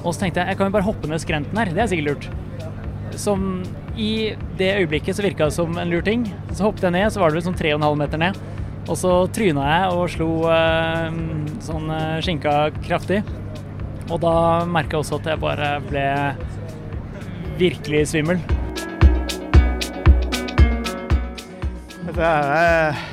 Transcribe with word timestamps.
Og 0.00 0.14
så 0.14 0.24
tenkte 0.24 0.40
jeg 0.42 0.54
jeg 0.54 0.60
kan 0.60 0.70
jo 0.70 0.76
bare 0.78 0.86
hoppe 0.86 1.10
ned 1.10 1.20
skrenten 1.22 1.60
her, 1.60 1.72
det 1.74 1.84
er 1.84 1.90
sikkert 1.90 2.08
lurt. 2.10 2.30
Som 3.20 3.62
i 4.00 4.32
det 4.56 4.70
øyeblikket 4.78 5.16
så 5.16 5.24
virka 5.24 5.48
det 5.50 5.56
som 5.56 5.76
en 5.78 5.90
lur 5.90 6.02
ting. 6.04 6.24
Så 6.52 6.64
hoppet 6.64 6.86
jeg 6.86 6.94
ned, 6.96 7.10
så 7.12 7.20
var 7.20 7.30
det 7.30 7.40
vel 7.40 7.46
sånn 7.50 7.58
3,5 7.58 8.00
meter 8.00 8.22
ned. 8.22 8.38
Og 8.88 8.96
så 8.98 9.12
tryna 9.34 9.66
jeg 9.68 9.96
og 9.96 10.06
slo 10.14 10.30
eh, 10.50 11.18
sånn 11.62 11.90
eh, 11.94 12.22
skinka 12.24 12.54
kraftig. 12.80 13.20
Og 14.10 14.18
da 14.22 14.64
merka 14.66 14.96
jeg 14.96 15.04
også 15.04 15.20
at 15.20 15.28
jeg 15.30 15.42
bare 15.42 15.68
ble 15.86 16.06
virkelig 17.60 18.06
svimmel. 18.14 18.40
Dette 22.00 22.24
her 22.24 22.48
er 22.56 23.04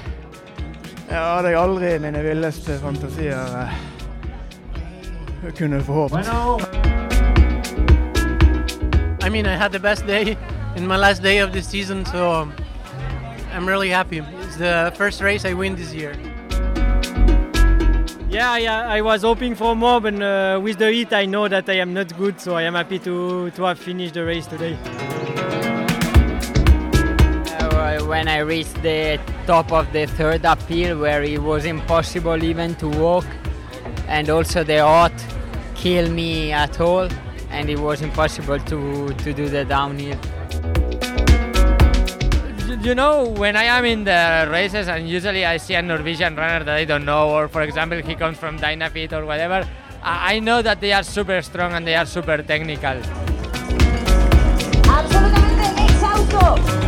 Jeg 1.07 1.19
hadde 1.19 1.51
jeg 1.51 1.59
aldri 1.59 1.91
i 1.93 1.99
mine 2.04 2.23
villeste 2.25 2.79
fantasier 2.81 3.59
eh, 3.61 3.77
kunne 5.55 5.83
få 5.85 6.01
håpet. 6.01 6.66
I 9.27 9.29
mean, 9.29 9.45
I 9.45 9.57
had 9.57 9.73
the 9.73 9.79
best 9.79 10.07
day 10.07 10.37
in 10.77 10.87
my 10.87 10.95
last 10.95 11.21
day 11.21 11.39
of 11.39 11.51
the 11.51 11.61
season, 11.61 12.05
so 12.05 12.49
I'm 13.51 13.68
really 13.68 13.89
happy. 13.89 14.19
It's 14.19 14.55
the 14.55 14.93
first 14.95 15.19
race 15.19 15.43
I 15.43 15.51
win 15.51 15.75
this 15.75 15.93
year. 15.93 16.13
Yeah, 18.29 18.55
yeah, 18.55 18.87
I 18.87 19.01
was 19.01 19.23
hoping 19.23 19.54
for 19.54 19.75
more, 19.75 19.99
but 19.99 20.21
uh, 20.21 20.61
with 20.63 20.77
the 20.77 20.89
heat, 20.93 21.11
I 21.11 21.25
know 21.25 21.49
that 21.49 21.68
I 21.68 21.73
am 21.73 21.93
not 21.93 22.18
good, 22.18 22.39
so 22.39 22.55
I 22.55 22.61
am 22.61 22.75
happy 22.75 22.99
to, 22.99 23.51
to 23.51 23.63
have 23.63 23.77
finished 23.77 24.13
the 24.13 24.23
race 24.23 24.47
today. 24.47 24.77
Uh, 27.59 28.05
when 28.05 28.29
I 28.29 28.37
reached 28.37 28.82
the 28.82 29.19
top 29.46 29.73
of 29.73 29.91
the 29.91 30.05
third 30.05 30.46
uphill, 30.46 30.99
where 30.99 31.21
it 31.23 31.43
was 31.43 31.65
impossible 31.65 32.41
even 32.45 32.75
to 32.75 32.88
walk, 32.88 33.25
and 34.07 34.30
also 34.30 34.63
the 34.63 34.80
hot 34.80 35.11
killed 35.75 36.11
me 36.11 36.53
at 36.53 36.80
all, 36.80 37.09
and 37.52 37.69
it 37.69 37.80
was 37.80 38.02
impossible 38.02 38.59
to, 38.59 39.14
to 39.14 39.33
do 39.33 39.50
the 39.50 39.66
downhill. 39.66 40.19
you 42.81 42.95
know, 42.95 43.25
when 43.25 43.55
I 43.55 43.63
am 43.63 43.85
in 43.85 44.03
the 44.03 44.47
races 44.49 44.88
and 44.88 45.09
usually 45.09 45.45
I 45.45 45.58
see 45.58 45.73
a 45.75 45.81
Norwegian 45.81 46.36
runner 46.36 46.63
that 46.63 46.77
I 46.77 46.86
don't 46.86 47.05
know, 47.05 47.30
or 47.30 47.47
for 47.47 47.61
example, 47.61 48.02
he 48.02 48.16
comes 48.16 48.38
from 48.38 48.59
Dynafit 48.59 49.11
or 49.13 49.25
whatever, 49.25 49.67
I 50.03 50.36
I 50.36 50.39
know 50.39 50.61
that 50.61 50.80
they 50.80 50.94
are 50.94 51.03
super 51.03 51.41
strong 51.41 51.73
and 51.73 51.86
they 51.86 51.95
are 51.95 52.05
super 52.05 52.38
technical. 52.44 52.97
absolutamente 54.88 55.83
exhausto 55.89 56.88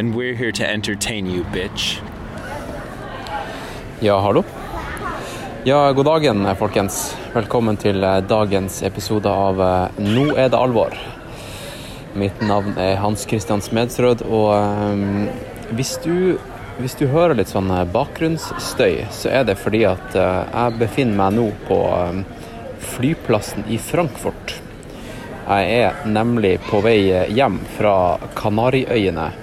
And 0.00 0.14
we're 0.14 0.34
here 0.34 0.52
to 0.52 0.64
entertain 0.64 1.26
you, 1.26 1.44
bitch. 1.52 2.00
Ja, 4.00 4.20
hallo. 4.20 4.44
Ja, 5.64 5.92
god 5.92 6.06
dagen, 6.06 6.56
folkens. 6.56 7.16
Velkommen 7.34 7.76
til 7.76 8.00
eh, 8.00 8.22
dagens 8.24 8.78
episode 8.82 9.28
av 9.28 9.60
eh, 9.60 9.98
Nå 10.00 10.30
er 10.32 10.48
det 10.48 10.56
alvor. 10.56 10.96
Mitt 12.16 12.40
navn 12.40 12.72
er 12.80 12.96
Hans 13.02 13.26
Christian 13.28 13.60
Smedsrød, 13.60 14.24
og 14.32 14.54
um, 14.56 15.28
hvis, 15.76 15.98
du, 16.00 16.40
hvis 16.80 16.96
du 16.96 17.04
hører 17.12 17.36
litt 17.36 17.52
sånn 17.52 17.68
bakgrunnsstøy, 17.92 19.10
så 19.12 19.28
er 19.28 19.44
det 19.44 19.60
fordi 19.60 19.84
at 19.90 20.16
jeg 20.16 20.80
befinner 20.80 21.20
meg 21.20 21.36
nå 21.36 21.46
på 21.68 21.82
flyplassen 22.94 23.68
i 23.68 23.76
Frankfurt. 23.76 24.56
Jeg 25.44 25.78
er 25.84 26.04
nemlig 26.08 26.56
på 26.70 26.80
vei 26.80 27.28
hjem 27.28 27.60
fra 27.76 27.96
Kanariøyene. 28.40 29.41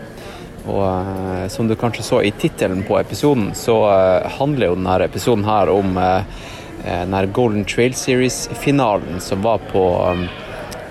Og 0.70 0.86
eh, 0.86 1.48
som 1.52 1.68
du 1.68 1.76
kanskje 1.80 2.06
så 2.06 2.22
i 2.22 2.32
tittelen 2.32 2.84
på 2.88 3.00
episoden, 3.00 3.52
så 3.58 3.78
eh, 3.90 4.30
handler 4.38 4.70
jo 4.70 4.78
denne 4.78 4.98
episoden 5.06 5.46
her 5.48 5.72
om 5.74 5.98
eh, 5.98 6.40
den 6.86 7.14
her 7.14 7.28
Golden 7.36 7.66
Trail 7.68 7.94
Series-finalen 7.98 9.20
som 9.20 9.42
var 9.44 9.60
på 9.72 9.84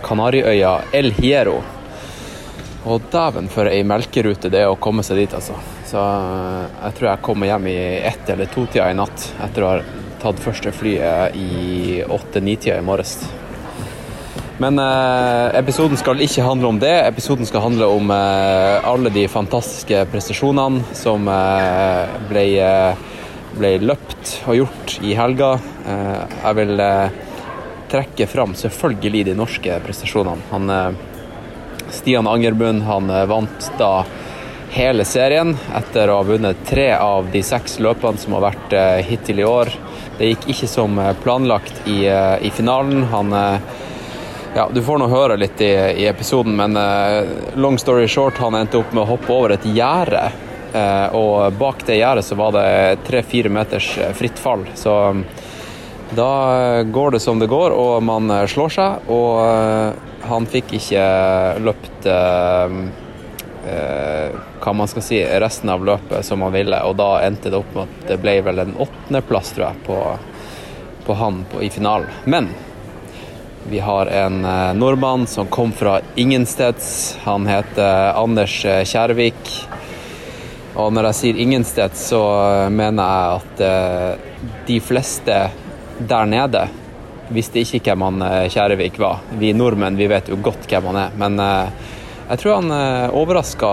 Kanariøya 0.04 0.74
El 0.92 1.14
Hierro. 1.16 1.62
Og 2.88 3.08
dæven 3.12 3.48
for 3.52 3.68
ei 3.70 3.80
melkerute 3.88 4.50
det 4.52 4.62
er 4.64 4.72
å 4.72 4.76
komme 4.80 5.02
seg 5.04 5.22
dit, 5.22 5.32
altså. 5.34 5.56
Så 5.88 6.02
jeg 6.02 6.98
tror 6.98 7.08
jeg 7.08 7.24
kommer 7.24 7.48
hjem 7.48 7.70
i 7.72 7.78
ett 8.04 8.28
eller 8.28 8.52
to-tida 8.52 8.90
i 8.92 8.96
natt 8.96 9.30
etter 9.48 9.64
å 9.64 9.72
ha 9.72 9.80
tatt 10.20 10.40
første 10.44 10.72
flyet 10.76 11.36
i 11.40 12.02
åtte-ni-tida 12.04 12.78
i 12.78 12.84
morges. 12.84 13.22
Men 14.58 14.78
eh, 14.78 15.58
episoden 15.58 15.96
skal 15.96 16.18
ikke 16.24 16.42
handle 16.42 16.72
om 16.72 16.80
det. 16.82 16.90
Episoden 17.06 17.46
skal 17.46 17.62
handle 17.62 17.86
om 17.94 18.10
eh, 18.10 18.86
alle 18.90 19.12
de 19.14 19.28
fantastiske 19.30 20.00
prestasjonene 20.10 20.96
som 20.98 21.30
eh, 21.30 22.16
ble, 22.26 22.44
eh, 22.58 22.98
ble 23.54 23.70
løpt 23.86 24.34
og 24.50 24.58
gjort 24.58 24.96
i 25.06 25.14
helga. 25.14 25.52
Eh, 25.86 26.34
jeg 26.42 26.58
vil 26.58 26.82
eh, 26.82 27.20
trekke 27.94 28.26
fram 28.34 28.58
selvfølgelig 28.58 29.28
de 29.30 29.38
norske 29.38 29.78
prestasjonene. 29.86 30.50
Han, 30.50 30.98
Stian 31.94 32.26
Angerbund 32.28 32.82
han 32.84 33.08
vant 33.30 33.70
da 33.78 34.02
hele 34.74 35.06
serien 35.08 35.54
etter 35.78 36.10
å 36.10 36.18
ha 36.18 36.26
vunnet 36.28 36.66
tre 36.68 36.90
av 36.98 37.30
de 37.32 37.40
seks 37.46 37.78
løpene 37.80 38.20
som 38.20 38.34
har 38.36 38.50
vært 38.50 38.74
hittil 39.08 39.40
i 39.40 39.46
år. 39.48 39.70
Det 40.18 40.34
gikk 40.34 40.50
ikke 40.52 40.68
som 40.68 41.00
planlagt 41.22 41.86
i, 41.88 42.02
i 42.10 42.50
finalen. 42.52 43.06
Han 43.14 43.32
ja, 44.54 44.68
Du 44.72 44.82
får 44.82 44.98
nå 44.98 45.08
høre 45.08 45.36
litt 45.36 45.60
i, 45.60 45.72
i 46.02 46.06
episoden, 46.08 46.56
men 46.56 46.76
uh, 46.76 47.56
long 47.56 47.78
story 47.78 48.08
short, 48.08 48.38
han 48.38 48.54
endte 48.54 48.78
opp 48.80 48.92
med 48.92 49.04
å 49.04 49.10
hoppe 49.14 49.32
over 49.32 49.54
et 49.56 49.66
gjerde. 49.66 50.28
Uh, 50.74 51.14
og 51.16 51.58
bak 51.58 51.84
det 51.88 52.00
gjerdet 52.00 52.26
så 52.26 52.36
var 52.36 52.52
det 52.56 52.98
tre-fire 53.06 53.48
meters 53.52 53.94
eh, 53.98 54.12
fritt 54.16 54.38
fall. 54.38 54.66
Så 54.76 54.92
um, 55.14 55.24
da 56.16 56.82
går 56.84 57.16
det 57.16 57.20
som 57.24 57.40
det 57.40 57.48
går, 57.48 57.72
og 57.76 58.02
man 58.04 58.32
slår 58.48 58.74
seg. 58.76 59.08
Og 59.12 59.40
uh, 59.44 60.06
han 60.28 60.48
fikk 60.50 60.74
ikke 60.76 61.04
løpt 61.64 62.08
eh, 62.08 62.78
hva 64.58 64.72
man 64.76 64.88
skal 64.88 65.04
si, 65.04 65.18
resten 65.40 65.70
av 65.72 65.84
løpet 65.84 66.24
som 66.26 66.42
han 66.44 66.54
ville, 66.54 66.78
og 66.84 66.96
da 67.00 67.10
endte 67.24 67.50
det 67.52 67.58
opp 67.58 67.74
med 67.76 67.84
at 67.84 68.08
det 68.10 68.18
ble 68.22 68.38
vel 68.44 68.62
en 68.62 68.76
åttendeplass, 68.80 69.52
tror 69.56 69.70
jeg, 69.70 69.82
på, 69.86 69.98
på 71.06 71.16
han 71.20 71.42
på, 71.52 71.62
i 71.64 71.70
finalen. 71.72 72.12
Men 72.24 72.48
vi 73.70 73.78
har 73.78 74.06
en 74.06 74.44
eh, 74.44 74.74
nordmann 74.74 75.26
som 75.26 75.46
kom 75.46 75.72
fra 75.72 76.00
ingensteds. 76.14 77.18
Han 77.24 77.46
heter 77.46 78.12
Anders 78.16 78.64
eh, 78.64 78.84
Kjærvik. 78.84 79.52
Og 80.78 80.92
når 80.94 81.08
jeg 81.08 81.18
sier 81.20 81.40
ingensteds, 81.42 82.08
så 82.10 82.22
eh, 82.38 82.68
mener 82.72 83.04
jeg 83.04 83.38
at 83.38 83.62
eh, 83.68 84.50
de 84.68 84.80
fleste 84.80 85.38
der 85.98 86.30
nede 86.30 86.66
visste 87.34 87.60
ikke 87.60 87.82
hvem 87.90 88.06
han 88.06 88.48
Kjærevik 88.48 88.96
var. 89.02 89.20
Vi 89.36 89.52
nordmenn 89.52 89.98
vi 89.98 90.08
vet 90.08 90.30
jo 90.32 90.38
godt 90.40 90.68
hvem 90.70 90.92
han 90.92 91.02
er. 91.04 91.16
Men 91.20 91.40
eh, 91.44 91.88
jeg 92.28 92.42
tror 92.42 92.58
han 92.58 92.72
eh, 92.74 93.14
overraska 93.16 93.68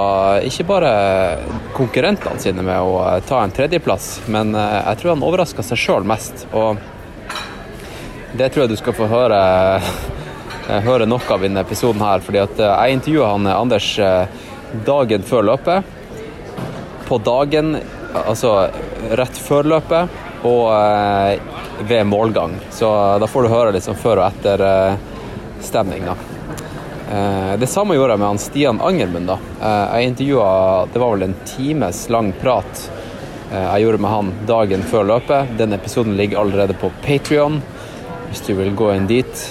ikke 0.48 0.64
bare 0.70 0.92
konkurrentene 1.76 2.40
sine 2.40 2.64
med 2.64 2.80
å 2.80 3.02
eh, 3.04 3.18
ta 3.28 3.42
en 3.44 3.52
tredjeplass, 3.52 4.22
men 4.32 4.56
eh, 4.56 4.78
jeg 4.94 5.02
tror 5.02 5.12
han 5.12 5.26
overraska 5.28 5.66
seg 5.66 5.82
sjøl 5.82 6.08
mest. 6.08 6.46
Og 6.56 6.80
det 8.38 8.50
tror 8.50 8.66
jeg 8.66 8.74
du 8.74 8.80
skal 8.80 8.96
få 8.96 9.08
høre, 9.08 9.40
høre 10.84 11.08
noe 11.08 11.32
av 11.32 11.44
i 11.44 11.48
denne 11.48 11.64
episoden 11.64 12.04
her. 12.04 12.24
fordi 12.24 12.42
eh, 12.44 12.64
jeg 12.66 12.98
intervjua 12.98 13.32
han 13.32 13.48
eh, 13.48 13.60
Anders 13.60 13.90
eh, 14.00 14.28
dagen 14.86 15.24
før 15.24 15.48
løpet. 15.52 15.94
På 17.08 17.20
dagen, 17.22 17.78
altså 18.26 18.56
rett 19.16 19.38
før 19.38 19.70
løpet, 19.76 20.16
og 20.46 20.72
ved 21.86 22.08
målgang. 22.10 22.56
Så 22.74 22.90
da 23.22 23.28
får 23.30 23.46
du 23.46 23.50
høre 23.54 23.76
liksom 23.76 23.98
før 23.98 24.24
og 24.24 24.26
etter 24.28 24.64
stemning, 25.62 26.06
da. 26.10 26.16
Det 27.62 27.70
samme 27.70 27.94
gjorde 27.94 28.16
jeg 28.16 28.22
med 28.24 28.30
han 28.32 28.42
Stian 28.42 28.82
Angermund. 28.82 29.30
da. 29.30 29.38
Jeg 29.94 30.10
intervjua 30.10 30.50
Det 30.94 31.02
var 31.02 31.14
vel 31.14 31.28
en 31.28 31.38
times 31.46 32.02
lang 32.10 32.32
prat 32.42 32.84
jeg 33.54 33.86
gjorde 33.86 34.02
med 34.02 34.12
han 34.16 34.34
dagen 34.50 34.86
før 34.90 35.06
løpet. 35.14 35.54
Den 35.62 35.78
episoden 35.78 36.18
ligger 36.18 36.42
allerede 36.42 36.74
på 36.82 36.90
Patrion, 37.06 37.62
hvis 38.36 38.48
du 38.48 38.54
vil 38.58 38.74
gå 38.76 38.90
inn 38.92 39.06
dit 39.08 39.44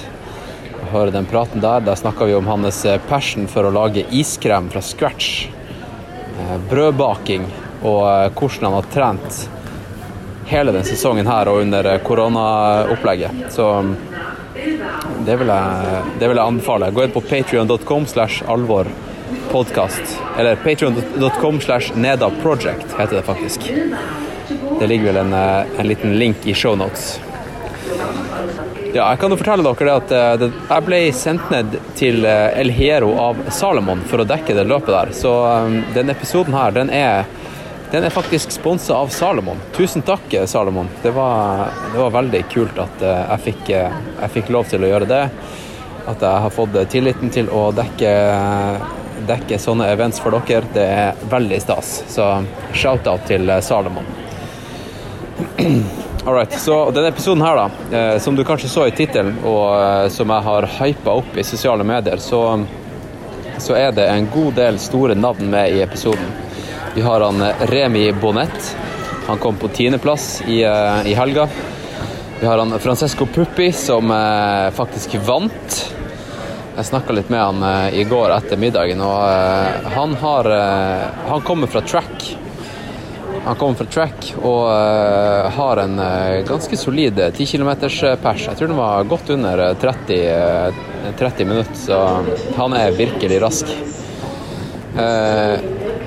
og 0.82 0.88
høre 0.92 1.12
den 1.14 1.25
praten 1.25 1.62
der. 1.64 1.81
Der 1.81 1.96
snakka 1.96 2.26
vi 2.28 2.34
om 2.36 2.48
hans 2.50 2.82
eh, 2.84 3.00
passion 3.08 3.46
for 3.48 3.64
å 3.64 3.72
lage 3.72 4.04
iskrem 4.12 4.69
fra 4.69 4.82
scratch. 4.84 5.48
eh, 5.48 6.58
brødbaking 6.69 7.46
og 7.81 8.02
eh, 8.04 8.28
hvordan 8.36 8.69
han 8.69 8.76
har 8.76 8.90
trent 8.92 9.40
hele 10.50 10.75
denne 10.75 10.84
sesongen 10.84 11.26
her 11.31 11.48
og 11.48 11.62
under 11.62 11.88
koronaopplegget. 12.04 13.48
Så 13.56 13.70
mm, 13.72 13.96
det 15.25 15.40
vil, 15.40 15.48
jeg, 15.48 16.04
det 16.20 16.28
vil 16.28 16.36
jeg 16.36 16.44
anbefale. 16.44 16.92
Gå 16.92 17.06
inn 17.06 17.16
på 17.16 17.25
patrion.com 17.25 18.06
slash 18.06 18.44
alvor 18.44 18.90
podcast. 19.48 20.19
Eller 20.36 20.60
patrion.com 20.60 21.60
slash 21.64 21.96
nedaproject 21.96 22.98
heter 23.00 23.16
det 23.16 23.28
faktisk. 23.32 23.70
Det 24.81 24.86
ligger 24.90 25.14
vel 25.14 25.25
en, 25.25 25.32
en 25.32 25.88
liten 25.88 26.19
link 26.20 26.44
i 26.44 26.52
shownotes. 26.52 27.14
Ja, 28.94 29.08
jeg 29.11 29.19
kan 29.25 29.32
jo 29.32 29.37
fortelle 29.41 29.67
dere 29.67 29.94
at 29.99 30.12
eh, 30.14 30.43
jeg 30.70 30.82
ble 30.87 30.99
sendt 31.19 31.49
ned 31.50 31.73
til 31.99 32.23
eh, 32.31 32.52
El 32.61 32.70
Hero 32.70 33.08
av 33.19 33.41
Salomon 33.50 34.05
for 34.06 34.23
å 34.23 34.26
dekke 34.29 34.55
det 34.55 34.62
løpet 34.70 34.93
der. 34.94 35.11
Så 35.19 35.32
um, 35.35 35.81
denne 35.96 36.14
episoden 36.14 36.55
her, 36.55 36.70
den 36.76 36.93
er, 36.94 37.26
den 37.91 38.06
er 38.06 38.14
faktisk 38.14 38.55
sponsa 38.55 38.94
av 39.00 39.11
Salomon. 39.11 39.58
Tusen 39.75 40.06
takk, 40.06 40.29
eh, 40.38 40.46
Salomon. 40.46 40.87
Det 41.02 41.11
var, 41.17 41.73
det 41.91 41.99
var 42.05 42.14
veldig 42.20 42.44
kult 42.55 42.79
at 42.85 43.02
eh, 43.02 43.25
jeg, 43.32 43.43
fikk, 43.49 43.73
eh, 43.75 43.99
jeg 44.20 44.35
fikk 44.37 44.55
lov 44.55 44.70
til 44.70 44.87
å 44.87 44.93
gjøre 44.93 45.11
det. 45.11 45.25
At 46.14 46.23
jeg 46.23 46.46
har 46.46 46.55
fått 46.55 46.79
tilliten 46.94 47.35
til 47.35 47.50
å 47.50 47.64
dekke, 47.75 48.14
dekke 49.26 49.58
sånne 49.58 49.91
events 49.91 50.23
for 50.23 50.38
dere. 50.38 50.70
Det 50.79 50.87
er 50.87 51.29
veldig 51.35 51.62
stas. 51.67 51.96
Så 52.14 52.31
shout-out 52.70 53.26
til 53.26 53.50
eh, 53.50 53.58
Salomon. 53.73 54.06
Alright, 56.26 56.61
så 56.61 56.91
denne 56.91 57.09
episoden 57.09 57.43
her 57.44 57.56
da, 57.56 57.71
eh, 57.99 58.19
som 58.19 58.37
du 58.37 58.44
kanskje 58.44 58.69
så 58.73 58.87
i 58.88 58.93
tittelen, 58.97 59.35
og 59.44 59.75
eh, 59.76 60.06
som 60.09 60.31
jeg 60.32 60.44
har 60.47 60.67
hypa 60.79 61.12
opp 61.21 61.35
i 61.37 61.43
sosiale 61.44 61.85
medier, 61.85 62.17
så, 62.17 62.38
så 63.61 63.75
er 63.76 63.91
det 63.93 64.06
en 64.09 64.31
god 64.32 64.55
del 64.56 64.79
store 64.81 65.12
navn 65.21 65.50
med 65.53 65.75
i 65.76 65.82
episoden. 65.85 66.31
Vi 66.94 67.05
har 67.05 67.21
han 67.21 67.44
eh, 67.44 67.61
Remi 67.69 68.06
Bonnet. 68.23 68.71
Han 69.26 69.43
kom 69.43 69.59
på 69.61 69.69
tiendeplass 69.76 70.38
i, 70.49 70.62
i 70.65 71.12
helga. 71.17 71.44
Vi 72.41 72.47
har 72.49 72.59
han 72.59 72.73
Francesco 72.81 73.27
Puppi, 73.27 73.70
som 73.73 74.12
faktisk 74.77 75.15
vant. 75.25 75.79
Jeg 76.77 76.88
snakka 76.88 77.17
litt 77.17 77.31
med 77.32 77.41
han 77.41 77.93
i 77.97 78.05
går 78.05 78.35
etter 78.37 78.61
middagen, 78.61 79.00
og 79.00 79.88
han 79.97 80.17
har 80.20 80.50
Han 81.31 81.41
kommer 81.41 81.73
fra 81.73 81.81
track. 81.81 82.35
Han 83.44 83.58
kommer 83.61 83.76
fra 83.76 83.87
track 83.93 84.31
og 84.41 84.62
uh, 84.70 85.50
har 85.52 85.82
en 85.82 85.99
uh, 86.00 86.44
ganske 86.49 86.79
solid 86.81 87.20
10 87.37 87.46
km 87.46 87.75
pers. 88.23 88.46
Jeg 88.49 88.56
tror 88.56 88.70
den 88.70 88.81
var 88.81 89.11
godt 89.11 89.35
under 89.37 89.67
eh, 89.67 89.75
30, 89.81 90.23
uh, 90.32 91.12
30 91.19 91.50
minutter, 91.50 91.76
så 91.76 92.00
han 92.56 92.79
er 92.79 92.96
virkelig 92.96 93.43
rask. 93.44 93.75
Eh, 94.99 95.58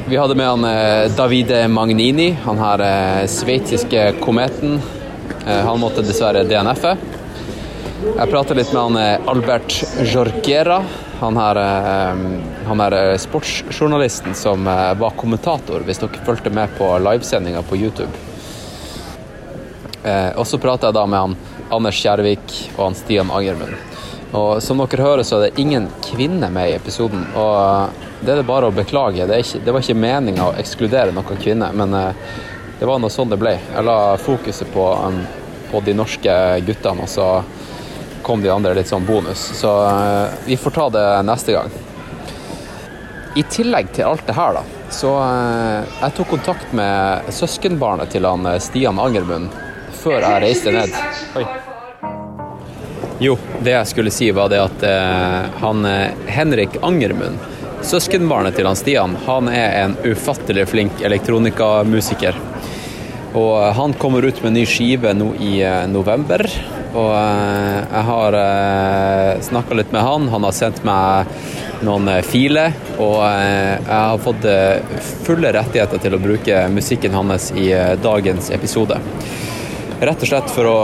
vi 0.09 0.17
hadde 0.17 0.35
med 0.35 0.47
han 0.47 0.63
eh, 0.63 1.11
Davide 1.11 1.67
Magnini, 1.67 2.29
han 2.43 2.57
her 2.57 2.79
eh, 2.79 3.25
sveitsiske 3.27 4.13
kometen. 4.21 4.79
Eh, 5.47 5.65
han 5.65 5.79
måtte 5.79 6.05
dessverre 6.07 6.45
DNF-e. 6.47 6.93
Jeg 7.97 8.29
pratet 8.29 8.53
litt 8.59 8.69
med 8.75 8.77
han 8.77 8.97
eh, 9.01 9.29
Albert 9.31 9.73
Jorgera. 10.05 10.83
han 11.19 11.37
her, 11.37 11.57
eh, 11.57 12.19
han 12.67 12.81
her 12.83 12.93
eh, 12.93 13.15
sportsjournalisten 13.17 14.35
som 14.37 14.69
var 14.69 15.15
kommentator, 15.17 15.81
hvis 15.81 16.03
dere 16.03 16.21
fulgte 16.27 16.51
med 16.53 16.75
på 16.77 16.91
livesendinga 17.01 17.63
på 17.65 17.79
YouTube. 17.79 18.13
Og 20.37 20.45
så 20.47 20.59
pratet 20.61 20.87
jeg 20.87 20.95
da 20.95 21.03
med 21.09 21.19
han 21.19 21.33
Anders 21.73 21.97
Kjærvik 21.99 22.53
og 22.77 22.83
han 22.85 22.95
Stian 22.95 23.31
Angermund. 23.33 23.73
Og 24.37 24.61
som 24.63 24.79
dere 24.79 25.03
hører, 25.03 25.25
så 25.25 25.39
er 25.39 25.47
det 25.47 25.63
ingen 25.65 25.89
kvinne 26.05 26.47
med 26.53 26.69
i 26.69 26.77
episoden. 26.77 27.25
Og 27.35 28.21
det 28.21 28.35
er 28.35 28.39
det 28.39 28.47
bare 28.47 28.69
å 28.69 28.75
beklage. 28.75 29.25
Det, 29.27 29.41
ikke, 29.41 29.63
det 29.65 29.73
var 29.73 29.83
ikke 29.83 29.99
meninga 29.99 30.45
å 30.45 30.55
ekskludere 30.61 31.15
noen 31.17 31.41
kvinner, 31.41 31.75
men 31.75 31.97
det 31.97 32.87
var 32.87 33.01
nå 33.01 33.09
sånn 33.11 33.33
det 33.33 33.41
ble. 33.41 33.57
Jeg 33.57 33.89
la 33.89 33.99
fokuset 34.21 34.71
på, 34.71 34.85
um, 34.95 35.19
på 35.73 35.81
de 35.83 35.97
norske 35.97 36.37
guttene, 36.69 37.03
og 37.03 37.11
så 37.11 37.31
kom 38.27 38.41
de 38.43 38.49
andre 38.51 38.73
litt 38.75 38.89
sånn 38.91 39.05
bonus. 39.07 39.39
Så 39.55 39.69
eh, 39.87 40.33
vi 40.45 40.57
får 40.59 40.73
ta 40.75 40.89
det 40.91 41.05
neste 41.23 41.53
gang. 41.55 41.69
I 43.39 43.43
tillegg 43.47 43.93
til 43.95 44.09
alt 44.09 44.25
det 44.27 44.35
her, 44.35 44.57
da, 44.57 44.63
så 44.91 45.13
eh, 45.23 45.93
jeg 46.01 46.15
tok 46.17 46.33
kontakt 46.33 46.73
med 46.75 47.29
søskenbarnet 47.31 48.11
til 48.11 48.27
han 48.27 48.43
eh, 48.49 48.59
Stian 48.59 48.99
Angermund 48.99 49.55
før 50.01 50.19
jeg 50.25 50.43
reiste 50.43 50.73
ned. 50.75 50.91
Oi. 51.39 51.45
Jo, 53.23 53.37
det 53.63 53.77
jeg 53.77 53.91
skulle 53.93 54.11
si 54.13 54.27
var 54.35 54.51
det 54.51 54.59
at 54.61 54.83
han 55.57 55.87
Henrik 56.29 56.75
Angermund, 56.85 57.39
søskenbarnet 57.81 58.53
til 58.59 58.67
han 58.69 58.77
Stian, 58.77 59.15
han 59.25 59.49
er 59.49 59.73
en 59.79 59.95
ufattelig 60.05 60.67
flink 60.69 61.01
elektronikamusiker. 61.01 62.37
Og 63.33 63.55
han 63.79 63.97
kommer 63.97 64.27
ut 64.27 64.43
med 64.43 64.51
en 64.51 64.59
ny 64.59 64.67
skive 64.69 65.15
nå 65.17 65.31
i 65.41 65.55
november. 65.89 66.45
Og 66.97 67.13
eh, 67.13 67.79
jeg 67.91 68.03
har 68.09 68.37
eh, 68.39 69.31
snakka 69.45 69.77
litt 69.77 69.93
med 69.93 70.05
han. 70.05 70.29
Han 70.33 70.47
har 70.47 70.55
sendt 70.55 70.83
meg 70.87 71.29
noen 71.85 72.09
eh, 72.09 72.23
filer. 72.25 72.73
Og 72.97 73.19
jeg 73.21 73.93
har 73.93 74.23
fått 74.23 74.47
fulle 75.27 75.53
rettigheter 75.53 76.01
til 76.01 76.17
å 76.17 76.21
bruke 76.21 76.63
musikken 76.73 77.13
hans 77.17 77.51
i 77.53 77.69
dagens 78.01 78.49
episode. 78.55 78.97
Rett 79.97 80.21
og 80.21 80.29
slett 80.29 80.49
for 80.53 80.69
å, 80.69 80.79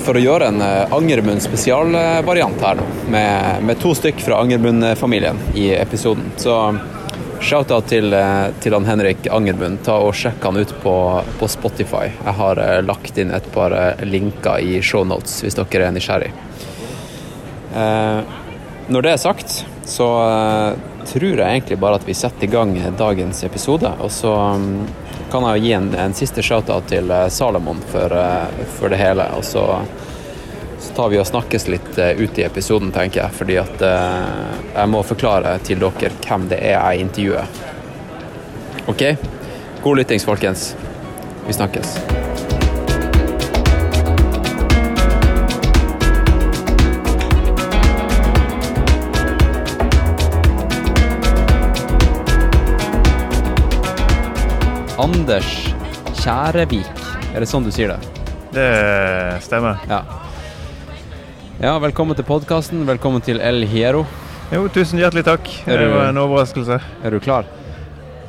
for 0.00 0.16
å 0.16 0.22
gjøre 0.22 0.48
en 0.48 0.62
Angermund 0.64 1.42
spesialvariant 1.44 2.62
her 2.64 2.78
nå, 2.78 2.86
med, 3.12 3.64
med 3.68 3.80
to 3.80 3.92
stykk 3.96 4.22
fra 4.24 4.38
Angermund-familien 4.40 5.40
i 5.60 5.70
episoden. 5.76 6.30
Så 6.40 6.56
shout-out 7.44 7.86
til, 7.86 8.12
eh, 8.12 8.46
til 8.60 8.72
han 8.72 8.86
Henrik 8.88 9.26
Angermund. 9.30 9.82
Ta 9.84 9.98
og 10.02 10.14
Sjekk 10.16 10.42
han 10.44 10.56
ut 10.56 10.72
på, 10.82 10.94
på 11.38 11.48
Spotify. 11.50 12.08
Jeg 12.10 12.36
har 12.38 12.60
eh, 12.60 12.80
lagt 12.84 13.18
inn 13.20 13.34
et 13.34 13.46
par 13.54 13.74
eh, 13.76 14.04
linker 14.08 14.64
i 14.64 14.80
shownotes 14.82 15.42
hvis 15.44 15.58
dere 15.58 15.88
er 15.88 15.94
nysgjerrig. 15.94 16.32
Når 17.74 19.02
det 19.02 19.10
er 19.10 19.18
sagt, 19.18 19.54
så 19.88 20.06
tror 21.08 21.24
jeg 21.24 21.42
egentlig 21.42 21.78
bare 21.82 21.98
at 21.98 22.04
vi 22.06 22.14
setter 22.14 22.46
i 22.46 22.50
gang 22.52 22.76
dagens 22.98 23.42
episode. 23.48 23.90
Og 23.98 24.12
så 24.14 24.30
mm, 24.60 24.84
kan 25.32 25.48
jeg 25.48 25.58
jo 25.58 25.64
gi 25.64 25.72
en, 25.74 25.88
en 26.04 26.14
siste 26.14 26.44
shout-out 26.44 26.86
til 26.92 27.10
Salomon 27.34 27.80
for, 27.90 28.14
for 28.76 28.94
det 28.94 29.00
hele. 29.00 29.26
Og 29.34 29.42
så, 29.48 29.64
så 30.84 30.94
tar 30.94 31.08
vi 31.08 31.18
og 31.20 31.26
snakkes 31.26 31.68
litt 31.72 31.98
eh, 31.98 32.18
ut 32.20 32.38
i 32.38 32.44
episoden, 32.44 32.92
tenker 32.92 33.22
jeg. 33.24 33.36
Fordi 33.38 33.56
at 33.62 33.84
eh, 33.84 34.56
jeg 34.74 34.92
må 34.92 35.00
forklare 35.06 35.56
til 35.64 35.80
dere 35.80 36.12
hvem 36.26 36.48
det 36.52 36.60
er 36.60 36.76
jeg 36.76 37.06
intervjuer. 37.06 37.62
OK? 38.92 39.06
God 39.84 40.02
lyttings, 40.02 40.26
folkens. 40.28 40.74
Vi 41.46 41.56
snakkes. 41.56 41.96
Anders 55.04 55.48
Kjærevik, 56.22 57.00
er 57.34 57.42
det 57.42 57.48
sånn 57.50 57.66
du 57.66 57.72
sier 57.74 57.92
det? 57.92 58.20
Det 58.54 58.68
stemmer. 59.44 59.82
Ja. 59.90 60.23
Ja, 61.62 61.76
velkommen 61.78 62.16
til 62.18 62.26
podkasten. 62.26 62.82
Velkommen 62.88 63.22
til 63.24 63.38
El 63.42 63.62
Hierro. 63.70 64.04
Jo, 64.52 64.66
tusen 64.72 64.98
hjertelig 65.00 65.24
takk. 65.26 65.48
Er 65.66 65.78
Det 65.78 65.88
du- 65.88 65.94
var 65.94 66.08
en 66.08 66.18
overraskelse. 66.18 66.80
Er 67.04 67.10
du 67.10 67.20
klar? 67.20 67.44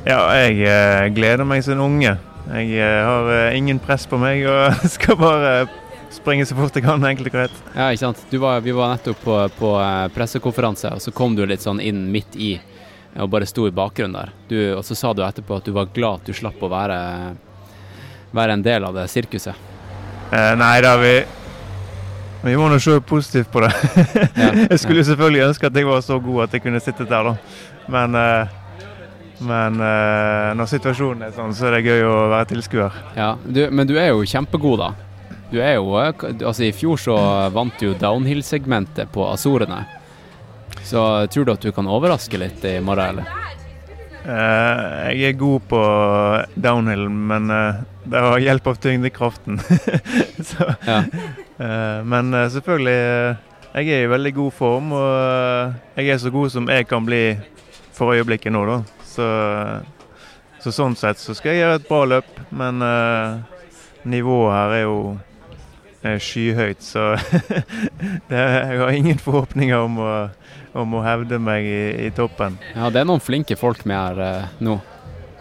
Ja, 0.06 0.20
jeg 0.34 0.60
eh, 0.62 1.08
gleder 1.10 1.44
meg 1.44 1.62
som 1.64 1.72
en 1.74 1.80
unge. 1.80 2.16
Jeg 2.54 2.78
eh, 2.78 3.04
har 3.04 3.30
eh, 3.50 3.56
ingen 3.58 3.78
press 3.78 4.06
på 4.06 4.18
meg 4.18 4.46
og 4.46 4.72
skal 4.96 5.16
bare 5.16 5.66
springe 6.10 6.46
så 6.46 6.54
fort 6.54 6.72
jeg 6.74 6.84
kan, 6.84 7.02
enkelt 7.04 7.26
og 7.26 7.32
greit. 7.32 7.50
Ja, 7.74 7.90
ikke 7.90 7.98
sant. 8.06 8.22
Du 8.30 8.38
var, 8.38 8.60
vi 8.60 8.70
var 8.72 8.94
nettopp 8.94 9.18
på, 9.24 9.50
på 9.58 9.72
eh, 9.82 10.06
pressekonferanse, 10.14 10.92
og 10.94 11.00
så 11.02 11.10
kom 11.12 11.34
du 11.36 11.44
litt 11.44 11.60
sånn 11.62 11.80
inn 11.82 12.06
midt 12.12 12.36
i 12.36 12.60
og 13.16 13.30
bare 13.32 13.46
sto 13.48 13.64
i 13.66 13.70
bakgrunnen 13.72 14.12
der. 14.12 14.30
Du, 14.48 14.56
og 14.76 14.84
så 14.84 14.94
sa 14.94 15.12
du 15.16 15.22
etterpå 15.24 15.56
at 15.56 15.64
du 15.64 15.72
var 15.72 15.86
glad 15.94 16.20
at 16.20 16.26
du 16.28 16.34
slapp 16.36 16.60
å 16.62 16.68
være, 16.68 16.98
være 18.36 18.52
en 18.52 18.62
del 18.62 18.84
av 18.84 18.92
det 18.94 19.06
sirkuset. 19.08 19.54
Eh, 20.30 20.52
nei 20.60 20.80
da, 20.84 20.96
vi 21.00 21.14
Vi 22.46 22.54
må 22.54 22.68
nå 22.70 22.76
se 22.78 23.00
positivt 23.02 23.50
på 23.50 23.64
det. 23.64 23.72
Jeg 24.70 24.78
skulle 24.78 25.02
selvfølgelig 25.06 25.48
ønske 25.48 25.66
at 25.66 25.74
jeg 25.74 25.88
var 25.88 26.04
så 26.04 26.18
god 26.22 26.44
at 26.44 26.52
jeg 26.54 26.62
kunne 26.62 26.80
sittet 26.82 27.08
der, 27.10 27.26
da. 27.26 27.32
Men, 27.90 28.14
eh, 28.14 28.52
men 29.46 29.80
eh, 29.82 30.52
når 30.58 30.70
situasjonen 30.70 31.26
er 31.26 31.34
sånn, 31.34 31.54
så 31.56 31.66
er 31.68 31.76
det 31.76 31.88
gøy 31.88 32.04
å 32.06 32.14
være 32.30 32.48
tilskuer. 32.52 33.00
Ja, 33.18 33.32
du, 33.42 33.64
men 33.74 33.90
du 33.90 33.96
er 33.98 34.12
jo 34.12 34.22
kjempegod, 34.22 34.84
da. 34.84 34.92
Du 35.50 35.58
er 35.62 35.76
jo 35.78 35.96
eh, 35.98 36.12
Altså, 36.36 36.68
i 36.68 36.74
fjor 36.74 37.00
så 37.02 37.16
vant 37.54 37.82
du 37.82 37.96
downhill-segmentet 37.98 39.10
på 39.14 39.26
Azorene. 39.26 39.82
Så 40.86 41.02
tror 41.32 41.48
du 41.48 41.54
at 41.56 41.66
du 41.66 41.72
kan 41.74 41.90
overraske 41.90 42.38
litt 42.38 42.62
i 42.66 42.76
morgen, 42.84 43.16
eller? 43.16 43.42
Uh, 44.26 45.10
jeg 45.14 45.28
er 45.28 45.36
god 45.38 45.66
på 45.70 45.80
downhill, 46.58 47.04
men 47.10 47.50
uh, 47.50 47.82
det 48.06 48.22
var 48.24 48.42
hjelp 48.42 48.70
av 48.70 48.78
tyngdekraften. 48.82 49.60
så, 50.50 50.70
Ja. 50.86 51.02
Eh, 51.58 52.00
men 52.04 52.34
eh, 52.34 52.48
selvfølgelig 52.50 52.94
eh, 52.94 53.36
Jeg 53.76 53.88
er 53.92 54.04
i 54.06 54.08
veldig 54.10 54.32
god 54.34 54.52
form, 54.56 54.92
og 54.96 55.74
jeg 56.00 56.08
er 56.08 56.18
så 56.22 56.30
god 56.32 56.48
som 56.50 56.68
jeg 56.72 56.86
kan 56.88 57.04
bli 57.04 57.36
for 57.92 58.14
øyeblikket 58.14 58.52
nå, 58.54 58.62
da. 58.70 58.78
Så 59.04 59.26
Så 60.64 60.72
sånn 60.72 60.96
sett 60.96 61.20
så 61.20 61.34
skal 61.36 61.52
jeg 61.52 61.60
gjøre 61.60 61.74
et 61.82 61.88
bra 61.88 61.98
løp, 62.08 62.30
men 62.50 62.80
nivået 64.08 64.54
her 64.56 64.72
er 64.78 64.82
jo 64.86 64.96
skyhøyt, 66.18 66.82
så 66.82 67.04
det, 68.30 68.40
jeg 68.40 68.80
har 68.80 68.90
ingen 68.96 69.18
forhåpninger 69.20 69.76
om 69.78 69.98
å, 70.02 70.10
om 70.78 70.94
å 70.98 71.02
hevde 71.04 71.38
meg 71.42 71.66
i, 71.68 72.06
i 72.06 72.10
toppen. 72.16 72.56
Ja, 72.74 72.90
det 72.90 73.02
er 73.02 73.08
noen 73.08 73.22
flinke 73.22 73.56
folk 73.60 73.84
med 73.88 73.96
her 73.98 74.22
eh, 74.26 74.54
nå. 74.64 74.78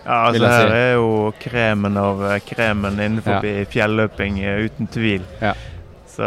Ja, 0.05 0.17
altså 0.29 0.45
her 0.45 0.67
si. 0.69 0.75
er 0.77 0.91
jo 0.99 1.07
kremen 1.41 1.95
av 1.97 2.19
kremen 2.45 2.99
innenfor 3.01 3.45
Ja. 3.47 3.63
fjelløping, 3.71 4.37
uten 4.67 4.91
tvil. 4.93 5.23
Ja. 5.41 5.55
Så 6.15 6.23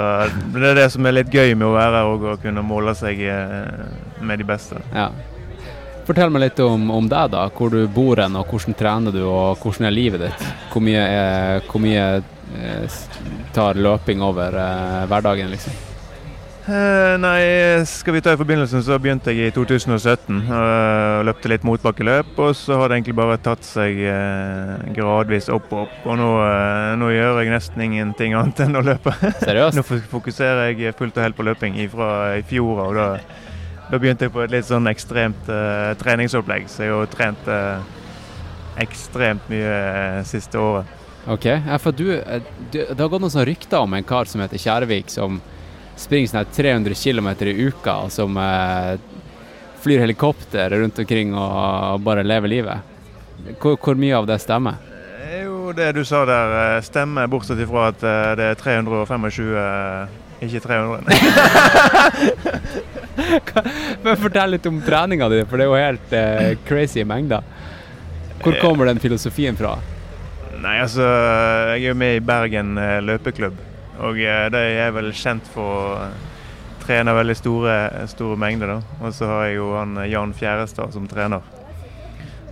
det 0.53 0.69
er 0.69 0.77
det 0.77 0.91
som 0.93 1.07
er 1.09 1.17
litt 1.17 1.33
gøy 1.33 1.55
med 1.57 1.71
å 1.71 1.73
være 1.73 2.03
her 2.03 2.13
og 2.13 2.27
å 2.35 2.37
kunne 2.43 2.65
måle 2.67 2.93
seg 2.99 3.23
eh, 3.25 3.89
med 4.21 4.43
de 4.43 4.47
beste. 4.49 4.83
Ja. 4.93 5.09
Fortell 6.09 6.33
meg 6.33 6.47
litt 6.47 6.61
om, 6.65 6.91
om 6.93 7.09
deg, 7.09 7.33
da. 7.33 7.47
Hvor 7.53 7.73
du 7.73 7.83
bor 7.93 8.21
hen, 8.21 8.37
og 8.37 8.53
hvordan 8.53 8.77
trener 8.77 9.13
du, 9.13 9.23
og 9.29 9.61
hvordan 9.63 9.89
er 9.89 9.97
livet 9.97 10.27
ditt? 10.27 10.47
Hvor 10.73 10.85
mye, 10.85 11.03
er, 11.05 11.65
hvor 11.69 11.85
mye 11.85 12.07
eh, 12.21 12.99
tar 13.57 13.81
løping 13.81 14.25
over 14.25 14.57
eh, 14.61 15.05
hverdagen, 15.09 15.53
liksom? 15.57 15.88
Eh, 16.69 17.15
nei, 17.17 17.85
skal 17.89 18.13
vi 18.13 18.21
ta 18.21 18.35
i 18.35 18.39
forbindelsen, 18.39 18.83
så 18.85 18.99
begynte 19.01 19.33
jeg 19.33 19.49
i 19.49 19.53
2017 19.57 20.43
og 20.53 21.23
løpte 21.25 21.49
litt 21.49 21.65
motbakkeløp. 21.65 22.35
Og 22.45 22.53
så 22.59 22.77
har 22.77 22.91
det 22.91 22.99
egentlig 22.99 23.17
bare 23.17 23.39
tatt 23.41 23.65
seg 23.65 24.03
eh, 24.05 24.75
gradvis 24.97 25.49
opp 25.55 25.73
og 25.73 25.87
opp. 25.87 25.95
Og 26.05 26.19
nå, 26.21 26.29
eh, 26.45 26.93
nå 27.01 27.09
gjør 27.15 27.41
jeg 27.41 27.55
nesten 27.55 27.87
ingenting 27.87 28.37
annet 28.37 28.61
enn 28.67 28.77
å 28.77 28.85
løpe. 28.85 29.15
Seriøst? 29.41 29.77
nå 29.79 29.87
fokuserer 30.13 30.75
jeg 30.75 30.97
fullt 30.99 31.17
og 31.17 31.25
helt 31.25 31.39
på 31.39 31.49
løping 31.49 31.81
fra 31.95 32.11
i 32.37 32.45
fjor. 32.45 32.85
Og 32.85 33.01
da, 33.01 33.09
da 33.89 34.03
begynte 34.03 34.29
jeg 34.29 34.37
på 34.37 34.45
et 34.45 34.53
litt 34.53 34.69
sånn 34.69 34.93
ekstremt 34.93 35.49
uh, 35.49 35.97
treningsopplegg. 36.03 36.69
Så 36.69 36.85
jeg 36.85 36.93
har 36.93 37.07
jo 37.07 37.13
trent 37.17 37.49
uh, 37.49 37.81
ekstremt 38.85 39.49
mye 39.49 39.73
uh, 39.73 40.23
siste 40.29 40.61
året. 40.61 40.99
Ok, 41.29 41.45
ja, 41.45 41.77
for 41.81 41.93
du, 41.93 42.13
eh, 42.17 42.43
du, 42.73 42.79
Det 42.79 43.01
har 43.01 43.09
gått 43.09 43.21
noen 43.21 43.33
sånne 43.33 43.51
rykter 43.51 43.85
om 43.85 43.95
en 43.95 44.07
kar 44.07 44.29
som 44.31 44.41
heter 44.41 44.61
Kjærvik, 44.61 45.11
som 45.13 45.41
springer 45.99 46.31
sånn 46.31 46.43
her 46.43 46.53
300 46.55 46.95
km 46.99 47.29
i 47.49 47.55
uka, 47.69 47.95
og 48.07 48.13
som 48.15 48.37
eh, 48.39 48.97
flyr 49.83 50.03
helikopter 50.05 50.71
rundt 50.71 50.99
omkring 50.99 51.35
og 51.35 52.01
bare 52.07 52.27
lever 52.27 52.49
livet. 52.49 52.95
Hvor, 53.59 53.77
hvor 53.77 53.99
mye 53.99 54.17
av 54.17 54.27
det 54.29 54.39
stemmer? 54.43 54.81
Er 55.29 55.45
jo 55.45 55.73
det 55.77 55.93
du 55.97 56.03
sa 56.07 56.25
der, 56.29 56.55
eh, 56.59 56.83
stemmer, 56.87 57.29
bortsett 57.31 57.61
ifra 57.63 57.89
at 57.93 58.03
eh, 58.03 58.33
det 58.39 58.47
er 58.53 58.59
325, 58.63 59.29
eh, 59.61 60.09
ikke 60.47 60.63
300. 60.65 61.03
Men 64.05 64.19
Fortell 64.19 64.55
litt 64.55 64.67
om 64.71 64.81
treninga 64.83 65.29
di, 65.31 65.43
for 65.45 65.59
det 65.59 65.67
er 65.67 65.71
jo 65.71 65.79
helt 65.83 66.17
eh, 66.17 66.51
crazy 66.69 67.05
mengder. 67.05 67.43
Hvor 68.43 68.55
kommer 68.63 68.87
den 68.87 69.03
filosofien 69.03 69.59
fra? 69.59 69.77
Nei, 70.59 70.79
altså, 70.83 71.03
jeg 71.75 71.85
er 71.85 71.89
jo 71.91 71.99
med 71.99 72.17
i 72.17 72.23
Bergen 72.25 72.79
løpeklubb, 73.07 73.59
og 73.99 74.19
de 74.19 74.61
er 74.63 74.93
vel 74.95 75.13
kjent 75.17 75.47
for 75.53 75.95
å 75.99 76.09
trene 76.89 77.13
veldig 77.15 77.37
store, 77.37 77.77
store 78.09 78.39
mengder. 78.41 78.77
da. 78.79 78.99
Og 79.05 79.15
så 79.15 79.29
har 79.29 79.47
jeg 79.49 79.59
jo 79.59 79.73
han 79.77 79.97
eh, 80.01 80.11
Jan 80.13 80.35
Fjærestad 80.37 80.95
som 80.97 81.09
trener. 81.11 81.45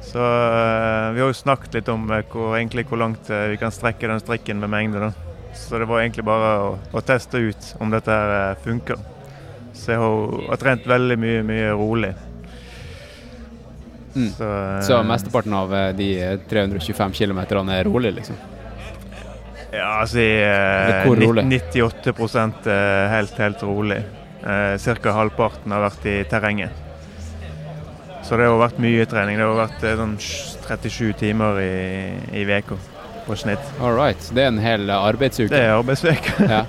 Så 0.05 0.23
eh, 0.23 1.13
vi 1.17 1.23
har 1.23 1.31
jo 1.31 1.37
snakket 1.37 1.79
litt 1.79 1.89
om 1.93 2.05
eh, 2.13 2.25
hvor, 2.33 2.57
egentlig 2.59 2.87
hvor 2.91 3.01
langt 3.01 3.31
eh, 3.33 3.49
vi 3.55 3.61
kan 3.61 3.75
strekke 3.75 4.11
den 4.11 4.21
strikken 4.23 4.61
med 4.61 4.73
mengde. 4.73 5.09
da. 5.09 5.13
Så 5.57 5.81
det 5.81 5.89
var 5.89 6.03
egentlig 6.03 6.27
bare 6.29 6.51
å, 6.67 6.73
å 6.93 7.05
teste 7.05 7.41
ut 7.41 7.71
om 7.81 7.93
dette 7.93 8.13
her 8.13 8.35
eh, 8.53 8.63
funker. 8.65 9.01
Så 9.77 9.95
jeg 9.95 10.01
har, 10.03 10.41
har 10.51 10.61
trent 10.61 10.89
veldig 10.89 11.19
mye, 11.21 11.45
mye 11.47 11.73
rolig. 11.77 12.13
Mm. 14.17 14.31
Så, 14.37 14.45
eh, 14.45 14.83
Så 14.85 15.01
mesteparten 15.05 15.57
av 15.57 15.73
eh, 15.77 15.91
de 15.97 16.11
325 16.49 17.17
km 17.17 17.41
er 17.45 17.89
rolig, 17.89 18.15
liksom? 18.21 18.37
Ja, 19.73 20.01
altså 20.01 20.19
i, 20.23 20.43
eh, 20.43 21.07
rolig? 21.07 21.45
98 21.45 22.71
eh, 22.71 23.09
helt, 23.11 23.39
helt 23.39 23.63
rolig. 23.63 24.03
Eh, 24.47 24.95
Ca. 25.03 25.13
halvparten 25.13 25.73
har 25.73 25.83
vært 25.89 26.07
i 26.07 26.17
terrenget. 26.31 26.83
Så 28.27 28.39
det 28.39 28.47
har 28.49 28.59
vært 28.59 28.79
mye 28.83 29.07
trening. 29.07 29.39
Det 29.39 29.47
har 29.47 29.59
vært 29.59 29.85
sånn 30.01 30.17
37 30.19 31.13
timer 31.21 31.61
i, 31.63 31.75
i 32.35 32.47
veka 32.47 32.79
på 33.27 33.37
snitt. 33.39 33.63
All 33.81 33.95
right. 33.95 34.31
Det 34.35 34.43
er 34.43 34.51
en 34.51 34.63
hel 34.63 34.91
arbeidsuke? 34.91 35.51
Det 35.53 35.63
er 35.63 35.77
arbeidsuke. 35.77 36.35
ja. 36.55 36.65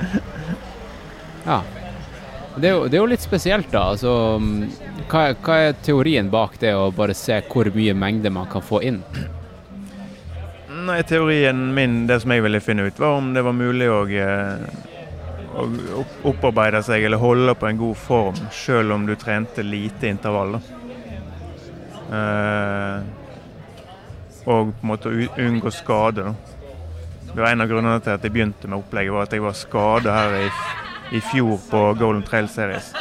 ja. 1.46 1.62
Det 2.58 2.70
er, 2.70 2.74
jo, 2.74 2.86
det 2.89 2.98
er 2.98 3.01
jo 3.04 3.10
litt 3.10 3.25
spesielt, 3.25 3.70
da. 3.74 3.88
Altså, 3.94 4.12
mm, 4.42 4.62
hva, 5.10 5.27
hva 5.46 5.58
er 5.68 5.75
teorien 5.86 6.30
bak 6.34 6.58
det 6.62 6.74
å 6.74 6.89
bare 6.94 7.13
se 7.18 7.38
hvor 7.51 7.70
mye 7.74 7.94
mengde 7.98 8.34
man 8.34 8.50
kan 8.50 8.66
få 8.66 8.82
inn? 8.86 9.04
Nei, 10.88 11.03
teorien 11.03 11.74
min, 11.75 12.06
det 12.08 12.22
som 12.24 12.32
jeg 12.32 12.44
ville 12.46 12.60
finne 12.63 12.86
ut, 12.88 13.00
var 13.00 13.17
om 13.17 13.34
det 13.36 13.41
var 13.44 13.56
mulig 13.56 13.89
å, 13.91 14.00
eh, 14.08 14.62
å 15.60 16.03
opparbeide 16.32 16.79
seg 16.86 17.03
eller 17.03 17.20
holde 17.20 17.56
på 17.60 17.67
en 17.67 17.79
god 17.82 17.98
form, 18.00 18.38
selv 18.56 18.96
om 18.96 19.06
du 19.06 19.15
trente 19.20 19.65
lite 19.65 20.08
intervall. 20.08 20.62
Eh, 22.08 23.00
og 24.46 24.72
på 24.72 24.86
en 24.86 24.91
måte 24.94 25.12
unngå 25.36 25.74
skade. 25.75 26.24
da. 26.24 26.34
Det 27.34 27.41
var 27.41 27.50
En 27.51 27.62
av 27.62 27.67
grunnene 27.67 28.01
til 28.01 28.13
at 28.13 28.24
jeg 28.24 28.32
begynte 28.32 28.67
med 28.67 28.79
opplegget, 28.79 29.13
var 29.13 29.27
at 29.27 29.34
jeg 29.34 29.44
var 29.44 29.53
skada 29.53 30.13
her 30.13 30.38
i, 30.39 30.48
i 31.17 31.20
fjor 31.20 31.60
på 31.70 31.82
Golden 32.00 32.24
Trail 32.24 32.48
Series. 32.48 32.94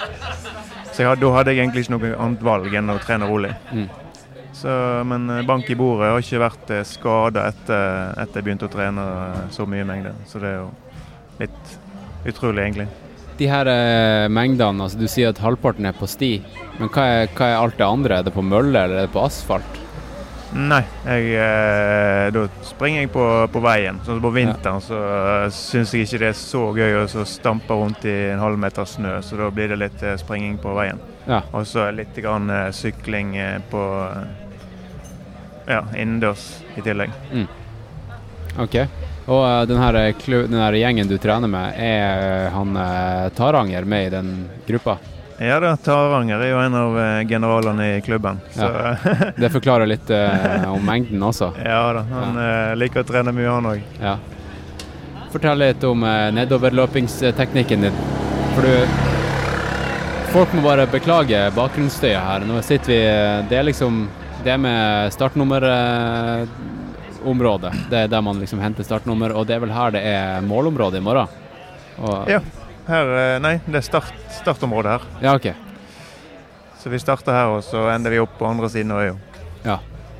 Så 0.92 1.04
jeg 1.04 1.20
da 1.20 1.30
hadde 1.30 1.54
jeg 1.54 1.62
egentlig 1.62 1.86
ikke 1.86 1.98
noe 1.98 2.18
annet 2.18 2.42
valg 2.42 2.74
enn 2.74 2.90
å 2.90 2.98
trene 2.98 3.30
rolig. 3.30 3.54
Mm. 3.70 3.88
Så, 4.56 4.72
men 5.04 5.30
eh, 5.30 5.44
bank 5.44 5.68
i 5.70 5.76
bordet 5.76 6.08
har 6.08 6.22
ikke 6.22 6.40
vært 6.40 6.70
eh, 6.72 6.84
skada 6.88 7.48
etter, 7.50 8.14
at 8.16 8.32
jeg 8.32 8.46
begynte 8.46 8.70
å 8.70 8.72
trene 8.72 9.02
eh, 9.04 9.40
så 9.52 9.66
mye 9.68 9.84
mengde. 9.84 10.14
Så 10.30 10.40
det 10.40 10.54
er 10.54 10.62
jo 10.62 10.70
litt 11.42 11.74
utrolig, 12.32 12.62
egentlig. 12.64 12.86
De 13.36 13.48
her 13.50 13.68
eh, 13.68 14.26
mengdene, 14.32 14.86
altså 14.86 14.96
du 14.96 15.08
sier 15.12 15.34
at 15.34 15.42
halvparten 15.44 15.84
er 15.84 15.96
på 15.96 16.08
sti, 16.08 16.38
men 16.78 16.88
hva 16.88 17.04
er, 17.04 17.34
hva 17.36 17.50
er 17.50 17.58
alt 17.58 17.76
det 17.76 17.88
andre? 17.88 18.20
Er 18.20 18.30
det 18.30 18.32
på 18.32 18.44
mølle 18.44 18.86
eller 18.86 19.02
er 19.02 19.10
det 19.10 19.12
på 19.12 19.26
asfalt? 19.26 19.82
Nei, 20.56 20.80
jeg, 21.04 21.34
eh, 21.36 22.28
da 22.32 22.46
springer 22.64 23.02
jeg 23.02 23.10
på, 23.12 23.26
på 23.52 23.60
veien. 23.60 23.98
Sånn 24.06 24.22
på 24.24 24.30
vinteren 24.32 24.80
så 24.80 24.96
uh, 24.96 25.48
syns 25.52 25.92
jeg 25.92 26.06
ikke 26.06 26.20
det 26.22 26.30
er 26.30 26.38
så 26.38 26.62
gøy 26.72 27.00
å 27.02 27.26
stampe 27.28 27.76
rundt 27.76 28.06
i 28.08 28.14
en 28.30 28.40
halv 28.40 28.56
meter 28.62 28.88
snø, 28.88 29.18
så 29.26 29.36
da 29.36 29.50
blir 29.52 29.74
det 29.74 29.80
litt 29.82 30.06
eh, 30.06 30.16
springing 30.22 30.56
på 30.62 30.72
veien. 30.78 31.02
Ja. 31.26 31.42
Og 31.52 31.66
så 31.68 31.90
litt 31.92 32.16
grann 32.22 32.48
sykling 32.72 33.34
på 33.68 33.82
ja, 35.66 35.82
innendørs 35.96 36.48
i 36.76 36.84
tillegg. 36.84 37.10
Mm. 37.32 37.46
Ok. 38.58 38.76
Og 39.26 39.42
uh, 39.42 39.62
den, 39.66 39.78
her, 39.82 39.94
eh, 39.94 40.26
den 40.46 40.60
her 40.60 40.78
gjengen 40.78 41.08
du 41.10 41.18
trener 41.18 41.50
med, 41.50 41.74
er 41.82 42.46
eh, 42.46 42.52
han 42.54 42.76
uh, 42.78 43.28
Taranger 43.34 43.84
med 43.84 44.06
i 44.06 44.10
den 44.14 44.32
gruppa? 44.66 44.98
Ja 45.42 45.58
da, 45.60 45.74
Taranger 45.76 46.40
er 46.40 46.52
jo 46.52 46.60
en 46.62 46.76
av 46.78 46.94
generalene 47.28 47.88
i 47.96 48.00
klubben. 48.00 48.38
Så 48.54 48.70
Det 49.36 49.50
forklarer 49.52 49.90
litt 49.90 50.10
uh, 50.10 50.70
om 50.70 50.86
mengden 50.86 51.22
også. 51.26 51.50
ja 51.64 51.82
da, 51.92 52.06
han 52.12 52.40
eh, 52.40 52.76
liker 52.78 53.02
å 53.02 53.08
trene 53.08 53.34
mye, 53.34 53.50
han 53.50 53.68
òg. 53.74 53.82
Ja. 54.00 54.14
Fortell 55.34 55.58
litt 55.60 55.82
om 55.84 56.06
nedoverløpingsteknikken 56.32 57.88
din. 57.88 58.02
For 58.54 58.64
du 58.64 59.12
Folk 60.30 60.52
må 60.52 60.60
bare 60.64 60.84
beklage 60.90 61.38
bakgrunnsstøyet 61.56 62.20
her. 62.20 62.42
Nå 62.44 62.58
sitter 62.66 62.90
vi 62.92 62.96
Det 63.48 63.56
er 63.56 63.64
liksom 63.68 64.02
Det 64.46 64.54
med 64.62 65.10
startnummerområdet. 65.12 67.72
det 67.90 67.98
er 67.98 68.06
der 68.08 68.20
man 68.22 68.38
liksom 68.38 68.60
henter 68.62 68.84
startnummer, 68.86 69.32
og 69.34 69.46
det 69.48 69.54
er 69.56 69.60
vel 69.64 69.72
her 69.74 69.90
det 69.90 70.02
er 70.06 70.40
målområdet 70.46 71.00
i 71.00 71.02
morgen? 71.02 71.26
Og, 71.98 72.28
Ja. 72.30 72.40
Her, 72.86 73.06
eh, 73.18 73.40
nei, 73.42 73.58
det 73.66 73.74
er 73.74 73.80
start, 73.82 74.14
startområdet 74.30 74.90
her. 74.92 75.00
ja, 75.20 75.34
OK. 75.34 75.46
Så 76.78 76.88
vi 76.90 76.98
starter 77.02 77.32
her, 77.34 77.46
og 77.56 77.64
så 77.66 77.88
ender 77.90 78.10
vi 78.14 78.18
opp 78.22 78.38
på 78.38 78.46
andre 78.46 78.68
siden 78.70 78.92
av 78.94 79.00
øya. 79.02 79.16
Ja. 79.64 79.78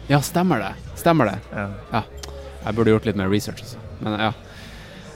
ja, 0.09 0.21
stemmer 0.21 0.59
det. 0.59 0.73
Stemmer 0.99 1.25
det. 1.30 1.38
Ja. 1.92 2.02
Jeg 2.64 2.75
burde 2.75 2.90
gjort 2.90 3.04
litt 3.06 3.16
mer 3.16 3.28
research, 3.30 3.62
altså. 3.62 3.78
Men 4.00 4.18
ja. 4.18 4.33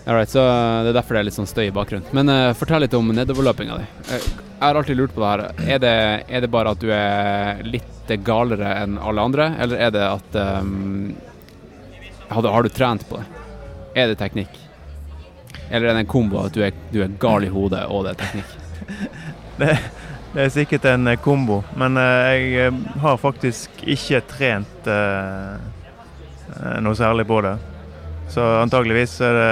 Alright, 0.06 0.30
så 0.32 0.42
det 0.84 0.90
er 0.90 0.96
derfor 0.96 1.16
det 1.16 1.20
er 1.20 1.26
litt 1.28 1.36
sånn 1.36 1.48
støy 1.50 1.66
i 1.68 1.74
bakgrunnen. 1.74 2.08
Men 2.16 2.32
uh, 2.32 2.52
fortell 2.56 2.84
litt 2.86 2.94
om 2.96 3.10
nedoverløpinga 3.14 3.76
di. 3.80 3.88
Eh, 4.14 4.28
jeg 4.60 4.62
har 4.64 4.78
alltid 4.80 4.96
lurt 4.96 5.14
på 5.14 5.22
det 5.22 5.28
her. 5.30 5.42
Er 5.76 5.82
det, 5.82 5.96
er 6.28 6.44
det 6.44 6.50
bare 6.52 6.72
at 6.74 6.80
du 6.80 6.88
er 6.94 7.60
litt 7.64 8.14
galere 8.26 8.72
enn 8.80 8.96
alle 8.98 9.22
andre, 9.22 9.52
eller 9.62 9.84
er 9.86 9.92
det 9.94 10.02
at 10.02 10.38
um, 10.60 11.12
har, 12.28 12.42
du, 12.42 12.48
har 12.50 12.66
du 12.66 12.72
trent 12.74 13.04
på 13.08 13.20
det? 13.20 13.44
Er 13.94 14.10
det 14.10 14.18
teknikk? 14.18 14.56
Eller 15.70 15.90
er 15.90 15.94
det 15.94 16.04
en 16.04 16.10
kombo 16.10 16.40
at 16.42 16.56
du 16.56 16.64
er, 16.66 16.74
du 16.90 17.00
er 17.04 17.14
gal 17.22 17.46
i 17.46 17.52
hodet 17.52 17.84
og 17.86 18.06
det 18.06 18.16
er 18.16 18.22
teknikk? 18.24 18.56
Det, 19.60 19.74
det 20.32 20.44
er 20.44 20.52
sikkert 20.54 20.86
en 20.88 21.10
eh, 21.10 21.18
kombo, 21.20 21.58
men 21.76 21.98
uh, 22.00 22.30
jeg 22.30 22.68
eh, 22.68 22.76
har 23.02 23.18
faktisk 23.20 23.82
ikke 23.82 24.22
trent 24.30 24.86
eh, 24.88 25.56
eh, 26.54 26.76
noe 26.80 26.96
særlig 26.96 27.26
på 27.28 27.42
det. 27.44 27.56
Så 28.30 28.42
antageligvis 28.62 29.16
er 29.26 29.34
det 29.34 29.46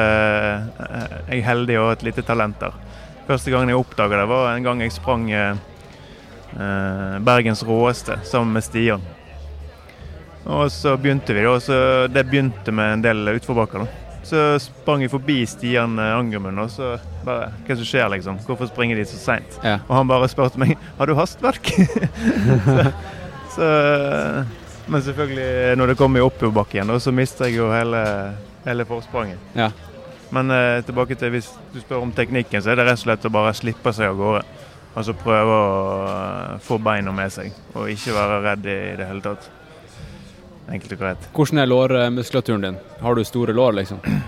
eh, 0.87 1.15
jeg 1.33 1.47
heldig 1.49 1.79
og 1.81 1.93
et 1.97 2.05
lite 2.07 2.23
talent 2.27 2.61
der. 2.63 2.77
Første 3.27 3.51
gangen 3.51 3.73
jeg 3.73 3.81
oppdaga 3.81 4.21
det, 4.21 4.29
var 4.31 4.53
en 4.53 4.67
gang 4.67 4.83
jeg 4.85 4.95
sprang 4.95 5.27
eh, 5.35 5.59
eh, 6.55 7.17
Bergens 7.27 7.65
råeste 7.67 8.21
sammen 8.29 8.55
med 8.55 8.67
Stian. 8.67 9.03
Og 10.49 10.71
så 10.73 10.95
begynte 10.97 11.35
vi, 11.35 11.43
da. 11.45 11.57
Så 11.61 11.81
det 12.09 12.25
begynte 12.31 12.73
med 12.73 13.01
en 13.01 13.05
del 13.05 13.35
utforbakker. 13.35 13.89
Så 14.29 14.45
sprang 14.63 15.03
jeg 15.03 15.11
forbi 15.11 15.43
Stian 15.49 15.99
Angermund, 15.99 16.61
og 16.63 16.71
så 16.73 16.95
bare 17.25 17.51
Hva 17.67 17.77
som 17.77 17.87
skjer, 17.89 18.09
liksom? 18.15 18.39
Hvorfor 18.47 18.71
springer 18.71 18.97
de 18.97 19.05
så 19.09 19.19
seint? 19.19 19.59
Ja. 19.65 19.81
Og 19.89 19.95
han 19.99 20.09
bare 20.09 20.31
spurte 20.31 20.61
meg 20.61 20.77
har 21.01 21.11
du 21.11 21.19
hastverk. 21.19 21.75
så, 22.65 22.91
så 23.57 23.69
Men 24.87 25.03
selvfølgelig, 25.05 25.77
når 25.77 25.91
det 25.91 25.99
kom 25.99 26.17
i 26.17 26.25
oppoverbakke 26.25 26.79
igjen, 26.79 27.01
så 27.03 27.13
mister 27.13 27.51
jeg 27.51 27.59
jo 27.59 27.73
hele, 27.75 28.05
hele 28.65 28.85
forspranget. 28.89 29.39
Ja. 29.59 29.71
Men 30.35 30.51
eh, 30.53 30.81
tilbake 30.85 31.17
til 31.17 31.31
hvis 31.33 31.49
du 31.73 31.79
spør 31.81 32.03
om 32.05 32.13
teknikken, 32.13 32.61
så 32.63 32.73
er 32.75 32.81
det 32.81 32.85
rett 32.89 32.99
og 33.01 33.05
slett 33.07 33.25
å 33.29 33.33
bare 33.33 33.55
slippe 33.57 33.93
seg 33.97 34.11
av 34.11 34.19
gårde. 34.21 34.43
Altså 34.99 35.15
prøve 35.17 35.55
å 35.55 35.95
eh, 36.09 36.59
få 36.67 36.79
beina 36.83 37.13
med 37.15 37.33
seg, 37.33 37.53
og 37.75 37.89
ikke 37.93 38.17
være 38.17 38.41
redd 38.45 38.67
i 38.69 38.77
det 38.99 39.07
hele 39.09 39.25
tatt. 39.25 39.49
Enkelt 40.69 40.93
og 40.99 41.01
greit. 41.01 41.29
Hvordan 41.33 41.63
er 41.63 41.71
lårmuskulaturen 41.71 42.67
din? 42.67 42.77
Har 43.01 43.17
du 43.17 43.23
store 43.25 43.55
lår, 43.57 43.79
liksom? 43.83 44.03
Eh, 44.05 44.19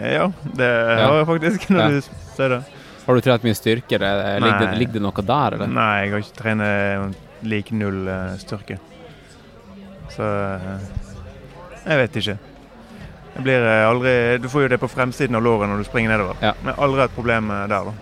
Ja, 0.16 0.30
det 0.56 0.66
har 0.96 1.18
jeg 1.18 1.26
faktisk, 1.28 1.66
når 1.70 1.80
Ja. 1.82 1.88
du 1.92 2.00
sier 2.34 2.48
det. 2.56 2.60
Har 3.04 3.16
du 3.18 3.20
trent 3.24 3.42
mye 3.44 3.56
styrke, 3.58 3.98
ligger 3.98 4.60
det, 4.62 4.78
ligger 4.78 4.92
det 4.96 5.02
noe 5.04 5.22
der, 5.28 5.56
eller? 5.56 5.68
Nei, 5.72 5.88
jeg 6.06 6.12
har 6.14 6.22
ikke 6.24 6.38
trent 6.38 7.16
lik 7.52 7.70
null 7.76 8.08
eh, 8.08 8.34
styrke. 8.40 8.78
Så 10.14 10.24
eh, 10.24 10.86
jeg 11.84 12.00
vet 12.00 12.16
ikke. 12.22 12.36
Det 13.34 13.42
blir 13.42 13.62
eh, 13.62 13.88
aldri 13.88 14.12
Du 14.42 14.48
får 14.48 14.62
jo 14.66 14.68
det 14.68 14.78
på 14.82 14.88
fremsiden 14.90 15.36
av 15.38 15.42
låret 15.44 15.70
når 15.70 15.82
du 15.82 15.88
springer 15.88 16.14
nedover. 16.14 16.38
Ja. 16.42 16.54
Men 16.64 16.78
aldri 16.78 17.04
et 17.06 17.14
problem 17.16 17.50
eh, 17.54 17.66
der, 17.70 17.90
da. 17.90 17.96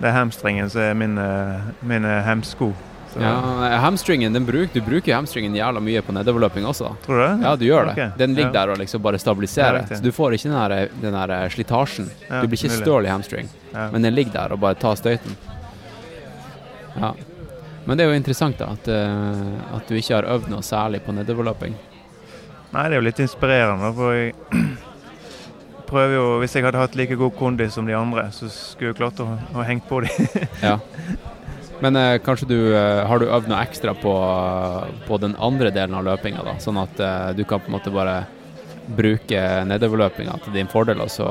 Det 0.00 0.08
er 0.08 0.16
hamstringen 0.16 0.70
som 0.72 0.80
er 0.82 0.94
min, 0.96 1.18
eh, 1.18 1.68
min 1.84 2.04
hemsko. 2.26 2.72
Så- 3.10 3.20
Ja, 3.20 3.32
hamstringen, 3.82 4.32
den 4.32 4.44
bruk, 4.46 4.72
du 4.72 4.80
bruker 4.80 5.14
hamstringen 5.14 5.54
jævla 5.54 5.80
mye 5.82 6.00
på 6.02 6.12
nedoverløping 6.14 6.64
også. 6.64 6.92
Tror 7.04 7.16
du 7.18 7.22
det? 7.24 7.42
Ja, 7.42 7.54
du 7.56 7.64
gjør 7.66 7.94
det. 7.94 8.12
Den 8.18 8.34
ligger 8.34 8.54
ja. 8.54 8.66
der 8.66 8.70
og 8.70 8.78
liksom 8.78 9.02
bare 9.02 9.18
stabiliserer. 9.18 9.82
så 9.88 10.02
du 10.02 10.12
får 10.12 10.36
ikke 10.36 10.48
den 10.48 10.58
her, 10.58 10.88
den 11.02 11.14
her 11.14 11.48
slitasjen. 11.50 12.06
Ja, 12.28 12.40
du 12.42 12.46
blir 12.46 12.58
ikke 12.58 12.76
støl 12.78 13.04
i 13.06 13.10
hamstring, 13.10 13.48
men 13.72 14.02
den 14.02 14.14
ligger 14.14 14.32
der 14.32 14.52
og 14.52 14.60
bare 14.60 14.74
tar 14.78 14.94
støyten. 14.94 15.36
Ja. 17.00 17.12
Men 17.84 17.98
det 17.98 18.04
er 18.06 18.10
jo 18.12 18.16
interessant 18.16 18.58
da, 18.58 18.70
at, 18.78 18.88
at 19.74 19.88
du 19.88 19.94
ikke 19.98 20.14
har 20.14 20.30
øvd 20.30 20.48
noe 20.48 20.62
særlig 20.62 21.02
på 21.02 21.12
nedoverløping. 21.12 21.74
Nei, 22.70 22.84
det 22.86 22.94
er 22.94 23.00
jo 23.00 23.06
litt 23.08 23.20
inspirerende, 23.24 23.88
for 23.96 24.14
jeg 24.14 24.34
prøver 25.90 26.12
jo 26.14 26.26
Hvis 26.42 26.52
jeg 26.54 26.62
hadde 26.68 26.78
hatt 26.78 26.94
like 26.98 27.16
god 27.18 27.32
kondis 27.38 27.74
som 27.74 27.88
de 27.88 27.96
andre, 27.98 28.28
så 28.34 28.46
skulle 28.52 28.92
jeg 28.92 29.00
klart 29.00 29.18
å 29.24 29.26
ha 29.56 29.64
hengt 29.66 29.88
på 29.90 30.02
dem. 30.06 30.30
Ja. 30.68 30.76
Men 31.80 31.96
eh, 31.96 32.18
kanskje 32.20 32.46
du 32.50 32.58
eh, 32.76 33.00
har 33.08 33.18
du 33.22 33.24
øvd 33.32 33.46
noe 33.48 33.62
ekstra 33.64 33.94
på, 33.96 34.10
på 35.06 35.18
den 35.22 35.32
andre 35.40 35.70
delen 35.72 35.96
av 35.96 36.04
løpinga, 36.04 36.42
da? 36.44 36.58
Sånn 36.60 36.76
at 36.82 37.00
eh, 37.00 37.30
du 37.38 37.40
kan 37.48 37.62
på 37.64 37.70
en 37.72 37.76
måte 37.78 37.92
bare 37.94 38.18
bruke 38.90 39.40
nedoverløpinga 39.70 40.34
til 40.44 40.58
din 40.58 40.68
fordel, 40.68 41.00
og 41.00 41.08
så 41.14 41.24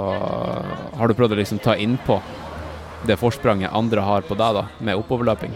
har 0.98 1.05
du 1.12 1.13
prøvd 1.19 1.36
å 1.36 1.39
liksom 1.41 1.62
ta 1.62 1.75
innpå 1.77 2.17
det 3.05 3.19
forspranget 3.22 3.72
andre 3.77 4.01
har 4.03 4.25
på 4.25 4.34
deg, 4.39 4.58
da, 4.58 4.65
med 4.89 4.98
oppoverløping? 5.03 5.53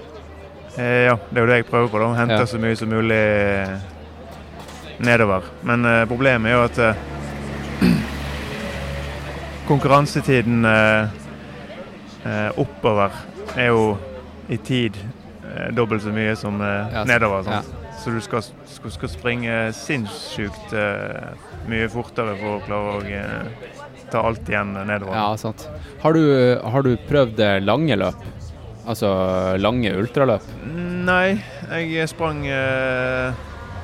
Eh, 0.78 1.08
ja, 1.10 1.18
det 1.32 1.42
er 1.42 1.42
jo 1.42 1.50
det 1.50 1.58
jeg 1.64 1.68
prøver 1.74 1.90
på. 1.90 2.04
da, 2.04 2.12
Hente 2.22 2.38
Ja. 2.44 2.46
så 2.54 2.62
mye 2.62 2.78
som 2.78 2.94
mulig 2.94 3.20
nedover. 5.06 5.44
Men 5.68 5.86
eh, 5.86 6.04
problemet 6.10 6.52
er 6.52 6.58
jo 6.58 6.64
at 6.68 6.80
eh, 6.80 7.94
konkurransetiden 9.68 10.66
eh, 10.66 11.08
eh, 12.26 12.50
oppover 12.60 13.12
er 13.56 13.70
jo 13.72 13.86
i 14.52 14.58
tid 14.60 14.98
eh, 15.00 15.70
dobbelt 15.76 16.04
så 16.04 16.12
mye 16.16 16.36
som 16.40 16.60
Ja, 16.62 17.04
så- 17.04 17.08
nedover. 17.08 17.44
ja. 17.52 17.62
Så 18.04 18.12
du 18.12 18.20
skal, 18.22 18.42
skal, 18.68 18.92
skal 18.92 19.10
springe 19.10 19.54
sinnssykt 19.78 20.74
mye 21.70 21.86
fortere 21.94 22.34
for 22.36 22.58
å 22.58 22.64
klare 22.66 22.98
å 22.98 24.10
ta 24.12 24.24
alt 24.28 24.50
igjen 24.50 24.74
nedover. 24.90 25.14
Ja, 25.16 25.30
sant. 25.40 25.64
Har 26.02 26.18
du, 26.18 26.60
har 26.60 26.84
du 26.84 26.98
prøvd 27.08 27.40
lange 27.64 27.96
løp? 27.96 28.26
Altså 28.90 29.08
lange 29.62 29.94
ultraløp? 29.96 30.44
Nei, 31.08 31.38
jeg 31.94 32.10
sprang 32.12 32.42
eh, 32.50 33.32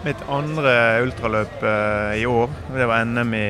mitt 0.06 0.22
andre 0.32 0.74
ultraløp 1.04 1.64
eh, 1.64 2.22
i 2.22 2.26
år. 2.30 2.50
Det 2.76 2.88
var 2.88 3.06
NM 3.06 3.34
i, 3.36 3.50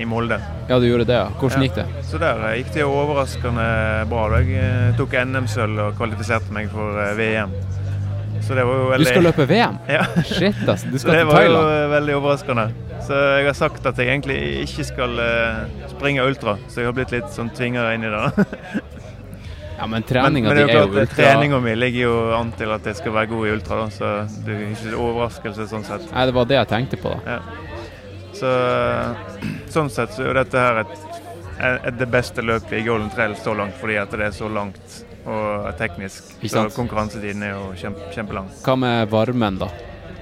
i 0.00 0.06
Molde. 0.08 0.38
Ja, 0.70 0.78
du 0.80 0.86
gjorde 0.88 1.04
det, 1.08 1.18
ja. 1.18 1.26
Hvordan 1.40 1.62
Ja. 1.62 1.68
gikk 1.68 1.76
det? 1.80 1.86
Så 2.08 2.20
der 2.22 2.40
eh, 2.48 2.56
gikk 2.62 2.72
det 2.74 2.86
overraskende 2.88 3.66
bra. 4.10 4.26
Jeg 4.40 4.56
eh, 4.62 4.96
tok 4.98 5.16
NM-sølv 5.26 5.82
og 5.88 5.98
kvalifiserte 6.00 6.52
meg 6.56 6.70
for 6.72 6.96
VM. 7.18 7.52
Så 8.46 8.54
det 8.54 8.64
var 8.68 8.78
jo 8.78 8.98
Du 9.02 9.04
skal 9.08 9.24
løpe 9.26 9.46
VM? 9.50 9.78
Ja. 9.96 10.04
Shit, 10.24 10.58
altså. 10.68 10.90
Du 10.92 10.98
skal 10.98 11.20
til 11.20 11.30
Thailand. 11.30 11.36
det 11.36 11.70
var 11.70 11.80
jo 11.82 11.92
veldig 11.96 12.16
overraskende. 12.22 12.66
Så 13.06 13.14
jeg 13.38 13.46
har 13.46 13.54
sagt 13.54 13.86
at 13.86 13.98
jeg 14.00 14.08
egentlig 14.10 14.38
ikke 14.64 14.84
skal 14.88 15.20
springe 15.92 16.24
ultra, 16.26 16.56
så 16.68 16.80
jeg 16.80 16.88
har 16.88 16.94
blitt 16.96 17.12
litt 17.14 17.28
sånn 17.34 17.50
tvinger 17.54 17.92
inn 17.94 18.06
i 18.08 18.10
det. 18.10 18.46
Ja, 19.76 19.86
men 19.86 20.02
treninga 20.08 20.54
di 20.54 20.56
det 20.56 20.62
er 20.64 20.70
er 20.72 20.78
jo 20.80 20.88
ultra 20.88 21.06
treninga 21.14 21.58
mi 21.60 21.74
ligger 21.76 22.00
jo 22.06 22.14
an 22.38 22.52
til 22.56 22.70
at 22.72 22.86
jeg 22.88 22.96
skal 22.96 23.12
være 23.12 23.28
god 23.32 23.46
i 23.46 23.50
ultra, 23.52 23.80
da, 23.82 23.88
så 23.92 24.12
det 24.46 24.54
er 24.54 24.62
ikke 24.70 24.88
en 24.92 25.00
overraskelse 25.06 25.66
sånn 25.68 25.84
sett. 25.84 26.06
Nei, 26.12 26.26
det 26.30 26.34
var 26.38 26.48
det 26.48 26.56
jeg 26.56 26.70
tenkte 26.72 27.00
på, 27.02 27.12
da. 27.12 27.36
Ja. 27.36 27.40
Så 28.36 28.52
sånn 29.72 29.90
sett 29.92 30.14
så 30.16 30.24
er 30.24 30.30
jo 30.30 30.36
dette 30.38 30.60
her 30.60 30.80
et, 30.82 30.94
et, 31.58 31.90
det 32.00 32.08
beste 32.12 32.44
løpet 32.44 32.72
i 32.80 32.84
Golden 32.86 33.10
Trail 33.12 33.36
så 33.40 33.54
langt, 33.56 33.76
fordi 33.80 33.98
at 34.00 34.12
det 34.16 34.28
er 34.30 34.34
så 34.36 34.48
langt 34.52 35.02
og 35.26 35.68
teknisk. 35.80 36.36
Så 36.46 36.68
konkurransetiden 36.76 37.42
er 37.42 37.54
jo 37.56 37.70
kjempe, 37.80 38.08
kjempelang. 38.14 38.48
Hva 38.62 38.76
med 38.78 39.08
varmen, 39.10 39.58
da? 39.58 39.70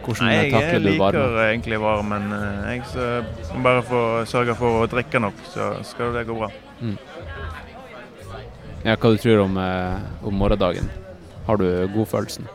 Hvordan 0.04 0.28
Nei, 0.28 0.34
jeg, 0.36 0.52
takler 0.52 0.82
du 0.82 0.88
liker 0.90 1.38
egentlig 1.46 1.80
varmen. 1.80 2.26
eh, 2.36 2.74
Jeg 2.74 2.82
så 2.92 3.60
bare 3.64 3.82
får 3.88 4.26
sørge 4.28 4.56
for 4.58 4.82
å 4.84 4.88
drikke 4.90 5.20
nok, 5.20 5.38
så 5.52 5.70
skal 5.88 6.12
det 6.16 6.26
gå 6.28 6.36
bra. 6.38 6.50
Mm. 6.80 6.96
Ja, 8.84 8.96
hva 9.00 9.10
du 9.14 9.18
tror 9.20 9.40
om, 9.46 9.56
eh, 9.56 10.26
om 10.28 10.34
morgendagen? 10.36 10.90
Har 11.46 11.56
du 11.60 11.66
godfølelsen? 11.94 12.46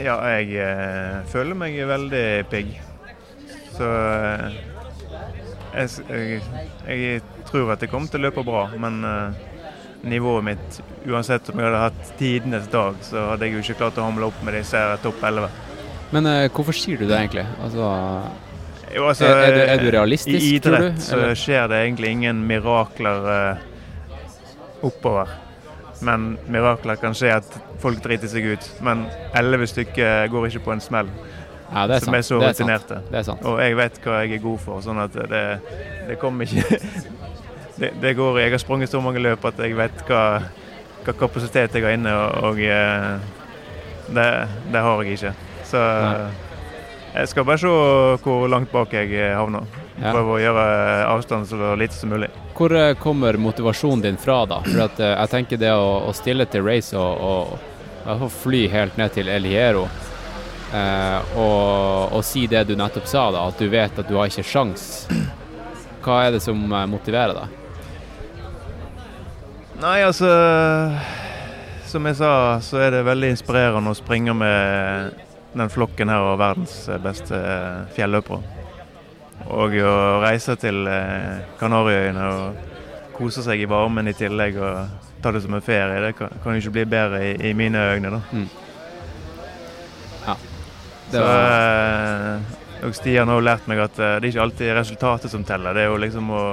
Ja, 0.00 0.16
jeg 0.38 0.52
eh, 0.60 1.22
føler 1.32 1.56
meg 1.58 1.76
veldig 1.88 2.24
pigg. 2.52 2.74
Så 3.76 3.88
eh, 3.88 4.58
jeg, 5.74 5.88
jeg, 6.08 6.42
jeg 6.88 7.22
tror 7.48 7.72
at 7.74 7.80
det 7.84 7.90
kommer 7.92 8.10
til 8.12 8.20
å 8.20 8.26
løpe 8.28 8.44
bra, 8.46 8.66
men 8.80 9.00
eh, 9.04 9.46
nivået 10.08 10.44
mitt 10.52 10.80
Uansett 11.08 11.48
om 11.48 11.56
jeg 11.60 11.64
hadde 11.70 11.80
hatt 11.86 12.10
tidenes 12.18 12.66
dag, 12.68 12.98
så 13.06 13.30
hadde 13.30 13.46
jeg 13.48 13.54
jo 13.56 13.62
ikke 13.64 13.78
klart 13.80 13.98
å 14.02 14.04
hamle 14.04 14.28
opp 14.28 14.42
med 14.44 14.58
disse 14.58 14.76
her 14.76 14.98
topp 15.00 15.22
11. 15.24 15.48
Men 16.12 16.28
eh, 16.28 16.44
hvorfor 16.52 16.76
sier 16.76 17.00
du 17.00 17.06
det 17.08 17.16
egentlig? 17.16 17.46
Altså, 17.64 17.88
Jo, 18.92 19.06
altså, 19.08 19.24
er, 19.24 19.40
er, 19.46 19.56
du, 19.56 19.62
er 19.72 19.82
du 19.82 19.88
realistisk, 19.96 20.44
I 20.44 20.58
tror 20.60 20.76
idrett 20.76 21.00
du? 21.00 21.04
så 21.06 21.16
Eller? 21.16 21.34
skjer 21.40 21.68
det 21.72 21.80
egentlig 21.86 22.12
ingen 22.18 22.44
mirakler 22.50 23.30
eh, 23.32 23.66
oppover. 24.82 25.30
Men 26.04 26.36
mirakler 26.46 26.98
kan 27.00 27.16
skje 27.16 27.32
at 27.40 27.58
folk 27.82 28.02
driter 28.04 28.30
seg 28.30 28.46
ut. 28.54 28.70
Men 28.84 29.06
elleve 29.38 29.66
stykker 29.66 30.28
går 30.30 30.50
ikke 30.50 30.64
på 30.68 30.74
en 30.76 30.82
smell. 30.84 31.10
Ja, 31.68 31.84
det 31.86 31.98
er 31.98 32.04
som 32.04 32.14
sant. 32.14 32.16
er 32.16 32.22
så 32.22 32.38
Det 32.38 32.46
er 32.46 32.54
rutinerte. 32.54 33.00
Det 33.10 33.18
er 33.18 33.26
sant. 33.26 33.42
Og 33.44 33.58
jeg 33.60 33.76
vet 33.76 33.98
hva 34.04 34.20
jeg 34.22 34.38
er 34.38 34.44
god 34.44 34.62
for, 34.62 34.84
sånn 34.84 35.00
at 35.02 35.18
det, 35.32 35.42
det 36.08 36.16
kommer 36.20 36.48
ikke 36.48 36.78
det, 37.80 37.90
det 38.00 38.14
går 38.16 38.38
Jeg 38.40 38.54
har 38.54 38.62
sprunget 38.62 38.92
så 38.92 39.02
mange 39.04 39.20
løp 39.20 39.44
at 39.44 39.60
jeg 39.60 39.76
vet 39.76 40.00
hva, 40.08 40.22
hva 41.04 41.16
kapasitet 41.18 41.76
jeg 41.76 41.84
har 41.84 41.98
inne, 41.98 42.14
og, 42.14 42.48
og 42.48 42.62
eh, 42.64 43.18
det, 44.08 44.28
det 44.72 44.84
har 44.86 45.04
jeg 45.04 45.18
ikke. 45.18 45.34
Så 45.68 45.82
Nei. 45.82 46.30
jeg 47.18 47.34
skal 47.34 47.44
bare 47.44 47.60
se 47.60 47.74
hvor 48.24 48.48
langt 48.48 48.72
bak 48.72 48.96
jeg 48.96 49.12
havner. 49.36 49.68
Ja. 49.98 50.12
Prøve 50.14 50.38
å 50.38 50.40
gjøre 50.40 50.64
avstanden 51.10 51.48
så 51.50 51.74
lite 51.76 51.98
som 51.98 52.14
mulig. 52.14 52.30
Hvor 52.58 52.74
eh, 52.74 52.94
kommer 52.94 53.34
motivasjonen 53.34 54.00
din 54.00 54.16
fra, 54.16 54.46
da? 54.46 54.62
For 54.64 54.80
at, 54.82 54.98
eh, 55.00 55.14
jeg 55.14 55.30
tenker 55.30 55.60
det 55.62 55.70
å, 55.70 55.90
å 56.10 56.14
stille 56.16 56.46
til 56.50 56.64
race 56.66 56.96
og, 56.98 57.20
og, 57.22 58.16
og 58.16 58.30
fly 58.34 58.64
helt 58.72 58.98
ned 58.98 59.14
til 59.14 59.30
El 59.30 59.46
Hierro 59.46 59.84
eh, 60.74 61.36
og, 61.38 62.16
og 62.18 62.24
si 62.26 62.48
det 62.50 62.64
du 62.66 62.74
nettopp 62.74 63.06
sa, 63.06 63.28
da, 63.30 63.46
at 63.46 63.62
du 63.62 63.70
vet 63.70 63.94
at 63.94 64.10
du 64.10 64.18
har 64.18 64.26
ikke 64.26 64.46
sjans. 64.46 65.06
Hva 66.02 66.24
er 66.26 66.34
det 66.34 66.42
som 66.42 66.58
eh, 66.66 66.90
motiverer 66.90 67.38
deg? 67.38 67.56
Nei, 69.78 70.00
altså 70.02 70.26
Som 71.86 72.10
jeg 72.10 72.18
sa, 72.18 72.32
så 72.58 72.82
er 72.82 72.96
det 72.96 73.06
veldig 73.06 73.36
inspirerende 73.36 73.94
å 73.94 74.02
springe 74.02 74.34
med 74.34 75.14
den 75.54 75.70
flokken 75.70 76.10
her 76.10 76.32
og 76.34 76.40
verdens 76.42 76.80
beste 77.06 77.38
fjelløpere. 77.94 78.57
Og 79.46 79.74
å 79.80 79.94
reise 80.22 80.56
til 80.60 80.86
eh, 80.90 81.44
Kanariøyene 81.60 82.24
og 82.34 83.14
kose 83.16 83.42
seg 83.42 83.62
i 83.62 83.68
varmen 83.70 84.10
i 84.10 84.14
tillegg 84.14 84.58
og 84.60 85.06
ta 85.22 85.32
det 85.34 85.42
som 85.42 85.54
en 85.56 85.64
ferie, 85.64 86.00
det 86.04 86.12
kan, 86.18 86.30
kan 86.42 86.54
jo 86.54 86.62
ikke 86.62 86.74
bli 86.76 86.84
bedre 86.92 87.22
i, 87.26 87.32
i 87.50 87.54
mine 87.56 87.80
øyne, 87.94 88.12
da. 88.14 88.20
Mm. 88.30 88.48
Ja. 90.26 90.36
Det 91.10 91.22
var, 91.24 91.40
Så, 92.78 92.86
og 92.86 92.94
Stian 92.94 93.26
har 93.30 93.40
jo 93.40 93.46
lært 93.48 93.66
meg 93.70 93.82
at 93.82 93.98
eh, 93.98 94.18
det 94.20 94.28
er 94.28 94.30
ikke 94.34 94.44
alltid 94.46 94.72
resultatet 94.76 95.32
som 95.32 95.44
teller. 95.46 95.74
Det 95.74 95.82
er 95.86 95.90
jo 95.90 95.98
liksom 96.04 96.30
å 96.30 96.44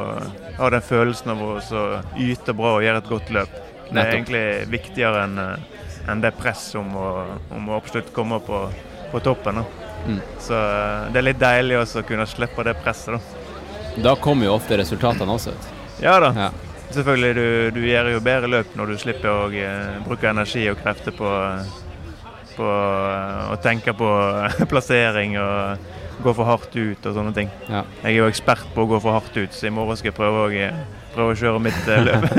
ha 0.58 0.72
den 0.74 0.86
følelsen 0.86 1.36
av 1.36 1.44
å 1.46 1.86
yte 2.18 2.56
bra 2.58 2.78
og 2.80 2.86
gjøre 2.86 3.04
et 3.04 3.12
godt 3.12 3.34
løp. 3.36 3.54
Det 3.86 3.92
er 3.92 3.98
Nettopp. 4.00 4.14
egentlig 4.16 4.46
viktigere 4.74 5.26
enn 5.28 5.42
en 6.10 6.22
det 6.22 6.32
presset 6.38 6.80
om 6.80 6.94
om 6.96 7.70
å 7.70 7.78
absolutt 7.78 8.12
komme 8.14 8.40
på, 8.42 8.66
på 9.12 9.22
toppen. 9.26 9.62
Da. 9.62 9.85
Mm. 10.06 10.20
Så 10.40 10.54
eh, 10.58 11.08
det 11.14 11.22
er 11.22 11.28
litt 11.30 11.42
deilig 11.42 11.80
også 11.82 12.04
å 12.04 12.08
kunne 12.08 12.28
slippe 12.30 12.66
det 12.68 12.76
presset, 12.84 13.18
da. 13.18 13.42
Da 14.06 14.16
kommer 14.20 14.50
jo 14.50 14.58
ofte 14.58 14.78
resultatene 14.78 15.38
også. 15.38 15.56
ut. 15.56 15.74
Ja 16.04 16.18
da. 16.20 16.32
Ja. 16.36 16.50
Selvfølgelig, 16.96 17.36
du, 17.36 17.72
du 17.76 17.82
gjør 17.88 18.12
jo 18.14 18.22
bedre 18.24 18.52
løp 18.52 18.76
når 18.78 18.92
du 18.92 19.00
slipper 19.02 19.32
å 19.32 19.48
eh, 19.50 19.98
bruke 20.06 20.30
energi 20.30 20.66
og 20.72 20.80
krefter 20.84 21.16
på, 21.16 21.32
på 22.56 22.70
eh, 22.70 23.42
å 23.52 23.58
tenke 23.64 23.96
på 23.98 24.12
plassering 24.72 25.38
og 25.42 25.92
gå 26.24 26.32
for 26.36 26.48
hardt 26.48 26.76
ut 26.76 27.10
og 27.10 27.18
sånne 27.18 27.34
ting. 27.36 27.52
Ja. 27.68 27.84
Jeg 28.04 28.14
er 28.14 28.20
jo 28.22 28.30
ekspert 28.32 28.70
på 28.76 28.86
å 28.86 28.90
gå 28.94 29.02
for 29.04 29.18
hardt 29.18 29.36
ut, 29.36 29.52
så 29.56 29.68
i 29.68 29.74
morgen 29.74 30.00
skal 30.00 30.14
jeg 30.14 30.20
prøve 30.20 30.46
å, 30.46 30.72
prøve 31.16 31.34
å 31.34 31.40
kjøre 31.42 31.64
mitt 31.64 31.92
løp. 32.08 32.32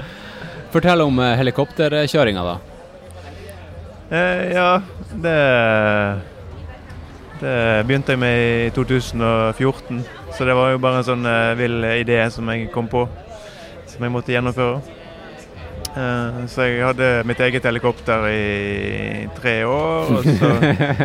Fortell 0.74 1.04
om 1.04 1.20
helikopterkjøringa, 1.22 2.44
da. 2.44 2.56
Eh, 4.10 4.52
ja, 4.52 4.82
det 5.24 5.38
Det 7.40 7.86
begynte 7.86 8.14
jeg 8.14 8.20
med 8.22 8.66
i 8.66 8.70
2014. 8.70 10.04
Så 10.36 10.44
det 10.44 10.54
var 10.54 10.70
jo 10.70 10.82
bare 10.82 11.00
en 11.00 11.06
sånn 11.06 11.26
uh, 11.26 11.54
vill 11.58 11.82
idé 11.96 12.20
som 12.30 12.48
jeg 12.52 12.68
kom 12.74 12.86
på, 12.90 13.04
som 13.90 14.06
jeg 14.06 14.14
måtte 14.14 14.34
gjennomføre. 14.34 14.78
Uh, 15.94 16.44
så 16.50 16.66
jeg 16.66 16.82
hadde 16.82 17.10
mitt 17.26 17.42
eget 17.42 17.66
helikopter 17.66 18.26
i 18.30 19.26
tre 19.36 19.60
år, 19.66 20.14
og 20.14 20.26
så 20.26 20.52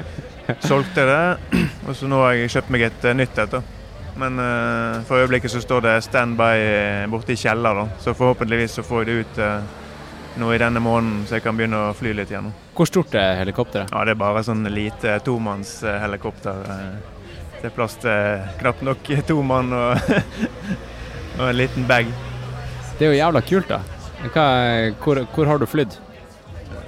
solgte 0.70 1.04
jeg 1.04 1.10
det. 1.12 1.66
Og 1.88 1.98
så 1.98 2.10
nå 2.10 2.22
har 2.24 2.38
jeg 2.38 2.54
kjøpt 2.56 2.74
meg 2.74 2.88
et 2.88 3.06
eh, 3.06 3.18
nytt 3.18 3.44
et. 3.46 3.60
Men 4.20 4.42
uh, 4.42 5.02
for 5.08 5.22
øyeblikket 5.22 5.54
så 5.54 5.62
står 5.66 5.86
det 5.86 6.00
standby 6.06 6.56
borte 7.10 7.34
i 7.34 7.42
kjeller, 7.42 7.84
da. 7.84 8.02
Så 8.02 8.18
forhåpentligvis 8.18 8.80
så 8.80 8.86
får 8.86 9.06
jeg 9.06 9.10
det 9.10 9.20
ut 9.22 9.44
nå 10.38 10.54
i 10.54 10.60
denne 10.62 10.82
måneden, 10.84 11.24
så 11.28 11.38
jeg 11.38 11.46
kan 11.46 11.58
begynne 11.58 11.80
å 11.90 11.94
fly 11.98 12.14
litt 12.14 12.32
igjen. 12.32 12.52
Hvor 12.78 12.90
stort 12.90 13.16
er 13.18 13.40
helikopteret? 13.42 13.94
Ja, 13.94 14.04
det 14.06 14.14
er 14.14 14.20
bare 14.22 14.44
sånn 14.46 14.68
lite 14.72 15.18
tomannshelikopter. 15.26 16.66
Det 17.60 17.68
er 17.68 17.76
plass 17.76 17.98
til 18.00 18.44
knapt 18.62 18.84
nok 18.88 19.10
to 19.28 19.42
mann 19.44 19.74
og, 19.76 20.12
og 21.40 21.48
en 21.50 21.58
liten 21.58 21.88
bag. 21.90 22.12
Det 23.00 23.08
er 23.08 23.14
jo 23.14 23.18
jævla 23.18 23.42
kult, 23.48 23.72
da. 23.72 23.82
Hva, 24.34 24.46
hvor, 25.00 25.22
hvor 25.34 25.48
har 25.48 25.60
du 25.60 25.68
flydd 25.68 25.94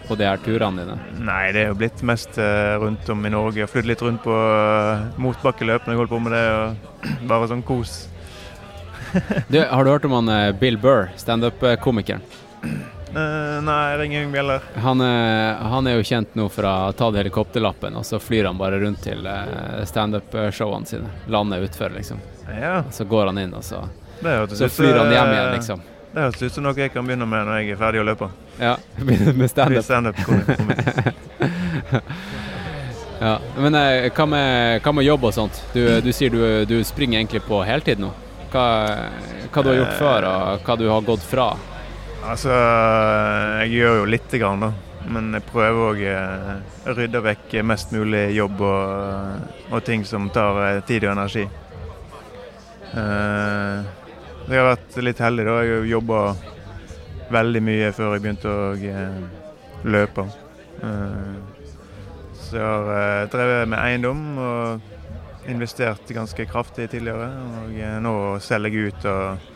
på 0.07 0.17
de 0.19 0.27
her 0.27 0.39
turene 0.43 0.83
dine? 0.83 0.97
Nei, 1.23 1.43
det 1.55 1.63
er 1.63 1.69
jo 1.71 1.77
blitt 1.79 2.03
mest 2.07 2.39
eh, 2.41 2.75
rundt 2.81 3.07
om 3.11 3.27
i 3.27 3.31
Norge. 3.31 3.59
Jeg 3.59 3.67
har 3.67 3.71
flydd 3.71 3.87
litt 3.87 4.03
rundt 4.03 4.23
på 4.25 4.35
uh, 4.35 5.05
motbakkeløp 5.21 5.87
når 5.87 5.95
jeg 5.95 6.01
holdt 6.01 6.11
på 6.11 6.21
med 6.25 6.35
det. 6.35 6.45
og 6.55 7.27
Bare 7.31 7.51
sånn 7.51 7.65
kos. 7.67 8.01
Du, 9.51 9.59
har 9.59 9.83
du 9.83 9.91
hørt 9.91 10.07
om 10.07 10.15
han 10.21 10.31
eh, 10.31 10.53
Bill 10.55 10.79
Burr, 10.79 11.09
standup-komikeren? 11.19 12.23
Eh, 13.15 13.61
nei, 13.61 13.97
det 13.97 13.99
er 13.99 14.03
ingen 14.03 14.31
bjeller. 14.31 14.61
Han, 14.75 15.01
eh, 15.01 15.55
han 15.55 15.87
er 15.87 15.97
jo 15.97 16.03
kjent 16.03 16.35
nå 16.39 16.45
for 16.49 16.63
å 16.63 16.71
ha 16.71 16.91
tatt 16.95 17.17
helikopterlappen, 17.19 17.95
og 17.99 18.05
så 18.07 18.19
flyr 18.23 18.47
han 18.47 18.59
bare 18.59 18.79
rundt 18.79 19.01
til 19.03 19.25
eh, 19.27 19.81
standup-showene 19.85 20.87
sine. 20.87 21.09
Lander 21.27 21.65
utfor, 21.67 21.91
liksom. 21.95 22.21
Ja, 22.61 22.83
Så 22.91 23.05
går 23.05 23.25
han 23.33 23.37
inn, 23.37 23.53
og 23.53 23.63
så, 23.67 23.83
så 24.55 24.69
flyr 24.69 24.95
han 25.01 25.11
hjem 25.11 25.33
igjen, 25.33 25.51
liksom. 25.57 25.83
Det 26.11 26.23
høres 26.25 26.41
ut 26.43 26.55
som 26.55 26.63
noe 26.67 26.75
jeg 26.75 26.91
kan 26.91 27.07
begynne 27.07 27.27
med 27.27 27.45
når 27.47 27.59
jeg 27.61 27.75
er 27.75 27.79
ferdig 27.79 28.01
å 28.01 28.07
løpe. 28.07 28.31
Ja, 28.59 28.77
med 29.03 29.49
standup. 29.51 29.83
standup-komiker. 29.83 31.11
Ja. 33.21 33.35
Men 33.53 33.75
hva, 34.17 34.25
med, 34.25 34.79
hva 34.81 34.91
med 34.97 35.05
jobb 35.05 35.27
og 35.29 35.33
sånt? 35.35 35.59
Du, 35.75 35.83
du 36.01 36.07
sier 36.09 36.33
du, 36.33 36.39
du 36.65 36.79
springer 36.81 37.19
egentlig 37.19 37.43
på 37.45 37.59
heltid 37.61 38.01
nå. 38.01 38.07
Hva, 38.49 38.63
hva 39.53 39.61
du 39.61 39.69
har 39.69 39.77
gjort 39.77 39.99
før, 39.99 40.25
og 40.25 40.65
hva 40.65 40.77
du 40.79 40.87
har 40.89 41.05
gått 41.05 41.27
fra? 41.29 41.51
Altså, 42.21 42.53
jeg 43.63 43.71
gjør 43.79 43.95
jo 44.01 44.09
lite 44.09 44.39
grann, 44.41 44.61
da. 44.61 44.71
Men 45.11 45.31
jeg 45.33 45.45
prøver 45.49 45.87
òg 45.87 46.01
å 46.05 46.93
rydde 46.93 47.21
vekk 47.25 47.55
mest 47.65 47.93
mulig 47.95 48.27
jobb 48.35 48.61
og, 48.61 49.47
og 49.73 49.81
ting 49.87 50.05
som 50.05 50.29
tar 50.33 50.59
eh, 50.67 50.83
tid 50.85 51.07
og 51.07 51.15
energi. 51.15 51.47
Eh, 52.91 53.89
jeg 54.51 54.59
har 54.59 54.69
vært 54.69 54.99
litt 55.01 55.23
heldig, 55.25 55.47
da. 55.49 55.57
Jeg 55.65 55.89
jobba 55.89 56.21
veldig 57.33 57.63
mye 57.65 57.89
før 57.97 58.15
jeg 58.15 58.25
begynte 58.27 58.53
å 58.53 58.69
eh, 58.77 59.19
løpe. 59.89 60.27
Eh, 60.85 61.35
så 62.37 62.59
jeg 62.59 62.67
har 62.67 62.91
eh, 62.99 63.29
drevet 63.33 63.71
med 63.73 63.81
eiendom 63.81 64.25
og 64.37 65.49
investert 65.49 66.13
ganske 66.13 66.45
kraftig 66.51 66.91
tidligere. 66.93 67.31
Og 67.63 67.81
eh, 67.81 67.97
nå 68.05 68.15
selger 68.45 68.77
jeg 68.77 68.93
ut 68.93 69.09
og 69.09 69.50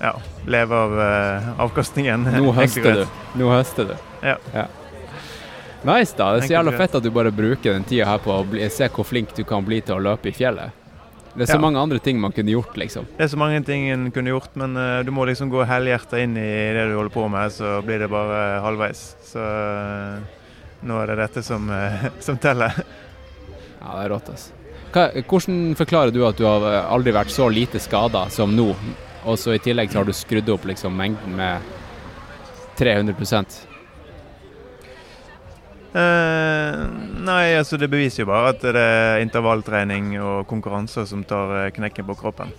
ja, 0.00 0.14
leve 0.46 0.80
av 0.86 0.96
uh, 0.98 1.52
avkastningen. 1.66 2.28
Nå 2.36 2.52
høster 2.56 3.02
du. 3.02 3.20
Nå 3.40 3.52
høster 3.52 3.92
du. 3.92 3.94
Ja. 4.24 4.36
Nice, 5.86 6.16
da. 6.16 6.32
Det 6.34 6.42
er 6.42 6.48
så 6.48 6.56
jævla 6.56 6.74
fett 6.76 6.96
at 6.98 7.04
du 7.04 7.12
bare 7.14 7.30
bruker 7.34 7.76
den 7.76 7.84
tida 7.86 8.08
her 8.08 8.18
på 8.22 8.32
å 8.34 8.42
bli, 8.48 8.64
se 8.72 8.88
hvor 8.92 9.06
flink 9.06 9.34
du 9.36 9.44
kan 9.46 9.64
bli 9.64 9.78
til 9.86 9.98
å 9.98 10.02
løpe 10.02 10.32
i 10.32 10.34
fjellet. 10.34 10.82
Det 11.36 11.44
er 11.44 11.52
så 11.52 11.58
Ja. 11.58 11.60
mange 11.60 11.78
andre 11.78 11.98
ting 11.98 12.18
man 12.18 12.32
kunne 12.32 12.50
gjort, 12.50 12.76
liksom. 12.76 13.06
Det 13.16 13.24
er 13.24 13.28
så 13.28 13.36
mange 13.36 13.60
ting 13.64 13.90
en 13.90 14.10
kunne 14.10 14.32
gjort, 14.32 14.56
men 14.56 14.76
uh, 14.76 15.02
du 15.04 15.10
må 15.12 15.26
liksom 15.28 15.50
gå 15.52 15.66
helhjertet 15.68 16.24
inn 16.24 16.36
i 16.36 16.72
det 16.72 16.88
du 16.88 16.96
holder 16.96 17.12
på 17.12 17.28
med, 17.28 17.52
så 17.52 17.82
blir 17.84 17.98
det 18.00 18.08
bare 18.08 18.60
halvveis. 18.64 19.16
Så 19.22 19.38
uh, 19.38 20.16
nå 20.80 21.00
er 21.02 21.12
det 21.12 21.16
dette 21.20 21.42
som, 21.44 21.68
uh, 21.68 22.08
som 22.24 22.38
teller. 22.40 22.72
Ja, 23.82 23.98
det 23.98 24.06
er 24.06 24.08
rått, 24.14 24.30
altså. 24.32 24.52
Hva, 24.96 25.10
hvordan 25.28 25.76
forklarer 25.76 26.14
du 26.14 26.22
at 26.24 26.38
du 26.40 26.46
har 26.48 26.86
aldri 26.88 27.12
vært 27.12 27.30
så 27.34 27.50
lite 27.52 27.78
skada 27.84 28.30
som 28.32 28.56
nå, 28.56 28.70
og 29.26 29.38
så 29.42 29.56
i 29.56 29.62
tillegg 29.62 29.90
så 29.92 30.00
har 30.00 30.08
du 30.08 30.14
skrudd 30.16 30.48
opp 30.54 30.68
liksom 30.70 30.94
mengden 30.96 31.34
med 31.36 31.74
300% 32.78 33.66
Eh, 35.96 36.78
nei, 37.24 37.44
altså 37.56 37.78
det 37.80 37.88
beviser 37.88 38.24
jo 38.24 38.28
bare 38.28 38.50
at 38.52 38.60
det 38.60 38.76
er 38.76 39.22
intervalltrening 39.24 40.10
og 40.20 40.48
konkurranser 40.50 41.06
som 41.08 41.22
tar 41.24 41.54
eh, 41.56 41.70
knekken 41.72 42.04
på 42.10 42.18
kroppen. 42.20 42.52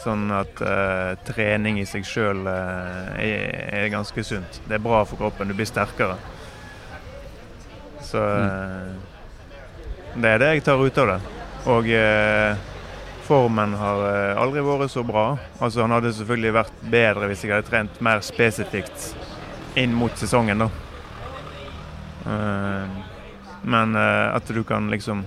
Sånn 0.00 0.30
at 0.32 0.62
uh, 0.64 1.12
trening 1.28 1.76
i 1.76 1.84
seg 1.84 2.06
sjøl 2.08 2.46
er, 2.48 3.18
er 3.20 3.90
ganske 3.92 4.22
sunt. 4.24 4.62
Det 4.64 4.78
er 4.78 4.80
bra 4.80 5.02
for 5.04 5.20
kroppen, 5.20 5.50
du 5.50 5.52
blir 5.52 5.68
sterkere. 5.68 6.14
Så 8.08 8.22
mm. 8.24 8.94
det 10.24 10.30
er 10.30 10.40
det 10.40 10.48
jeg 10.54 10.64
tar 10.70 10.80
ut 10.80 11.02
av 11.04 11.12
det. 11.12 11.18
Og 11.74 11.90
formen 13.30 13.74
har 13.78 14.00
eh, 14.10 14.40
aldri 14.42 14.62
vært 14.66 14.90
så 14.90 15.04
bra. 15.06 15.24
Altså 15.62 15.84
Han 15.86 15.94
hadde 15.94 16.10
selvfølgelig 16.18 16.52
vært 16.58 16.80
bedre 16.90 17.28
hvis 17.30 17.44
jeg 17.46 17.54
hadde 17.54 17.70
trent 17.70 18.00
mer 18.02 18.22
spesifikt 18.26 19.12
inn 19.78 19.94
mot 19.94 20.16
sesongen, 20.18 20.64
da. 20.66 20.70
Eh, 22.26 22.98
Men 23.62 23.94
eh, 23.94 24.34
at 24.34 24.48
du 24.48 24.62
kan 24.64 24.88
liksom 24.90 25.22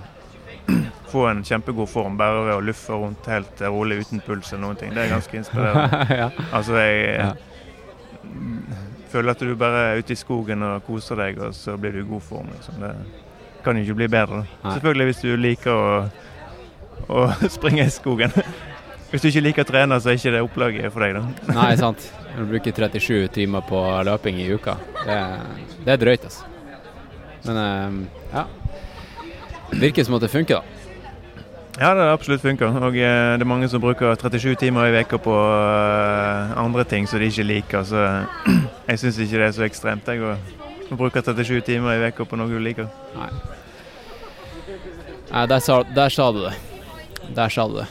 få 1.12 1.26
en 1.30 1.42
kjempegod 1.46 1.88
form 1.88 2.16
bare 2.18 2.44
ved 2.48 2.54
å 2.58 2.62
luffe 2.66 2.92
rundt 2.98 3.26
helt 3.30 3.60
rolig 3.62 4.00
uten 4.02 4.20
puls 4.26 4.52
eller 4.52 4.64
noen 4.66 4.78
ting, 4.80 4.94
det 4.96 5.04
er 5.04 5.12
ganske 5.14 5.36
inspirerende. 5.38 6.30
Altså, 6.56 6.78
jeg 6.80 7.34
føler 9.12 9.30
at 9.36 9.44
du 9.46 9.54
bare 9.54 9.82
er 9.92 10.00
ute 10.02 10.12
i 10.16 10.18
skogen 10.18 10.64
og 10.66 10.82
koser 10.88 11.20
deg, 11.20 11.38
og 11.38 11.54
så 11.54 11.76
blir 11.78 11.94
du 11.94 12.00
i 12.02 12.08
god 12.08 12.24
form. 12.26 12.48
Liksom. 12.56 12.80
Det 12.82 12.94
kan 13.64 13.78
jo 13.78 13.84
ikke 13.86 13.98
bli 14.00 14.08
bedre. 14.10 14.40
Selvfølgelig 14.64 15.06
hvis 15.12 15.22
du 15.22 15.30
liker 15.38 15.70
å, 15.78 15.92
å 17.08 17.26
springe 17.56 17.86
i 17.86 17.92
skogen. 17.92 18.34
Hvis 19.10 19.22
du 19.22 19.28
ikke 19.30 19.44
liker 19.44 19.66
å 19.66 19.68
trene, 19.68 20.00
så 20.02 20.10
er 20.10 20.18
ikke 20.18 20.34
det 20.34 20.42
opplaget 20.42 20.92
for 20.94 21.04
deg. 21.04 21.18
da. 21.20 21.54
Nei, 21.54 21.70
sant. 21.84 22.08
Når 22.34 22.42
du 22.46 22.52
bruker 22.56 22.74
37 22.74 23.28
timer 23.36 23.62
på 23.68 23.80
løping 24.08 24.40
i 24.42 24.48
uka, 24.50 24.74
det, 25.04 25.18
det 25.86 25.92
er 25.94 26.00
drøyt, 26.02 26.24
altså. 26.26 26.48
Men 27.44 27.60
eh, 27.60 27.98
ja. 28.32 28.46
Virker 29.74 30.06
som 30.06 30.16
at 30.18 30.24
det 30.24 30.32
funker, 30.32 30.58
da. 30.62 30.74
Ja, 31.78 31.90
det 31.94 32.04
absolutt 32.06 32.42
funker. 32.42 32.70
Og 32.70 32.96
eh, 32.96 33.34
det 33.38 33.42
er 33.42 33.50
mange 33.50 33.68
som 33.70 33.82
bruker 33.82 34.14
37 34.14 34.54
timer 34.60 34.88
i 34.88 34.94
veka 34.94 35.18
på 35.22 35.34
eh, 35.34 36.52
andre 36.60 36.84
ting 36.86 37.06
som 37.10 37.18
de 37.22 37.30
ikke 37.30 37.46
liker. 37.46 37.86
Så 37.86 38.02
jeg 38.88 39.02
syns 39.02 39.18
ikke 39.18 39.40
det 39.40 39.48
er 39.48 39.56
så 39.56 39.66
ekstremt 39.66 40.10
jeg, 40.10 40.22
å 40.22 40.98
bruke 40.98 41.22
37 41.22 41.64
timer 41.66 41.96
i 41.96 42.04
veka 42.06 42.26
på 42.26 42.38
noe 42.38 42.50
du 42.50 42.60
liker. 42.62 42.90
Nei. 43.18 43.30
Nei, 45.32 45.46
der 45.50 45.62
sa, 45.62 45.82
der 45.94 46.14
sa 46.14 46.30
du 46.34 46.44
det. 46.44 46.54
Der 47.34 47.48
sa 47.48 47.68
du 47.68 47.74
det. 47.80 47.86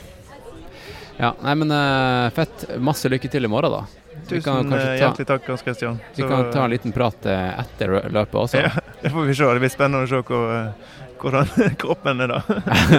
Ja, 1.18 1.34
nei, 1.42 1.54
men 1.54 1.70
uh, 1.70 2.30
fett. 2.34 2.64
Masse 2.82 3.08
lykke 3.12 3.28
til 3.30 3.44
i 3.46 3.50
morgen, 3.50 3.70
da. 3.72 3.84
Vi 4.30 4.40
kan 4.42 4.64
Tusen 4.64 4.72
eh, 4.72 4.82
ta- 4.84 4.96
hjertelig 4.98 5.26
takk, 5.28 5.46
Hans 5.50 5.62
Christian. 5.62 5.98
Vi 6.16 6.22
Så- 6.22 6.28
kan 6.30 6.50
ta 6.52 6.64
en 6.64 6.70
liten 6.70 6.92
prat 6.94 7.26
uh, 7.26 7.60
etter 7.60 7.96
løpet 8.10 8.34
også. 8.40 8.62
Ja, 8.64 8.70
det 9.02 9.10
får 9.14 9.26
vi 9.28 9.34
se. 9.38 9.48
Det 9.54 9.62
blir 9.62 9.72
spennende 9.74 10.06
å 10.06 10.10
se 10.10 10.20
hvor, 10.26 10.50
uh, 10.50 11.14
hvordan 11.22 11.50
kroppen 11.82 12.24
er 12.24 12.34
da. 12.34 12.40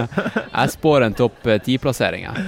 Jeg 0.59 0.73
spår 0.77 1.07
en 1.09 1.17
topp 1.17 1.43
ti-plassering, 1.65 2.27
jeg. 2.29 2.47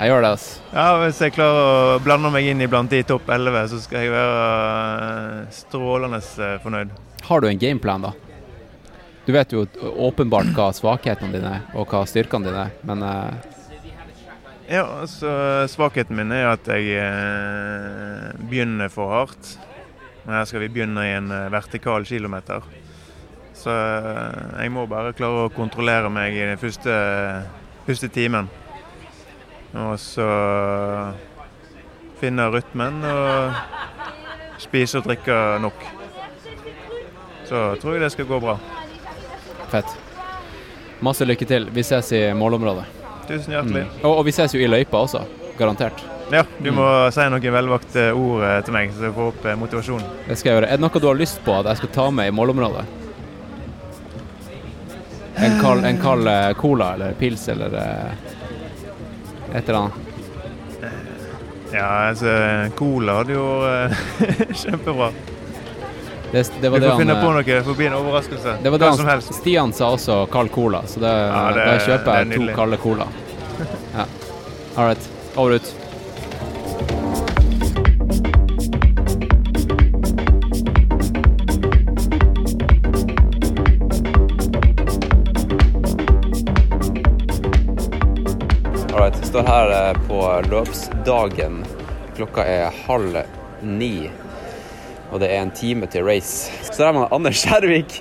Jeg 0.00 0.08
gjør 0.12 0.22
det, 0.24 0.28
altså. 0.32 0.60
Ja, 0.72 0.84
Hvis 1.02 1.18
jeg 1.20 1.34
klarer 1.36 1.96
å 1.96 1.98
blande 2.00 2.30
meg 2.32 2.46
inn 2.48 2.62
iblant 2.64 2.88
de 2.94 3.02
topp 3.04 3.26
11, 3.28 3.66
så 3.74 3.80
skal 3.82 4.06
jeg 4.06 4.12
være 4.14 5.42
strålende 5.52 6.20
fornøyd. 6.62 6.94
Har 7.26 7.42
du 7.44 7.48
en 7.50 7.58
gameplan, 7.60 8.06
da? 8.06 8.14
Du 9.26 9.32
vet 9.36 9.52
jo 9.52 9.66
åpenbart 10.08 10.52
hva 10.56 10.70
svakhetene 10.74 11.34
dine 11.36 11.50
er, 11.58 11.64
og 11.76 11.90
hva 11.92 12.04
styrkene 12.08 12.48
dine 12.48 12.66
er, 12.68 12.76
men 12.88 13.02
eh, 13.06 13.56
Ja, 14.70 14.84
altså 15.02 15.30
Svakheten 15.66 16.14
min 16.14 16.30
er 16.32 16.52
at 16.52 16.68
jeg 16.70 16.94
eh, 16.94 18.28
begynner 18.46 18.88
for 18.92 19.10
hardt. 19.10 19.56
Men 20.22 20.36
Her 20.36 20.44
skal 20.46 20.62
vi 20.62 20.68
begynne 20.70 21.06
i 21.08 21.16
en 21.16 21.30
eh, 21.34 21.48
vertikal 21.50 22.06
kilometer. 22.06 22.62
Så 23.56 23.74
eh, 23.74 24.62
jeg 24.62 24.72
må 24.72 24.86
bare 24.86 25.12
klare 25.18 25.48
å 25.48 25.52
kontrollere 25.52 26.10
meg 26.12 26.38
i 26.38 26.46
den 26.52 26.60
første, 26.62 26.94
første 27.88 28.08
timen. 28.14 28.46
Og 29.74 29.98
så 30.02 30.26
finne 32.22 32.46
rytmen 32.54 33.02
og 33.10 34.60
spise 34.62 35.00
og 35.02 35.06
drikke 35.10 35.40
nok. 35.66 35.82
Så 37.50 37.72
tror 37.82 37.96
jeg 37.98 38.04
det 38.06 38.14
skal 38.14 38.30
gå 38.30 38.38
bra. 38.42 38.58
Fett. 39.70 39.98
Masse 41.00 41.24
lykke 41.24 41.46
til. 41.48 41.68
Vi 41.72 41.84
ses 41.86 42.12
i 42.16 42.22
målområdet. 42.36 42.84
Tusen 43.28 43.54
hjertelig. 43.54 43.84
Mm. 43.86 44.00
Og, 44.04 44.16
og 44.18 44.24
vi 44.26 44.34
ses 44.34 44.54
jo 44.54 44.60
i 44.60 44.68
løypa 44.68 45.00
også, 45.06 45.22
garantert. 45.58 46.02
Ja, 46.30 46.44
du 46.62 46.70
må 46.74 46.86
si 47.10 47.24
noen 47.26 47.54
velvalgte 47.54 48.10
ord 48.14 48.44
eh, 48.46 48.58
til 48.66 48.74
meg, 48.76 48.92
så 48.94 49.08
jeg 49.08 49.14
får 49.16 49.30
opp 49.32 49.46
eh, 49.50 49.56
motivasjonen. 49.58 50.12
Det 50.28 50.36
skal 50.38 50.50
jeg 50.50 50.58
gjøre. 50.58 50.68
Er 50.70 50.78
det 50.78 50.84
noe 50.84 51.02
du 51.02 51.08
har 51.08 51.18
lyst 51.18 51.40
på 51.46 51.54
at 51.56 51.70
jeg 51.72 51.80
skal 51.80 51.92
ta 51.96 52.04
med 52.14 52.30
i 52.30 52.34
målområdet? 52.34 52.84
En 55.40 55.56
kald, 55.58 55.86
en 55.88 55.98
kald 56.02 56.30
eh, 56.30 56.52
cola 56.60 56.92
eller 56.94 57.18
pils 57.18 57.48
eller 57.50 57.74
et 57.80 59.58
eller 59.64 59.80
annet? 59.80 60.06
Ja, 61.70 62.10
altså 62.10 62.30
Cola 62.74 63.20
hadde 63.20 63.34
jo 63.36 63.44
kjempebra. 64.62 65.12
Det, 66.32 66.42
det 66.60 66.60
Du 66.60 66.70
får 66.70 66.80
det 66.80 66.90
får 66.90 66.98
finne 66.98 67.14
på 67.18 67.26
eh, 67.26 67.34
noe, 67.34 67.42
det 67.42 67.62
får 67.66 67.74
bli 67.80 67.86
en 67.86 67.94
overraskelse. 67.98 68.56
det 68.62 68.70
var 68.70 68.78
det 68.78 68.86
Hva 68.90 68.96
som 68.96 69.06
han, 69.06 69.14
helst. 69.16 69.34
Stian 69.40 69.72
sa 69.72 69.90
også 69.96 70.18
kald 70.30 70.50
cola, 70.54 70.82
så 70.86 71.00
det, 71.02 71.10
Ja, 71.10 71.44
det- 71.56 71.66
da 71.66 71.78
kjøper 71.86 72.12
er 72.14 72.24
jeg 72.24 72.38
to 72.38 72.54
kalde 72.56 72.76
cola. 72.76 73.06
Ja. 73.96 74.04
All 74.76 74.86
right. 74.86 75.08
Over 75.36 75.58
ut. 75.58 75.74
Alright, 88.92 89.16
jeg 89.16 89.26
står 89.30 89.46
her 89.48 89.70
eh, 89.74 89.98
på 90.08 90.20
løpsdagen. 90.50 91.60
Klokka 92.16 92.44
er 92.44 92.74
halv 92.86 93.20
ni, 93.62 94.10
og 95.10 95.20
det 95.22 95.30
er 95.30 95.42
en 95.42 95.52
time 95.54 95.86
til 95.90 96.04
race. 96.06 96.50
Så 96.66 96.76
der 96.78 96.88
er 96.88 96.96
man 96.98 97.08
Anders 97.12 97.40
Skjærvik, 97.42 98.00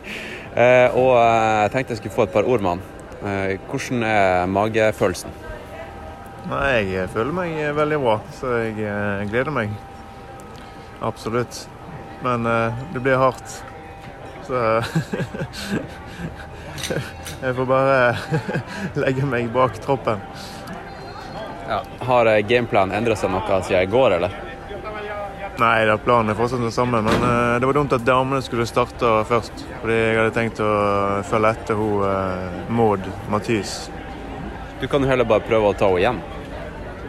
eh, 0.55 0.95
og 0.95 1.11
eh, 1.17 1.59
jeg 1.65 1.71
tenkte 1.73 1.95
jeg 1.95 2.01
skulle 2.03 2.15
få 2.15 2.27
et 2.27 2.35
par 2.35 2.47
ord 2.47 2.61
med 2.65 2.77
han. 2.77 2.83
Eh, 3.19 3.57
Hvordan 3.69 4.03
er 4.07 4.45
magefølelsen? 4.47 5.31
Nei, 6.49 6.93
jeg 6.93 7.09
føler 7.13 7.33
meg 7.35 7.57
veldig 7.77 7.99
bra, 8.01 8.15
så 8.39 8.45
jeg 8.63 9.27
gleder 9.29 9.53
meg. 9.53 9.73
Absolutt. 11.05 11.65
Men 12.23 12.45
eh, 12.45 12.73
det 12.93 13.01
blir 13.03 13.17
hardt. 13.19 13.63
Så 14.47 14.59
jeg 17.43 17.55
får 17.55 17.65
bare 17.69 18.17
legge 19.03 19.25
meg 19.29 19.51
bak 19.53 19.77
troppen. 19.83 20.19
Har 22.09 22.31
eh, 22.31 22.41
gameplanen 22.49 22.95
endret 22.97 23.21
seg 23.21 23.31
noe 23.31 23.61
siden 23.67 23.85
i 23.85 23.91
går, 23.91 24.09
eller? 24.17 24.48
Nei, 25.59 25.83
da, 25.85 25.97
planen 25.99 26.31
er 26.31 26.37
fortsatt 26.39 26.61
den 26.63 26.71
samme, 26.71 27.01
men 27.03 27.23
eh, 27.27 27.59
det 27.59 27.67
var 27.67 27.75
dumt 27.75 27.93
at 27.95 28.05
damene 28.07 28.39
skulle 28.45 28.67
starte 28.69 29.09
først. 29.27 29.65
Fordi 29.81 29.97
jeg 29.97 30.15
hadde 30.15 30.35
tenkt 30.37 30.61
å 30.63 30.69
følge 31.27 31.51
etter 31.51 31.79
hun 31.79 32.03
uh, 32.05 32.59
Maud 32.71 33.07
Mathys. 33.31 33.73
Du 34.79 34.87
kan 34.87 35.03
jo 35.03 35.09
heller 35.11 35.27
bare 35.27 35.43
prøve 35.43 35.73
å 35.73 35.75
ta 35.75 35.89
henne 35.91 35.99
igjen. 35.99 36.21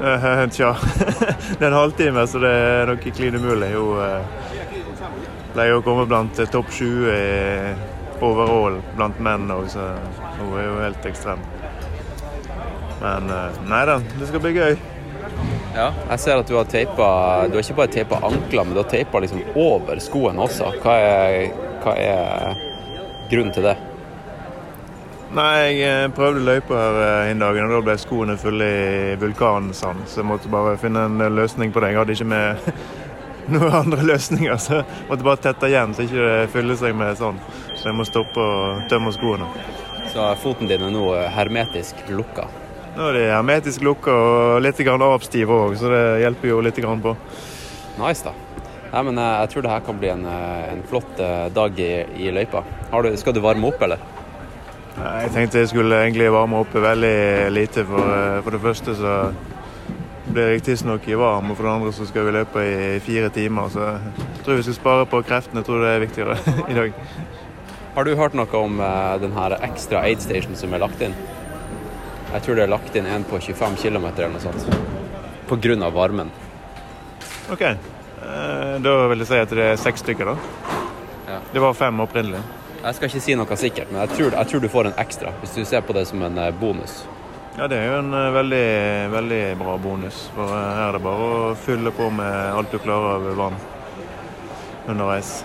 Uh, 0.00 0.46
Tja, 0.50 0.72
det 1.58 1.60
er 1.60 1.68
en 1.68 1.78
halvtime, 1.78 2.26
så 2.26 2.42
det 2.42 2.50
er 2.50 2.90
nok 2.90 3.06
klin 3.14 3.38
umulig. 3.38 3.70
Hun 3.76 4.00
uh, 4.00 4.40
pleier 5.54 5.78
å 5.78 5.84
komme 5.86 6.06
blant 6.10 6.38
eh, 6.40 6.50
topp 6.50 6.70
20 6.74 7.10
i 7.14 8.22
overall 8.24 8.80
blant 8.96 9.20
menn 9.22 9.50
òg, 9.54 9.68
så 9.70 9.92
hun 10.40 10.56
er 10.58 10.66
jo 10.66 10.78
helt 10.82 11.10
ekstrem. 11.10 11.44
Men 13.00 13.30
uh, 13.30 13.60
nei 13.70 13.84
da, 13.86 14.00
det 14.16 14.30
skal 14.32 14.42
bli 14.42 14.58
gøy. 14.58 14.80
Ja. 15.74 15.90
Jeg 16.10 16.18
ser 16.18 16.40
at 16.40 16.48
du 16.50 16.56
har 16.58 16.66
teipa 16.66 17.10
Du 17.46 17.54
har 17.54 17.62
ikke 17.62 17.78
bare 17.78 17.92
teipa 17.94 18.18
ankler, 18.26 18.64
men 18.64 18.74
du 18.74 18.82
har 18.82 18.90
teipa 18.90 19.22
liksom 19.22 19.44
over 19.54 20.02
skoen 20.02 20.40
også. 20.42 20.72
Hva 20.82 20.96
er, 20.98 21.52
hva 21.84 21.94
er 21.94 22.58
grunnen 23.30 23.54
til 23.54 23.70
det? 23.70 23.76
Nei, 25.30 25.76
jeg 25.78 25.82
eh, 25.86 26.08
prøvde 26.10 26.42
løypa 26.42 26.74
her 26.74 26.96
eh, 27.04 27.28
en 27.30 27.42
dag, 27.44 27.58
og 27.62 27.70
da 27.70 27.82
ble 27.86 27.94
skoene 28.02 28.34
fulle 28.40 28.66
i 28.66 29.12
vulkansand. 29.20 30.02
Så 30.10 30.24
jeg 30.24 30.26
måtte 30.26 30.50
bare 30.50 30.72
finne 30.80 31.04
en 31.06 31.22
eh, 31.22 31.30
løsning 31.30 31.70
på 31.70 31.82
det. 31.84 31.92
Jeg 31.92 32.00
hadde 32.00 32.16
ikke 32.16 32.30
med 32.32 32.66
noen 33.54 33.76
andre 33.84 34.08
løsninger, 34.08 34.56
så 34.58 34.80
jeg 34.80 35.04
måtte 35.06 35.28
bare 35.28 35.42
tette 35.44 35.70
igjen 35.70 35.94
så 35.94 36.02
ikke 36.08 36.24
det 36.24 36.48
fyller 36.50 36.80
seg 36.82 36.98
med 36.98 37.20
sånn. 37.20 37.38
Så 37.76 37.92
jeg 37.92 37.98
må 38.00 38.08
stoppe 38.08 38.42
og 38.42 38.82
tømme 38.90 39.14
skoene. 39.14 39.46
Så 40.10 40.26
foten 40.42 40.66
din 40.66 40.82
er 40.82 40.90
nå 40.90 41.06
hermetisk 41.30 42.02
lukka. 42.10 42.48
Nå 42.96 43.06
er 43.06 43.16
de 43.16 43.26
hermetisk 43.30 43.84
lukka 43.86 44.12
og 44.12 44.62
litt 44.64 44.80
avstive 44.82 45.58
òg, 45.66 45.76
så 45.78 45.90
det 45.92 46.04
hjelper 46.24 46.48
jo 46.48 46.60
litt 46.60 46.80
på. 46.80 47.16
Nice, 48.00 48.24
da. 48.24 48.32
Nei, 48.90 49.02
men 49.06 49.18
eh, 49.22 49.36
jeg 49.44 49.50
tror 49.52 49.62
det 49.62 49.70
her 49.70 49.84
kan 49.86 49.98
bli 50.00 50.10
en, 50.10 50.24
eh, 50.26 50.72
en 50.72 50.82
flott 50.90 51.20
eh, 51.22 51.46
dag 51.54 51.78
i, 51.78 51.92
i 52.18 52.32
løypa. 52.34 52.64
Har 52.90 53.06
du, 53.06 53.14
skal 53.20 53.36
du 53.36 53.40
varme 53.44 53.70
opp, 53.70 53.82
eller? 53.86 54.02
Nei, 54.96 55.14
Jeg 55.22 55.32
tenkte 55.36 55.62
jeg 55.62 55.70
skulle 55.70 56.02
egentlig 56.02 56.26
varme 56.34 56.64
opp 56.64 56.74
veldig 56.74 57.14
lite. 57.54 57.86
For, 57.86 58.42
for 58.42 58.56
det 58.56 58.62
første 58.64 58.96
så 58.98 59.16
blir 60.30 60.56
jeg 60.56 60.64
tidsnok 60.66 61.06
i 61.06 61.18
varm, 61.18 61.52
og 61.52 61.58
for 61.58 61.68
det 61.68 61.74
andre 61.76 61.94
så 61.94 62.06
skal 62.10 62.26
vi 62.26 62.34
løpe 62.34 62.66
i 62.66 62.98
fire 63.06 63.30
timer. 63.34 63.70
Så 63.70 63.86
jeg 63.86 64.44
tror 64.44 64.58
vi 64.58 64.66
skal 64.66 64.80
spare 64.80 65.10
på 65.10 65.22
kreftene. 65.28 65.62
Jeg 65.62 65.70
tror 65.70 65.84
det 65.86 65.92
er 65.94 66.06
viktigere 66.08 66.38
i 66.72 66.78
dag. 66.80 67.04
Har 67.94 68.06
du 68.06 68.16
hørt 68.18 68.34
noe 68.38 68.50
om 68.58 68.78
denne 68.82 69.20
den 69.22 69.38
her 69.38 69.54
ekstra 69.62 70.02
aid 70.06 70.22
station 70.22 70.58
som 70.58 70.74
er 70.74 70.82
lagt 70.82 71.02
inn? 71.06 71.14
Jeg 72.30 72.42
tror 72.44 72.58
det 72.58 72.62
er 72.62 72.70
lagt 72.70 72.94
inn 72.94 73.08
en 73.10 73.24
på 73.26 73.40
25 73.42 73.76
km 73.82 74.04
eller 74.06 74.34
noe 74.36 74.42
sånt. 74.42 75.82
Av 75.82 75.92
varmen. 75.92 76.30
OK. 77.50 77.62
Eh, 77.62 78.74
Da 78.78 78.92
vil 79.10 79.18
jeg 79.18 79.26
si 79.26 79.38
at 79.42 79.50
det 79.50 79.64
er 79.72 79.80
seks 79.80 80.04
stykker, 80.04 80.30
da. 80.30 80.36
Ja. 81.26 81.38
Det 81.52 81.62
var 81.62 81.74
fem 81.74 81.98
opprinnelig. 82.00 82.42
Jeg 82.80 82.94
skal 82.96 83.10
ikke 83.10 83.22
si 83.24 83.34
noe 83.34 83.56
sikkert, 83.58 83.90
men 83.90 84.04
jeg 84.04 84.14
tror, 84.16 84.36
jeg 84.38 84.50
tror 84.52 84.62
du 84.62 84.68
får 84.70 84.88
en 84.88 85.00
ekstra 85.02 85.32
hvis 85.40 85.56
du 85.58 85.64
ser 85.64 85.82
på 85.82 85.96
det 85.96 86.06
som 86.08 86.22
en 86.22 86.38
eh, 86.38 86.52
bonus. 86.54 87.02
Ja, 87.58 87.66
det 87.66 87.80
er 87.80 87.90
jo 87.90 87.98
en 87.98 88.14
eh, 88.14 88.30
veldig, 88.38 88.66
veldig 89.16 89.42
bra 89.58 89.74
bonus. 89.82 90.22
For 90.36 90.54
her 90.54 90.84
er 90.86 90.96
det 90.96 91.02
bare 91.04 91.26
å 91.34 91.54
fylle 91.58 91.90
på 91.90 92.12
med 92.14 92.54
alt 92.54 92.70
du 92.70 92.78
klarer 92.78 93.18
av 93.18 93.26
vann 93.42 93.58
underveis. 94.86 95.40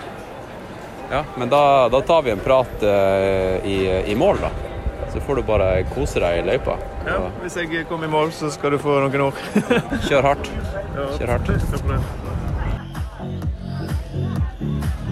Ja, 1.10 1.24
men 1.36 1.50
da, 1.50 1.88
da 1.90 2.00
tar 2.06 2.22
vi 2.26 2.32
en 2.32 2.42
prat 2.42 2.82
uh, 2.82 3.62
i, 3.62 3.76
i 4.10 4.14
mål, 4.18 4.40
da. 4.42 4.75
Så 5.16 5.20
får 5.20 5.36
du 5.36 5.42
bare 5.42 5.84
kose 5.94 6.20
deg 6.20 6.38
i 6.38 6.42
løypa. 6.44 6.74
Ja, 7.06 7.30
hvis 7.40 7.54
jeg 7.56 7.86
kommer 7.88 8.04
i 8.04 8.10
mål, 8.12 8.32
så 8.36 8.50
skal 8.52 8.74
du 8.74 8.78
få 8.78 8.98
noen 9.00 9.22
år. 9.30 9.38
Kjør 10.08 10.26
hardt. 10.26 10.50
Kjør 11.16 11.30
hardt. 11.32 11.46
Takk 11.46 11.80
for 11.80 11.94
det. 11.94 12.00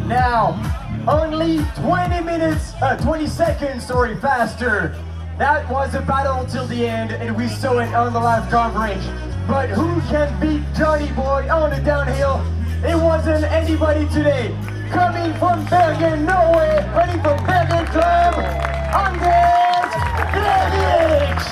Now, 0.05 0.61
only 1.09 1.65
20 1.81 2.21
minutes, 2.21 2.75
uh, 2.83 3.01
20 3.01 3.27
seconds, 3.27 3.87
sorry, 3.87 4.15
faster. 4.21 4.93
That 5.39 5.65
was 5.73 5.95
a 5.95 6.03
battle 6.03 6.45
till 6.53 6.67
the 6.69 6.85
end, 6.85 7.11
and 7.13 7.35
we 7.35 7.49
saw 7.49 7.79
it 7.79 7.95
on 7.95 8.13
the 8.13 8.21
live 8.21 8.45
coverage. 8.51 9.09
But 9.49 9.71
who 9.71 9.89
can 10.13 10.29
beat 10.39 10.63
Johnny 10.77 11.09
Boy 11.17 11.49
on 11.49 11.71
the 11.71 11.81
downhill? 11.81 12.45
It 12.85 13.01
wasn't 13.01 13.45
anybody 13.45 14.05
today. 14.13 14.53
Coming 14.93 15.33
from 15.41 15.65
Bergen, 15.73 16.27
Norway, 16.27 16.85
running 16.93 17.23
from 17.23 17.41
Bergen 17.47 17.87
Club, 17.87 18.35
Anders 18.93 19.54
Grevich! 20.75 21.47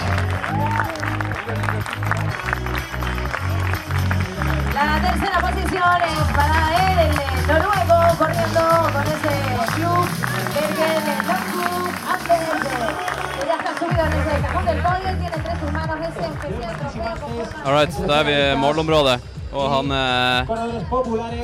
La 4.74 5.00
tercera 5.00 5.40
posición 5.40 5.98
es 6.02 6.36
para 6.36 6.58
él, 6.86 6.98
el 6.98 7.46
noruego, 7.46 7.98
corriendo 8.18 8.62
con 8.92 9.02
ese 9.02 9.34
club 9.74 10.08
Bergen 10.54 11.18
Longklub 11.28 11.92
Anders, 12.12 12.60
que 13.38 13.46
ya 13.46 13.54
está 13.54 13.78
subido 13.78 14.04
en 14.04 14.12
ese 14.12 14.40
cajón 14.42 14.64
del 14.64 14.78
podio, 14.78 15.18
tiene 15.18 15.36
entre 15.36 15.60
sus 15.60 15.72
manos 15.72 15.96
ese 16.00 16.26
especial 16.26 16.76
trofeo 16.76 17.22
All 17.64 17.74
right, 17.74 17.94
da 18.08 18.20
er 18.20 18.24
vi 18.24 18.32
i 18.32 18.56
målområdet. 18.56 19.20
Og 19.52 19.68
han 19.68 19.90
eh, 19.92 20.52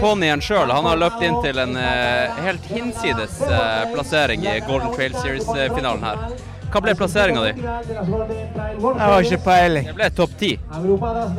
ponnien 0.01 0.41
sjøl 0.41 0.71
har 0.73 0.97
løpt 0.97 1.21
inn 1.27 1.37
til 1.45 1.61
en 1.61 1.77
eh, 1.77 2.39
helt 2.47 2.65
hinsides 2.73 3.37
eh, 3.45 3.83
plassering 3.93 4.47
i 4.49 4.55
Golden 4.65 4.95
Trail 4.95 5.13
Series-finalen 5.21 6.07
her. 6.09 6.23
Hva 6.69 6.83
ble 6.85 6.93
plasseringa 6.99 7.43
di? 7.47 7.53
Jeg 7.65 8.99
har 9.01 9.23
ikke 9.25 9.41
peiling. 9.45 9.87
Det 9.89 9.95
ble 9.97 10.09
topp 10.17 10.35
ti. 10.41 10.51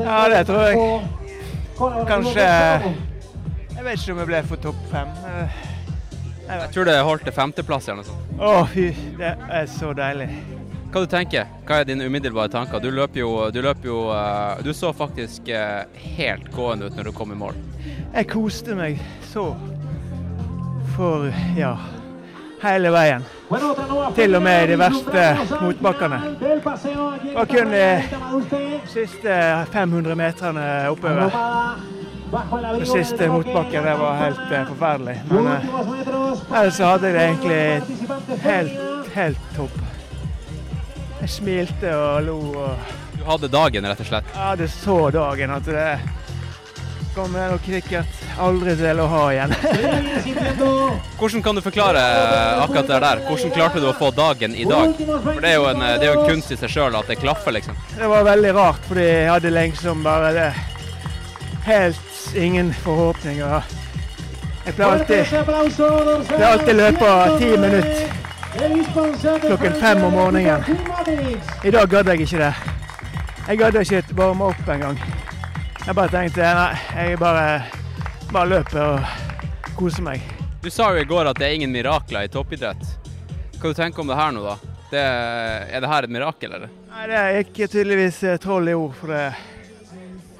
Ja, 0.01 0.21
det 0.33 0.43
tror 0.49 0.63
jeg. 0.65 1.01
Kanskje 2.09 2.45
Jeg 2.45 3.83
vet 3.85 4.01
ikke 4.01 4.15
om 4.15 4.21
jeg 4.23 4.29
ble 4.31 4.39
for 4.49 4.63
topp 4.63 4.79
fem. 4.91 5.11
Jeg, 5.23 5.49
Jeg 6.49 6.71
tror 6.73 6.89
det 6.89 6.95
holdt 7.05 7.27
til 7.29 7.35
femteplass 7.35 7.87
eller 7.87 8.01
noe 8.01 8.09
sånt. 8.09 8.31
Å, 8.39 8.53
fy. 8.73 8.87
Det 9.19 9.35
er 9.59 9.69
så 9.69 9.93
deilig. 9.95 10.31
Hva 10.89 11.03
du 11.05 11.11
tenker? 11.11 11.45
Hva 11.69 11.83
er 11.83 11.85
dine 11.85 12.07
umiddelbare 12.09 12.49
tanker? 12.49 12.81
Du 12.81 12.89
løper 12.89 13.21
jo 13.21 13.29
Du, 13.53 13.61
løper 13.61 13.91
jo, 13.91 13.99
eh, 14.15 14.63
du 14.65 14.73
så 14.73 14.89
faktisk 14.97 15.51
eh, 15.53 15.85
helt 16.17 16.49
gående 16.55 16.89
ut 16.89 16.97
når 16.97 17.11
du 17.11 17.13
kom 17.13 17.31
i 17.35 17.37
mål. 17.37 17.53
Jeg 18.15 18.31
koste 18.33 18.73
meg 18.75 18.97
så. 19.29 19.51
For 20.95 21.29
ja 21.55 21.75
hele 22.61 22.91
veien. 22.91 23.25
Til 24.15 24.35
og 24.35 24.43
med 24.43 24.63
i 24.63 24.71
de 24.71 24.77
verste 24.79 25.25
motbakkene. 25.61 26.19
Og 27.35 27.47
kun 27.47 27.73
de 27.73 27.85
siste 28.89 29.39
500 29.73 30.15
meterne 30.15 30.67
oppover. 30.89 31.33
Den 32.29 32.85
siste 32.85 33.27
motbakken 33.29 33.83
det 33.83 33.95
var 33.97 34.19
helt 34.19 34.51
eh, 34.53 34.65
forferdelig. 34.67 35.15
Men 35.31 35.47
eh, 35.47 36.59
ellers 36.59 36.75
så 36.77 36.91
hadde 36.91 37.09
jeg 37.09 37.15
det 37.15 37.23
egentlig 37.23 38.41
helt, 38.43 39.09
helt 39.15 39.47
topp. 39.55 39.79
Jeg 41.21 41.29
smilte 41.29 41.95
og 41.97 42.23
lo 42.23 42.37
og 42.53 42.95
Du 43.19 43.25
hadde 43.27 43.49
dagen, 43.51 43.87
rett 43.89 43.99
og 43.99 44.07
slett? 44.07 44.29
Ja, 44.35 44.53
det 44.55 44.69
så 44.71 45.09
dagen 45.11 45.51
at 45.51 45.65
det 45.67 45.87
kommer 47.19 47.53
og 47.55 47.63
cricket 47.65 48.21
aldri 48.39 48.75
til 48.79 49.01
å 49.03 49.07
ha 49.11 49.23
igjen. 49.35 49.55
Hvordan 51.19 51.43
kan 51.45 51.59
du 51.59 51.63
forklare 51.65 52.03
akkurat 52.63 52.87
det 52.87 52.99
der? 53.05 53.23
Hvordan 53.27 53.53
klarte 53.55 53.83
du 53.83 53.89
å 53.91 53.95
få 53.97 54.11
dagen 54.15 54.55
i 54.55 54.67
dag? 54.69 54.95
For 54.97 55.41
det 55.43 55.51
er 55.53 55.59
jo 55.59 55.67
en, 55.71 55.83
det 55.99 56.07
er 56.07 56.13
jo 56.13 56.21
en 56.21 56.29
kunst 56.31 56.55
i 56.55 56.59
seg 56.59 56.71
sjøl 56.73 56.97
at 56.99 57.11
det 57.11 57.19
klaffer, 57.21 57.55
liksom. 57.57 57.77
Det 57.97 58.09
var 58.11 58.23
veldig 58.27 58.55
rart, 58.57 58.87
fordi 58.87 59.09
jeg 59.09 59.27
hadde 59.33 59.53
liksom 59.57 60.05
bare 60.07 60.31
det 60.37 60.49
helt 61.67 62.35
ingen 62.39 62.71
forhåpninger. 62.85 63.75
Jeg 64.65 64.75
pleier 64.77 64.99
alltid, 64.99 65.31
jeg 66.29 66.47
alltid 66.53 66.75
løpe 66.77 67.13
ti 67.41 67.53
minutter 67.57 68.19
klokken 69.45 69.73
fem 69.73 70.03
om 70.03 70.13
morgenen. 70.13 70.63
I 71.63 71.71
dag 71.71 71.89
gadd 71.89 72.07
jeg 72.07 72.21
ikke 72.25 72.37
det. 72.37 72.53
Jeg 73.47 73.57
gadd 73.57 73.81
ikke 73.81 74.03
varme 74.17 74.51
opp 74.51 74.69
engang. 74.69 74.99
Jeg 75.89 75.95
bare 75.97 76.11
tenkte 76.13 76.45
nei, 76.53 76.73
jeg 76.93 77.17
bare, 77.17 77.63
bare 78.29 78.45
løper 78.51 78.77
og 78.83 78.99
koser 79.73 80.03
meg. 80.05 80.21
Du 80.61 80.67
sa 80.69 80.91
jo 80.93 81.01
i 81.01 81.07
går 81.09 81.31
at 81.31 81.39
det 81.41 81.47
er 81.47 81.55
ingen 81.57 81.71
mirakler 81.73 82.27
i 82.27 82.29
toppidrett. 82.29 82.83
Hva 83.55 83.71
du 83.71 83.73
tenker 83.73 84.03
om 84.03 84.11
det 84.11 84.17
her 84.19 84.35
nå, 84.35 84.43
da? 84.45 84.75
Det, 84.91 85.01
er 85.01 85.81
det 85.81 85.89
her 85.89 86.05
et 86.05 86.13
mirakel, 86.13 86.53
eller? 86.59 86.69
Nei, 86.91 87.07
det 87.09 87.23
ikke 87.39 87.65
tydeligvis 87.73 88.19
eh, 88.21 88.37
troll 88.37 88.69
i 88.69 88.75
ord, 88.77 88.93
for 88.99 89.09
det 89.15 89.23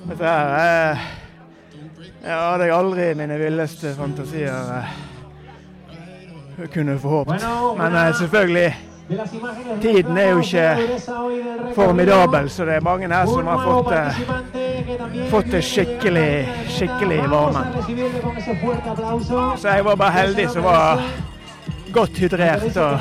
dette 0.04 0.22
her 0.22 0.54
eh, 0.60 1.10
Jeg 2.28 2.38
hadde 2.38 2.68
jeg 2.70 2.76
aldri 2.78 3.10
i 3.10 3.18
mine 3.18 3.42
villeste 3.42 3.96
fantasier 3.98 4.70
eh, 4.78 4.94
kunne 6.76 7.00
forhåpet. 7.02 7.50
Men 7.82 7.98
selvfølgelig 8.22 8.70
Tiden 9.82 10.18
er 10.18 10.30
jo 10.30 10.40
ikke 10.40 11.00
formidabel, 11.76 12.50
så 12.50 12.66
det 12.66 12.76
er 12.78 12.84
mange 12.86 13.08
her 13.10 13.26
som 13.26 13.48
har 13.50 13.64
fått 13.66 13.90
det, 13.90 14.06
fått 15.32 15.50
det 15.52 15.62
skikkelig, 15.66 16.30
skikkelig 16.70 17.18
i 17.24 17.32
varmen. 17.32 17.66
Så 19.58 19.68
jeg 19.68 19.86
var 19.86 19.96
bare 19.96 20.12
heldig 20.12 20.46
som 20.54 20.64
var 20.68 21.02
godt 21.94 22.22
hydrert 22.22 22.78
og 22.78 22.94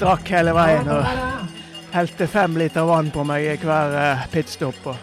drakk 0.00 0.34
hele 0.34 0.56
veien. 0.56 0.90
Og 0.90 1.94
helte 1.94 2.26
fem 2.26 2.58
liter 2.58 2.82
vann 2.90 3.14
på 3.14 3.24
meg 3.24 3.46
i 3.46 3.56
hver 3.62 3.96
eh, 4.02 4.26
pitstop. 4.32 4.82
Og 4.90 4.96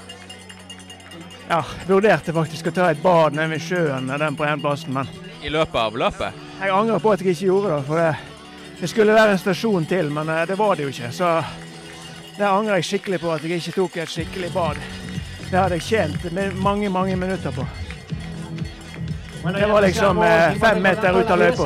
ja, 1.49 1.63
vurderte 1.87 2.35
faktisk 2.35 2.67
å 2.67 2.75
ta 2.75 2.91
et 2.91 3.01
bad 3.03 3.37
nede 3.37 3.55
ved 3.55 3.63
sjøen 3.63 4.11
den 4.11 4.35
på 4.35 4.45
den 4.45 4.61
plassen, 4.61 4.93
men 4.99 5.09
I 5.45 5.51
løpet 5.53 5.79
av 5.79 5.97
løpet? 5.97 6.45
Jeg 6.59 6.71
angrer 6.73 6.99
på 6.99 7.11
at 7.13 7.21
jeg 7.21 7.35
ikke 7.35 7.53
gjorde 7.53 7.75
det. 7.75 7.83
for 7.87 8.01
det 8.01 8.34
det 8.81 8.89
skulle 8.89 9.13
være 9.13 9.31
en 9.31 9.37
stasjon 9.37 9.85
til, 9.85 10.11
men 10.11 10.29
eh, 10.29 10.47
det 10.47 10.57
var 10.59 10.75
det 10.75 10.83
jo 10.83 10.93
ikke. 10.93 11.11
Så 11.11 11.31
det 12.37 12.45
angrer 12.45 12.75
jeg 12.81 12.85
skikkelig 12.89 13.19
på 13.19 13.31
at 13.31 13.43
jeg 13.43 13.51
ikke 13.61 13.71
tok 13.71 13.97
et 13.97 14.09
skikkelig 14.11 14.51
bad. 14.53 14.79
Det 15.51 15.59
hadde 15.59 15.77
jeg 15.79 15.81
tjent 15.81 16.55
mange, 16.59 16.89
mange 16.89 17.15
minutter 17.15 17.51
på. 17.51 17.65
Det 19.45 19.67
var 19.69 19.81
liksom 19.81 20.17
eh, 20.25 20.55
fem 20.59 20.81
meter 20.81 21.19
ut 21.19 21.29
av 21.31 21.39
løypa. 21.39 21.63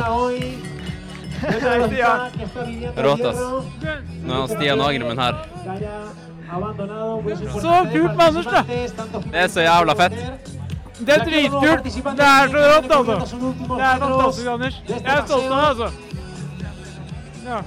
Rått, 2.99 3.25
ass. 3.25 3.39
Nå 4.23 4.33
er 4.33 4.39
han 4.39 4.49
Stian 4.51 4.81
Agremen 4.83 5.19
her. 5.19 5.33
Så 7.61 7.75
kult 7.93 8.15
med 8.17 8.25
Anders, 8.27 8.45
da. 8.45 8.63
Det 8.67 9.43
er 9.43 9.47
så 9.47 9.61
jævla 9.63 9.95
fett. 9.95 10.19
Det 10.99 11.15
er 11.15 11.25
dritkult. 11.25 11.83
Det 12.17 12.27
er 12.27 12.51
så 12.51 12.65
rått, 12.73 12.91
altså. 12.91 13.37
Det 13.77 13.81
er 13.87 13.99
fantastisk, 14.03 14.47
Anders. 14.47 14.81
Jeg 14.89 15.01
er 15.05 15.25
stolt 15.25 15.45
av 15.45 15.55
deg, 15.55 15.67
altså. 15.69 16.08
Ja. 17.49 17.63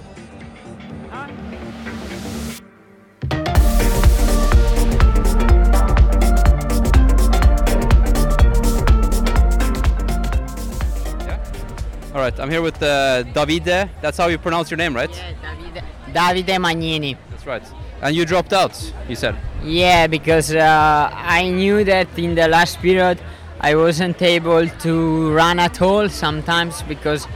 All 12.14 12.20
right, 12.20 12.38
I'm 12.38 12.48
here 12.48 12.62
with 12.62 12.80
uh, 12.80 13.24
Davide. 13.34 13.88
That's 14.00 14.18
how 14.18 14.28
you 14.28 14.38
pronounce 14.38 14.70
your 14.70 14.78
name, 14.78 14.94
right? 14.94 15.10
Yeah, 15.10 15.82
Davide, 16.14 16.46
Davide 16.46 16.58
Magnini. 16.60 17.16
That's 17.30 17.44
right. 17.44 17.62
And 18.02 18.14
you 18.14 18.24
dropped 18.24 18.52
out, 18.52 18.78
you 19.08 19.16
said. 19.16 19.34
Yeah, 19.64 20.06
because 20.06 20.54
uh, 20.54 21.10
I 21.12 21.50
knew 21.50 21.82
that 21.82 22.16
in 22.16 22.36
the 22.36 22.46
last 22.46 22.78
period 22.78 23.18
I 23.60 23.74
wasn't 23.74 24.22
able 24.22 24.68
to 24.68 25.32
run 25.32 25.58
at 25.58 25.82
all 25.82 26.08
sometimes 26.08 26.82
because 26.82 27.26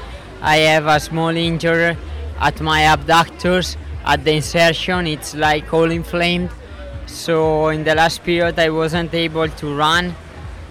I 0.40 0.58
have 0.58 0.86
a 0.86 1.00
small 1.00 1.36
injury 1.36 1.96
at 2.38 2.60
my 2.60 2.82
abductors 2.82 3.76
at 4.04 4.24
the 4.24 4.32
insertion. 4.32 5.06
It's 5.06 5.34
like 5.34 5.72
all 5.72 5.90
inflamed. 5.90 6.50
So 7.06 7.68
in 7.68 7.84
the 7.84 7.94
last 7.94 8.22
period 8.24 8.58
I 8.58 8.70
wasn't 8.70 9.14
able 9.14 9.48
to 9.48 9.76
run 9.76 10.14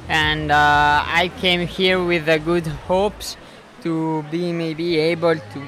and 0.08 0.51
uh, 0.51 1.04
I 1.06 1.32
came 1.39 1.65
here 1.65 2.04
with 2.04 2.25
the 2.25 2.39
good 2.39 2.67
hopes 2.67 3.38
to 3.82 4.23
be 4.32 4.51
maybe 4.51 4.97
able 4.97 5.36
to 5.36 5.67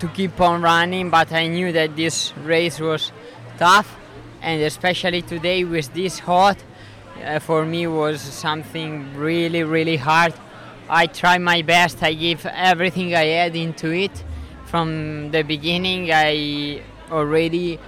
to 0.00 0.08
keep 0.08 0.40
on 0.40 0.62
running 0.62 1.10
but 1.10 1.32
I 1.32 1.48
knew 1.48 1.72
that 1.72 1.96
this 1.96 2.32
race 2.38 2.78
was 2.78 3.10
tough 3.58 3.96
and 4.42 4.62
especially 4.62 5.22
today 5.22 5.64
with 5.64 5.92
this 5.92 6.20
hot 6.20 6.56
uh, 7.24 7.40
for 7.40 7.64
me 7.64 7.86
was 7.86 8.20
something 8.20 9.12
really 9.16 9.64
really 9.64 9.96
hard 9.96 10.34
I 10.88 11.06
tried 11.06 11.38
my 11.38 11.62
best 11.62 12.02
I 12.02 12.14
gave 12.14 12.46
everything 12.46 13.14
I 13.14 13.24
had 13.24 13.56
into 13.56 13.90
it 13.90 14.22
from 14.70 15.30
the 15.30 15.42
beginning 15.42 16.10
I 16.12 16.82
already 17.10 17.78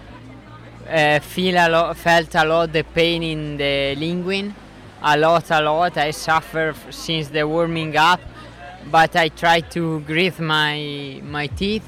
uh, 0.89 1.21
feel 1.21 1.57
a 1.57 1.69
lot 1.69 1.97
felt 1.97 2.35
a 2.35 2.45
lot 2.45 2.73
the 2.73 2.85
pain 2.85 3.23
in 3.23 3.57
the 3.57 3.95
linguine 3.97 4.55
a 5.03 5.17
lot 5.17 5.51
a 5.51 5.61
lot. 5.63 5.97
I 5.97 6.11
suffer 6.11 6.75
since 6.91 7.29
the 7.29 7.47
warming 7.47 7.97
up 7.97 8.21
but 8.91 9.15
I 9.17 9.29
try 9.29 9.61
to 9.61 10.01
grit 10.01 10.39
my 10.39 11.21
my 11.23 11.47
teeth 11.47 11.87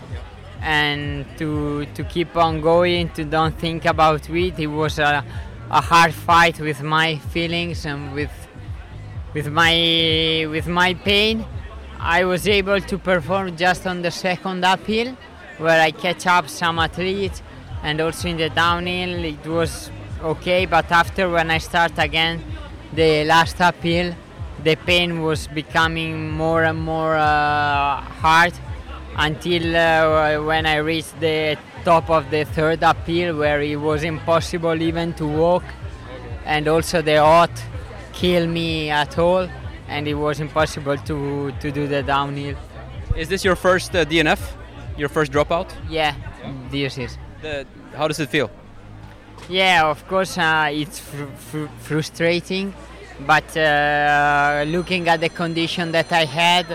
and 0.60 1.26
to 1.38 1.86
to 1.94 2.04
keep 2.04 2.36
on 2.36 2.60
going 2.60 3.08
to 3.10 3.24
don't 3.24 3.58
think 3.58 3.84
about 3.84 4.28
it. 4.28 4.58
It 4.58 4.66
was 4.66 4.98
a, 4.98 5.24
a 5.70 5.80
hard 5.80 6.14
fight 6.14 6.60
with 6.60 6.82
my 6.82 7.16
feelings 7.16 7.86
and 7.86 8.14
with 8.14 8.32
with 9.34 9.48
my 9.50 10.46
with 10.50 10.68
my 10.68 10.94
pain 10.94 11.44
I 12.04 12.24
was 12.24 12.48
able 12.48 12.80
to 12.80 12.98
perform 12.98 13.56
just 13.56 13.86
on 13.86 14.02
the 14.02 14.10
second 14.10 14.64
uphill 14.64 15.16
where 15.58 15.80
I 15.80 15.92
catch 15.92 16.26
up 16.26 16.48
some 16.48 16.80
athletes 16.80 17.40
and 17.84 18.00
also 18.00 18.28
in 18.28 18.38
the 18.38 18.50
downhill 18.50 19.24
it 19.24 19.46
was 19.46 19.88
okay. 20.20 20.66
But 20.66 20.90
after 20.90 21.30
when 21.30 21.48
I 21.52 21.58
start 21.58 21.92
again 21.98 22.42
the 22.92 23.24
last 23.24 23.60
uphill 23.60 24.16
the 24.64 24.74
pain 24.74 25.22
was 25.22 25.46
becoming 25.46 26.28
more 26.28 26.64
and 26.64 26.80
more 26.80 27.14
uh, 27.14 28.00
hard 28.00 28.54
until 29.16 29.76
uh, 29.76 30.42
when 30.44 30.66
I 30.66 30.78
reached 30.78 31.20
the 31.20 31.56
top 31.84 32.10
of 32.10 32.32
the 32.32 32.42
third 32.46 32.82
uphill 32.82 33.38
where 33.38 33.62
it 33.62 33.76
was 33.76 34.02
impossible 34.02 34.82
even 34.82 35.14
to 35.14 35.26
walk. 35.28 35.62
And 36.46 36.66
also 36.66 37.00
the 37.00 37.20
hot 37.20 37.52
killed 38.12 38.48
me 38.48 38.90
at 38.90 39.16
all 39.20 39.48
and 39.92 40.08
it 40.08 40.14
was 40.14 40.40
impossible 40.40 40.96
to, 40.96 41.52
to 41.60 41.70
do 41.70 41.86
the 41.86 42.02
downhill. 42.02 42.56
Is 43.16 43.28
this 43.28 43.44
your 43.44 43.56
first 43.56 43.94
uh, 43.94 44.04
DNF? 44.04 44.40
Your 44.96 45.08
first 45.08 45.32
dropout? 45.32 45.68
Yeah, 45.88 46.14
this 46.70 46.98
is. 46.98 47.16
The, 47.42 47.66
how 47.96 48.08
does 48.08 48.18
it 48.20 48.28
feel? 48.30 48.50
Yeah, 49.48 49.90
of 49.90 50.06
course, 50.08 50.38
uh, 50.38 50.68
it's 50.72 50.98
fr- 50.98 51.24
fr- 51.50 51.66
frustrating, 51.80 52.72
but 53.26 53.56
uh, 53.56 54.64
looking 54.66 55.08
at 55.08 55.20
the 55.20 55.28
condition 55.28 55.92
that 55.92 56.10
I 56.12 56.24
had, 56.24 56.66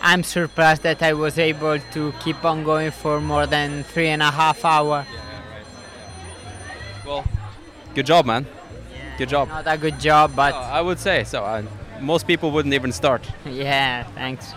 I'm 0.00 0.22
surprised 0.22 0.82
that 0.82 1.02
I 1.02 1.12
was 1.12 1.38
able 1.38 1.78
to 1.94 2.12
keep 2.22 2.44
on 2.44 2.62
going 2.64 2.90
for 2.90 3.20
more 3.20 3.46
than 3.46 3.82
three 3.84 4.08
and 4.08 4.22
a 4.22 4.30
half 4.30 4.64
hours. 4.64 5.06
Well, 7.06 7.24
good 7.94 8.06
job, 8.06 8.26
man. 8.26 8.46
Good 9.18 9.28
job. 9.30 9.48
Not 9.48 9.66
a 9.66 9.76
good 9.78 9.98
job, 9.98 10.32
but 10.36 10.52
Uh, 10.54 10.58
I 10.78 10.80
would 10.80 10.98
say 10.98 11.24
so. 11.24 11.44
Uh, 11.44 11.62
most 12.00 12.26
people 12.26 12.50
wouldn't 12.50 12.74
even 12.74 12.92
start. 12.92 13.28
yeah, 13.46 14.04
thanks. 14.14 14.54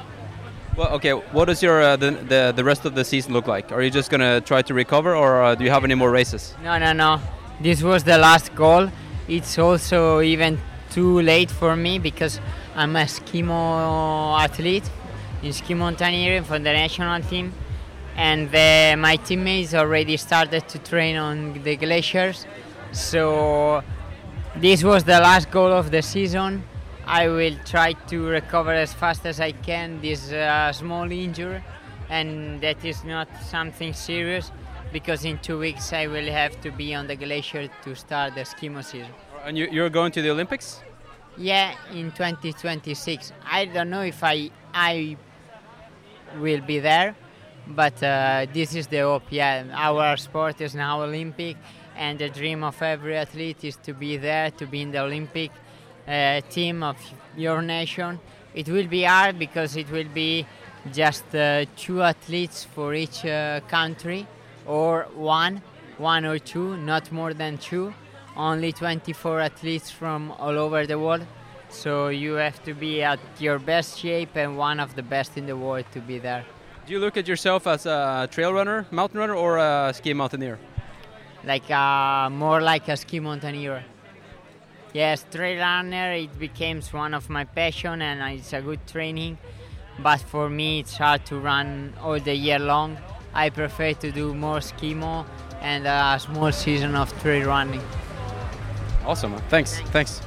Well, 0.78 0.90
okay. 0.96 1.12
What 1.12 1.46
does 1.46 1.62
your 1.62 1.82
uh, 1.82 1.96
the, 1.98 2.12
the 2.12 2.54
the 2.56 2.64
rest 2.64 2.86
of 2.86 2.96
the 2.96 3.04
season 3.04 3.34
look 3.34 3.48
like? 3.48 3.72
Are 3.72 3.82
you 3.82 3.90
just 3.90 4.10
gonna 4.10 4.40
try 4.42 4.62
to 4.62 4.74
recover, 4.74 5.16
or 5.16 5.44
uh, 5.44 5.56
do 5.56 5.64
you 5.64 5.72
have 5.72 5.84
any 5.84 5.96
more 5.96 6.12
races? 6.12 6.56
No, 6.64 6.78
no, 6.78 6.94
no. 6.94 7.20
This 7.60 7.84
was 7.84 8.04
the 8.04 8.18
last 8.18 8.56
goal. 8.56 8.90
It's 9.28 9.58
also 9.60 10.22
even 10.22 10.60
too 10.90 11.22
late 11.22 11.52
for 11.52 11.76
me 11.76 12.00
because 12.00 12.40
I'm 12.76 12.96
a 12.96 13.04
skimo 13.06 14.40
athlete 14.40 14.90
in 15.44 15.54
ski 15.54 15.74
mountaineering 15.74 16.44
for 16.44 16.58
the 16.60 16.72
national 16.74 17.22
team. 17.22 17.54
and 18.16 18.52
the, 18.52 18.96
my 18.98 19.16
teammates 19.16 19.74
already 19.74 20.18
started 20.18 20.68
to 20.68 20.78
train 20.80 21.16
on 21.16 21.62
the 21.64 21.76
glaciers. 21.78 22.46
So 22.92 23.82
this 24.56 24.84
was 24.84 25.04
the 25.06 25.20
last 25.20 25.50
goal 25.52 25.72
of 25.72 25.90
the 25.92 26.02
season. 26.02 26.64
I 27.10 27.28
will 27.28 27.56
try 27.66 27.94
to 27.94 28.28
recover 28.28 28.72
as 28.72 28.94
fast 28.94 29.26
as 29.26 29.40
I 29.40 29.52
can 29.52 30.00
this 30.00 30.32
uh, 30.32 30.72
small 30.72 31.12
injury, 31.12 31.64
and 32.08 32.62
that 32.62 32.86
is 32.86 33.04
not 33.04 33.28
something 33.50 33.94
serious 33.94 34.52
because 34.94 35.26
in 35.26 35.40
two 35.40 35.58
weeks 35.58 35.92
I 35.92 36.06
will 36.06 36.32
have 36.32 36.62
to 36.62 36.70
be 36.70 36.94
on 36.94 37.08
the 37.08 37.16
glacier 37.16 37.68
to 37.84 37.96
start 37.96 38.36
the 38.36 38.42
skimo 38.42 38.84
season. 38.86 39.12
And 39.44 39.58
you, 39.58 39.68
you're 39.72 39.90
going 39.90 40.12
to 40.12 40.22
the 40.22 40.30
Olympics? 40.30 40.82
Yeah, 41.36 41.74
in 41.92 42.12
2026. 42.12 43.34
I 43.44 43.66
don't 43.66 43.90
know 43.90 44.04
if 44.04 44.24
I 44.24 44.52
I 44.72 45.18
will 46.38 46.62
be 46.62 46.78
there, 46.78 47.16
but 47.70 48.04
uh, 48.04 48.46
this 48.54 48.76
is 48.76 48.86
the 48.86 49.00
hope. 49.00 49.24
Yeah, 49.32 49.66
our 49.74 50.16
sport 50.16 50.62
is 50.62 50.76
now 50.76 51.02
Olympic, 51.02 51.58
and 51.98 52.20
the 52.20 52.30
dream 52.30 52.64
of 52.64 52.80
every 52.84 53.18
athlete 53.18 53.64
is 53.64 53.78
to 53.78 53.96
be 53.96 54.18
there, 54.18 54.52
to 54.52 54.68
be 54.68 54.84
in 54.84 54.92
the 54.92 55.02
Olympic 55.02 55.50
uh, 56.10 56.42
team 56.50 56.84
of 56.84 56.98
your 57.38 57.62
nation. 57.62 58.20
It 58.54 58.68
will 58.68 58.88
be 58.88 59.04
hard 59.04 59.38
because 59.38 59.76
it 59.76 59.90
will 59.92 60.08
be 60.14 60.46
just 60.92 61.36
uh, 61.36 61.66
two 61.78 62.02
athletes 62.02 62.66
for 62.66 62.94
each 62.94 63.26
uh, 63.26 63.60
country, 63.68 64.26
or 64.66 65.08
one, 65.16 65.62
one 65.98 66.26
or 66.26 66.40
two, 66.40 66.78
not 66.78 67.12
more 67.12 67.34
than 67.34 67.58
two. 67.58 67.94
Only 68.36 68.72
24 68.72 69.42
athletes 69.42 69.92
from 69.92 70.32
all 70.32 70.58
over 70.58 70.86
the 70.88 70.98
world. 70.98 71.26
So 71.70 72.08
you 72.08 72.34
have 72.34 72.64
to 72.64 72.74
be 72.74 73.04
at 73.04 73.20
your 73.40 73.60
best 73.60 74.00
shape 74.00 74.36
and 74.36 74.58
one 74.58 74.80
of 74.80 74.96
the 74.96 75.04
best 75.04 75.38
in 75.38 75.46
the 75.46 75.56
world 75.56 75.86
to 75.92 76.00
be 76.00 76.18
there. 76.18 76.44
Do 76.88 76.94
you 76.94 77.00
look 77.00 77.18
at 77.18 77.28
yourself 77.28 77.68
as 77.68 77.86
a 77.86 78.28
trail 78.32 78.52
runner, 78.52 78.88
mountain 78.90 79.20
runner, 79.20 79.36
or 79.36 79.58
a 79.58 79.94
ski 79.94 80.14
mountaineer? 80.14 80.58
Like 81.44 81.70
uh, 81.70 82.30
more 82.32 82.62
like 82.62 82.88
a 82.88 82.98
ski 82.98 83.20
mountaineer. 83.20 83.84
Yes, 84.94 85.24
trail 85.32 85.60
runner. 85.60 86.14
It 86.14 86.40
becomes 86.40 86.92
one 86.92 87.14
of 87.14 87.30
my 87.30 87.46
passion 87.46 88.02
and 88.02 88.40
it's 88.40 88.54
a 88.54 88.62
good 88.62 88.86
training. 88.88 89.38
But 90.02 90.20
for 90.22 90.50
me, 90.50 90.80
it's 90.80 90.98
hard 90.98 91.26
to 91.28 91.38
run 91.38 91.94
all 92.02 92.20
the 92.20 92.34
year 92.34 92.58
long. 92.58 92.98
I 93.34 93.50
prefer 93.52 93.94
to 93.94 94.12
do 94.12 94.34
more 94.34 94.60
skimo 94.60 95.26
and 95.62 95.86
a 95.86 96.20
small 96.20 96.52
season 96.52 96.96
of 96.96 97.14
trail 97.22 97.48
running. 97.48 97.82
Awesome, 99.06 99.32
man. 99.32 99.42
Thanks. 99.50 99.80
Thanks. 99.92 100.22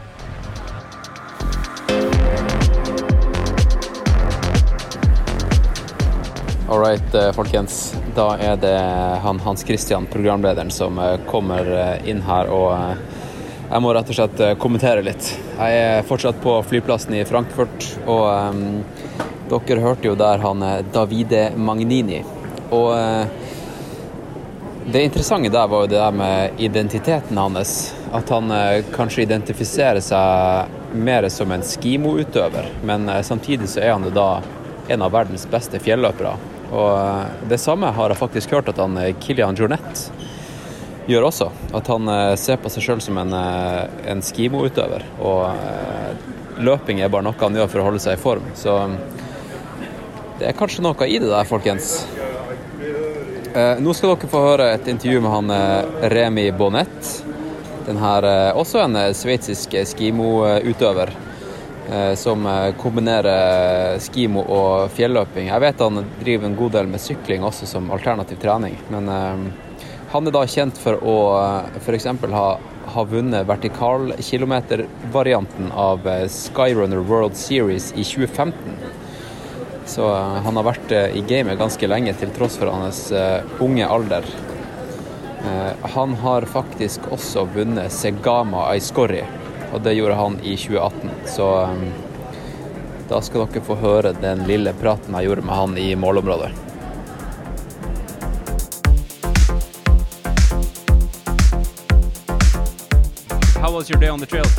All 6.69 6.79
right, 6.79 7.15
eh, 7.15 7.33
folkens. 7.33 7.97
Da 8.15 8.37
er 8.39 8.57
det 8.57 8.79
han 9.23 9.41
Hans 9.41 9.65
Christian, 9.65 10.07
programlederen, 10.07 10.71
som 10.71 10.99
eh, 10.99 11.19
kommer 11.27 11.67
eh, 11.67 12.09
inn 12.09 12.23
her. 12.23 12.49
Og 12.49 12.97
jeg 13.73 13.81
må 13.81 13.93
rett 13.97 14.11
og 14.13 14.17
slett 14.17 14.41
eh, 14.45 14.55
kommentere 14.61 15.05
litt. 15.05 15.31
Jeg 15.57 15.77
er 15.81 16.05
fortsatt 16.05 16.41
på 16.45 16.59
flyplassen 16.69 17.15
i 17.17 17.25
Frankfurt, 17.25 17.87
og 18.05 18.27
um, 18.29 18.83
dere 19.49 19.85
hørte 19.85 20.11
jo 20.11 20.17
der 20.19 20.43
han 20.43 20.65
eh, 20.67 20.83
Davide 20.93 21.47
Magnini. 21.57 22.21
Og 22.73 22.91
uh, 22.93 23.25
det 24.93 25.07
interessante 25.07 25.53
der 25.53 25.71
var 25.73 25.85
jo 25.85 25.93
det 25.93 26.01
der 26.01 26.17
med 26.21 26.61
identiteten 26.61 27.41
hans. 27.41 27.95
At 28.13 28.29
han 28.35 28.53
uh, 28.53 28.83
kanskje 28.93 29.25
identifiserer 29.25 30.05
seg 30.05 30.93
mer 30.93 31.29
som 31.33 31.53
en 31.55 31.65
skimoutøver, 31.65 32.69
men 32.85 33.09
uh, 33.09 33.23
samtidig 33.25 33.71
så 33.73 33.81
er 33.87 33.95
han 33.95 34.05
jo 34.05 34.13
da 34.13 34.29
en 34.93 35.07
av 35.07 35.15
verdens 35.15 35.47
beste 35.49 35.81
fjelløpere. 35.81 36.35
Og 36.73 37.49
det 37.49 37.61
samme 37.61 37.89
har 37.93 38.13
jeg 38.13 38.21
faktisk 38.21 38.53
hørt 38.53 38.69
at 38.73 38.81
han 38.81 39.01
Kilian 39.21 39.57
Jornet 39.57 40.07
gjør 41.07 41.29
også. 41.29 41.49
At 41.75 41.89
han 41.91 42.09
eh, 42.09 42.35
ser 42.41 42.61
på 42.63 42.71
seg 42.73 42.87
sjøl 42.87 43.03
som 43.05 43.19
en, 43.23 43.35
eh, 43.37 44.11
en 44.13 44.23
skimoutøver. 44.25 45.07
Og 45.23 45.45
eh, 45.51 46.29
løping 46.63 47.03
er 47.03 47.13
bare 47.13 47.27
noe 47.27 47.39
han 47.41 47.59
gjør 47.59 47.73
for 47.73 47.83
å 47.83 47.89
holde 47.91 48.03
seg 48.03 48.19
i 48.19 48.23
form. 48.23 48.53
Så 48.59 48.77
det 50.41 50.51
er 50.51 50.59
kanskje 50.59 50.85
noe 50.87 51.09
i 51.09 51.19
det 51.23 51.31
der, 51.31 51.49
folkens. 51.49 51.95
Nå 53.53 53.93
skal 53.93 54.15
dere 54.15 54.29
få 54.33 54.41
høre 54.41 54.71
et 54.73 54.87
intervju 54.89 55.21
med 55.21 55.33
han 55.35 55.51
Remi 56.09 56.47
Bonnet. 56.57 57.11
Den 57.85 57.99
her, 58.01 58.25
også 58.57 58.81
en 58.81 58.97
sveitsisk 59.13 59.75
skimoutøver 59.91 61.13
som 62.17 62.47
kombinerer 62.81 63.99
skimo 64.01 64.47
og 64.57 64.95
fjelløping. 64.97 65.51
Jeg 65.51 65.65
vet 65.67 65.85
han 65.85 66.01
driver 66.23 66.49
en 66.49 66.57
god 66.57 66.75
del 66.79 66.89
med 66.95 67.05
sykling 67.05 67.45
også 67.45 67.69
som 67.69 67.93
alternativ 67.93 68.41
trening, 68.41 68.79
men 68.95 69.13
han 70.13 70.29
er 70.29 70.35
da 70.35 70.43
kjent 70.45 70.77
for 70.77 70.99
å 71.09 71.41
f.eks. 71.81 72.05
Ha, 72.37 72.49
ha 72.95 73.03
vunnet 73.09 73.47
vertikalkilometervarianten 73.49 75.71
av 75.73 76.09
eh, 76.09 76.29
Skyrunner 76.29 76.99
World 77.09 77.37
Series 77.39 77.93
i 77.97 78.05
2015. 78.05 78.53
Så 79.89 80.13
eh, 80.13 80.43
han 80.45 80.57
har 80.61 80.65
vært 80.69 80.93
eh, 80.93 81.17
i 81.17 81.23
gamet 81.25 81.59
ganske 81.61 81.87
lenge, 81.89 82.13
til 82.21 82.31
tross 82.37 82.57
for 82.61 82.69
hans 82.75 83.13
eh, 83.17 83.41
unge 83.65 83.87
alder. 83.89 84.25
Eh, 85.49 85.73
han 85.97 86.15
har 86.21 86.45
faktisk 86.59 87.01
også 87.09 87.49
vunnet 87.55 87.93
Segama 87.97 88.69
Aiscorri, 88.75 89.25
og 89.73 89.81
det 89.87 89.97
gjorde 89.97 90.21
han 90.21 90.37
i 90.45 90.57
2018. 90.61 91.09
Så 91.39 91.47
eh, 91.63 91.73
da 93.09 93.17
skal 93.25 93.47
dere 93.47 93.65
få 93.65 93.75
høre 93.81 94.13
den 94.21 94.45
lille 94.51 94.73
praten 94.77 95.15
jeg 95.17 95.25
gjorde 95.31 95.47
med 95.49 95.57
han 95.57 95.73
i 95.81 95.97
målområdet. 95.97 96.72
Was 103.83 103.91
your 103.91 103.99
day 103.99 104.07
on 104.07 104.21
the 104.21 104.27
trails? 104.27 104.55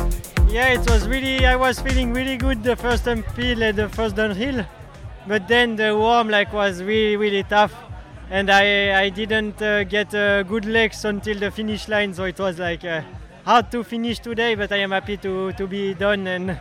Yeah, 0.50 0.74
it 0.74 0.84
was 0.90 1.08
really. 1.08 1.46
I 1.46 1.56
was 1.56 1.80
feeling 1.80 2.12
really 2.12 2.36
good 2.36 2.62
the 2.62 2.76
first 2.76 3.08
uphill 3.08 3.62
and 3.62 3.74
the 3.74 3.88
first 3.88 4.16
downhill, 4.16 4.66
but 5.26 5.48
then 5.48 5.76
the 5.76 5.96
warm 5.96 6.28
like 6.28 6.52
was 6.52 6.82
really 6.82 7.16
really 7.16 7.42
tough, 7.42 7.72
and 8.30 8.50
I 8.50 8.64
I 9.04 9.08
didn't 9.08 9.62
uh, 9.62 9.84
get 9.84 10.14
uh, 10.14 10.42
good 10.42 10.66
legs 10.66 11.06
until 11.06 11.38
the 11.38 11.50
finish 11.50 11.88
line, 11.88 12.12
so 12.12 12.24
it 12.24 12.38
was 12.38 12.58
like 12.58 12.84
uh, 12.84 13.00
hard 13.46 13.70
to 13.72 13.82
finish 13.82 14.18
today. 14.18 14.56
But 14.56 14.72
I 14.72 14.80
am 14.86 14.90
happy 14.90 15.16
to 15.28 15.52
to 15.52 15.66
be 15.66 15.94
done, 15.94 16.26
and 16.26 16.60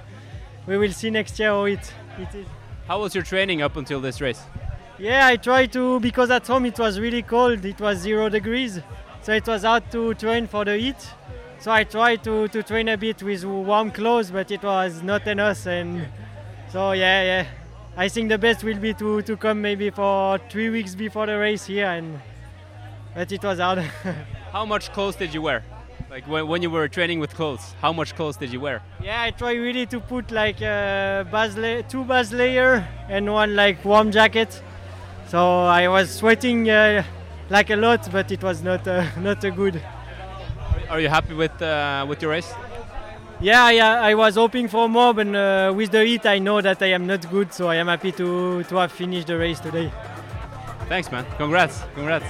we 0.65 0.77
will 0.77 0.93
see 0.93 1.09
next 1.09 1.37
year 1.39 1.49
how 1.49 1.65
it 1.65 1.93
it 2.17 2.33
is. 2.33 2.47
How 2.87 3.01
was 3.01 3.13
your 3.13 3.25
training 3.25 3.61
up 3.61 3.75
until 3.75 3.99
this 3.99 4.21
race? 4.21 4.41
Yeah, 4.97 5.27
I 5.27 5.35
tried 5.35 5.73
to 5.73 5.99
because 5.99 6.31
at 6.31 6.47
home 6.47 6.65
it 6.71 6.79
was 6.79 6.97
really 6.97 7.23
cold. 7.23 7.65
It 7.65 7.81
was 7.81 7.97
zero 7.97 8.29
degrees, 8.29 8.79
so 9.21 9.33
it 9.33 9.45
was 9.47 9.63
hard 9.63 9.91
to 9.91 10.13
train 10.13 10.47
for 10.47 10.63
the 10.63 10.77
heat. 10.77 11.03
So 11.63 11.71
I 11.71 11.85
tried 11.85 12.25
to, 12.25 12.49
to 12.49 12.61
train 12.61 12.89
a 12.89 12.97
bit 12.97 13.23
with 13.23 13.45
warm 13.45 13.89
clothes, 13.89 14.31
but 14.31 14.51
it 14.51 14.61
was 14.61 15.01
not 15.01 15.25
enough. 15.27 15.65
And 15.65 16.05
so 16.67 16.91
yeah, 16.91 17.23
yeah. 17.23 17.47
I 17.95 18.09
think 18.09 18.27
the 18.27 18.37
best 18.37 18.65
will 18.65 18.79
be 18.79 18.93
to, 18.95 19.21
to 19.21 19.37
come 19.37 19.61
maybe 19.61 19.89
for 19.89 20.39
three 20.49 20.69
weeks 20.69 20.93
before 20.93 21.25
the 21.25 21.37
race 21.37 21.65
here, 21.65 21.85
and 21.85 22.19
but 23.15 23.31
it 23.31 23.41
was 23.41 23.59
hard. 23.59 23.79
How 24.51 24.65
much 24.65 24.91
clothes 24.91 25.15
did 25.15 25.33
you 25.33 25.41
wear? 25.41 25.63
Like 26.09 26.27
when, 26.27 26.49
when 26.49 26.61
you 26.61 26.69
were 26.69 26.89
training 26.89 27.21
with 27.21 27.33
clothes, 27.33 27.73
how 27.81 27.93
much 27.93 28.13
clothes 28.13 28.35
did 28.35 28.51
you 28.51 28.59
wear? 28.59 28.81
yeah, 29.01 29.21
I 29.21 29.31
try 29.31 29.53
really 29.53 29.85
to 29.85 30.01
put 30.01 30.31
like 30.31 30.59
base 30.59 31.55
la- 31.55 31.81
two 31.87 32.03
base 32.03 32.33
layer 32.33 32.85
and 33.07 33.31
one 33.31 33.55
like 33.55 33.85
warm 33.85 34.11
jacket. 34.11 34.61
So 35.29 35.39
I 35.63 35.87
was 35.87 36.11
sweating 36.11 36.69
uh, 36.69 37.03
like 37.49 37.69
a 37.69 37.77
lot, 37.77 38.11
but 38.11 38.33
it 38.33 38.43
was 38.43 38.61
not 38.61 38.85
uh, 38.85 39.07
not 39.21 39.41
a 39.45 39.49
good. 39.51 39.81
Are 40.89 40.99
you 40.99 41.09
happy 41.09 41.33
with 41.33 41.61
uh, 41.61 42.05
with 42.07 42.21
your 42.21 42.31
race? 42.31 42.53
Yeah, 43.41 43.71
yeah, 43.71 44.01
I 44.01 44.13
was 44.13 44.35
hoping 44.35 44.69
for 44.69 44.87
more, 44.87 45.13
but 45.13 45.27
uh, 45.27 45.73
with 45.75 45.91
the 45.91 46.05
heat, 46.05 46.25
I 46.25 46.39
know 46.39 46.61
that 46.61 46.81
I 46.81 46.93
am 46.93 47.05
not 47.05 47.29
good, 47.29 47.51
so 47.51 47.67
I 47.67 47.75
am 47.75 47.87
happy 47.87 48.11
to, 48.13 48.63
to 48.63 48.75
have 48.77 48.91
finished 48.91 49.27
the 49.27 49.37
race 49.37 49.59
today. 49.59 49.91
Thanks, 50.87 51.11
man. 51.11 51.25
Congrats. 51.37 51.83
Congrats. 51.93 52.25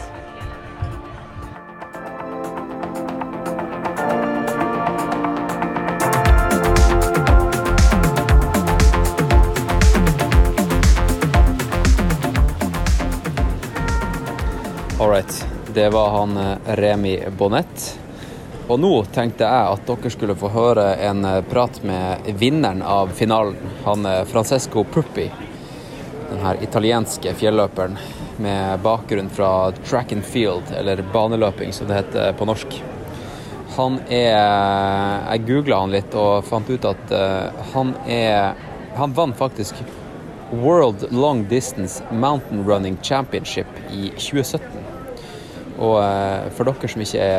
All 14.99 15.09
right. 15.09 15.47
Det 15.73 15.89
var 15.89 16.09
han 16.09 16.37
eh, 16.37 16.57
Remi 16.65 17.23
Bonnet. 17.37 18.02
Og 18.71 18.79
nå 18.79 18.91
tenkte 19.11 19.43
jeg 19.43 19.71
at 19.75 19.87
dere 19.89 20.09
skulle 20.13 20.35
få 20.39 20.47
høre 20.53 20.85
en 21.03 21.25
eh, 21.27 21.41
prat 21.43 21.81
med 21.83 22.29
vinneren 22.39 22.79
av 22.81 23.11
finalen. 23.15 23.57
Han 23.83 24.05
eh, 24.07 24.21
Francesco 24.29 24.85
Puppi. 24.87 25.27
Den 26.29 26.39
her 26.39 26.61
italienske 26.63 27.33
fjelløperen 27.35 27.97
med 28.41 28.79
bakgrunn 28.81 29.27
fra 29.29 29.71
track 29.83 30.15
and 30.15 30.23
field, 30.23 30.71
eller 30.73 31.03
baneløping 31.13 31.75
som 31.75 31.89
det 31.89 31.99
heter 31.99 32.37
på 32.39 32.47
norsk. 32.47 32.79
Han 33.75 33.99
er 34.07 34.37
Jeg 34.37 35.43
googla 35.47 35.81
han 35.81 35.93
litt 35.93 36.15
og 36.15 36.45
fant 36.45 36.69
ut 36.69 36.85
at 36.85 37.11
eh, 37.11 37.67
han 37.73 37.95
er 38.05 38.53
Han 38.95 39.15
vant 39.17 39.35
faktisk 39.35 39.79
World 40.53 41.07
Long 41.09 41.47
Distance 41.49 42.03
Mountain 42.11 42.63
Running 42.67 42.97
Championship 43.01 43.67
i 43.91 44.11
2017. 44.21 44.82
Og 45.79 45.95
eh, 46.03 46.49
for 46.53 46.69
dere 46.69 46.89
som 46.91 47.01
ikke 47.01 47.29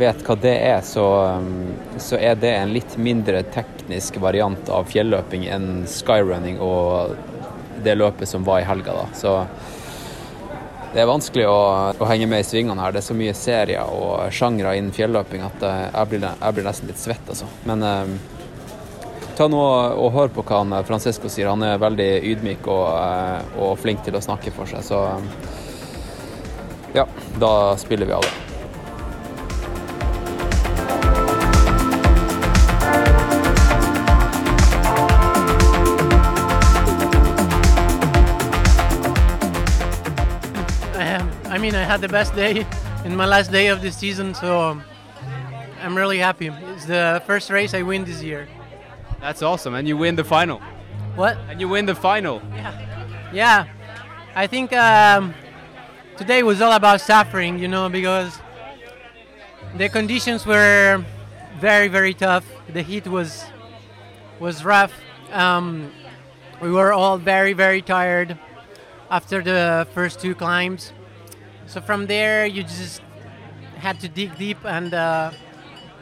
vet 0.00 0.24
hva 0.26 0.36
det 0.42 0.54
er, 0.56 0.80
så, 0.86 1.04
um, 1.38 1.74
så 2.02 2.18
er 2.18 2.34
det 2.40 2.50
en 2.56 2.74
litt 2.74 2.96
mindre 2.98 3.44
teknisk 3.54 4.18
variant 4.22 4.70
av 4.72 4.88
fjelløping 4.90 5.46
enn 5.54 5.68
skyrunning 5.90 6.58
og 6.64 7.14
det 7.84 7.94
løpet 7.94 8.28
som 8.28 8.44
var 8.46 8.62
i 8.62 8.66
helga. 8.66 8.96
da. 8.96 9.06
Så 9.14 9.36
det 10.94 11.02
er 11.02 11.10
vanskelig 11.10 11.46
å, 11.50 11.58
å 11.98 12.06
henge 12.06 12.28
med 12.30 12.44
i 12.44 12.46
svingene 12.46 12.82
her. 12.82 12.94
Det 12.94 13.02
er 13.02 13.08
så 13.08 13.16
mye 13.18 13.34
serier 13.34 13.90
og 13.90 14.30
sjangre 14.34 14.76
innen 14.78 14.94
fjelløping 14.94 15.42
at 15.42 15.66
eh, 15.66 15.82
jeg 15.88 16.10
blir, 16.12 16.28
jeg 16.30 16.56
blir 16.56 16.68
nesten 16.68 16.90
litt 16.90 17.02
svett, 17.02 17.30
altså. 17.30 17.48
Men 17.66 17.82
eh, 17.82 18.12
ta 19.34 19.48
nå 19.50 19.62
og 19.98 20.12
hør 20.14 20.30
på 20.34 20.44
hva 20.46 20.82
Francesco 20.86 21.30
sier. 21.30 21.50
Han 21.50 21.66
er 21.66 21.82
veldig 21.82 22.10
ydmyk 22.30 22.70
og, 22.70 22.86
eh, 22.94 23.56
og 23.66 23.74
flink 23.82 24.04
til 24.06 24.14
å 24.14 24.22
snakke 24.22 24.54
for 24.54 24.70
seg. 24.70 24.86
Så 24.86 25.02
ja, 26.94 27.06
da 27.40 27.76
spiller 27.76 28.06
vi 28.06 28.12
av 28.12 28.22
det. 28.22 28.28
Um, 40.94 41.30
I 41.52 41.58
mean, 41.58 41.74
I 41.74 41.82
had 41.82 42.00
the 42.00 42.08
best 42.08 42.34
day 42.36 42.64
in 43.04 43.16
my 43.16 43.26
last 43.26 43.50
day 43.50 43.68
of 43.68 43.82
the 43.82 43.90
season, 43.90 44.34
so 44.34 44.80
I'm 45.82 45.96
really 45.96 46.18
happy. 46.18 46.46
It's 46.46 46.86
the 46.86 47.22
first 47.26 47.50
race 47.50 47.74
I 47.74 47.82
win 47.82 48.04
this 48.04 48.22
year. 48.22 48.46
That's 49.20 49.42
awesome, 49.42 49.74
and 49.74 49.88
you 49.88 49.96
win 49.96 50.16
the 50.16 50.24
final. 50.24 50.60
What? 51.16 51.36
And 51.48 51.60
you 51.60 51.68
win 51.68 51.86
the 51.86 51.94
final. 51.94 52.40
Yeah, 53.32 53.66
I 54.36 54.46
think 54.46 54.72
um, 54.72 55.34
today 56.16 56.42
was 56.42 56.60
all 56.60 56.72
about 56.72 57.00
suffering, 57.00 57.58
you 57.58 57.68
know, 57.68 57.88
because 57.88 58.38
the 59.76 59.88
conditions 59.88 60.46
were 60.46 61.04
very, 61.58 61.88
very 61.88 62.14
tough. 62.14 62.44
The 62.72 62.82
heat 62.82 63.06
was 63.06 63.44
was 64.38 64.64
rough. 64.64 64.92
Um, 65.32 65.92
we 66.60 66.70
were 66.70 66.92
all 66.92 67.18
very, 67.18 67.52
very 67.52 67.82
tired 67.82 68.38
after 69.10 69.42
the 69.42 69.86
first 69.92 70.20
two 70.20 70.34
climbs. 70.34 70.92
So 71.66 71.80
from 71.80 72.06
there, 72.06 72.46
you 72.46 72.62
just 72.62 73.00
had 73.76 74.00
to 74.00 74.08
dig 74.08 74.36
deep, 74.36 74.58
and 74.64 74.92
uh, 74.94 75.30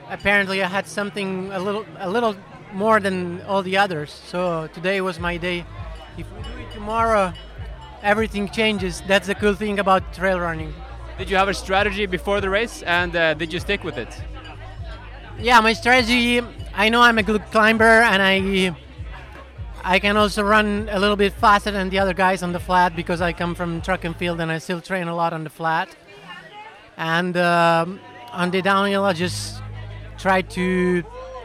apparently, 0.08 0.62
I 0.62 0.68
had 0.68 0.86
something 0.86 1.50
a 1.52 1.58
little, 1.58 1.86
a 1.98 2.08
little 2.08 2.36
more 2.72 3.00
than 3.00 3.42
all 3.42 3.62
the 3.62 3.76
others. 3.76 4.10
So 4.26 4.68
today 4.72 5.00
was 5.00 5.18
my 5.18 5.36
day. 5.36 5.64
If 6.18 6.26
we 6.32 6.42
do 6.42 6.58
it 6.58 6.72
tomorrow, 6.72 7.32
everything 8.02 8.48
changes. 8.48 9.02
That's 9.06 9.26
the 9.26 9.34
cool 9.34 9.54
thing 9.54 9.78
about 9.78 10.12
trail 10.12 10.40
running. 10.40 10.74
Did 11.18 11.30
you 11.30 11.36
have 11.36 11.48
a 11.48 11.54
strategy 11.54 12.06
before 12.06 12.40
the 12.40 12.50
race, 12.50 12.82
and 12.82 13.14
uh, 13.14 13.34
did 13.34 13.52
you 13.52 13.60
stick 13.60 13.84
with 13.84 13.96
it? 13.96 14.08
Yeah, 15.38 15.60
my 15.60 15.72
strategy. 15.72 16.40
I 16.74 16.88
know 16.88 17.00
I'm 17.00 17.18
a 17.18 17.22
good 17.22 17.44
climber, 17.50 17.84
and 17.84 18.22
I 18.22 18.74
I 19.84 19.98
can 19.98 20.16
also 20.16 20.42
run 20.42 20.88
a 20.90 20.98
little 20.98 21.16
bit 21.16 21.32
faster 21.32 21.70
than 21.70 21.90
the 21.90 21.98
other 21.98 22.14
guys 22.14 22.42
on 22.42 22.52
the 22.52 22.60
flat 22.60 22.94
because 22.94 23.20
I 23.20 23.32
come 23.32 23.54
from 23.54 23.80
track 23.82 24.04
and 24.04 24.16
field, 24.16 24.40
and 24.40 24.50
I 24.50 24.58
still 24.58 24.80
train 24.80 25.08
a 25.08 25.14
lot 25.14 25.32
on 25.32 25.44
the 25.44 25.50
flat. 25.50 25.88
And 26.96 27.36
um, 27.36 28.00
on 28.32 28.50
the 28.50 28.62
downhill, 28.62 29.04
I 29.04 29.12
just 29.12 29.60
try 30.18 30.42
to 30.42 31.02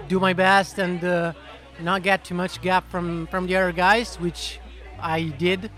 do 0.08 0.20
my 0.20 0.34
best 0.34 0.80
and 0.80 1.04
uh, 1.04 1.34
not 1.82 2.04
get 2.04 2.24
too 2.24 2.36
much 2.36 2.62
gap 2.62 2.90
from 2.90 3.28
from 3.28 3.48
the 3.48 3.56
other 3.56 3.72
guys, 3.72 4.16
which 4.18 4.60
I 5.00 5.24
did. 5.24 5.70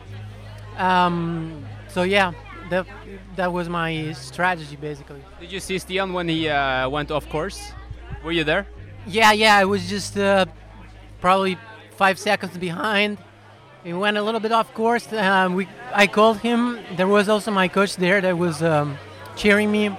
Um, 0.80 1.65
so 1.89 2.03
yeah, 2.03 2.32
that 2.69 2.88
that 3.36 3.51
was 3.51 3.67
my 3.69 4.13
strategy 4.13 4.77
basically. 4.77 5.21
Did 5.39 5.51
you 5.51 5.59
see 5.59 5.75
Stian 5.75 6.13
when 6.13 6.27
he 6.27 6.49
uh, 6.49 6.89
went 6.89 7.11
off 7.11 7.27
course? 7.30 7.73
Were 8.23 8.32
you 8.32 8.43
there? 8.43 8.65
Yeah, 9.05 9.32
yeah, 9.34 9.55
I 9.55 9.65
was 9.65 9.89
just 9.89 10.17
uh, 10.17 10.45
probably 11.21 11.57
five 11.95 12.17
seconds 12.17 12.57
behind. 12.57 13.17
He 13.84 13.93
went 13.93 14.17
a 14.17 14.23
little 14.23 14.39
bit 14.39 14.51
off 14.51 14.73
course. 14.73 15.11
Um, 15.13 15.55
we, 15.55 15.67
I 15.93 16.07
called 16.07 16.39
him. 16.39 16.80
There 16.97 17.07
was 17.07 17.30
also 17.30 17.51
my 17.51 17.67
coach 17.67 17.95
there 17.95 18.19
that 18.21 18.38
was 18.38 18.61
um, 18.61 18.97
cheering 19.36 19.71
me. 19.71 19.95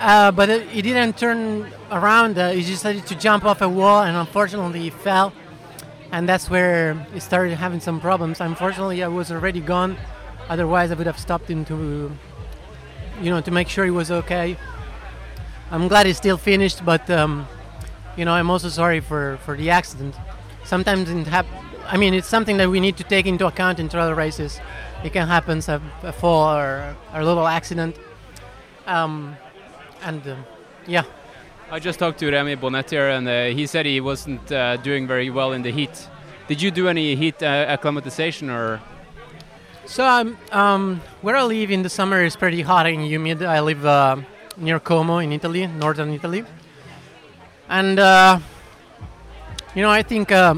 Uh, 0.00 0.32
but 0.32 0.48
it, 0.48 0.68
he 0.68 0.82
didn't 0.82 1.16
turn 1.16 1.72
around. 1.92 2.36
Uh, 2.36 2.50
he 2.50 2.62
decided 2.62 3.06
to 3.06 3.14
jump 3.14 3.44
off 3.44 3.62
a 3.62 3.68
wall, 3.68 4.02
and 4.02 4.16
unfortunately, 4.16 4.80
he 4.80 4.90
fell. 4.90 5.32
And 6.12 6.28
that's 6.28 6.50
where 6.50 6.94
he 7.14 7.20
started 7.20 7.56
having 7.56 7.80
some 7.80 7.98
problems. 8.00 8.40
Unfortunately, 8.40 9.02
I 9.02 9.08
was 9.08 9.32
already 9.32 9.60
gone. 9.60 9.96
Otherwise, 10.48 10.90
I 10.90 10.94
would 10.94 11.06
have 11.06 11.18
stopped 11.18 11.48
him 11.50 11.64
to, 11.64 12.12
you 13.20 13.30
know, 13.30 13.40
to 13.40 13.50
make 13.50 13.68
sure 13.68 13.84
he 13.84 13.90
was 13.90 14.10
okay. 14.10 14.58
I'm 15.70 15.88
glad 15.88 16.04
he 16.04 16.12
still 16.12 16.36
finished, 16.36 16.84
but 16.84 17.08
um, 17.08 17.48
you 18.16 18.26
know, 18.26 18.32
I'm 18.32 18.50
also 18.50 18.68
sorry 18.68 19.00
for, 19.00 19.38
for 19.44 19.56
the 19.56 19.70
accident. 19.70 20.14
Sometimes 20.64 21.08
it 21.08 21.26
hap- 21.26 21.46
I 21.86 21.96
mean, 21.96 22.14
it's 22.14 22.28
something 22.28 22.58
that 22.58 22.68
we 22.68 22.78
need 22.78 22.96
to 22.98 23.04
take 23.04 23.26
into 23.26 23.46
account 23.46 23.80
in 23.80 23.88
trail 23.88 24.12
races. 24.12 24.60
It 25.02 25.12
can 25.12 25.28
happen, 25.28 25.58
a, 25.66 25.80
a 26.02 26.12
fall 26.12 26.56
or, 26.56 26.94
or 27.12 27.20
a 27.20 27.24
little 27.24 27.46
accident. 27.46 27.96
Um, 28.86 29.36
and 30.02 30.26
um, 30.28 30.44
yeah. 30.86 31.04
I 31.72 31.78
just 31.78 31.98
talked 31.98 32.18
to 32.18 32.30
Remy 32.30 32.56
Bonnet 32.56 32.90
here, 32.90 33.08
and 33.08 33.26
uh, 33.26 33.46
he 33.46 33.66
said 33.66 33.86
he 33.86 33.98
wasn't 33.98 34.52
uh, 34.52 34.76
doing 34.76 35.06
very 35.06 35.30
well 35.30 35.52
in 35.52 35.62
the 35.62 35.70
heat. 35.70 36.06
Did 36.46 36.60
you 36.60 36.70
do 36.70 36.86
any 36.86 37.16
heat 37.16 37.42
uh, 37.42 37.46
acclimatization 37.46 38.50
or? 38.50 38.78
So 39.86 40.04
um, 40.04 40.36
um, 40.50 41.00
where 41.22 41.34
I 41.34 41.44
live 41.44 41.70
in 41.70 41.80
the 41.80 41.88
summer 41.88 42.22
is 42.22 42.36
pretty 42.36 42.60
hot 42.60 42.86
and 42.86 43.00
humid. 43.06 43.42
I 43.42 43.60
live 43.60 43.86
uh, 43.86 44.16
near 44.58 44.80
Como 44.80 45.16
in 45.16 45.32
Italy, 45.32 45.66
northern 45.66 46.12
Italy, 46.12 46.44
and 47.70 47.98
uh, 47.98 48.38
you 49.74 49.80
know 49.80 49.90
I 49.90 50.02
think 50.02 50.30
uh, 50.30 50.56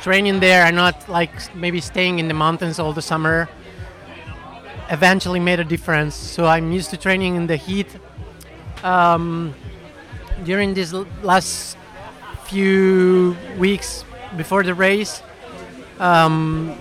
training 0.00 0.40
there 0.40 0.64
and 0.64 0.76
not 0.76 1.10
like 1.10 1.54
maybe 1.54 1.82
staying 1.82 2.20
in 2.20 2.28
the 2.28 2.34
mountains 2.34 2.78
all 2.78 2.94
the 2.94 3.02
summer 3.02 3.50
eventually 4.88 5.40
made 5.40 5.60
a 5.60 5.64
difference. 5.64 6.14
So 6.14 6.46
I'm 6.46 6.72
used 6.72 6.88
to 6.88 6.96
training 6.96 7.34
in 7.36 7.48
the 7.48 7.58
heat. 7.58 7.88
Um, 8.82 9.54
during 10.42 10.74
these 10.74 10.92
last 11.22 11.76
few 12.44 13.36
weeks 13.58 14.04
before 14.36 14.62
the 14.62 14.74
race, 14.74 15.22
um, 15.98 16.76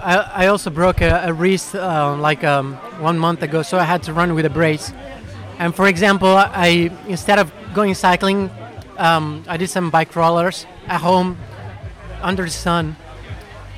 I, 0.00 0.44
I 0.44 0.46
also 0.46 0.70
broke 0.70 1.00
a, 1.00 1.22
a 1.26 1.32
wrist 1.32 1.74
uh, 1.74 2.16
like 2.16 2.44
um, 2.44 2.74
one 3.00 3.18
month 3.18 3.42
ago, 3.42 3.62
so 3.62 3.78
I 3.78 3.84
had 3.84 4.02
to 4.04 4.12
run 4.12 4.34
with 4.34 4.46
a 4.46 4.50
brace. 4.50 4.92
And 5.58 5.74
for 5.74 5.86
example, 5.86 6.34
I 6.36 6.90
instead 7.06 7.38
of 7.38 7.52
going 7.74 7.94
cycling, 7.94 8.50
um, 8.98 9.44
I 9.48 9.56
did 9.56 9.70
some 9.70 9.90
bike 9.90 10.14
rollers 10.16 10.66
at 10.86 11.00
home 11.00 11.38
under 12.22 12.44
the 12.44 12.50
sun. 12.50 12.96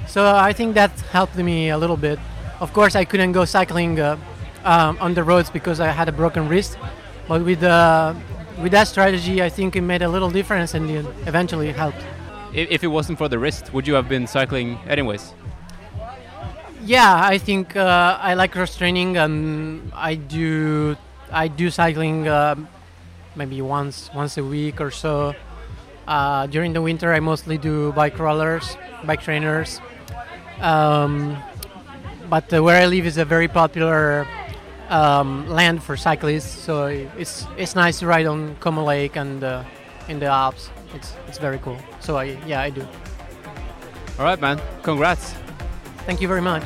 So 0.07 0.35
I 0.35 0.53
think 0.53 0.75
that 0.75 0.91
helped 1.13 1.37
me 1.37 1.71
a 1.71 1.79
little 1.79 1.97
bit. 1.97 2.19
Of 2.61 2.73
course, 2.73 2.95
I 2.95 3.05
couldn't 3.05 3.33
go 3.33 3.45
cycling 3.45 3.99
uh, 3.99 4.17
um, 4.65 4.97
on 5.01 5.15
the 5.15 5.23
roads 5.23 5.51
because 5.51 5.81
I 5.81 5.89
had 5.89 6.09
a 6.09 6.13
broken 6.13 6.49
wrist. 6.49 6.79
But 7.27 7.45
with 7.45 7.63
uh, 7.63 8.15
with 8.61 8.73
that 8.73 8.89
strategy, 8.89 9.43
I 9.43 9.49
think 9.49 9.77
it 9.77 9.81
made 9.81 10.03
a 10.03 10.09
little 10.09 10.31
difference 10.31 10.75
and 10.75 10.91
it 10.91 11.07
eventually 11.27 11.73
helped. 11.73 12.03
If, 12.53 12.71
if 12.71 12.85
it 12.85 12.89
wasn't 12.89 13.19
for 13.19 13.29
the 13.29 13.39
wrist, 13.39 13.73
would 13.73 13.87
you 13.87 13.95
have 13.95 14.09
been 14.09 14.27
cycling 14.27 14.79
anyways? 14.89 15.35
Yeah, 16.85 17.21
I 17.25 17.39
think 17.39 17.77
uh, 17.77 18.19
I 18.21 18.35
like 18.35 18.53
cross 18.53 18.77
training 18.77 19.17
and 19.17 19.91
I 19.95 20.17
do 20.17 20.97
I 21.33 21.49
do 21.49 21.71
cycling 21.71 22.29
uh, 22.29 22.55
maybe 23.35 23.63
once 23.63 24.11
once 24.15 24.37
a 24.37 24.45
week 24.45 24.81
or 24.81 24.91
so. 24.91 25.35
Uh, 26.07 26.47
during 26.47 26.75
the 26.75 26.83
winter, 26.83 27.13
I 27.15 27.21
mostly 27.21 27.57
do 27.57 27.93
bike 27.93 28.19
rollers, 28.19 28.77
bike 29.05 29.23
trainers. 29.23 29.81
Um, 30.61 31.43
but 32.29 32.53
uh, 32.53 32.63
where 32.63 32.81
I 32.81 32.87
live 32.87 33.07
is 33.07 33.17
a 33.17 33.25
very 33.25 33.49
popular 33.49 34.29
um, 34.95 35.49
land 35.49 35.83
for 35.83 35.97
cyclists, 35.97 36.63
so 36.65 36.87
it's 37.19 37.47
it's 37.59 37.75
nice 37.75 37.99
to 37.99 38.07
ride 38.07 38.27
on 38.27 38.55
Como 38.61 38.85
Lake 38.85 39.17
and 39.17 39.43
uh, 39.43 39.65
in 40.09 40.21
the 40.21 40.27
Alps. 40.27 40.71
It's 40.95 41.17
it's 41.27 41.39
very 41.39 41.59
cool. 41.59 41.79
So 42.01 42.17
I 42.17 42.39
yeah 42.47 42.61
I 42.61 42.71
do. 42.71 42.87
All 44.19 44.25
right, 44.25 44.41
man. 44.41 44.61
Congrats. 44.83 45.35
Thank 46.07 46.21
you 46.21 46.29
very 46.29 46.43
much. 46.43 46.63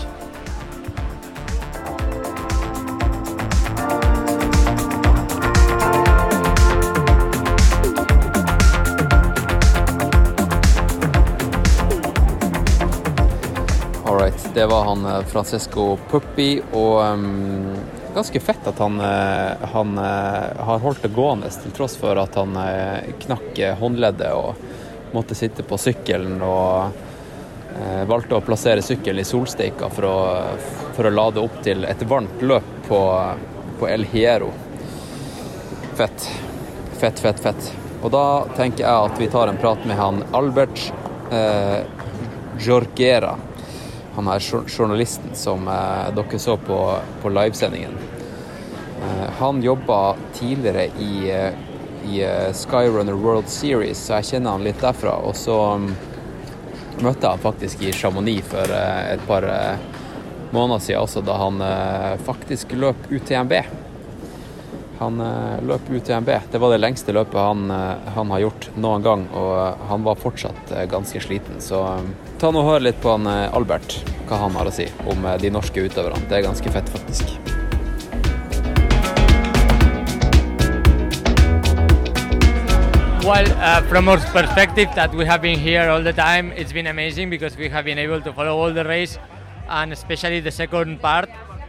All 14.05 14.16
right, 14.16 14.55
det 14.55 14.66
var 14.66 14.85
han 14.85 15.07
eh, 15.07 15.24
Francesco 15.24 15.99
Puppi, 16.11 16.62
og 16.72 17.12
um, 17.12 17.78
ganske 18.14 18.40
fett 18.40 18.66
at 18.66 18.78
han, 18.78 19.00
eh, 19.00 19.68
han 19.72 19.98
eh, 19.98 20.64
har 20.68 20.78
holdt 20.78 21.02
det 21.02 21.12
gående 21.14 21.50
til 21.50 21.74
tross 21.76 21.96
for 22.00 22.18
at 22.20 22.34
han 22.38 22.56
eh, 22.62 23.12
knakk 23.24 23.61
håndleddet 23.80 24.32
og 24.34 25.14
måtte 25.14 25.36
sitte 25.38 25.64
på 25.64 25.78
sykkelen 25.80 26.42
og 26.44 27.04
valgte 28.11 28.34
å 28.34 28.42
plassere 28.42 28.82
sykkelen 28.82 29.22
i 29.22 29.26
solsteika 29.28 29.86
for 29.92 30.06
å, 30.09 30.16
for 30.96 31.06
å 31.06 31.12
lade 31.14 31.38
opp 31.40 31.61
til 31.62 31.84
et 31.86 32.00
varmt 32.11 32.42
løp 32.42 32.66
på, 32.88 33.00
på 33.78 33.88
El 33.88 34.06
Hierro. 34.11 34.48
Fett. 35.94 36.26
Fett, 36.98 37.22
fett, 37.22 37.40
fett. 37.40 37.70
Og 38.02 38.11
da 38.11 38.24
tenker 38.56 38.82
jeg 38.82 39.09
at 39.09 39.20
vi 39.22 39.30
tar 39.30 39.50
en 39.50 39.61
prat 39.62 39.86
med 39.86 39.98
han 39.98 40.20
Albert 40.34 40.88
eh, 41.30 41.86
Jorgera. 42.66 43.36
Han 44.18 44.26
er 44.28 44.40
journalisten 44.66 45.30
som 45.38 45.68
eh, 45.68 46.08
dere 46.16 46.38
så 46.42 46.56
på, 46.56 46.78
på 47.22 47.30
livesendingen. 47.30 47.92
Eh, 48.98 49.28
han 49.38 49.62
jobba 49.62 50.16
tidligere 50.34 50.88
i, 50.98 51.30
eh, 51.30 51.52
i 52.10 52.24
Skyrunner 52.52 53.14
World 53.14 53.46
Series, 53.46 54.00
så 54.02 54.18
jeg 54.18 54.26
kjenner 54.32 54.56
han 54.56 54.66
litt 54.66 54.82
derfra. 54.82 55.20
Og 55.22 55.38
så 55.38 55.54
mm, 55.78 55.86
møtte 56.98 57.28
jeg 57.28 57.30
han 57.30 57.44
faktisk 57.46 57.86
i 57.86 57.94
Chamonix 57.94 58.50
for 58.50 58.74
et 58.74 59.22
par 59.30 59.46
måneder 60.50 60.82
siden 60.82 61.04
også, 61.04 61.22
da 61.22 61.38
han 61.38 61.62
faktisk 62.26 62.74
løp 62.74 63.06
UTMB. 63.14 63.54
Han 64.99 65.20
eh, 65.20 65.61
løp 65.62 65.90
UTMB. 65.90 66.30
Det 66.51 66.59
var 66.59 66.72
det 66.74 66.80
lengste 66.82 67.14
løpet 67.14 67.38
han, 67.38 67.70
eh, 67.70 68.09
han 68.16 68.32
har 68.34 68.42
gjort 68.42 68.64
noen 68.74 69.05
gang, 69.05 69.28
og 69.30 69.53
eh, 69.55 69.84
han 69.90 70.03
var 70.07 70.18
fortsatt 70.18 70.74
ganske 70.90 71.22
sliten. 71.22 71.61
Så 71.62 71.84
ta 72.42 72.51
nå 72.51 72.64
og 72.64 72.72
hør 72.72 72.82
litt 72.88 72.99
på 73.03 73.14
han 73.14 73.28
Albert, 73.28 74.01
hva 74.26 74.42
han 74.42 74.59
har 74.59 74.66
å 74.66 74.74
si 74.74 74.88
om 75.07 75.22
de 75.38 75.55
norske 75.55 75.86
utøverne. 75.86 76.26
Det 76.26 76.40
er 76.40 76.49
ganske 76.51 76.74
fett, 76.74 76.90
faktisk. 76.90 77.38
Well, 83.28 83.46
uh, 83.61 83.82
from 83.82 84.09
our 84.09 84.18
perspective, 84.32 84.88
that 84.94 85.14
we 85.14 85.26
have 85.26 85.42
been 85.42 85.59
here 85.59 85.90
all 85.90 86.03
the 86.03 86.14
time, 86.14 86.51
it's 86.57 86.72
been 86.72 86.86
amazing 86.86 87.28
because 87.28 87.59
we 87.59 87.68
have 87.68 87.84
been 87.84 87.99
able 87.99 88.22
to 88.22 88.32
follow 88.32 88.57
all 88.57 88.72
the 88.72 88.84
race, 88.84 89.18
and 89.68 89.92
especially 89.92 90.40
the 90.40 90.51
second 90.51 91.01
part. 91.03 91.28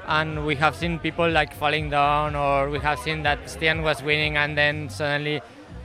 And 0.09 0.43
we 0.43 0.55
have 0.55 0.75
seen 0.75 0.97
people 0.97 1.29
like 1.29 1.53
falling 1.53 1.91
down, 1.91 2.35
or 2.35 2.71
we 2.71 2.79
have 2.79 2.97
seen 2.97 3.21
that 3.23 3.45
Stian 3.45 3.83
was 3.83 4.01
winning, 4.01 4.37
and 4.37 4.57
then 4.57 4.89
suddenly 4.89 5.39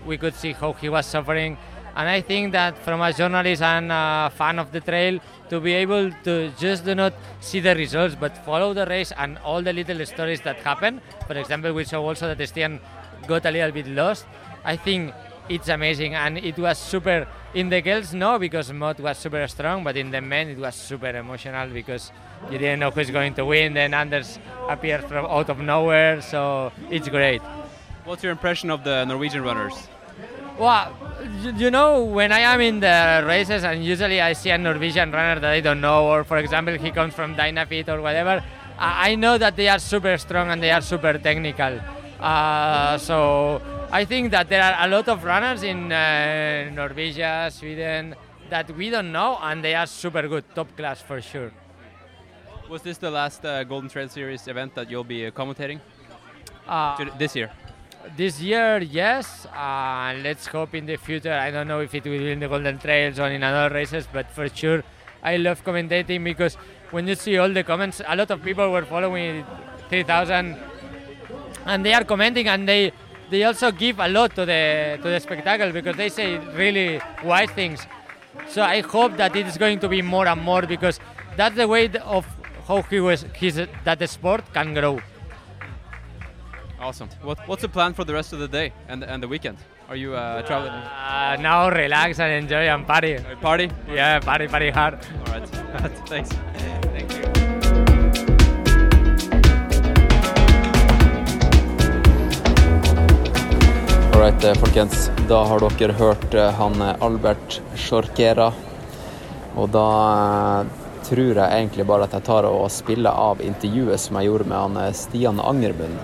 we 0.06 0.16
could 0.16 0.34
see 0.34 0.52
how 0.52 0.72
he 0.72 0.88
was 0.88 1.04
suffering. 1.04 1.58
And 1.94 2.08
I 2.08 2.22
think 2.22 2.52
that 2.52 2.78
from 2.78 3.02
a 3.02 3.12
journalist 3.12 3.60
and 3.60 3.92
a 3.92 4.32
fan 4.34 4.58
of 4.58 4.72
the 4.72 4.80
trail, 4.80 5.20
to 5.50 5.60
be 5.60 5.74
able 5.74 6.10
to 6.24 6.50
just 6.58 6.86
do 6.86 6.94
not 6.94 7.12
see 7.40 7.60
the 7.60 7.74
results, 7.76 8.16
but 8.18 8.34
follow 8.46 8.72
the 8.72 8.86
race 8.86 9.12
and 9.18 9.36
all 9.44 9.60
the 9.60 9.74
little 9.74 10.04
stories 10.06 10.40
that 10.40 10.56
happen. 10.56 11.02
For 11.26 11.34
example, 11.34 11.74
we 11.74 11.84
saw 11.84 12.00
also 12.00 12.34
that 12.34 12.38
Stian 12.38 12.80
got 13.26 13.44
a 13.44 13.50
little 13.50 13.72
bit 13.72 13.86
lost. 13.88 14.24
I 14.64 14.76
think 14.76 15.12
it's 15.50 15.68
amazing 15.68 16.14
and 16.14 16.38
it 16.38 16.58
was 16.58 16.78
super 16.78 17.28
in 17.52 17.68
the 17.68 17.82
girls 17.82 18.14
no 18.14 18.38
because 18.38 18.72
Mott 18.72 18.98
was 18.98 19.18
super 19.18 19.46
strong 19.46 19.84
but 19.84 19.94
in 19.94 20.10
the 20.10 20.20
men 20.22 20.48
it 20.48 20.56
was 20.56 20.74
super 20.74 21.10
emotional 21.10 21.68
because 21.68 22.10
you 22.50 22.58
didn't 22.58 22.80
know 22.80 22.90
who's 22.90 23.10
going 23.10 23.34
to 23.34 23.44
win 23.44 23.74
then 23.74 23.94
Anders 23.94 24.38
appeared 24.68 25.04
from 25.04 25.26
out 25.26 25.48
of 25.48 25.58
nowhere 25.58 26.20
so 26.20 26.72
it's 26.90 27.08
great 27.08 27.42
What's 28.04 28.22
your 28.22 28.32
impression 28.32 28.70
of 28.70 28.84
the 28.84 29.04
Norwegian 29.04 29.42
runners? 29.42 29.74
well 30.58 30.94
you, 31.56 31.70
know 31.70 32.04
when 32.04 32.30
I 32.30 32.40
am 32.40 32.60
in 32.60 32.80
the 32.80 33.24
races 33.26 33.64
and 33.64 33.84
usually 33.84 34.20
I 34.20 34.34
see 34.34 34.50
a 34.50 34.58
Norwegian 34.58 35.10
runner 35.10 35.40
that 35.40 35.50
I 35.50 35.60
don't 35.60 35.80
know 35.80 36.06
or 36.06 36.22
for 36.22 36.38
example 36.38 36.76
he 36.78 36.90
comes 36.90 37.14
from 37.14 37.34
Dynafit 37.34 37.88
or 37.88 38.00
whatever 38.00 38.44
I 38.78 39.10
I 39.10 39.14
know 39.14 39.38
that 39.38 39.56
they 39.56 39.68
are 39.68 39.78
super 39.78 40.16
strong 40.18 40.50
and 40.50 40.62
they 40.62 40.70
are 40.70 40.80
super 40.80 41.18
technical 41.18 41.80
uh, 42.20 42.96
so 42.98 43.60
I 43.90 44.04
think 44.04 44.30
that 44.30 44.48
there 44.48 44.62
are 44.62 44.86
a 44.86 44.88
lot 44.88 45.08
of 45.08 45.22
runners 45.24 45.62
in 45.62 45.92
uh, 45.92 46.70
Norwegia, 46.72 47.52
Sweden, 47.52 48.16
that 48.48 48.70
we 48.76 48.90
don't 48.90 49.12
know, 49.12 49.38
and 49.40 49.62
they 49.62 49.74
are 49.74 49.86
super 49.86 50.26
good, 50.26 50.44
top 50.54 50.74
class 50.76 51.00
for 51.00 51.20
sure. 51.20 51.52
Was 52.68 52.82
this 52.82 52.98
the 52.98 53.10
last 53.10 53.44
uh, 53.44 53.62
Golden 53.64 53.88
Trail 53.90 54.08
Series 54.08 54.48
event 54.48 54.74
that 54.74 54.90
you'll 54.90 55.04
be 55.04 55.26
uh, 55.26 55.30
commentating 55.30 55.80
Uh, 56.66 57.04
this 57.18 57.36
year? 57.36 57.50
This 58.16 58.40
year, 58.40 58.78
yes. 58.78 59.46
Uh, 59.46 60.14
let's 60.22 60.46
hope 60.46 60.74
in 60.74 60.86
the 60.86 60.96
future. 60.96 61.32
I 61.32 61.50
don't 61.50 61.68
know 61.68 61.80
if 61.80 61.94
it 61.94 62.04
will 62.04 62.18
be 62.18 62.30
in 62.32 62.40
the 62.40 62.48
Golden 62.48 62.78
Trails 62.78 63.18
or 63.18 63.28
in 63.28 63.42
other 63.42 63.74
races, 63.74 64.08
but 64.10 64.30
for 64.30 64.48
sure, 64.48 64.82
I 65.22 65.36
love 65.36 65.62
commentating 65.64 66.24
because 66.24 66.56
when 66.90 67.06
you 67.06 67.14
see 67.14 67.36
all 67.38 67.50
the 67.50 67.62
comments, 67.64 68.00
a 68.06 68.16
lot 68.16 68.30
of 68.30 68.42
people 68.42 68.70
were 68.72 68.84
following 68.84 69.44
3000 69.90 70.56
and 71.66 71.84
they 71.84 71.92
are 71.94 72.04
commenting 72.04 72.48
and 72.48 72.68
they 72.68 72.92
they 73.30 73.42
also 73.44 73.70
give 73.72 73.98
a 74.00 74.08
lot 74.08 74.34
to 74.36 74.44
the 74.44 74.98
to 75.02 75.08
the 75.08 75.18
spectacle 75.18 75.72
because 75.72 75.96
they 75.96 76.08
say 76.10 76.38
really 76.62 77.00
wise 77.24 77.50
things. 77.50 77.86
So 78.48 78.62
I 78.62 78.80
hope 78.82 79.16
that 79.16 79.34
it 79.36 79.46
is 79.46 79.56
going 79.56 79.80
to 79.80 79.88
be 79.88 80.02
more 80.02 80.26
and 80.28 80.40
more 80.42 80.62
because 80.62 81.00
that's 81.36 81.56
the 81.56 81.66
way 81.66 81.88
of 82.04 82.26
how 82.66 82.82
he 82.82 83.00
was 83.00 83.24
his 83.34 83.60
that 83.84 83.98
the 83.98 84.06
sport 84.06 84.44
can 84.52 84.74
grow. 84.74 85.00
Awesome. 86.80 87.08
What, 87.22 87.38
what's 87.48 87.62
the 87.62 87.68
plan 87.68 87.94
for 87.94 88.04
the 88.04 88.12
rest 88.12 88.32
of 88.32 88.38
the 88.38 88.48
day 88.48 88.72
and, 88.88 89.02
and 89.04 89.22
the 89.22 89.28
weekend? 89.28 89.58
Are 89.88 89.96
you 89.96 90.14
uh, 90.14 90.42
traveling? 90.42 90.72
Uh, 90.72 91.36
now 91.40 91.70
relax 91.70 92.18
and 92.18 92.32
enjoy 92.32 92.68
and 92.68 92.86
party. 92.86 93.18
Party? 93.40 93.70
Yeah, 93.88 94.18
party, 94.20 94.48
party 94.48 94.70
hard. 94.70 94.94
All 94.94 95.32
right. 95.32 95.48
Thanks. 96.06 96.30
Thank 96.30 97.12
you. 97.12 97.44
Alright, 104.14 104.44
eh, 104.44 104.54
folkens. 104.54 105.10
Da 105.28 105.42
har 105.44 105.60
dere 105.78 105.92
hørt 105.92 106.34
eh, 106.34 106.50
han 106.56 106.80
eh, 106.80 106.94
Albert 107.02 107.60
Sjorkera. 107.76 108.46
Og 109.56 109.68
da 109.68 109.82
tror 111.04 111.36
jeg 111.36 111.52
egentlig 111.52 111.84
bare 111.86 112.06
at 112.06 112.14
jeg 112.16 112.24
tar 112.26 112.46
og 112.48 112.66
spiller 112.72 113.12
av 113.12 113.42
intervjuet 113.44 114.00
som 114.00 114.16
jeg 114.18 114.30
gjorde 114.30 114.48
med 114.48 114.58
han 114.58 114.76
eh, 114.80 114.92
Stian 114.96 115.40
Angerbund 115.40 115.98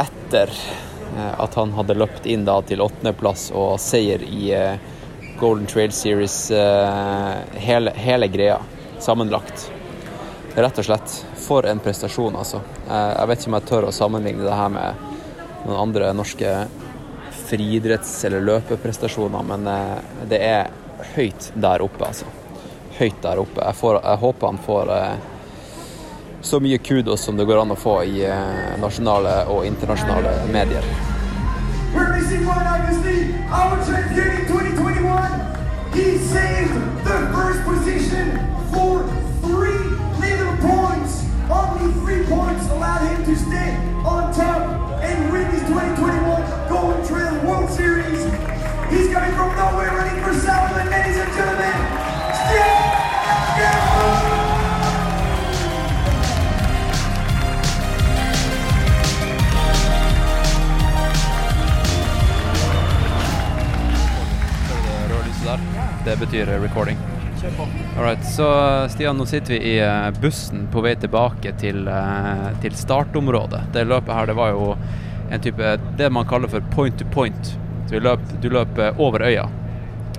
etter 0.00 0.52
eh, 0.52 1.34
at 1.40 1.56
han 1.56 1.72
hadde 1.76 1.96
løpt 1.96 2.28
inn 2.28 2.44
da 2.48 2.58
til 2.66 2.82
åttendeplass 2.84 3.48
og 3.56 3.78
seier 3.80 4.24
i 4.26 4.50
eh, 4.56 4.96
Golden 5.40 5.64
Trail 5.64 5.92
Series, 5.96 6.50
hele, 7.64 7.92
hele 7.96 8.26
greia 8.28 8.58
sammenlagt. 9.00 9.62
Rett 10.52 10.80
og 10.82 10.84
slett. 10.84 11.14
For 11.40 11.64
en 11.64 11.80
prestasjon, 11.80 12.36
altså. 12.36 12.60
Jeg 12.84 13.30
vet 13.30 13.40
ikke 13.40 13.48
om 13.48 13.56
jeg 13.56 13.66
tør 13.70 13.86
å 13.88 13.94
sammenligne 13.96 14.44
det 14.44 14.58
her 14.58 14.68
med 14.74 15.00
noen 15.62 15.78
andre 15.86 16.10
norske 16.12 16.52
friidretts- 17.48 18.18
eller 18.28 18.44
løpeprestasjoner, 18.50 19.48
men 19.54 19.64
det 20.28 20.42
er 20.44 20.68
høyt 21.14 21.48
der 21.56 21.88
oppe, 21.88 22.12
altså. 22.12 22.28
Høyt 23.00 23.22
der 23.22 23.38
oppe. 23.40 23.62
Jeg, 23.64 23.76
får, 23.80 23.96
jeg 24.04 24.20
håper 24.20 24.46
han 24.46 24.58
får 24.60 24.90
eh, 24.92 25.28
så 26.44 26.58
mye 26.60 26.78
kudos 26.84 27.22
som 27.24 27.38
det 27.38 27.46
går 27.48 27.62
an 27.62 27.72
å 27.72 27.76
få 27.80 27.94
i 28.04 28.18
eh, 28.28 28.74
nasjonale 28.76 29.46
og 29.48 29.64
internasjonale 29.64 30.34
medier. 30.52 30.84
We're 31.94 32.12
missing 32.12 32.44
one, 32.44 32.60
obviously. 32.60 33.32
Our 33.48 33.80
champion 33.88 34.36
in 34.36 34.44
2021. 34.52 35.16
He 35.96 36.18
saved 36.28 36.76
the 37.08 37.18
first 37.32 37.64
position 37.64 38.36
for 38.68 39.00
three 39.48 39.80
little 40.20 40.52
points. 40.60 41.24
Only 41.48 41.88
three 42.04 42.28
points 42.28 42.68
allowed 42.68 43.08
him 43.08 43.24
to 43.24 43.34
stay 43.48 43.80
on 44.04 44.28
top 44.36 45.00
and 45.00 45.32
win 45.32 45.48
this 45.56 45.64
2021 45.72 46.68
Golden 46.68 47.00
Trail 47.08 47.32
World 47.48 47.70
Series. 47.72 48.28
He's 48.92 49.08
coming 49.08 49.32
from 49.40 49.56
nowhere, 49.56 49.88
running 49.96 50.22
for 50.22 50.36
Southland, 50.36 50.90
ladies 50.90 51.16
and 51.16 51.32
gentlemen. 51.32 52.09
Det 66.04 66.16
betyr 66.16 66.46
recording. 66.62 66.96
Kjør 67.40 67.50
på. 67.56 67.66
Alright, 67.98 68.24
så 68.24 68.46
Stian, 68.88 69.18
nå 69.20 69.26
sitter 69.28 69.52
vi 69.52 69.58
i 69.74 69.76
eh, 69.84 70.08
bussen 70.20 70.66
på 70.72 70.80
vei 70.84 70.94
tilbake 70.96 71.52
til, 71.60 71.88
eh, 71.88 72.46
til 72.62 72.76
startområdet. 72.76 73.66
Det 73.74 73.84
løpet 73.84 74.14
her, 74.16 74.30
det 74.30 74.36
var 74.38 74.54
jo 74.54 74.70
en 75.30 75.40
type 75.44 75.76
Det 75.98 76.08
man 76.12 76.26
kaller 76.28 76.48
for 76.48 76.64
point 76.72 76.98
to 76.98 77.04
point. 77.12 77.52
Så 77.88 78.00
løp, 78.00 78.24
du 78.40 78.48
løp 78.48 78.78
eh, 78.78 78.96
over 79.00 79.26
øya. 79.28 79.46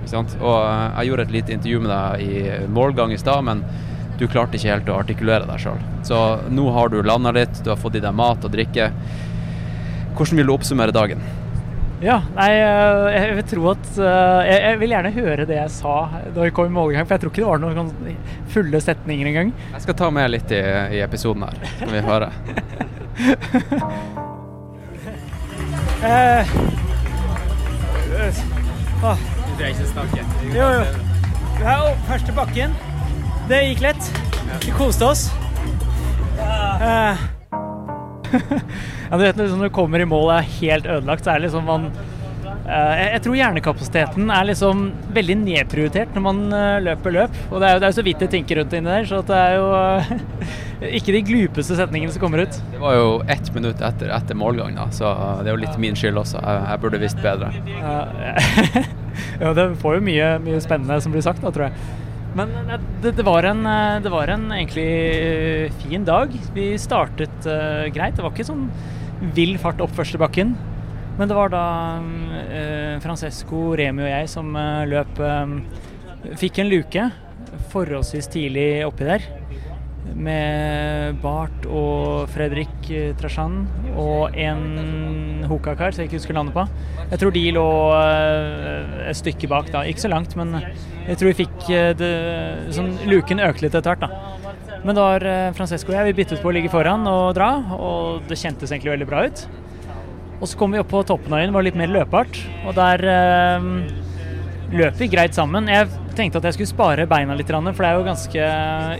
Og 0.02 0.14
eh, 0.14 0.86
jeg 1.00 1.10
gjorde 1.10 1.26
et 1.26 1.36
lite 1.38 1.56
intervju 1.58 1.82
med 1.82 1.92
deg 1.94 2.22
i 2.22 2.70
målgang 2.70 3.12
i 3.12 3.18
stad, 3.18 3.42
men 3.44 3.66
du 4.18 4.28
klarte 4.28 4.58
ikke 4.58 4.70
helt 4.70 4.90
å 4.90 5.02
artikulere 5.02 5.50
deg 5.50 5.62
sjøl. 5.62 5.82
Så 6.06 6.22
nå 6.50 6.70
har 6.78 6.94
du 6.94 7.00
landa 7.02 7.34
litt, 7.34 7.62
du 7.64 7.70
har 7.74 7.80
fått 7.80 7.98
i 7.98 8.04
deg 8.04 8.14
mat 8.14 8.44
og 8.46 8.54
drikke. 8.54 8.92
Hvordan 10.14 10.38
vil 10.38 10.46
du 10.46 10.54
oppsummere 10.54 10.94
dagen? 10.94 11.22
Ja, 12.02 12.16
nei, 12.34 12.48
eh, 12.58 13.08
jeg 13.14 13.34
vil 13.38 13.44
tro 13.46 13.66
at 13.70 13.90
eh, 14.02 14.40
Jeg 14.48 14.62
jeg 14.62 14.78
vil 14.80 14.94
gjerne 14.94 15.12
høre 15.14 15.44
det 15.46 15.58
jeg 15.60 15.70
sa 15.70 15.92
da 16.34 16.40
vi 16.42 16.50
kom 16.54 16.66
i 16.66 16.74
målgang, 16.74 17.06
for 17.06 17.14
jeg 17.14 17.22
tror 17.22 17.30
ikke 17.30 17.44
det 17.44 17.50
var 17.52 17.62
noen 17.62 17.78
sånn 17.78 18.16
fulle 18.50 18.80
setninger 18.82 19.30
engang. 19.30 19.52
Jeg 19.76 19.84
skal 19.84 19.98
ta 20.00 20.08
med 20.14 20.32
litt 20.34 20.50
i, 20.50 20.62
i 20.98 21.02
episoden 21.04 21.46
her, 21.46 21.62
skal 21.76 21.94
vi 21.94 22.02
høre. 22.08 22.32
Eh, 26.02 26.48
ah. 29.06 29.20
Du 29.46 29.52
trenger 29.54 29.68
ikke 29.70 29.86
snakke. 29.92 30.24
Jo, 30.50 30.66
jo. 30.74 30.80
Ja, 31.62 31.76
første 32.08 32.34
bakken. 32.34 32.74
Det 33.46 33.60
gikk 33.68 33.84
lett. 33.84 34.10
Vi 34.64 34.74
koste 34.74 35.12
oss. 35.12 35.28
Eh, 36.42 37.22
ja, 39.10 39.16
du 39.16 39.22
vet 39.22 39.38
liksom, 39.38 39.60
Når 39.60 39.70
du 39.70 39.76
kommer 39.76 40.02
i 40.02 40.08
mål 40.08 40.28
og 40.30 40.34
er 40.38 40.50
helt 40.58 40.88
ødelagt, 40.88 41.24
så 41.24 41.34
er 41.34 41.40
det 41.40 41.48
liksom 41.48 41.68
man 41.68 41.88
eh, 41.92 43.00
jeg, 43.12 43.22
tror 43.24 43.38
hjernekapasiteten 43.38 44.32
er 44.32 44.48
liksom 44.50 44.84
veldig 45.14 45.38
nedprioritert 45.42 46.16
når 46.16 46.24
man 46.26 46.42
eh, 46.56 46.80
løper 46.88 47.16
løp. 47.18 47.40
Og 47.50 47.62
det 47.62 47.68
er 47.68 47.76
jo 47.76 47.82
det 47.84 47.88
er 47.90 47.96
så 47.98 48.06
vidt 48.06 48.24
jeg 48.26 48.34
tenker 48.36 48.60
rundt 48.60 48.76
inni 48.78 48.92
der, 48.92 49.08
så 49.08 49.22
det 49.28 49.38
er 49.38 49.56
jo 49.58 49.68
eh, 49.78 50.12
ikke 50.98 51.16
de 51.16 51.24
glupeste 51.28 51.78
setningene 51.78 52.14
som 52.14 52.24
kommer 52.24 52.44
ut. 52.46 52.60
Det 52.74 52.82
var 52.82 52.98
jo 52.98 53.08
ett 53.32 53.52
minutt 53.56 53.82
etter, 53.84 54.12
etter 54.16 54.38
målgang, 54.38 54.76
da, 54.78 54.88
så 54.94 55.14
det 55.42 55.52
er 55.52 55.56
jo 55.56 55.64
litt 55.64 55.82
min 55.82 55.98
skyld 55.98 56.22
også. 56.24 56.42
Jeg, 56.42 56.64
jeg 56.70 56.84
burde 56.84 57.02
visst 57.02 57.24
bedre. 57.24 57.52
Ja, 57.72 57.96
ja, 59.42 59.56
det 59.58 59.72
får 59.82 59.98
jo 59.98 60.06
mye, 60.08 60.32
mye 60.46 60.62
spennende 60.64 61.00
som 61.04 61.14
blir 61.14 61.24
sagt, 61.24 61.44
da, 61.44 61.52
tror 61.54 61.70
jeg. 61.70 62.01
Men 62.38 62.52
eh, 62.56 62.80
det, 63.02 63.14
det, 63.18 63.24
var 63.26 63.46
en, 63.48 63.64
eh, 63.66 64.00
det 64.02 64.12
var 64.12 64.32
en 64.32 64.48
egentlig 64.54 64.88
eh, 64.88 65.78
fin 65.82 66.04
dag. 66.04 66.32
Vi 66.54 66.72
startet 66.80 67.48
uh, 67.48 67.88
greit. 67.92 68.16
Det 68.16 68.24
var 68.24 68.32
ikke 68.34 68.48
sånn 68.48 68.68
vill 69.36 69.56
fart 69.62 69.82
opp 69.84 69.92
første 69.96 70.20
bakken. 70.20 70.54
Men 71.18 71.28
det 71.28 71.36
var 71.36 71.52
da 71.52 71.66
uh, 72.00 72.96
Francesco, 73.04 73.72
Remi 73.78 74.06
og 74.06 74.12
jeg 74.12 74.32
som 74.32 74.54
uh, 74.56 74.84
løp 74.88 75.20
Fikk 76.38 76.60
en 76.62 76.68
luke 76.70 77.02
forholdsvis 77.72 78.28
tidlig 78.30 78.84
oppi 78.86 79.08
der. 79.08 79.24
Med 80.02 81.20
Bart 81.22 81.66
og 81.70 82.26
Fredrik 82.34 82.88
Trashan 83.20 83.62
og 83.94 84.34
en 84.34 85.44
Hokakar 85.46 85.94
som 85.94 86.02
jeg 86.02 86.10
ikke 86.10 86.18
husker 86.18 86.36
navnet 86.36 86.56
på. 86.56 86.64
Jeg 87.12 87.20
tror 87.22 87.34
de 87.34 87.44
lå 87.54 87.66
et 89.06 89.18
stykke 89.18 89.50
bak 89.50 89.70
da. 89.70 89.84
Ikke 89.86 90.02
så 90.02 90.10
langt, 90.10 90.34
men 90.38 90.56
jeg 91.06 91.18
tror 91.20 91.30
vi 91.30 91.38
fikk 91.44 91.70
det, 92.00 92.12
sånn, 92.74 92.94
Luken 93.06 93.42
økte 93.46 93.66
litt 93.68 93.78
etter 93.78 93.94
hvert, 93.94 94.06
da. 94.06 94.80
Men 94.82 94.98
da 94.98 95.08
har 95.12 95.26
Francesco 95.54 95.92
og 95.92 95.98
jeg 96.00 96.10
vi 96.10 96.18
byttet 96.22 96.42
på 96.42 96.50
å 96.50 96.54
ligge 96.56 96.72
foran 96.72 97.06
og 97.06 97.36
dra, 97.38 97.52
og 97.78 98.26
det 98.26 98.40
kjentes 98.40 98.74
egentlig 98.74 98.96
veldig 98.96 99.10
bra 99.10 99.26
ut. 99.30 99.44
Og 100.42 100.48
så 100.50 100.58
kom 100.58 100.74
vi 100.74 100.80
opp 100.82 100.90
på 100.90 101.04
toppen 101.06 101.30
av 101.30 101.44
øyen, 101.44 101.54
var 101.54 101.62
litt 101.62 101.78
mer 101.78 101.92
løpbart, 101.94 102.38
og 102.66 102.74
der 102.74 103.04
eh, 103.06 103.66
løp 104.74 104.98
vi 104.98 105.06
greit 105.12 105.38
sammen. 105.38 105.70
Jeg 105.70 105.86
tenkte 106.18 106.40
at 106.40 106.46
jeg 106.48 106.56
skulle 106.56 106.70
spare 106.72 107.08
beina 107.10 107.34
litt, 107.36 107.50
for 107.50 107.82
det 107.82 107.88
er 107.88 107.98
jo 107.98 108.06
ganske 108.06 108.46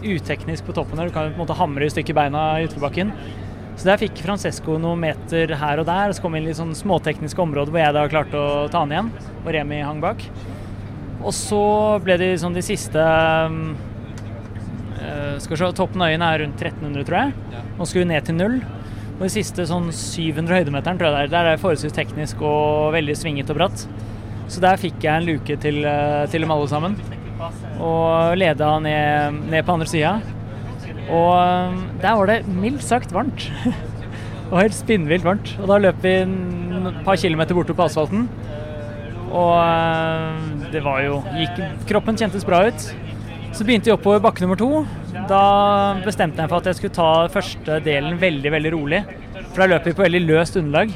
uteknisk 0.04 0.66
på 0.66 0.74
toppen 0.76 1.00
her. 1.00 1.08
Du 1.08 1.14
kan 1.14 1.28
jo 1.28 1.34
på 1.34 1.40
en 1.40 1.44
måte 1.44 1.58
hamre 1.58 1.86
i 1.86 1.92
stykker 1.92 2.16
beina 2.16 2.44
i 2.60 2.66
utforbakken. 2.68 3.12
Så 3.76 3.88
der 3.88 4.00
fikk 4.00 4.20
Francesco 4.20 4.76
noen 4.80 5.00
meter 5.00 5.54
her 5.58 5.80
og 5.80 5.86
der, 5.88 6.10
og 6.10 6.16
så 6.16 6.22
kom 6.24 6.36
vi 6.36 6.42
inn 6.42 6.50
i 6.52 6.56
sånn 6.56 6.74
småtekniske 6.76 7.40
områder 7.42 7.72
hvor 7.72 7.80
jeg 7.82 7.96
da 7.96 8.02
klarte 8.12 8.36
å 8.36 8.68
ta 8.72 8.82
han 8.84 8.92
igjen, 8.92 9.08
og 9.42 9.48
Remi 9.56 9.80
hang 9.80 10.02
bak. 10.02 10.20
Og 11.22 11.32
så 11.36 11.62
ble 12.04 12.18
det 12.20 12.30
sånn 12.42 12.56
de 12.56 12.62
siste 12.66 12.98
uh, 12.98 13.74
Skal 15.40 15.54
vi 15.54 15.58
se, 15.60 15.72
toppen 15.78 16.02
av 16.02 16.10
øyen 16.12 16.24
er 16.26 16.42
rundt 16.42 16.60
1300, 16.60 17.06
tror 17.08 17.18
jeg. 17.20 17.62
Nå 17.78 17.88
skulle 17.88 18.04
vi 18.04 18.12
ned 18.12 18.26
til 18.28 18.38
null. 18.38 18.56
Og 19.16 19.26
de 19.28 19.32
siste 19.32 19.66
sånn 19.68 19.88
700 19.94 20.62
høydemeteren, 20.62 20.98
tror 20.98 21.08
jeg 21.08 21.14
det 21.14 21.22
er, 21.24 21.32
der 21.32 21.46
er 21.46 21.56
det 21.56 21.62
forholdsvis 21.62 21.94
teknisk 21.94 22.42
og 22.42 22.92
veldig 22.96 23.16
svinget 23.18 23.52
og 23.54 23.60
bratt. 23.60 23.86
Så 24.52 24.60
der 24.60 24.80
fikk 24.80 25.00
jeg 25.00 25.16
en 25.16 25.28
luke 25.30 25.56
til, 25.62 25.80
til 26.28 26.44
dem 26.44 26.52
alle 26.52 26.68
sammen. 26.68 26.96
Og 27.80 28.36
leda 28.36 28.74
ned, 28.84 29.38
ned 29.48 29.64
på 29.64 29.76
andre 29.78 29.88
sida. 29.88 30.12
Og 31.12 31.78
der 32.02 32.18
var 32.18 32.28
det 32.28 32.42
mildt 32.48 32.84
sagt 32.84 33.14
varmt. 33.14 33.48
og 34.50 34.58
helt 34.60 34.76
spinnvilt 34.76 35.24
varmt. 35.24 35.54
Og 35.60 35.70
da 35.70 35.78
løp 35.80 36.02
vi 36.04 36.18
et 36.22 37.04
par 37.06 37.16
kilometer 37.16 37.56
bortover 37.56 37.80
på 37.80 37.86
asfalten. 37.88 38.26
Og 39.32 40.68
det 40.74 40.82
var 40.84 41.00
jo 41.06 41.22
gikk, 41.38 41.62
Kroppen 41.88 42.20
kjentes 42.20 42.44
bra 42.44 42.66
ut. 42.68 42.90
Så 43.52 43.64
begynte 43.64 43.88
vi 43.88 43.94
oppover 43.96 44.20
bakke 44.24 44.44
nummer 44.44 44.60
to. 44.60 44.84
Da 45.28 45.44
bestemte 46.04 46.44
jeg 46.44 46.52
for 46.52 46.60
at 46.60 46.68
jeg 46.68 46.78
skulle 46.78 46.96
ta 46.96 47.08
første 47.32 47.80
delen 47.84 48.20
veldig 48.20 48.52
veldig 48.52 48.74
rolig. 48.76 49.00
For 49.52 49.64
da 49.64 49.70
løp 49.72 49.88
vi 49.88 49.96
på 49.96 50.04
veldig 50.04 50.22
løst 50.28 50.60
underlag 50.60 50.92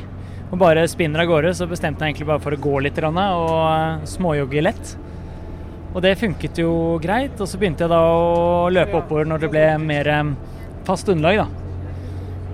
og 0.51 0.61
bare 0.61 0.87
spinner 0.91 1.25
av 1.25 1.31
gårde. 1.31 1.55
Så 1.59 1.69
bestemte 1.71 2.05
jeg 2.05 2.15
egentlig 2.15 2.31
bare 2.31 2.43
for 2.45 2.55
å 2.55 2.63
gå 2.69 2.79
litt 2.87 3.01
og 3.03 4.09
småjogge 4.09 4.65
lett. 4.65 4.97
Og 5.95 6.03
det 6.05 6.19
funket 6.21 6.61
jo 6.61 6.73
greit. 7.03 7.39
Og 7.41 7.49
så 7.49 7.59
begynte 7.61 7.87
jeg 7.87 7.93
da 7.93 8.03
å 8.03 8.73
løpe 8.73 9.01
oppover 9.01 9.29
når 9.29 9.45
det 9.45 9.53
ble 9.55 9.69
mer 9.83 10.13
fast 10.87 11.09
underlag, 11.11 11.45
da. 11.47 11.67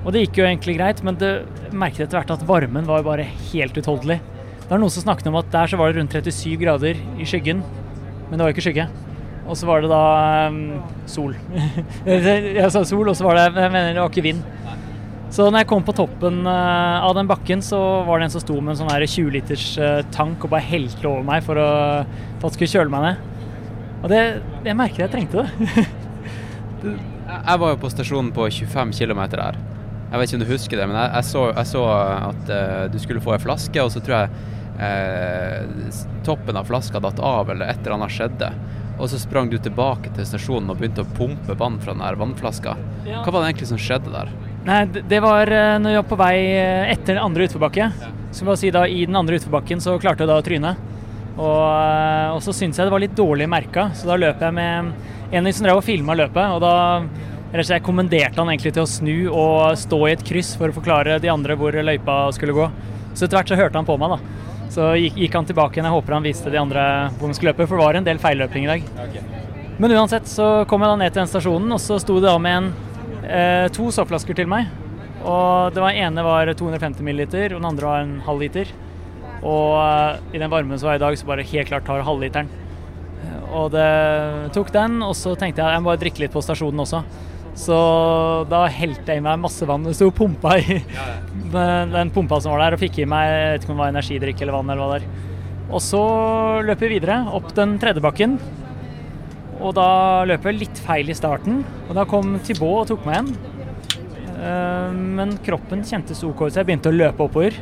Og 0.02 0.10
det 0.14 0.24
gikk 0.24 0.40
jo 0.40 0.46
egentlig 0.48 0.76
greit, 0.78 1.02
men 1.06 1.18
det 1.18 1.30
merket 1.70 2.06
etter 2.06 2.18
hvert 2.18 2.32
at 2.34 2.46
varmen 2.46 2.88
var 2.88 3.04
bare 3.06 3.26
helt 3.52 3.76
utholdelig. 3.78 4.18
Det 4.62 4.70
var 4.70 4.80
noen 4.82 4.94
som 4.94 5.04
snakket 5.04 5.28
om 5.30 5.38
at 5.38 5.52
der 5.52 5.70
så 5.70 5.78
var 5.78 5.92
det 5.92 6.00
rundt 6.00 6.16
37 6.16 6.56
grader 6.58 6.98
i 7.20 7.26
skyggen, 7.28 7.62
men 8.28 8.34
det 8.34 8.42
var 8.42 8.50
jo 8.50 8.56
ikke 8.56 8.66
skygge. 8.66 8.88
Og 9.42 9.58
så 9.58 9.66
var 9.68 9.82
det 9.82 9.90
da 9.90 10.02
um, 10.48 10.58
sol. 11.10 11.36
jeg 12.06 12.70
sa 12.72 12.82
sol, 12.86 13.10
og 13.10 13.16
så 13.18 13.26
var 13.26 13.38
det 13.38 13.46
Jeg 13.50 13.74
mener, 13.74 13.92
det 13.92 14.02
var 14.02 14.10
ikke 14.10 14.26
vind. 14.26 14.42
Så 15.32 15.46
når 15.48 15.62
jeg 15.62 15.68
kom 15.70 15.84
på 15.84 15.94
toppen 15.96 16.42
uh, 16.44 17.00
av 17.06 17.14
den 17.16 17.28
bakken, 17.28 17.62
så 17.64 17.78
var 18.04 18.20
det 18.20 18.26
en 18.26 18.34
som 18.34 18.42
sto 18.42 18.58
med 18.60 18.74
en 18.74 18.82
sånn 18.82 18.90
20 18.92 19.30
liters 19.32 19.64
uh, 19.80 20.02
tank 20.12 20.44
og 20.44 20.52
bare 20.52 20.66
helte 20.66 21.08
over 21.08 21.24
meg 21.24 21.40
for, 21.46 21.56
å, 21.56 21.68
for 22.36 22.50
at 22.50 22.58
skulle 22.58 22.68
kjøle 22.68 22.92
meg 22.92 23.06
ned. 23.06 23.16
Og 24.02 24.12
det, 24.12 24.20
jeg 24.66 24.76
merket 24.76 25.06
jeg 25.06 25.12
trengte 25.14 25.46
det. 25.46 25.86
jeg 27.48 27.62
var 27.64 27.72
jo 27.72 27.80
på 27.80 27.92
stasjonen 27.94 28.28
på 28.36 28.50
25 28.58 28.92
km 28.98 29.22
her. 29.38 29.56
Jeg 30.12 30.20
vet 30.20 30.28
ikke 30.28 30.36
om 30.36 30.44
du 30.44 30.52
husker 30.52 30.82
det, 30.82 30.90
men 30.90 31.00
jeg, 31.00 31.14
jeg, 31.16 31.28
så, 31.30 31.46
jeg 31.54 31.72
så, 31.72 31.86
at 32.28 32.52
uh, 32.52 32.84
du 32.92 33.00
skulle 33.00 33.24
få 33.24 33.36
ei 33.38 33.40
flaske, 33.46 33.80
og 33.80 33.94
så 33.94 34.04
tror 34.04 34.18
jeg 34.26 34.50
toppen 36.26 36.56
av 36.58 36.64
flaska 36.66 36.98
datt 37.04 37.20
av, 37.22 37.50
eller 37.52 37.68
et 37.70 37.84
eller 37.84 37.94
annet 37.94 38.12
skjedde. 38.12 38.48
Og 38.96 39.08
så 39.12 39.20
sprang 39.20 39.50
du 39.52 39.58
tilbake 39.60 40.10
til 40.16 40.26
stasjonen 40.26 40.72
og 40.72 40.80
begynte 40.80 41.04
å 41.04 41.12
pumpe 41.16 41.54
vann 41.60 41.76
fra 41.80 41.94
den 41.94 42.02
der 42.02 42.18
vannflaska. 42.18 42.74
Hva 43.04 43.28
var 43.28 43.44
det 43.44 43.52
egentlig 43.52 43.68
som 43.70 43.80
skjedde 43.80 44.10
der? 44.10 44.32
Nei, 44.62 44.84
Det 44.86 45.18
var 45.22 45.50
når 45.82 45.90
jeg 45.90 46.02
var 46.02 46.10
på 46.10 46.18
vei 46.20 46.36
etter 46.92 47.16
den 47.16 47.24
andre 47.24 47.48
utforbakke. 47.48 47.90
Så 48.32 48.46
må 48.46 48.54
si 48.56 48.70
da, 48.72 48.86
I 48.86 49.04
den 49.08 49.18
andre 49.18 49.36
utforbakken 49.40 49.82
så 49.82 49.98
klarte 50.00 50.24
jeg 50.24 50.30
da 50.30 50.38
å 50.38 50.44
tryne. 50.46 50.76
Og, 51.32 52.36
og 52.36 52.40
så 52.44 52.52
syntes 52.54 52.78
jeg 52.78 52.86
det 52.86 52.92
var 52.92 53.02
litt 53.02 53.16
dårlig 53.16 53.48
merka, 53.48 53.88
så 53.96 54.10
da 54.10 54.18
løp 54.20 54.42
jeg 54.44 54.54
med 54.54 54.92
en 55.32 55.52
som 55.52 55.66
drev 55.66 55.80
og 55.80 55.86
filma 55.86 56.16
løpet. 56.16 56.54
Og 56.54 56.60
da 56.62 57.64
slett 57.64 57.84
kommanderte 57.84 58.40
han 58.40 58.48
egentlig 58.52 58.72
til 58.76 58.84
å 58.84 58.88
snu 58.88 59.16
og 59.28 59.74
stå 59.80 59.98
i 60.06 60.14
et 60.14 60.24
kryss 60.24 60.54
for 60.60 60.72
å 60.72 60.76
forklare 60.76 61.18
de 61.20 61.32
andre 61.32 61.56
hvor 61.58 61.76
løypa 61.76 62.24
skulle 62.36 62.56
gå. 62.56 62.68
Så 63.12 63.26
etter 63.26 63.36
hvert 63.36 63.52
så 63.52 63.58
hørte 63.58 63.80
han 63.80 63.88
på 63.88 63.98
meg, 64.00 64.14
da. 64.14 64.38
Så 64.72 64.92
gikk, 64.96 65.18
gikk 65.20 65.34
han 65.36 65.48
tilbake 65.48 65.76
igjen. 65.76 65.88
Jeg 65.90 65.96
håper 65.98 66.16
han 66.16 66.24
viste 66.24 66.52
de 66.52 66.60
andre 66.60 66.84
hvor 67.18 67.28
de 67.28 67.36
skulle 67.36 67.52
løpe, 67.52 67.66
for 67.68 67.76
det 67.76 67.84
var 67.84 67.98
en 68.00 68.06
del 68.08 68.20
feilløping 68.22 68.64
i 68.64 68.70
dag. 68.70 68.86
Men 69.82 69.92
uansett 69.98 70.28
så 70.30 70.46
kom 70.68 70.84
jeg 70.84 70.92
da 70.92 70.96
ned 71.00 71.12
til 71.12 71.20
den 71.20 71.28
stasjonen, 71.32 71.74
og 71.76 71.80
så 71.82 71.98
sto 72.00 72.16
det 72.20 72.28
da 72.28 72.38
med 72.40 72.56
en, 72.56 72.70
eh, 72.72 72.91
to 73.72 73.90
soppflasker 73.94 74.36
til 74.36 74.48
meg. 74.50 74.70
Og 75.22 75.74
det 75.74 75.82
var 75.82 75.94
ene 75.94 76.24
var 76.26 76.50
250 76.50 77.04
ml, 77.06 77.22
og 77.26 77.58
den 77.60 77.68
andre 77.68 77.86
var 77.86 78.02
en 78.02 78.16
halv 78.26 78.42
liter. 78.42 78.72
Og 79.42 79.74
uh, 79.78 80.34
i 80.34 80.38
den 80.38 80.50
varmen 80.50 80.78
som 80.78 80.90
var 80.90 80.98
i 80.98 81.02
dag, 81.02 81.16
så 81.18 81.28
bare 81.28 81.46
helt 81.46 81.70
klart 81.70 81.86
tar 81.86 82.04
halvliteren. 82.06 82.50
Og 83.52 83.68
det 83.74 84.52
tok 84.54 84.72
den, 84.74 85.02
og 85.04 85.12
så 85.18 85.34
tenkte 85.38 85.60
jeg 85.60 85.76
jeg 85.76 85.82
må 85.82 85.90
bare 85.90 86.00
drikke 86.00 86.24
litt 86.24 86.34
på 86.34 86.42
stasjonen 86.44 86.82
også. 86.86 87.02
Så 87.58 87.76
da 88.48 88.62
helte 88.72 89.12
jeg 89.12 89.20
i 89.20 89.24
meg 89.24 89.42
masse 89.42 89.66
vann. 89.68 89.84
Det 89.84 89.92
sto 89.98 90.08
pumpa 90.14 90.56
i 90.56 90.78
den 91.52 92.12
pumpa 92.14 92.40
som 92.40 92.54
var 92.54 92.64
der, 92.64 92.78
og 92.78 92.82
fikk 92.82 93.02
i 93.02 93.08
meg 93.08 93.28
jeg 93.28 93.50
vet 93.50 93.66
ikke 93.66 93.74
om 93.74 93.76
det 93.76 93.84
var 93.84 93.92
energidrikk 93.92 94.42
eller 94.42 94.56
vann 94.56 94.72
eller 94.72 94.82
hva 94.82 94.96
det. 94.96 95.28
Og 95.72 95.84
så 95.84 96.02
løper 96.64 96.88
vi 96.88 96.96
videre 96.96 97.20
opp 97.36 97.52
den 97.56 97.76
tredje 97.82 98.02
bakken. 98.04 98.38
Og 99.62 99.74
da 99.78 99.88
løp 100.26 100.46
jeg 100.48 100.58
litt 100.58 100.80
feil 100.82 101.10
i 101.12 101.16
starten. 101.16 101.62
Og 101.88 101.94
da 101.98 102.04
kom 102.08 102.34
Thibaut 102.42 102.82
og 102.82 102.88
tok 102.90 103.06
meg 103.06 103.20
igjen. 103.20 103.30
Men 105.16 105.36
kroppen 105.46 105.84
kjentes 105.86 106.24
OK 106.26 106.48
så 106.48 106.60
jeg 106.60 106.66
begynte 106.66 106.90
å 106.90 106.96
løpe 106.96 107.22
oppover. 107.28 107.54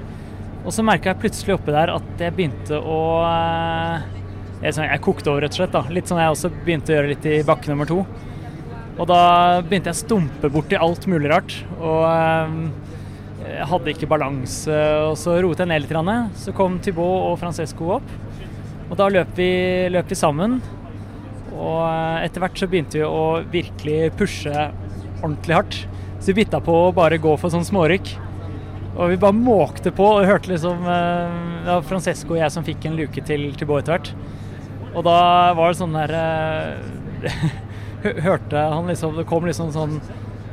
Og 0.64 0.72
så 0.72 0.84
merka 0.84 1.12
jeg 1.12 1.20
plutselig 1.22 1.58
oppi 1.58 1.74
der 1.74 1.92
at 1.92 2.20
jeg 2.20 2.36
begynte 2.36 2.80
å 2.80 3.00
Jeg, 4.60 4.74
jeg 4.76 5.00
kokte 5.04 5.30
over, 5.32 5.44
rett 5.44 5.54
og 5.54 5.60
slett. 5.60 5.72
da. 5.72 5.84
Litt 5.88 6.08
sånn 6.08 6.20
jeg 6.20 6.34
også 6.34 6.50
begynte 6.64 6.92
å 6.92 6.98
gjøre 6.98 7.12
litt 7.14 7.28
i 7.28 7.38
bakke 7.48 7.70
nummer 7.72 7.88
to. 7.88 8.02
Og 9.00 9.06
da 9.08 9.20
begynte 9.64 9.88
jeg 9.88 9.96
å 9.96 10.00
stumpe 10.02 10.50
borti 10.52 10.76
alt 10.76 11.06
mulig 11.08 11.30
rart. 11.32 11.54
Og 11.80 12.02
jeg 13.40 13.68
hadde 13.70 13.94
ikke 13.94 14.08
balanse, 14.10 14.80
og 15.08 15.16
så 15.16 15.38
rotet 15.40 15.64
jeg 15.64 15.70
ned 15.72 15.86
litt. 15.86 16.36
Så 16.36 16.52
kom 16.56 16.76
Thibaut 16.84 17.30
og 17.30 17.38
Francesco 17.40 17.94
opp, 17.96 18.12
og 18.90 18.98
da 19.00 19.08
løp 19.08 19.32
vi, 19.38 19.50
løp 19.92 20.12
vi 20.12 20.18
sammen. 20.18 20.60
Og 21.50 22.24
etter 22.24 22.42
hvert 22.42 22.58
så 22.58 22.68
begynte 22.70 23.00
vi 23.00 23.06
å 23.06 23.42
virkelig 23.50 24.12
pushe 24.18 24.54
ordentlig 25.20 25.56
hardt. 25.56 25.78
Så 26.20 26.30
vi 26.30 26.42
bytta 26.42 26.60
på 26.64 26.74
å 26.86 26.92
bare 26.94 27.20
gå 27.20 27.32
for 27.40 27.52
sånn 27.52 27.66
smårykk. 27.66 28.12
Og 29.00 29.12
vi 29.12 29.20
bare 29.22 29.36
måkte 29.36 29.92
på 29.94 30.04
og 30.18 30.26
hørte 30.26 30.50
liksom 30.50 30.82
Det 30.84 31.68
var 31.70 31.84
Francesco 31.86 32.34
og 32.34 32.40
jeg 32.40 32.52
som 32.52 32.64
fikk 32.66 32.88
en 32.88 32.96
luke 32.98 33.22
til 33.24 33.46
Thibaut 33.56 33.84
etter 33.84 33.94
hvert. 33.94 34.10
Og 34.90 35.04
da 35.06 35.20
var 35.56 35.70
det 35.70 35.78
sånn 35.78 35.94
der 35.94 36.14
Hørte 38.26 38.64
han 38.74 38.90
liksom 38.90 39.14
Det 39.20 39.28
kom 39.28 39.46
liksom 39.48 39.70
sånn 39.76 40.00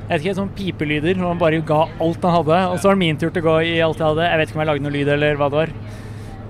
jeg 0.08 0.22
vet 0.22 0.24
ikke, 0.24 0.36
sånn 0.38 0.52
pipelyder 0.56 1.18
når 1.20 1.34
han 1.34 1.40
bare 1.42 1.58
ga 1.68 1.82
alt 2.00 2.24
han 2.24 2.32
hadde. 2.38 2.58
Og 2.72 2.78
så 2.80 2.88
var 2.88 2.96
det 2.96 3.02
min 3.02 3.18
tur 3.20 3.28
til 3.28 3.42
å 3.44 3.48
gå 3.50 3.56
i 3.68 3.74
alt 3.84 4.00
jeg 4.00 4.08
hadde. 4.08 4.24
Jeg 4.24 4.40
vet 4.40 4.48
ikke 4.48 4.56
om 4.56 4.62
jeg 4.62 4.70
lagde 4.70 4.86
noe 4.86 4.94
lyd 4.94 5.10
eller 5.18 5.40
hva 5.42 5.50
det 5.52 5.58
var. 5.58 5.74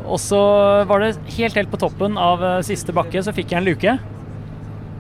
Og 0.04 0.20
så 0.22 0.42
var 0.86 1.02
det 1.02 1.08
helt, 1.40 1.58
helt 1.58 1.72
på 1.72 1.80
toppen 1.82 2.20
av 2.22 2.44
siste 2.68 2.94
bakke, 2.94 3.24
så 3.26 3.34
fikk 3.34 3.56
jeg 3.56 3.58
en 3.58 3.66
luke. 3.66 3.96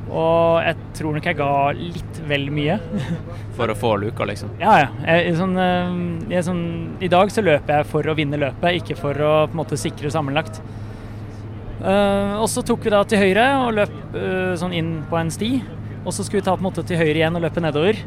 Og 0.08 0.64
jeg 0.64 0.78
tror 0.95 1.16
nok 1.18 1.26
jeg 1.28 1.38
ga 1.38 1.51
litt 1.76 2.20
vel 2.30 2.47
mye. 2.53 2.78
For 3.58 3.72
å 3.72 3.76
få 3.78 3.95
luka, 3.99 4.28
liksom? 4.30 4.53
Ja, 4.62 4.78
ja. 4.86 4.89
Jeg, 5.03 5.36
sånn, 5.39 5.55
eh, 5.60 5.95
jeg, 6.32 6.45
sånn, 6.47 6.66
I 7.03 7.10
dag 7.12 7.32
så 7.34 7.43
løper 7.43 7.80
jeg 7.80 7.89
for 7.91 8.08
å 8.08 8.16
vinne 8.18 8.39
løpet, 8.39 8.82
ikke 8.82 8.97
for 8.99 9.18
å 9.18 9.32
på 9.47 9.55
en 9.55 9.62
måte 9.64 9.80
sikre 9.80 10.12
sammenlagt. 10.14 10.62
Uh, 11.78 12.41
og 12.41 12.47
så 12.49 12.64
tok 12.66 12.88
vi 12.88 12.89
da 12.89 13.03
til 13.05 13.22
høyre 13.22 13.43
og 13.62 13.76
løp 13.78 13.97
uh, 14.16 14.53
sånn 14.58 14.74
inn 14.74 14.93
på 15.10 15.20
en 15.20 15.30
sti. 15.34 15.51
Og 16.03 16.14
så 16.16 16.24
skulle 16.24 16.41
vi 16.41 16.47
ta 16.47 16.55
på 16.55 16.64
en 16.64 16.70
måte 16.70 16.86
til 16.88 16.97
høyre 16.97 17.20
igjen 17.20 17.38
og 17.38 17.43
løpe 17.43 17.62
nedover. 17.64 17.99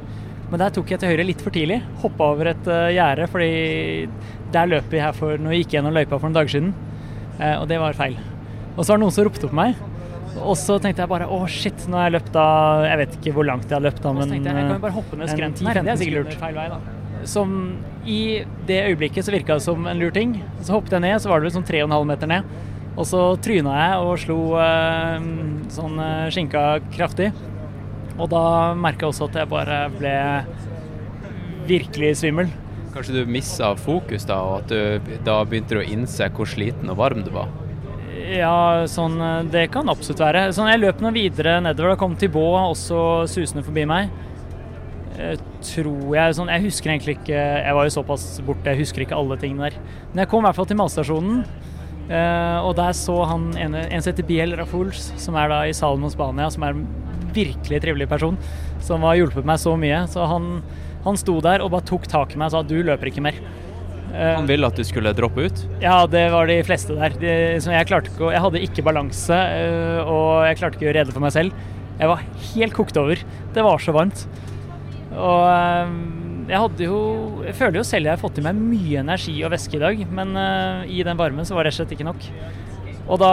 Men 0.50 0.62
der 0.64 0.72
tok 0.74 0.90
jeg 0.90 1.02
til 1.02 1.12
høyre 1.12 1.26
litt 1.28 1.42
for 1.44 1.54
tidlig. 1.54 1.78
Hoppa 2.02 2.32
over 2.34 2.50
et 2.50 2.70
uh, 2.70 2.88
gjerde, 2.90 3.28
fordi 3.30 3.52
der 4.54 4.72
løp 4.72 4.90
vi 4.90 5.02
her 5.02 5.14
for 5.14 5.38
når 5.38 5.54
vi 5.54 5.62
gikk 5.62 5.76
gjennom 5.76 5.94
løypa 5.94 6.16
for 6.16 6.26
noen 6.26 6.40
dager 6.40 6.56
siden. 6.56 6.72
og 7.40 7.68
det 7.70 7.78
var 7.80 7.94
feil. 7.96 8.16
Og 8.74 8.82
så 8.82 8.90
var 8.90 8.98
det 8.98 9.04
noen 9.04 9.14
som 9.14 9.24
ropte 9.24 9.48
på 9.48 9.56
meg. 9.56 9.78
Og 10.38 10.54
så 10.58 10.76
tenkte 10.82 11.02
jeg 11.02 11.10
bare 11.10 11.26
å 11.26 11.42
shit, 11.50 11.86
nå 11.90 11.98
har 11.98 12.08
jeg 12.08 12.14
løpt 12.18 12.36
av 12.38 12.84
Jeg 12.86 12.98
vet 13.00 13.14
ikke 13.18 13.32
hvor 13.36 13.46
langt 13.48 13.66
jeg 13.66 13.76
har 13.76 13.84
løpt 13.84 14.04
av, 14.06 14.16
men 14.16 14.34
jeg, 14.36 14.44
jeg 14.46 14.56
kan 14.56 14.72
jo 14.76 14.82
bare 14.84 14.96
hoppe 14.96 15.18
ned 15.18 15.32
skrenten 15.32 15.70
her. 15.70 15.80
Det 15.82 15.92
er 15.92 16.00
sikkert 16.00 16.30
lurt. 16.30 16.40
Feil 16.40 16.58
vei, 16.58 16.66
da. 16.70 16.80
Som 17.28 17.54
i 18.08 18.20
det 18.68 18.78
øyeblikket 18.88 19.26
så 19.26 19.34
virka 19.34 19.58
det 19.58 19.64
som 19.66 19.86
en 19.90 20.00
lur 20.00 20.14
ting. 20.14 20.38
Så 20.62 20.76
hoppet 20.76 20.96
jeg 20.96 21.04
ned, 21.04 21.18
så 21.20 21.32
var 21.32 21.40
det 21.40 21.50
vel 21.50 21.56
sånn 21.58 21.68
3,5 21.68 22.08
meter 22.08 22.30
ned. 22.30 22.54
Og 22.96 23.06
så 23.08 23.20
tryna 23.42 23.74
jeg 23.76 24.06
og 24.06 24.16
slo 24.22 24.38
eh, 24.60 25.28
sånn 25.72 26.00
eh, 26.04 26.30
skinka 26.32 26.64
kraftig. 26.94 27.30
Og 28.20 28.28
da 28.32 28.42
merka 28.76 29.06
jeg 29.06 29.14
også 29.14 29.30
at 29.30 29.38
jeg 29.40 29.50
bare 29.50 29.82
ble 29.96 30.16
virkelig 31.68 32.16
svimmel. 32.20 32.50
Kanskje 32.94 33.20
du 33.20 33.30
missa 33.30 33.70
fokus 33.78 34.26
da, 34.26 34.40
og 34.42 34.64
at 34.64 34.72
du 34.72 35.18
da 35.26 35.38
begynte 35.46 35.76
du 35.76 35.82
å 35.82 35.86
innse 35.86 36.26
hvor 36.34 36.48
sliten 36.50 36.90
og 36.90 36.98
varm 36.98 37.22
du 37.24 37.30
var? 37.34 37.52
Ja, 38.30 38.86
sånn, 38.86 39.16
det 39.50 39.64
kan 39.74 39.90
absolutt 39.90 40.20
være. 40.22 40.42
Sånn, 40.54 40.68
jeg 40.70 40.78
løp 40.84 41.00
nå 41.02 41.10
videre 41.14 41.56
nedover. 41.64 41.96
Da 41.96 41.98
kom 41.98 42.12
Tibå 42.18 42.44
også 42.60 43.26
susende 43.30 43.64
forbi 43.66 43.82
meg. 43.90 44.12
Jeg 45.16 45.40
eh, 45.40 45.46
tror 45.66 46.14
jeg 46.14 46.36
sånn, 46.38 46.48
Jeg 46.48 46.62
husker 46.64 46.92
egentlig 46.92 47.16
ikke 47.18 47.34
Jeg 47.34 47.74
var 47.76 47.84
jo 47.84 47.92
såpass 47.92 48.22
borte, 48.46 48.70
jeg 48.70 48.84
husker 48.84 49.02
ikke 49.02 49.18
alle 49.18 49.38
tingene 49.40 49.66
der. 49.66 49.78
Men 50.12 50.22
jeg 50.22 50.30
kom 50.30 50.44
i 50.44 50.46
hvert 50.46 50.60
fall 50.60 50.68
til 50.70 50.78
matstasjonen, 50.78 51.40
eh, 52.06 52.58
og 52.62 52.76
der 52.78 52.94
så 52.96 53.16
han 53.32 53.50
ene, 53.58 53.82
en 53.90 54.04
som 54.04 54.12
heter 54.12 54.28
Biel 54.28 54.54
Rafuls, 54.60 55.10
som 55.20 55.38
er 55.40 55.50
da 55.50 55.64
i 55.66 55.74
Salmo, 55.76 56.12
Spania, 56.12 56.46
som 56.54 56.64
er 56.64 56.78
en 56.78 56.86
virkelig 57.34 57.82
trivelig 57.82 58.08
person, 58.10 58.38
som 58.86 59.02
har 59.06 59.18
hjulpet 59.18 59.46
meg 59.46 59.58
så 59.62 59.74
mye. 59.78 60.04
Så 60.10 60.30
han, 60.30 60.62
han 61.02 61.18
sto 61.18 61.40
der 61.42 61.66
og 61.66 61.74
bare 61.74 61.88
tok 61.90 62.06
tak 62.10 62.36
i 62.36 62.40
meg 62.40 62.52
og 62.52 62.56
sa 62.60 62.62
du 62.62 62.78
løper 62.78 63.10
ikke 63.10 63.26
mer. 63.26 63.42
Eh, 64.14 64.34
Han 64.36 64.48
ville 64.48 64.66
at 64.66 64.78
du 64.78 64.84
skulle 64.86 65.12
droppe 65.16 65.46
ut? 65.46 65.64
Ja, 65.82 66.02
det 66.10 66.26
var 66.34 66.50
de 66.50 66.60
fleste 66.66 66.96
der. 66.98 67.14
De, 67.20 67.34
jeg, 67.58 67.86
ikke, 67.86 68.30
jeg, 68.32 68.44
hadde 68.46 68.64
ikke 68.66 68.86
balanse, 68.86 69.36
eh, 69.36 70.00
og 70.04 70.46
jeg 70.48 70.58
klarte 70.60 70.78
ikke 70.78 70.86
å 70.86 70.90
gjøre 70.90 71.02
rede 71.02 71.14
for 71.16 71.24
meg 71.24 71.34
selv. 71.36 71.68
Jeg 72.00 72.10
var 72.10 72.24
helt 72.54 72.76
kokt 72.76 72.98
over. 73.00 73.22
Det 73.54 73.66
var 73.66 73.84
så 73.84 73.94
varmt. 73.94 74.24
Og 75.10 75.44
eh, 75.50 75.94
jeg 76.50 76.58
hadde 76.62 76.86
jo 76.86 76.98
Jeg 77.44 77.54
føler 77.58 77.78
jo 77.80 77.82
selv 77.86 78.08
jeg 78.08 78.14
har 78.14 78.20
fått 78.20 78.38
i 78.40 78.42
meg 78.42 78.58
mye 78.58 79.02
energi 79.04 79.36
og 79.44 79.52
væske 79.52 79.78
i 79.78 79.82
dag, 79.82 80.02
men 80.10 80.34
i 80.90 81.04
den 81.06 81.18
varmen 81.18 81.46
så 81.46 81.54
var 81.54 81.66
det 81.66 81.70
rett 81.70 81.78
og 81.78 81.84
slett 81.84 81.94
ikke 81.94 82.08
nok. 82.08 82.26
Og 83.10 83.18
da, 83.18 83.30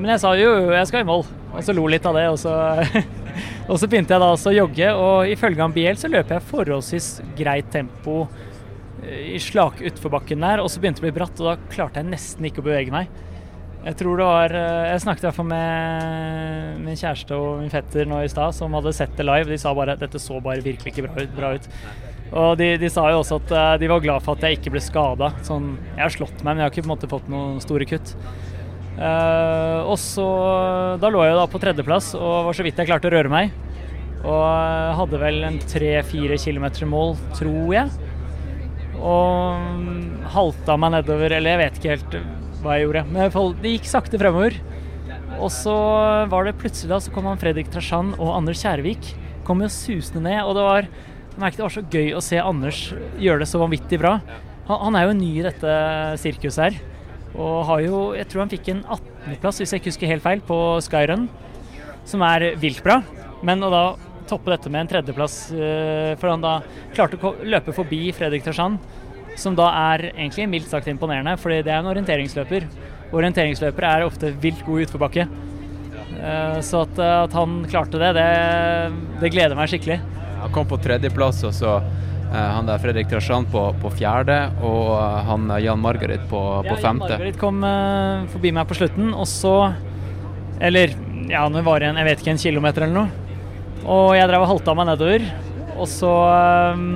men 0.00 0.12
jeg 0.14 0.20
sa 0.22 0.34
jo 0.36 0.50
jeg 0.72 0.88
skal 0.88 1.04
i 1.04 1.08
mål, 1.08 1.24
og 1.52 1.64
så 1.64 1.74
lo 1.76 1.86
litt 1.88 2.04
av 2.08 2.16
det. 2.16 2.26
Og 2.32 2.38
så, 2.40 2.52
og 3.70 3.80
så 3.80 3.88
begynte 3.88 4.12
jeg 4.12 4.22
da 4.22 4.28
også 4.34 4.52
å 4.52 4.58
jogge, 4.58 4.92
og 4.92 5.32
ifølge 5.32 5.64
Ambiel 5.64 6.00
så 6.00 6.12
løper 6.12 6.36
jeg 6.36 6.48
forholdsvis 6.52 7.10
greit 7.38 7.72
tempo 7.72 8.26
i 9.10 9.38
slak 9.42 9.80
utforbakken 9.90 10.44
der, 10.44 10.62
og 10.62 10.70
så 10.70 10.80
begynte 10.82 11.02
det 11.02 11.08
å 11.08 11.10
bli 11.10 11.18
bratt, 11.18 11.40
og 11.42 11.50
da 11.50 11.72
klarte 11.72 12.02
jeg 12.02 12.10
nesten 12.12 12.46
ikke 12.48 12.62
å 12.62 12.68
bevege 12.68 12.94
meg. 12.94 13.10
Jeg 13.80 13.96
tror 13.96 14.18
det 14.20 14.26
var 14.28 14.52
eh, 14.52 14.90
Jeg 14.90 15.00
snakket 15.06 15.22
i 15.22 15.26
hvert 15.26 15.38
fall 15.38 15.48
med 15.48 16.80
min 16.84 16.98
kjæreste 17.00 17.36
og 17.36 17.62
min 17.62 17.72
fetter 17.72 18.08
nå 18.08 18.20
i 18.20 18.28
stad, 18.28 18.52
som 18.56 18.76
hadde 18.76 18.92
sett 18.96 19.14
det 19.16 19.24
live. 19.24 19.48
De 19.48 19.58
sa 19.60 19.72
bare 19.76 19.96
at 19.96 20.04
dette 20.04 20.20
så 20.20 20.36
bare 20.44 20.64
virkelig 20.64 20.92
ikke 20.92 21.06
bra 21.06 21.24
ut. 21.24 21.32
Bra 21.36 21.52
ut. 21.56 21.68
Og 22.30 22.52
de, 22.60 22.74
de, 22.78 22.90
sa 22.92 23.08
jo 23.10 23.22
også 23.22 23.40
at 23.40 23.54
eh, 23.56 23.72
de 23.80 23.90
var 23.90 24.04
glad 24.04 24.26
for 24.26 24.36
at 24.36 24.44
jeg 24.44 24.60
ikke 24.60 24.74
ble 24.76 24.84
skada. 24.84 25.32
Sånn, 25.46 25.72
jeg 25.94 26.04
har 26.04 26.14
slått 26.14 26.44
meg, 26.44 26.52
men 26.52 26.62
jeg 26.62 26.68
har 26.68 26.74
ikke 26.74 26.84
på 26.84 26.90
en 26.90 26.94
måte 26.94 27.10
fått 27.10 27.32
noen 27.32 27.56
store 27.64 27.88
kutt. 27.88 28.14
Uh, 29.00 29.86
og 29.88 29.94
så 30.02 30.24
Da 31.00 31.08
lå 31.08 31.22
jeg 31.24 31.36
da 31.38 31.44
på 31.48 31.60
tredjeplass 31.62 32.10
og 32.18 32.50
var 32.50 32.56
så 32.58 32.64
vidt 32.66 32.76
jeg 32.82 32.88
klarte 32.90 33.08
å 33.08 33.14
røre 33.14 33.32
meg. 33.32 33.54
Og 34.20 34.96
hadde 34.98 35.20
vel 35.22 35.40
en 35.48 35.56
tre-fire 35.64 36.36
kilometer 36.42 36.84
mål, 36.90 37.14
tror 37.38 37.72
jeg. 37.72 38.09
Og 39.00 40.26
halta 40.34 40.76
meg 40.80 40.94
nedover, 40.96 41.32
eller 41.38 41.54
jeg 41.54 41.60
vet 41.60 41.78
ikke 41.78 41.94
helt 41.94 42.18
hva 42.60 42.76
jeg 42.76 42.86
gjorde. 42.86 43.04
Men 43.08 43.56
det 43.62 43.74
gikk 43.76 43.88
sakte 43.88 44.20
fremover. 44.20 44.58
Og 45.40 45.48
så 45.54 45.74
var 46.28 46.44
det 46.44 46.58
plutselig 46.60 46.90
da, 46.92 47.00
så 47.00 47.12
kom 47.14 47.28
han 47.30 47.40
Fredrik 47.40 47.70
Trasjan 47.72 48.12
og 48.18 48.34
Anders 48.34 48.60
Kjærvik. 48.64 49.12
Kom 49.48 49.62
jo 49.64 49.70
susende 49.72 50.26
ned. 50.26 50.42
Og 50.44 50.56
det 50.58 50.66
var, 50.66 50.88
jeg 51.30 51.40
merket 51.40 51.62
det 51.62 51.66
var 51.66 51.76
så 51.76 51.86
gøy 51.94 52.12
å 52.16 52.24
se 52.24 52.40
Anders 52.42 52.80
gjøre 53.20 53.44
det 53.44 53.48
så 53.50 53.62
vanvittig 53.62 54.00
bra. 54.02 54.18
Han, 54.68 54.82
han 54.84 54.98
er 54.98 55.08
jo 55.08 55.16
ny 55.16 55.30
i 55.38 55.46
dette 55.46 55.76
sirkuset 56.20 56.66
her. 56.66 56.80
Og 57.30 57.62
har 57.68 57.80
jo 57.84 57.98
Jeg 58.18 58.26
tror 58.28 58.42
han 58.42 58.52
fikk 58.52 58.68
en 58.72 58.84
18.-plass, 58.84 59.62
hvis 59.62 59.72
jeg 59.72 59.80
ikke 59.80 59.92
husker 59.94 60.12
helt 60.12 60.26
feil, 60.26 60.44
på 60.44 60.60
Skyrun. 60.84 61.28
Som 62.10 62.24
er 62.26 62.50
vilt 62.60 62.82
bra. 62.84 63.00
Men 63.46 63.64
å 63.64 63.72
da 63.72 63.84
toppe 64.30 64.52
dette 64.54 64.70
med 64.72 64.84
en 64.84 64.90
tredjeplass, 64.94 65.36
eh, 65.52 66.14
for 66.20 66.32
han 66.32 66.42
da 66.44 66.58
klarte 66.94 67.18
å 67.20 67.34
løpe 67.42 67.74
forbi 67.76 68.08
Fredrik 68.16 68.46
Tarzan, 68.46 68.78
som 69.38 69.56
da 69.58 69.70
er 69.92 70.10
egentlig 70.10 70.48
mildt 70.50 70.70
sagt 70.70 70.90
imponerende, 70.90 71.36
fordi 71.40 71.62
det 71.66 71.74
er 71.74 71.82
en 71.82 71.90
orienteringsløper. 71.90 72.66
Orienteringsløpere 73.16 73.94
er 73.94 74.06
ofte 74.06 74.32
vilt 74.42 74.62
gode 74.66 74.86
utforbakke. 74.86 75.26
Eh, 76.20 76.60
så 76.66 76.84
at, 76.84 76.98
eh, 76.98 77.16
at, 77.24 77.34
han 77.34 77.62
klarte 77.70 78.00
det, 78.02 78.12
det, 78.18 78.28
det 79.22 79.32
gleder 79.34 79.58
meg 79.58 79.72
skikkelig. 79.72 80.00
Han 80.44 80.54
kom 80.54 80.68
på 80.70 80.78
tredjeplass, 80.82 81.42
og 81.48 81.56
så 81.56 81.80
han 82.30 82.68
der 82.68 82.78
Fredrik 82.78 83.08
Trasjan 83.10 83.42
på, 83.50 83.64
på, 83.82 83.90
fjerde, 83.98 84.36
og 84.62 84.92
han 85.26 85.48
Jan 85.58 85.80
Margarit 85.82 86.22
på, 86.30 86.38
på 86.62 86.76
ja, 86.76 86.78
femte. 86.78 87.08
Jan 87.08 87.16
Margarit 87.18 87.40
kom 87.40 87.58
uh, 87.66 88.28
forbi 88.30 88.52
meg 88.54 88.68
på 88.70 88.76
slutten, 88.78 89.10
og 89.10 89.26
så 89.26 89.72
Eller 90.62 90.94
ja, 91.26 91.42
nå 91.50 91.64
var 91.66 91.82
det 91.82 91.90
en, 91.90 91.98
jeg 91.98 92.06
vet 92.06 92.22
ikke, 92.22 92.34
en 92.36 92.42
kilometer 92.44 92.86
eller 92.86 93.00
noe. 93.00 93.19
Og 93.86 94.12
jeg 94.18 94.28
drev 94.28 94.44
og 94.44 94.52
halta 94.54 94.76
meg 94.76 94.90
nedover. 94.90 95.24
Og 95.80 95.88
så 95.88 96.12
ehm, 96.28 96.92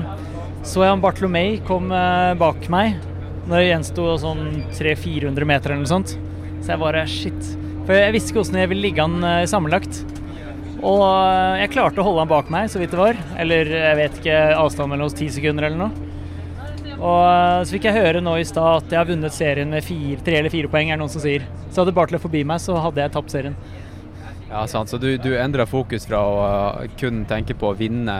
så 0.65 0.81
jeg 0.81 0.95
han 0.95 1.03
Bartlomei 1.03 1.59
kom 1.69 1.91
eh, 1.93 2.33
bak 2.41 2.71
meg 2.73 2.97
når 3.45 3.59
det 3.59 3.67
gjensto 3.67 4.07
sånn 4.17 4.47
300-400 4.73 5.49
meter 5.51 5.75
eller 5.75 5.83
noe 5.83 5.91
sånt. 5.91 6.15
Så 6.65 6.73
jeg 6.73 6.81
bare 6.81 7.03
shit. 7.11 7.51
For 7.85 7.93
jeg 7.93 8.15
visste 8.15 8.33
ikke 8.33 8.41
hvordan 8.41 8.63
jeg 8.63 8.71
ville 8.73 8.87
ligge 8.87 9.05
han 9.05 9.27
eh, 9.29 9.43
sammenlagt. 9.51 10.01
Og 10.81 11.03
eh, 11.05 11.61
jeg 11.61 11.75
klarte 11.75 12.01
å 12.01 12.07
holde 12.07 12.25
han 12.25 12.33
bak 12.33 12.49
meg, 12.53 12.71
så 12.73 12.81
vidt 12.81 12.97
det 12.97 13.03
var. 13.03 13.21
Eller 13.45 13.69
jeg 13.75 14.01
vet 14.01 14.17
ikke, 14.23 14.41
avstand 14.57 14.95
mellom 14.95 15.11
oss 15.11 15.19
ti 15.21 15.29
sekunder 15.37 15.69
eller 15.69 15.85
noe. 15.85 16.11
Og 16.95 17.69
så 17.69 17.75
fikk 17.75 17.91
jeg 17.91 17.99
høre 17.99 18.25
nå 18.25 18.39
i 18.41 18.49
stad 18.49 18.87
at 18.87 18.95
jeg 18.95 19.03
har 19.03 19.11
vunnet 19.11 19.37
serien 19.37 19.69
med 19.69 19.85
fire, 19.85 20.17
tre 20.25 20.39
eller 20.41 20.53
fire 20.53 20.71
poeng, 20.73 20.89
er 20.89 20.97
det 20.97 21.03
noen 21.03 21.13
som 21.13 21.21
sier. 21.21 21.45
Så 21.69 21.83
hadde 21.83 21.93
Bartlett 21.93 22.25
forbi 22.25 22.41
meg, 22.49 22.63
så 22.65 22.79
hadde 22.81 23.05
jeg 23.05 23.13
tapt 23.13 23.37
serien. 23.37 23.59
Ja, 24.55 24.67
sant. 24.67 24.91
Så 24.91 24.99
du, 25.03 25.17
du 25.19 25.33
endra 25.35 25.67
fokus 25.67 26.05
fra 26.07 26.21
å 26.23 26.35
uh, 26.47 26.83
kun 26.95 27.25
tenke 27.27 27.57
på 27.59 27.73
å 27.73 27.75
vinne 27.75 28.15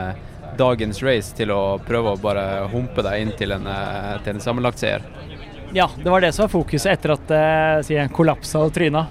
dagens 0.59 0.99
race 1.03 1.31
til 1.35 1.53
å 1.55 1.77
prøve 1.87 2.11
å 2.11 2.19
bare 2.19 2.65
humpe 2.73 3.05
deg 3.05 3.21
inn 3.23 3.31
til 3.39 3.55
en, 3.55 3.63
uh, 3.63 4.17
til 4.25 4.35
en 4.35 4.43
sammenlagt 4.43 4.83
seier? 4.83 5.05
Ja, 5.71 5.87
det 5.95 6.11
var 6.11 6.25
det 6.25 6.33
som 6.35 6.43
var 6.43 6.51
fokuset 6.57 6.91
etter 6.91 7.15
at 7.15 7.31
uh, 7.31 7.87
jeg 7.87 8.11
kollapsa 8.11 8.65
og 8.67 8.75
tryna. 8.75 9.05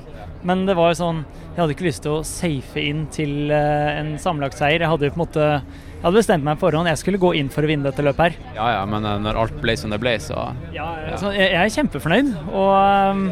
Men 0.44 0.66
det 0.68 0.76
var 0.76 0.92
jo 0.92 0.98
sånn 0.98 1.24
Jeg 1.54 1.62
hadde 1.62 1.72
ikke 1.72 1.86
lyst 1.86 2.02
til 2.04 2.18
å 2.18 2.26
safe 2.28 2.82
inn 2.82 3.06
til 3.14 3.48
en 3.54 4.18
sammenlagt 4.20 4.58
seier. 4.58 4.82
Jeg 4.82 4.90
hadde 4.90 5.08
på 5.14 5.16
en 5.16 5.22
måte 5.22 5.44
jeg 5.48 6.10
hadde 6.10 6.18
bestemt 6.18 6.44
meg 6.44 6.58
på 6.58 6.66
forhånd. 6.66 6.90
Jeg 6.90 7.00
skulle 7.00 7.20
gå 7.22 7.30
inn 7.38 7.48
for 7.48 7.64
å 7.64 7.68
vinne 7.70 7.86
dette 7.86 8.04
løpet 8.04 8.34
her. 8.34 8.56
Ja 8.58 8.66
ja, 8.74 8.80
men 8.90 9.06
når 9.24 9.38
alt 9.40 9.54
ble 9.62 9.78
som 9.80 9.94
det 9.94 10.02
ble, 10.02 10.18
så 10.20 10.50
Ja, 10.74 10.90
ja. 11.06 11.14
Så 11.16 11.30
jeg, 11.32 11.46
jeg 11.54 11.62
er 11.62 11.72
kjempefornøyd. 11.78 12.34
Og 12.50 13.14
um, 13.14 13.22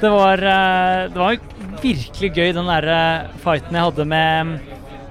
det 0.00 0.10
var, 0.10 0.38
eh, 0.38 1.08
det 1.10 1.18
var 1.18 1.38
virkelig 1.82 2.30
gøy, 2.30 2.52
den 2.54 2.68
der 2.70 2.86
eh, 2.92 3.30
fighten 3.42 3.74
jeg 3.74 3.86
hadde 3.88 4.06
med, 4.06 4.52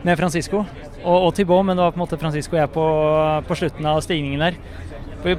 med 0.07 0.19
Francisco 0.19 0.61
og, 0.61 1.17
og 1.17 1.33
Thibaut, 1.35 1.65
men 1.67 1.77
det 1.77 1.83
var 1.83 1.93
på 1.95 1.99
en 1.99 2.03
måte 2.05 2.19
Francisco 2.21 2.55
og 2.55 2.61
jeg 2.61 2.73
på, 2.75 2.87
på 3.49 3.57
slutten 3.59 3.89
av 3.89 3.99
stigningen 4.05 4.45
der. 4.45 4.59
For 5.21 5.33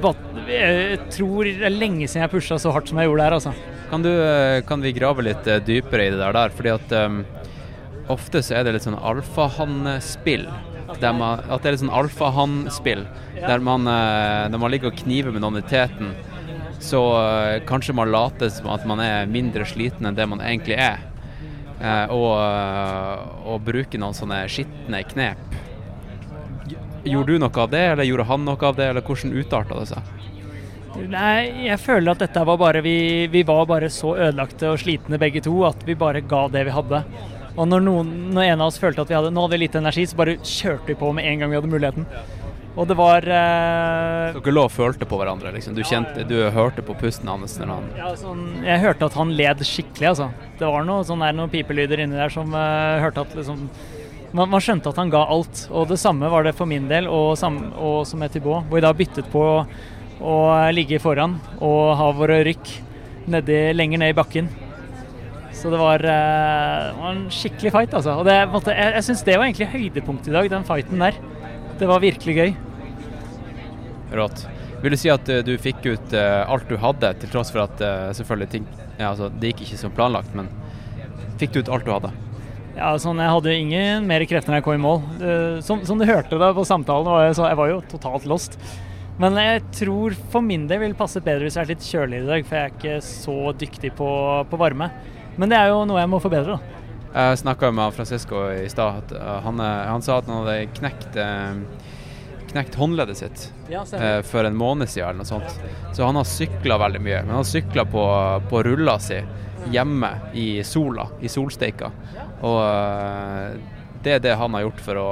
Jeg 0.49 0.99
tror 1.15 1.47
det 1.47 1.65
er 1.65 1.73
lenge 1.73 2.05
siden 2.05 2.25
jeg 2.25 2.33
pusha 2.33 2.59
så 2.61 2.73
hardt 2.75 2.91
som 2.91 2.99
jeg 2.99 3.09
gjorde 3.09 3.25
der. 3.25 3.37
Altså. 3.39 3.53
Kan, 3.89 4.05
du, 4.05 4.11
eh, 4.11 4.61
kan 4.67 4.85
vi 4.85 4.93
grave 4.93 5.25
litt 5.25 5.47
dypere 5.65 6.09
i 6.09 6.13
det 6.13 6.21
der? 6.21 6.35
der? 6.35 6.53
Fordi 6.53 6.73
at 6.75 6.97
um, 7.07 7.21
ofte 8.11 8.43
så 8.45 8.59
er 8.59 8.67
det 8.67 8.75
litt 8.75 8.85
sånn 8.85 8.99
alfahann-spill. 8.99 10.45
At 10.89 11.01
det 11.01 11.09
er 11.09 11.71
litt 11.71 11.81
sånn 11.81 11.93
alfahann-spill, 11.93 13.05
der, 13.37 13.61
man, 13.61 13.85
der 13.85 14.61
man 14.61 14.73
ligger 14.73 14.89
og 14.89 14.97
kniver 14.97 15.33
med 15.33 15.45
noen 15.45 15.61
i 15.61 15.67
teten 15.69 16.13
så 16.79 17.01
uh, 17.15 17.59
kanskje 17.67 17.95
man 17.95 18.11
later 18.11 18.49
som 18.53 18.69
at 18.73 18.85
man 18.87 19.01
er 19.03 19.29
mindre 19.29 19.67
sliten 19.67 20.07
enn 20.07 20.17
det 20.17 20.27
man 20.31 20.43
egentlig 20.43 20.77
er. 20.79 21.03
Uh, 21.79 22.11
og, 22.11 22.31
uh, 22.39 23.51
og 23.53 23.65
bruker 23.67 24.01
noen 24.01 24.15
sånne 24.15 24.43
skitne 24.51 25.03
knep. 25.11 25.59
Gjorde 27.07 27.31
du 27.31 27.39
noe 27.39 27.63
av 27.63 27.69
det, 27.71 27.83
eller 27.93 28.07
gjorde 28.07 28.27
han 28.27 28.47
noe 28.47 28.65
av 28.67 28.79
det, 28.79 28.89
eller 28.91 29.05
hvordan 29.05 29.35
utarta 29.39 29.79
det 29.79 29.89
seg? 29.93 30.15
Nei, 30.99 31.67
jeg 31.69 31.79
føler 31.79 32.11
at 32.11 32.23
dette 32.25 32.43
var 32.43 32.57
bare 32.59 32.81
vi, 32.83 33.27
vi 33.31 33.43
var 33.47 33.67
bare 33.69 33.91
så 33.93 34.15
ødelagte 34.17 34.73
og 34.73 34.81
slitne 34.81 35.19
begge 35.21 35.43
to 35.45 35.53
at 35.67 35.83
vi 35.87 35.95
bare 35.95 36.23
ga 36.25 36.47
det 36.51 36.65
vi 36.67 36.73
hadde. 36.75 37.03
Og 37.59 37.67
når, 37.67 37.83
noen, 37.85 38.09
når 38.35 38.49
en 38.49 38.63
av 38.63 38.71
oss 38.71 38.79
følte 38.81 39.03
at 39.03 39.11
vi 39.11 39.17
hadde, 39.17 39.31
nå 39.35 39.45
hadde 39.45 39.57
vi 39.57 39.63
litt 39.65 39.77
energi, 39.79 40.05
så 40.07 40.19
bare 40.19 40.37
kjørte 40.43 40.91
vi 40.91 40.97
på 40.99 41.11
med 41.15 41.27
en 41.27 41.41
gang 41.41 41.51
vi 41.51 41.59
hadde 41.59 41.71
muligheten. 41.71 42.07
Og 42.77 42.87
det 42.87 42.95
var 42.99 43.25
eh, 43.25 44.35
Dere 44.35 44.53
lå 44.53 44.63
og 44.67 44.71
følte 44.71 45.07
på 45.09 45.17
hverandre, 45.19 45.51
liksom. 45.55 45.75
Du, 45.75 45.81
kjente, 45.83 46.23
du 46.27 46.37
hørte 46.53 46.83
på 46.85 46.95
pusten 46.99 47.29
hans 47.31 47.57
han 47.59 47.87
ja, 47.97 48.11
sånn, 48.19 48.43
Jeg 48.63 48.83
hørte 48.83 49.09
at 49.09 49.17
han 49.17 49.33
led 49.35 49.63
skikkelig, 49.65 50.11
altså. 50.11 50.29
Det 50.59 50.69
var 50.69 50.85
noe, 50.87 51.05
sånn 51.07 51.23
der, 51.25 51.35
noen 51.35 51.51
pipelyder 51.51 52.05
inni 52.05 52.19
der 52.19 52.33
som 52.33 52.53
eh, 52.55 52.99
hørte 53.03 53.25
at 53.25 53.33
liksom 53.39 53.65
man, 54.37 54.51
man 54.51 54.61
skjønte 54.61 54.91
at 54.91 54.99
han 55.01 55.11
ga 55.13 55.23
alt. 55.33 55.65
Og 55.73 55.89
det 55.89 55.99
samme 56.01 56.29
var 56.31 56.45
det 56.45 56.55
for 56.57 56.69
min 56.69 56.87
del, 56.91 57.09
og, 57.09 57.33
sam, 57.39 57.59
og 57.75 58.03
som 58.07 58.21
med 58.21 58.33
Thibaut, 58.33 58.67
hvor 58.69 58.79
vi 58.79 58.85
da 58.85 58.93
byttet 58.95 59.31
på 59.33 59.43
å 60.19 60.37
ligge 60.75 60.99
foran 60.99 61.37
og 61.63 61.93
ha 61.95 62.09
våre 62.11 62.41
rykk 62.43 62.73
nedi, 63.31 63.59
lenger 63.75 64.01
ned 64.01 64.13
i 64.13 64.17
bakken. 64.17 64.49
Så 65.55 65.71
det 65.73 65.79
var, 65.81 66.03
eh, 66.05 66.93
var 66.95 67.11
en 67.11 67.25
skikkelig 67.33 67.73
fight, 67.73 67.93
altså. 67.97 68.15
Og 68.21 68.27
det, 68.27 68.37
måtte, 68.53 68.75
jeg, 68.75 68.93
jeg 68.95 69.07
syns 69.09 69.25
det 69.27 69.35
var 69.35 69.49
egentlig 69.49 69.73
høydepunktet 69.73 70.31
i 70.31 70.37
dag, 70.37 70.49
den 70.53 70.67
fighten 70.67 71.03
der. 71.03 71.19
Det 71.79 71.87
var 71.87 72.01
virkelig 72.03 72.35
gøy. 72.35 72.55
Rått. 74.19 74.41
Vil 74.83 74.95
du 74.95 74.99
si 74.99 75.11
at 75.11 75.27
eh, 75.31 75.43
du 75.43 75.53
fikk 75.59 75.83
ut 75.85 76.15
eh, 76.15 76.41
alt 76.43 76.67
du 76.69 76.75
hadde, 76.79 77.11
til 77.21 77.31
tross 77.31 77.51
for 77.53 77.65
at 77.65 77.83
eh, 77.83 78.09
selvfølgelig 78.15 78.49
ting 78.51 78.65
ja, 78.97 79.11
altså, 79.11 79.29
Det 79.31 79.51
gikk 79.51 79.65
ikke 79.65 79.79
som 79.79 79.93
planlagt, 79.95 80.33
men 80.35 80.47
fikk 81.39 81.55
du 81.55 81.61
ut 81.61 81.71
alt 81.71 81.87
du 81.87 81.93
hadde? 81.93 82.11
Ja, 82.75 82.93
sånn, 82.99 83.19
Jeg 83.19 83.31
hadde 83.31 83.51
jo 83.51 83.63
ingen 83.63 84.07
mer 84.07 84.23
krefter 84.27 84.53
når 84.53 84.61
jeg 84.61 84.65
kom 84.67 84.77
i 84.77 84.83
mål. 84.83 85.01
Som, 85.65 85.81
som 85.87 85.99
du 85.99 86.05
hørte 86.07 86.37
da 86.39 86.53
på 86.55 86.63
samtalen, 86.67 87.09
var 87.11 87.25
jeg, 87.25 87.35
så, 87.35 87.49
jeg 87.49 87.59
var 87.59 87.71
jo 87.73 87.79
totalt 87.91 88.27
lost. 88.29 88.55
Men 89.19 89.35
jeg 89.35 89.65
tror 89.75 90.15
for 90.31 90.45
min 90.45 90.63
del 90.69 90.85
vil 90.85 90.95
passe 90.95 91.19
bedre 91.23 91.47
hvis 91.47 91.57
jeg 91.59 91.65
er 91.65 91.71
litt 91.73 91.83
kjøligere 91.83 92.23
i 92.23 92.29
dag, 92.29 92.45
for 92.47 92.55
jeg 92.55 92.69
er 92.69 92.77
ikke 92.77 92.99
så 93.03 93.35
dyktig 93.59 93.91
på, 93.97 94.11
på 94.47 94.59
varme. 94.61 94.87
Men 95.35 95.51
det 95.51 95.59
er 95.59 95.73
jo 95.73 95.81
noe 95.89 95.99
jeg 95.99 96.11
må 96.11 96.21
forbedre, 96.23 96.55
da. 96.55 96.85
Jeg 97.09 97.39
snakka 97.41 97.71
med 97.73 97.93
Francisco 97.93 98.43
i 98.53 98.69
stad. 98.69 99.11
eh, 99.11 99.39
Han, 99.41 99.59
eh, 99.59 99.87
han 99.89 100.01
sa 100.01 100.17
at 100.19 100.27
han 100.27 100.45
hadde 100.45 100.67
knekt, 100.77 101.15
eh, 101.17 101.55
knekt 102.51 102.75
håndleddet 102.75 103.17
sitt 103.17 103.53
Ja, 103.69 103.83
for 104.25 104.43
en 104.45 104.55
måned 104.55 104.89
siden 104.89 105.09
eller 105.09 105.23
noe 105.23 105.25
sånt. 105.25 105.59
Så 105.93 106.05
han 106.05 106.15
har 106.15 106.23
sykla 106.23 106.77
veldig 106.77 107.01
mye. 107.01 107.21
Men 107.21 107.29
han 107.29 107.43
har 107.43 107.49
sykla 107.49 107.85
på, 107.85 108.03
på 108.49 108.63
rulla 108.63 108.99
si 108.99 109.19
hjemme 109.69 110.09
i 110.33 110.63
sola, 110.63 111.07
i 111.21 111.27
solsteika. 111.27 111.91
Og 112.41 112.61
det 114.01 114.13
er 114.15 114.19
det 114.23 114.35
han 114.39 114.53
har 114.55 114.61
gjort 114.63 114.79
for 114.79 114.95
å, 114.95 115.09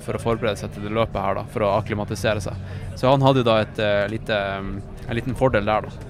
for 0.00 0.16
å 0.16 0.22
forberede 0.22 0.56
seg 0.56 0.72
til 0.72 0.84
det 0.86 0.92
løpet 0.94 1.20
her, 1.20 1.34
da, 1.34 1.44
for 1.50 1.66
å 1.66 1.72
akklimatisere 1.80 2.40
seg. 2.40 2.54
Så 2.96 3.10
han 3.10 3.20
hadde 3.26 3.42
jo 3.42 3.48
da 3.48 3.58
et, 3.64 3.80
lite, 4.12 4.36
en 4.36 5.16
liten 5.18 5.34
fordel 5.36 5.66
der, 5.66 5.88
da. 5.88 6.09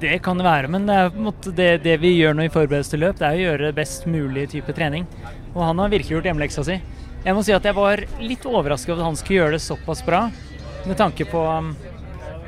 Det 0.00 0.18
kan 0.24 0.38
det 0.40 0.46
være, 0.46 0.70
men 0.72 0.86
det, 0.88 0.98
måte 1.20 1.52
det, 1.56 1.82
det 1.84 1.98
vi 2.00 2.14
gjør 2.16 2.36
nå 2.36 2.46
i 2.46 2.52
forberedelse 2.52 2.94
til 2.94 3.02
løp, 3.04 3.18
det 3.20 3.26
er 3.28 3.36
å 3.36 3.44
gjøre 3.44 3.74
best 3.76 4.06
mulig 4.08 4.46
type 4.54 4.72
trening. 4.76 5.04
Og 5.52 5.62
han 5.66 5.82
har 5.82 5.92
virkelig 5.92 6.16
gjort 6.16 6.28
hjemmeleksa 6.30 6.64
si. 6.66 6.78
Jeg 7.20 7.36
må 7.36 7.44
si 7.44 7.52
at 7.52 7.66
jeg 7.68 7.76
var 7.76 8.00
litt 8.22 8.46
overrasket 8.48 8.94
over 8.94 9.02
at 9.02 9.10
han 9.10 9.18
skulle 9.20 9.42
gjøre 9.42 9.56
det 9.58 9.64
såpass 9.64 10.00
bra, 10.06 10.22
med 10.88 10.96
tanke 10.96 11.26
på 11.28 11.42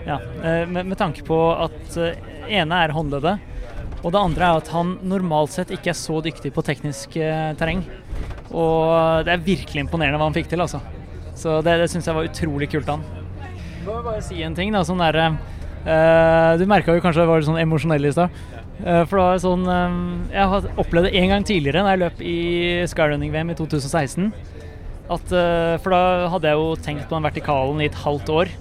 ja, 0.07 0.17
eh, 0.45 0.69
med, 0.69 0.87
med 0.87 0.99
tanke 0.99 1.25
på 1.27 1.39
at 1.53 1.97
eh, 2.01 2.17
ene 2.49 2.79
er 2.85 2.95
håndleddet, 2.97 3.51
og 4.03 4.15
det 4.15 4.23
andre 4.23 4.49
er 4.49 4.63
at 4.63 4.71
han 4.75 4.97
normalt 5.07 5.53
sett 5.55 5.71
ikke 5.75 5.93
er 5.93 5.99
så 5.99 6.19
dyktig 6.25 6.51
på 6.57 6.65
teknisk 6.67 7.17
eh, 7.21 7.53
terreng. 7.59 7.85
Og 8.51 9.25
det 9.27 9.37
er 9.37 9.45
virkelig 9.45 9.85
imponerende 9.85 10.19
hva 10.19 10.29
han 10.29 10.37
fikk 10.37 10.51
til, 10.51 10.65
altså. 10.65 10.81
Så 11.39 11.61
det, 11.65 11.77
det 11.81 11.89
syns 11.93 12.09
jeg 12.09 12.17
var 12.17 12.27
utrolig 12.29 12.69
kult 12.73 12.91
av 12.91 12.99
han. 12.99 13.21
Jeg 13.83 13.87
må 13.87 14.01
bare 14.05 14.25
si 14.25 14.43
en 14.45 14.57
ting, 14.59 14.75
da. 14.75 14.83
Sånn 14.87 15.01
derre 15.03 15.31
eh, 15.87 16.53
Du 16.61 16.65
merka 16.71 16.95
jo 16.95 17.03
kanskje 17.05 17.25
jeg 17.25 17.31
var 17.31 17.41
litt 17.41 17.49
sånn 17.49 17.61
emosjonell 17.63 18.09
i 18.09 18.13
stad. 18.15 18.41
Eh, 18.83 19.03
for 19.07 19.19
det 19.19 19.27
var 19.27 19.43
sånn 19.43 19.63
eh, 19.69 19.97
Jeg 20.35 20.51
har 20.53 20.69
opplevd 20.83 21.09
det 21.09 21.15
en 21.21 21.33
gang 21.35 21.47
tidligere, 21.47 21.85
da 21.85 21.95
jeg 21.95 22.03
løp 22.03 22.23
i 22.27 22.37
skyrunning-VM 22.93 23.53
i 23.55 23.59
2016. 23.59 24.33
At, 25.13 25.33
for 25.83 25.93
da 25.93 26.29
hadde 26.33 26.49
jeg 26.49 26.57
jo 26.57 26.69
tenkt 26.81 27.09
på 27.11 27.17
den 27.19 27.27
vertikalen 27.27 27.81
i 27.83 27.89
et 27.91 27.97
halvt 28.01 28.31
år. 28.33 28.53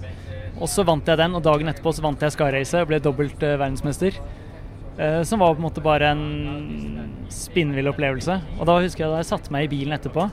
Og 0.58 0.68
så 0.68 0.84
vant 0.84 1.06
jeg 1.08 1.16
den, 1.16 1.36
og 1.38 1.44
dagen 1.46 1.70
etterpå 1.70 1.94
så 1.96 2.02
vant 2.04 2.20
jeg 2.20 2.34
skyracet 2.34 2.82
og 2.82 2.90
ble 2.90 2.98
dobbelt 3.00 3.40
verdensmester. 3.40 4.18
Som 5.24 5.40
var 5.40 5.54
på 5.54 5.62
en 5.62 5.64
måte 5.64 5.84
bare 5.86 6.10
en 6.12 7.06
spinnvill 7.32 7.88
opplevelse. 7.88 8.36
Og 8.58 8.68
da 8.68 8.76
husker 8.82 9.06
jeg 9.06 9.14
da 9.14 9.22
jeg 9.22 9.30
satte 9.30 9.54
meg 9.54 9.64
i 9.64 9.72
bilen 9.72 9.96
etterpå, 9.96 10.26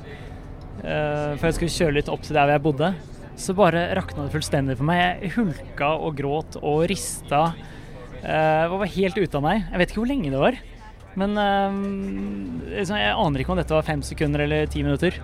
for 0.81 1.47
jeg 1.47 1.55
skulle 1.55 1.77
kjøre 1.77 1.97
litt 2.01 2.11
opp 2.11 2.25
til 2.25 2.35
der 2.35 2.49
hvor 2.49 2.57
jeg 2.57 2.65
bodde, 2.67 2.91
så 3.39 3.55
bare 3.57 3.87
rakna 3.97 4.25
det 4.25 4.33
fullstendig 4.33 4.77
for 4.79 4.89
meg. 4.89 5.23
Jeg 5.23 5.33
hulka 5.37 5.93
og 5.97 6.17
gråt 6.19 6.59
og 6.61 6.83
rista. 6.91 7.49
Eh, 8.19 8.65
og 8.67 8.81
var 8.83 8.91
helt 8.97 9.19
ute 9.19 9.39
av 9.39 9.45
meg. 9.45 9.63
Jeg 9.69 9.81
vet 9.81 9.93
ikke 9.93 10.01
hvor 10.03 10.11
lenge 10.11 10.33
det 10.33 10.41
var. 10.41 10.59
Men 11.19 11.35
eh, 11.41 12.81
jeg 12.83 13.13
aner 13.13 13.41
ikke 13.41 13.53
om 13.55 13.59
dette 13.59 13.75
var 13.75 13.87
fem 13.87 14.03
sekunder 14.05 14.45
eller 14.45 14.69
ti 14.71 14.83
minutter. 14.85 15.19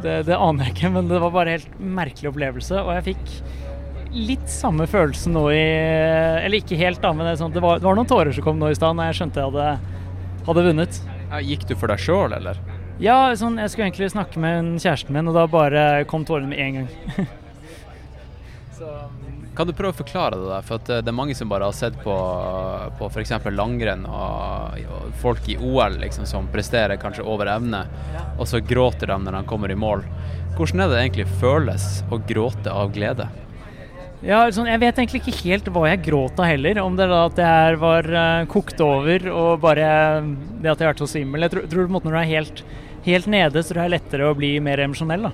Det, 0.00 0.22
det 0.28 0.36
aner 0.36 0.68
jeg 0.68 0.76
ikke, 0.78 0.92
men 0.94 1.10
det 1.10 1.20
var 1.20 1.34
bare 1.34 1.52
en 1.52 1.60
helt 1.60 1.82
merkelig 2.00 2.30
opplevelse. 2.32 2.80
Og 2.80 2.94
jeg 2.96 3.10
fikk 3.12 3.34
litt 4.10 4.48
samme 4.50 4.88
følelse 4.90 5.30
nå 5.30 5.44
i 5.54 5.60
Eller 6.42 6.58
ikke 6.58 6.78
helt, 6.80 6.98
da, 7.02 7.12
men 7.14 7.28
det, 7.28 7.36
sånn, 7.38 7.52
det, 7.54 7.62
var, 7.62 7.78
det 7.78 7.86
var 7.86 7.94
noen 7.94 8.08
tårer 8.10 8.34
som 8.34 8.42
kom 8.42 8.58
nå 8.58 8.72
i 8.72 8.78
stad 8.78 8.96
når 8.98 9.12
jeg 9.12 9.20
skjønte 9.20 9.42
jeg 9.44 9.52
hadde, 9.52 9.98
hadde 10.48 10.64
vunnet. 10.66 11.02
Ja, 11.30 11.42
gikk 11.52 11.68
du 11.68 11.76
for 11.78 11.92
deg 11.92 12.02
sjøl, 12.02 12.34
eller? 12.40 12.58
Ja, 13.00 13.30
sånn, 13.38 13.60
jeg 13.60 13.70
skulle 13.72 13.86
egentlig 13.86 14.10
snakke 14.12 14.40
med 14.42 14.74
kjæresten 14.82 15.14
min, 15.14 15.30
og 15.30 15.36
da 15.38 15.46
bare 15.48 15.84
kom 16.10 16.26
tårene 16.28 16.50
med 16.50 16.64
en 16.64 16.80
gang. 16.80 17.30
Kan 19.60 19.68
du 19.68 19.74
prøve 19.76 19.92
å 19.92 19.98
forklare 19.98 20.38
det 20.40 20.46
der? 20.48 20.62
For 20.64 20.88
eh, 20.88 21.02
det 21.04 21.10
er 21.10 21.16
mange 21.18 21.34
som 21.36 21.50
bare 21.50 21.66
har 21.68 21.74
sett 21.76 21.98
på, 22.00 22.12
på 22.96 23.08
f.eks. 23.12 23.34
langrenn 23.52 24.06
og, 24.08 24.78
og 24.88 25.10
folk 25.20 25.50
i 25.52 25.58
OL 25.60 25.98
liksom, 26.00 26.24
som 26.24 26.46
presterer 26.48 26.96
kanskje 26.96 27.26
over 27.28 27.50
evne, 27.52 27.82
og 28.38 28.48
så 28.48 28.62
gråter 28.64 29.10
de 29.12 29.18
når 29.20 29.34
de 29.36 29.42
kommer 29.50 29.68
i 29.68 29.76
mål. 29.76 30.06
Hvordan 30.56 30.80
er 30.80 30.88
det 30.88 31.02
egentlig 31.02 31.26
føles 31.42 31.84
å 32.08 32.16
gråte 32.24 32.72
av 32.72 32.88
glede? 32.94 33.26
Ja, 34.24 34.46
sånn, 34.48 34.70
Jeg 34.72 34.80
vet 34.80 35.02
egentlig 35.02 35.20
ikke 35.26 35.42
helt 35.42 35.68
hva 35.76 35.82
jeg 35.90 36.06
gråt 36.06 36.40
av 36.40 36.48
heller. 36.48 36.80
Om 36.80 36.96
det 36.96 37.04
er 37.04 37.12
da 37.12 37.20
at 37.28 37.40
jeg 37.44 37.80
var 37.84 38.08
uh, 38.16 38.48
kokt 38.48 38.80
over 38.80 39.28
og 39.28 39.50
bare 39.60 39.90
det 40.24 40.70
at 40.70 40.80
jeg 40.80 40.86
har 40.86 40.94
vært 40.94 41.02
så 41.04 41.10
svimmel. 41.18 41.44
Jeg 41.44 41.52
tror, 41.52 41.66
tror 41.68 41.84
på 41.84 41.90
en 41.90 41.98
måte 41.98 42.08
når 42.08 42.16
du 42.16 42.22
er 42.22 42.32
helt, 42.32 42.64
helt 43.04 43.28
nede, 43.36 43.60
så 43.60 43.74
tror 43.74 43.82
det 43.82 43.90
er 43.90 43.98
lettere 43.98 44.32
å 44.32 44.40
bli 44.40 44.54
mer 44.64 44.80
emosjonell. 44.86 45.28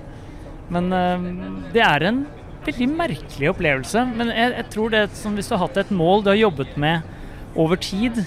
Men 0.75 0.91
uh, 0.91 1.71
det 1.71 1.87
er 1.87 2.11
en 2.11 2.25
veldig 2.67 2.87
merkelig 2.91 3.51
opplevelse. 3.51 4.03
Men 4.17 4.31
jeg, 4.33 4.53
jeg 4.59 4.67
tror 4.73 4.93
det 4.93 5.03
er 5.03 5.15
som 5.17 5.37
hvis 5.37 5.49
du 5.49 5.55
har 5.55 5.63
hatt 5.65 5.79
et 5.81 5.93
mål 5.95 6.25
du 6.25 6.31
har 6.33 6.39
jobbet 6.39 6.75
med 6.79 7.57
over 7.57 7.79
tid, 7.81 8.21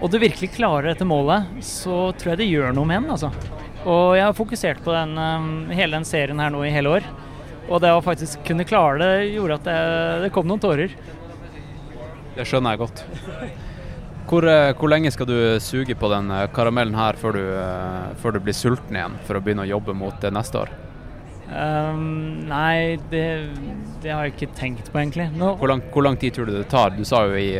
og 0.00 0.10
du 0.12 0.18
virkelig 0.20 0.52
klarer 0.56 0.90
dette 0.90 1.06
målet, 1.08 1.48
så 1.64 2.10
tror 2.16 2.34
jeg 2.34 2.42
det 2.42 2.50
gjør 2.50 2.74
noe 2.76 2.88
med 2.88 3.04
den. 3.04 3.12
altså. 3.16 3.30
Og 3.86 4.16
jeg 4.16 4.26
har 4.26 4.36
fokusert 4.36 4.82
på 4.84 4.92
den, 4.94 5.14
uh, 5.16 5.74
hele 5.76 5.96
den 5.98 6.08
serien 6.08 6.40
her 6.42 6.50
nå 6.52 6.64
i 6.66 6.72
hele 6.74 6.98
år. 6.98 7.06
Og 7.66 7.80
det 7.82 7.92
å 7.94 8.02
faktisk 8.04 8.44
kunne 8.46 8.66
klare 8.66 8.98
det, 9.02 9.30
gjorde 9.34 9.60
at 9.60 9.68
det, 9.68 9.78
det 10.26 10.34
kom 10.34 10.46
noen 10.46 10.62
tårer. 10.62 10.92
Det 12.36 12.44
skjønner 12.46 12.74
jeg 12.74 12.84
godt. 12.84 13.02
Hvor, 14.26 14.42
eh, 14.50 14.72
hvor, 14.74 14.90
lenge 14.90 15.10
skal 15.14 15.28
du 15.28 15.36
suge 15.62 15.94
på 15.94 16.08
den 16.10 16.32
eh, 16.34 16.48
karamellen 16.54 16.96
her 16.98 17.18
før 17.20 17.36
du, 17.38 17.44
eh, 17.62 18.08
før 18.22 18.34
du, 18.34 18.40
blir 18.42 18.56
sulten 18.58 18.98
igjen, 18.98 19.14
for 19.26 19.38
å 19.38 19.42
begynne 19.42 19.62
å 19.62 19.70
jobbe 19.70 19.94
mot 19.94 20.18
det 20.22 20.32
neste 20.34 20.64
år? 20.64 20.72
Um, 21.46 22.46
nei, 22.50 22.98
det, 23.12 23.24
det, 24.02 24.10
har 24.10 24.26
jeg 24.26 24.34
ikke 24.34 24.54
tenkt 24.58 24.90
på, 24.90 24.98
egentlig. 24.98 25.28
No. 25.38 25.54
Hvor, 25.60 25.70
lang, 25.70 25.84
hvor, 25.94 26.02
lang, 26.06 26.18
tid 26.18 26.34
tror 26.34 26.50
du 26.50 26.56
det 26.56 26.66
tar? 26.72 26.96
Du 26.96 27.04
sa 27.06 27.22
jo 27.28 27.38
i, 27.38 27.52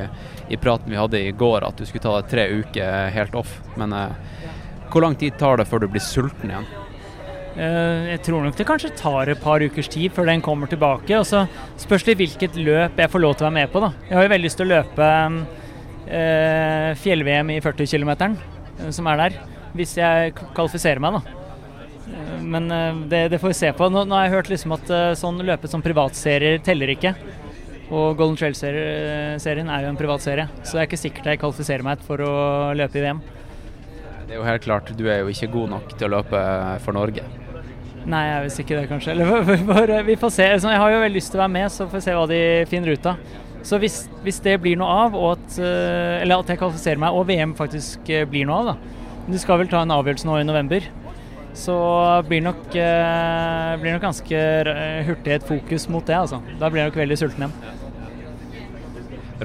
i, 0.49 0.59
praten 0.59 0.91
vi 0.91 0.99
hadde 0.99 1.23
i 1.23 1.35
går 1.37 1.67
at 1.69 1.79
du 1.79 1.87
skulle 1.87 2.03
ta 2.03 2.17
deg 2.19 2.33
tre 2.33 2.49
uker 2.63 3.13
helt 3.15 3.39
off. 3.39 3.61
Men 3.79 3.95
hvor 4.91 5.05
lang 5.05 5.15
tid 5.19 5.39
tar 5.39 5.61
det 5.61 5.69
før 5.71 5.85
du 5.85 5.91
blir 5.93 6.03
sulten 6.03 6.51
igjen? 6.51 6.67
Uh, 7.57 8.05
jeg 8.11 8.21
tror 8.27 8.43
nok 8.45 8.57
det 8.59 8.67
kanskje 8.69 8.91
tar 8.99 9.31
et 9.33 9.41
par 9.41 9.63
ukers 9.65 9.89
tid 9.89 10.13
før 10.13 10.29
den 10.29 10.43
kommer 10.45 10.69
tilbake. 10.69 11.15
Og 11.17 11.25
så 11.29 11.47
spørs 11.81 12.05
det 12.05 12.19
hvilket 12.21 12.59
løp 12.61 13.01
jeg 13.01 13.13
får 13.13 13.23
lov 13.23 13.37
til 13.37 13.47
å 13.47 13.49
være 13.49 13.59
med 13.61 13.73
på. 13.73 13.83
da. 13.87 13.93
Jeg 14.09 14.19
har 14.19 14.27
jo 14.27 14.35
veldig 14.35 14.49
lyst 14.49 14.61
til 14.61 14.69
å 14.69 14.75
løpe 14.75 15.09
uh, 16.11 16.91
fjell-VM 17.01 17.57
i 17.57 17.63
40 17.65 17.91
km, 17.95 18.13
uh, 18.37 18.91
som 18.93 19.09
er 19.13 19.25
der. 19.25 19.41
Hvis 19.77 19.97
jeg 19.97 20.37
kvalifiserer 20.37 21.03
meg, 21.03 21.19
da. 21.19 21.46
Men 22.43 22.69
det, 23.11 23.27
det, 23.33 23.41
får 23.43 23.53
vi 23.53 23.59
se 23.59 23.73
på. 23.77 23.89
Nå, 23.93 24.05
nå, 24.07 24.17
har 24.17 24.27
jeg 24.27 24.37
hørt 24.37 24.51
liksom 24.53 24.75
at 24.77 24.93
sånn 25.19 25.43
løpet 25.45 25.73
som 25.73 25.83
privatserier 25.85 26.61
teller 26.65 26.93
ikke. 26.95 27.15
Og 27.87 28.17
Golden 28.19 28.35
Trail-serien 28.39 29.69
er 29.71 29.85
jo 29.85 29.91
en 29.93 29.99
privatserie, 29.99 30.49
så 30.65 30.75
det 30.75 30.83
er 30.83 30.89
ikke 30.89 30.99
sikkert 30.99 31.29
jeg 31.31 31.41
kvalifiserer 31.43 31.87
meg 31.87 32.03
for 32.07 32.23
å 32.25 32.37
løpe 32.75 32.99
i 32.99 33.05
VM. 33.05 33.21
Det 34.27 34.35
er 34.35 34.41
jo 34.41 34.47
helt 34.47 34.65
klart, 34.65 34.91
du 34.99 35.05
er 35.07 35.21
jo 35.23 35.31
ikke 35.31 35.53
god 35.53 35.71
nok 35.77 35.93
til 35.95 36.09
å 36.09 36.17
løpe 36.17 36.41
for 36.83 36.99
Norge. 36.99 37.23
Nei, 38.07 38.23
jeg 38.27 38.35
er 38.35 38.45
visst 38.45 38.63
ikke 38.63 38.81
det, 38.81 38.89
kanskje. 38.91 39.15
Eller 39.15 40.03
vi 40.07 40.19
får 40.19 40.33
se. 40.35 40.49
Jeg 40.51 40.81
har 40.83 40.93
jo 40.93 41.03
veldig 41.03 41.19
lyst 41.19 41.33
til 41.35 41.39
å 41.39 41.45
være 41.45 41.55
med, 41.55 41.71
så 41.75 41.87
får 41.87 41.99
vi 41.99 42.05
se 42.09 42.17
hva 42.19 42.27
de 42.31 42.41
finner 42.71 42.95
ut 42.95 43.09
av. 43.11 43.23
Så 43.67 43.79
hvis, 43.83 44.01
hvis 44.23 44.39
det 44.43 44.59
blir 44.63 44.79
noe 44.79 44.99
av, 45.07 45.17
at, 45.33 45.57
eller 45.63 46.43
at 46.43 46.51
jeg 46.51 46.61
kvalifiserer 46.61 47.03
meg, 47.03 47.15
og 47.15 47.27
VM 47.31 47.55
faktisk 47.59 48.11
blir 48.31 48.47
noe 48.47 48.61
av, 48.63 48.75
da 48.75 48.77
Du 49.27 49.39
skal 49.43 49.59
vel 49.63 49.71
ta 49.71 49.81
en 49.83 49.95
avgjørelse 49.95 50.27
nå 50.27 50.39
i 50.39 50.47
november. 50.47 50.87
Så 51.57 51.75
blir 52.29 52.43
nok, 52.45 52.67
blir 52.71 53.95
nok 53.97 54.03
ganske 54.05 54.41
hurtig 55.09 55.33
et 55.39 55.47
fokus 55.49 55.89
mot 55.89 56.05
det, 56.05 56.17
altså. 56.19 56.43
Da 56.61 56.69
blir 56.69 56.83
jeg 56.85 56.91
nok 56.93 56.99
veldig 57.01 57.17
sulten 57.19 57.47
igjen. 57.47 57.55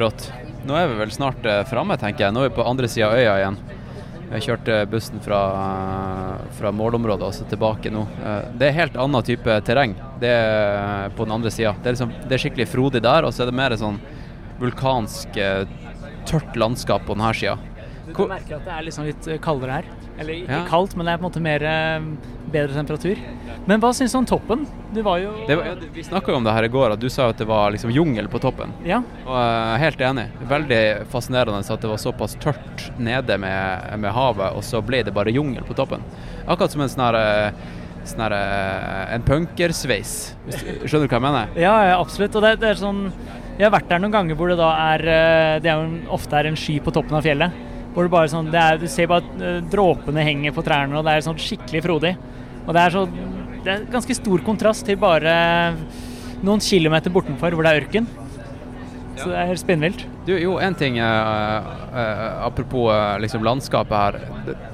Rått. 0.02 0.26
Nå 0.68 0.76
er 0.78 0.90
vi 0.92 1.00
vel 1.00 1.14
snart 1.16 1.48
framme, 1.72 1.96
tenker 2.00 2.28
jeg. 2.28 2.36
Nå 2.36 2.44
er 2.44 2.52
vi 2.52 2.58
på 2.60 2.68
andre 2.68 2.90
sida 2.92 3.08
av 3.10 3.16
øya 3.18 3.38
igjen. 3.40 3.58
Vi 4.32 4.38
har 4.38 4.44
kjørt 4.46 4.70
bussen 4.88 5.20
fra, 5.20 5.40
fra 6.56 6.70
målområdet 6.72 7.26
og 7.28 7.34
så 7.36 7.44
tilbake 7.52 7.92
nå. 7.92 8.06
Eh, 8.24 8.46
Det 8.60 8.70
er 8.70 8.78
helt 8.78 8.96
annen 8.96 9.26
type 9.28 9.58
terreng. 9.68 9.96
Det 10.22 10.30
er 10.32 11.12
på 11.18 11.26
den 11.28 11.34
andre 11.36 11.52
sida. 11.52 11.74
Det, 11.84 11.98
liksom, 11.98 12.14
det 12.28 12.38
er 12.38 12.44
skikkelig 12.46 12.68
frodig 12.72 13.02
der, 13.04 13.28
og 13.28 13.34
så 13.36 13.44
er 13.44 13.52
det 13.52 13.58
mer 13.60 13.76
sånn 13.76 14.00
vulkansk, 14.62 15.36
eh, 15.36 15.66
tørt 16.30 16.56
landskap 16.56 17.04
på 17.10 17.18
denne 17.18 17.34
sida. 17.36 17.58
Du 18.12 18.20
kan 18.20 18.30
merke 18.36 18.56
at 18.60 18.66
det 18.68 18.76
er 18.78 18.86
liksom 18.88 19.08
litt 19.08 19.28
eh, 19.32 19.40
kaldere 19.44 19.80
her. 19.80 19.90
Eller 20.22 20.34
ikke 20.44 20.52
Ja. 20.60 20.66
kaldt, 20.70 20.96
men 20.96 21.08
det 21.08 21.14
er 21.14 21.18
på 21.18 21.26
en 21.26 21.30
måte 21.32 21.42
mer 21.42 21.64
eh, 21.66 22.06
bedre 22.52 22.76
temperatur. 22.76 23.18
Men 23.66 23.80
hva 23.82 23.92
syns 23.96 24.12
du 24.14 24.18
om 24.20 24.26
toppen? 24.28 24.68
Du 24.94 25.02
var 25.06 25.18
jo 25.24 25.32
Det 25.48 25.56
var, 25.58 25.66
ja, 25.72 25.76
vi 25.94 26.04
snakka 26.04 26.34
om 26.36 26.44
det 26.44 26.54
her 26.54 26.64
i 26.68 26.72
går, 26.74 26.92
at 26.98 27.00
du 27.00 27.08
sa 27.10 27.30
at 27.32 27.38
det 27.42 27.48
var 27.48 27.72
liksom 27.72 27.92
jungel 27.96 28.28
på 28.28 28.40
toppen. 28.44 28.74
Ja. 28.86 29.02
Og 29.26 29.36
jeg 29.38 29.74
er 29.76 29.84
helt 29.86 30.02
enig. 30.12 30.26
Veldig 30.50 30.82
fascinerende 31.14 31.62
at 31.64 31.82
det 31.82 31.90
var 31.90 31.98
såpass 32.02 32.36
tørt 32.44 32.90
nede 33.00 33.38
med, 33.40 34.00
med 34.00 34.12
havet, 34.12 34.52
og 34.56 34.64
så 34.68 34.82
ble 34.86 35.04
det 35.08 35.14
bare 35.16 35.32
jungel 35.34 35.64
på 35.64 35.74
toppen. 35.78 36.04
Akkurat 36.48 36.72
som 36.76 36.82
en 36.82 36.90
sånn 36.92 37.06
her 37.08 37.20
eh, 37.22 37.52
sånn 38.04 38.24
her, 38.26 38.34
eh, 38.34 39.16
en 39.16 39.22
punkersveis. 39.24 40.36
Skjønner 40.50 41.06
du 41.06 41.12
hva 41.12 41.18
jeg 41.20 41.26
mener? 41.28 41.48
Ja, 41.56 41.76
ja, 41.92 42.00
absolutt. 42.02 42.36
Og 42.36 42.42
det, 42.46 42.56
det 42.62 42.72
er 42.76 42.80
sånn 42.82 43.12
Jeg 43.60 43.68
har 43.70 43.74
vært 43.76 43.90
der 43.92 44.00
noen 44.02 44.14
ganger 44.16 44.36
hvor 44.40 44.50
det 44.50 44.58
da 44.58 44.70
er 44.96 45.04
eh, 45.06 45.60
Det 45.62 45.70
er 45.70 45.82
jo 45.84 46.00
ofte 46.18 46.34
er 46.40 46.50
en 46.50 46.58
sky 46.58 46.80
på 46.82 46.92
toppen 46.96 47.14
av 47.20 47.22
fjellet. 47.26 47.52
Hvor 47.92 48.08
det 48.08 48.14
bare 48.14 48.32
sånn 48.32 48.48
er, 48.56 48.80
Du 48.80 48.88
ser 48.88 49.10
bare 49.12 49.26
at 49.26 49.44
eh, 49.44 49.60
dråpene 49.72 50.24
henger 50.26 50.56
på 50.56 50.64
trærne, 50.66 50.98
og 50.98 51.06
det 51.08 51.18
er 51.18 51.28
sånn 51.28 51.40
skikkelig 51.42 51.84
frodig. 51.88 52.16
Og 52.66 52.74
det 52.76 52.86
er 52.86 52.96
så 52.96 53.06
Det 53.62 53.70
er 53.70 53.86
ganske 53.94 54.16
stor 54.18 54.42
kontrast 54.42 54.88
til 54.88 54.98
bare 54.98 55.34
noen 56.42 56.64
kilometer 56.66 57.14
bortenfor 57.14 57.54
hvor 57.54 57.68
det 57.68 57.72
er 57.72 57.84
ørken. 57.84 58.08
Så 59.20 59.28
det 59.30 59.38
er 59.38 59.60
spinnvilt. 59.60 60.02
Du, 60.26 60.32
jo, 60.40 60.56
en 60.58 60.74
ting 60.74 60.98
uh, 60.98 61.68
uh, 61.94 62.46
apropos 62.48 62.88
uh, 62.90 63.20
liksom 63.22 63.44
landskapet 63.46 63.94
her. 63.94 64.18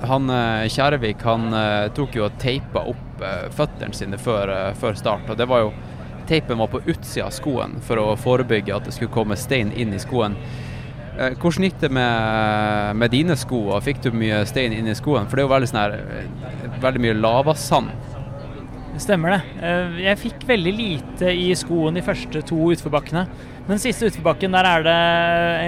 Han 0.07 0.31
Kjærvik 0.71 1.25
han 1.27 1.49
tok 1.97 2.15
jo 2.15 2.27
og 2.29 2.39
teipa 2.39 2.85
opp 2.93 3.25
føttene 3.57 3.97
sine 3.97 4.19
før, 4.21 4.53
før 4.77 4.95
start. 4.95 5.27
Og 5.27 5.39
det 5.39 5.49
var 5.49 5.65
jo 5.65 5.75
Teipen 6.27 6.57
var 6.59 6.67
på 6.67 6.81
utsida 6.83 7.29
av 7.29 7.31
skoen 7.31 7.77
for 7.87 8.01
å 8.01 8.15
forebygge 8.19 8.73
at 8.75 8.87
det 8.87 8.91
skulle 8.91 9.13
komme 9.15 9.37
stein 9.39 9.69
inn 9.71 9.93
i 9.95 10.01
skoen. 10.01 10.35
Eh, 11.17 11.33
Hvordan 11.41 11.65
gikk 11.65 11.79
det 11.81 11.89
med, 11.97 12.97
med 13.01 13.13
dine 13.13 13.37
sko? 13.39 13.63
og 13.73 13.83
Fikk 13.85 14.03
du 14.05 14.11
mye 14.13 14.43
stein 14.49 14.75
inn 14.75 14.89
i 14.89 14.95
skoene? 14.97 15.25
For 15.29 15.37
det 15.39 15.43
er 15.43 15.47
jo 15.47 15.53
veldig, 15.55 15.69
sånn 15.71 15.81
her, 15.81 15.95
eh, 15.97 16.75
veldig 16.83 17.01
mye 17.07 17.15
lavasand. 17.17 17.95
Stemmer 19.01 19.35
det. 19.35 19.39
Eh, 19.61 19.97
Jeg 20.07 20.21
fikk 20.21 20.45
veldig 20.49 20.73
lite 20.77 21.33
i 21.33 21.49
skoen 21.57 21.97
de 21.97 22.05
første 22.05 22.43
to 22.45 22.59
utforbakkene. 22.73 23.25
Men 23.67 23.81
siste 23.81 24.11
utforbakken, 24.11 24.53
der 24.53 24.69
er 24.69 24.85
det 24.85 24.99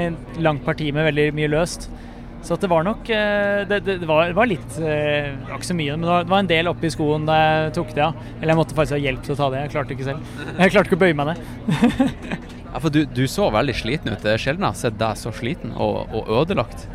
et 0.05 0.37
langt 0.45 0.63
parti 0.65 0.91
med 0.93 1.09
veldig 1.09 1.31
mye 1.37 1.49
løst. 1.51 1.89
Så 2.41 2.55
det 2.55 2.69
var 2.71 2.85
nok 2.87 3.03
Det, 3.03 3.81
det, 3.83 3.97
var, 4.07 4.31
var 4.31 4.47
litt 4.47 4.77
ikke 4.79 5.67
så 5.67 5.75
mye, 5.75 5.97
men 5.97 6.05
det 6.07 6.29
var, 6.31 6.39
en 6.39 6.47
del 6.47 6.69
oppi 6.71 6.87
skoen 6.87 7.25
da 7.27 7.35
jeg 7.35 7.73
tok 7.75 7.91
det 7.97 8.05
av. 8.05 8.15
Eller 8.37 8.53
jeg 8.53 8.59
måtte 8.61 8.77
faktisk 8.77 8.95
ha 8.95 9.01
hjelp 9.03 9.25
til 9.25 9.35
å 9.35 9.39
ta 9.41 9.49
det. 9.51 9.65
Jeg 9.65 9.73
klarte 9.73 9.97
ikke 9.97 10.07
selv. 10.07 10.31
Jeg 10.55 10.71
klarte 10.71 10.87
ikke 10.87 11.01
å 11.01 11.03
bøye 11.03 11.19
meg 11.19 11.33
ned. 11.33 12.55
Ja, 12.69 12.79
for 12.79 12.93
du, 12.93 13.01
du 13.05 13.25
så 13.29 13.49
veldig 13.53 13.73
sliten 13.77 14.13
ut. 14.13 14.21
Det 14.21 14.35
er 14.35 14.41
sjelden 14.41 14.67
jeg 14.67 14.75
har 14.75 14.81
sett 14.83 14.97
deg 14.99 15.17
så 15.17 15.33
sliten 15.33 15.73
og, 15.73 16.11
og 16.13 16.29
ødelagt. 16.43 16.85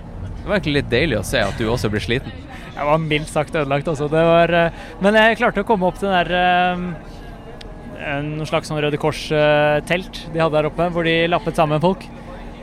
Det 0.44 0.46
var 0.46 0.58
egentlig 0.58 0.76
litt 0.76 0.90
deilig 0.92 1.18
å 1.18 1.26
se 1.26 1.40
at 1.40 1.56
du 1.58 1.66
også 1.72 1.88
blir 1.90 2.04
sliten. 2.04 2.34
Jeg 2.74 2.86
var 2.88 2.98
mildt 3.02 3.30
sagt 3.30 3.54
ødelagt 3.56 3.88
altså. 3.90 4.10
Var, 4.12 4.52
eh, 4.58 4.82
men 5.02 5.18
jeg 5.18 5.38
klarte 5.40 5.62
å 5.62 5.66
komme 5.66 5.88
opp 5.88 5.98
til 6.00 6.10
den 6.10 6.18
der 6.18 6.34
eh, 6.36 8.20
Noe 8.26 8.44
slags 8.44 8.68
sånn 8.68 8.80
Røde 8.82 8.98
Kors-telt 9.00 10.18
de 10.34 10.42
hadde 10.42 10.58
der 10.58 10.68
oppe, 10.68 10.90
hvor 10.92 11.06
de 11.06 11.14
lappet 11.30 11.56
sammen 11.56 11.80
folk. 11.80 12.04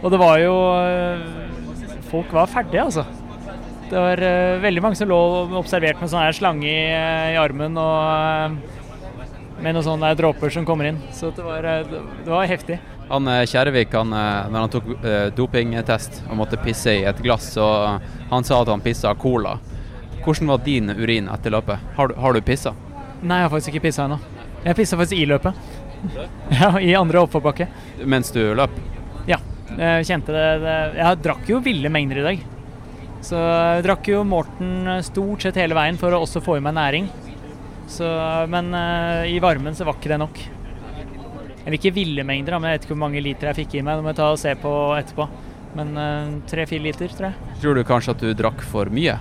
Og 0.04 0.14
det 0.14 0.20
var 0.22 0.38
jo 0.44 0.54
eh, 0.78 1.26
Folk 2.12 2.32
var 2.36 2.52
ferdige, 2.52 2.84
altså. 2.84 3.08
Det 3.88 4.00
var 4.00 4.20
veldig 4.64 4.82
mange 4.84 5.00
som 5.00 5.08
lå 5.08 5.18
observert 5.60 6.00
med 6.00 6.12
sånn 6.12 6.26
her 6.26 6.36
slange 6.36 6.68
i, 6.68 6.84
i 7.32 7.38
armen 7.40 7.76
og 7.80 8.58
med 9.64 9.76
noen 9.76 9.86
sånne 9.86 10.12
dråper 10.20 10.52
som 10.52 10.68
kommer 10.68 10.92
inn. 10.92 11.00
Så 11.16 11.32
det 11.36 11.44
var, 11.44 11.68
det 11.88 12.28
var 12.28 12.52
heftig. 12.52 12.82
Han 13.12 13.28
eh, 13.28 13.88
han, 13.92 14.14
eh, 14.14 14.50
når 14.52 14.60
han 14.60 14.70
tok 14.72 14.86
eh, 15.04 15.26
dopingtest 15.36 16.22
og 16.30 16.38
måtte 16.40 16.60
pisse 16.64 16.94
i 16.96 17.04
et 17.04 17.18
glass, 17.20 17.50
så 17.58 17.66
han 18.30 18.46
sa 18.48 18.62
at 18.62 18.70
han 18.72 18.80
pissa 18.80 19.12
cola. 19.20 19.58
Hvordan 20.24 20.48
var 20.48 20.62
din 20.64 20.90
urin 20.90 21.28
etter 21.28 21.52
løpet? 21.52 21.80
Har 21.98 22.08
du, 22.08 22.16
har 22.16 22.34
du 22.34 22.40
pissa? 22.42 22.72
Nei, 23.22 23.42
jeg 23.42 23.50
har 23.50 23.52
faktisk 23.52 23.74
ikke 23.74 23.84
pissa 23.90 24.06
ennå. 24.06 24.20
Jeg 24.64 24.78
pissa 24.80 25.00
faktisk 25.02 25.20
i 25.20 25.28
løpet. 25.28 25.68
Ja, 26.62 26.72
I 26.80 26.96
andre 26.96 27.20
oppforbakke. 27.26 27.68
Mens 28.10 28.32
du 28.34 28.40
løp? 28.58 28.80
Ja. 29.28 29.38
Jeg 29.78 30.08
kjente 30.08 30.34
det, 30.34 30.48
det 30.64 30.78
Jeg 30.98 31.20
drakk 31.24 31.52
jo 31.52 31.60
ville 31.64 31.92
mengder 31.94 32.22
i 32.22 32.26
dag. 32.26 32.48
Så 33.22 33.38
jeg 33.38 33.84
drakk 33.86 34.08
jo 34.10 34.24
Morten 34.26 34.90
stort 35.06 35.46
sett 35.46 35.60
hele 35.62 35.78
veien 35.78 36.00
for 36.02 36.16
å 36.16 36.24
også 36.24 36.42
få 36.42 36.58
i 36.58 36.64
meg 36.64 36.74
næring. 36.80 37.12
Så, 37.92 38.08
men 38.50 38.74
i 39.30 39.38
varmen 39.44 39.78
så 39.78 39.86
var 39.86 40.00
ikke 40.00 40.16
det 40.16 40.24
nok. 40.24 40.42
Eller 41.62 41.78
ikke 41.78 41.94
ville 41.94 42.26
mengder, 42.26 42.58
men 42.58 42.72
jeg 42.72 42.80
vet 42.80 42.88
ikke 42.88 42.96
hvor 42.96 43.04
mange 43.06 43.22
liter 43.24 43.52
jeg 43.52 43.60
fikk 43.64 43.78
i 43.78 43.84
meg. 43.86 44.00
Det 44.00 44.06
må 44.06 44.14
jeg 44.14 44.20
ta 44.22 44.30
og 44.34 44.42
se 44.42 44.56
på 44.60 44.74
etterpå. 44.98 45.28
Men 45.78 45.94
tre-fire 46.52 46.84
liter, 46.84 47.14
tror 47.16 47.30
jeg. 47.30 47.52
Tror 47.62 47.78
du 47.78 47.84
kanskje 47.88 48.16
at 48.16 48.24
du 48.24 48.34
drakk 48.36 48.64
for 48.68 48.90
mye? 48.92 49.16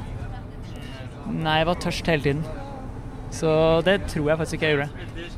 Nei, 1.30 1.60
jeg 1.60 1.68
var 1.68 1.78
tørst 1.84 2.08
hele 2.10 2.24
tiden. 2.24 2.42
Så 3.30 3.50
det 3.86 4.00
tror 4.10 4.32
jeg 4.32 4.40
faktisk 4.40 4.58
ikke 4.58 4.70
jeg 4.70 4.78
gjorde. 4.78 5.36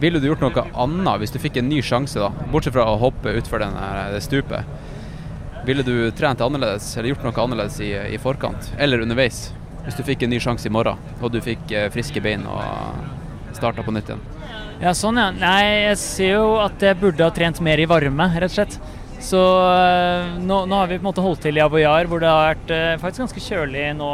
Ville 0.00 0.20
du 0.20 0.26
gjort 0.30 0.42
noe 0.44 0.64
annet 0.80 1.20
hvis 1.22 1.32
du 1.34 1.38
fikk 1.40 1.58
en 1.60 1.68
ny 1.68 1.80
sjanse, 1.84 2.20
da? 2.20 2.30
Bortsett 2.52 2.74
fra 2.76 2.86
å 2.88 2.98
hoppe 3.00 3.32
utfor 3.36 3.62
det 3.62 4.20
stupet. 4.24 4.68
Ville 5.68 5.84
du 5.84 6.10
trent 6.16 6.40
annerledes, 6.40 6.86
eller 6.96 7.12
gjort 7.12 7.24
noe 7.26 7.42
annerledes 7.44 7.80
i, 7.84 7.90
i 8.14 8.20
forkant? 8.20 8.70
Eller 8.80 9.04
underveis? 9.04 9.50
Hvis 9.84 9.96
du 9.96 10.04
fikk 10.04 10.24
en 10.24 10.32
ny 10.32 10.40
sjanse 10.40 10.68
i 10.68 10.72
morgen, 10.72 11.00
og 11.20 11.32
du 11.32 11.40
fikk 11.44 11.72
eh, 11.76 11.88
friske 11.92 12.20
bein 12.24 12.46
og 12.48 13.56
starta 13.56 13.84
på 13.84 13.92
nytt 13.92 14.12
igjen? 14.12 14.24
Ja, 14.80 14.94
sånn 14.96 15.18
ja. 15.20 15.28
Nei, 15.36 15.90
jeg 15.90 15.96
ser 16.00 16.30
jo 16.38 16.54
at 16.62 16.80
jeg 16.80 16.96
burde 17.02 17.26
ha 17.26 17.32
trent 17.36 17.58
mer 17.60 17.80
i 17.82 17.88
varme, 17.88 18.30
rett 18.32 18.48
og 18.48 18.54
slett. 18.54 18.78
Så 19.20 19.36
øh, 19.36 20.38
nå, 20.40 20.62
nå 20.64 20.78
har 20.80 20.88
vi 20.88 20.96
på 20.96 21.04
en 21.04 21.10
måte 21.10 21.24
holdt 21.24 21.42
til 21.44 21.58
i 21.58 21.60
Aboyar, 21.60 22.08
hvor 22.08 22.22
det 22.22 22.30
har 22.30 22.54
vært 22.54 22.72
eh, 22.72 22.94
faktisk 23.02 23.26
ganske 23.26 23.42
kjølig 23.44 23.82
nå 23.98 24.08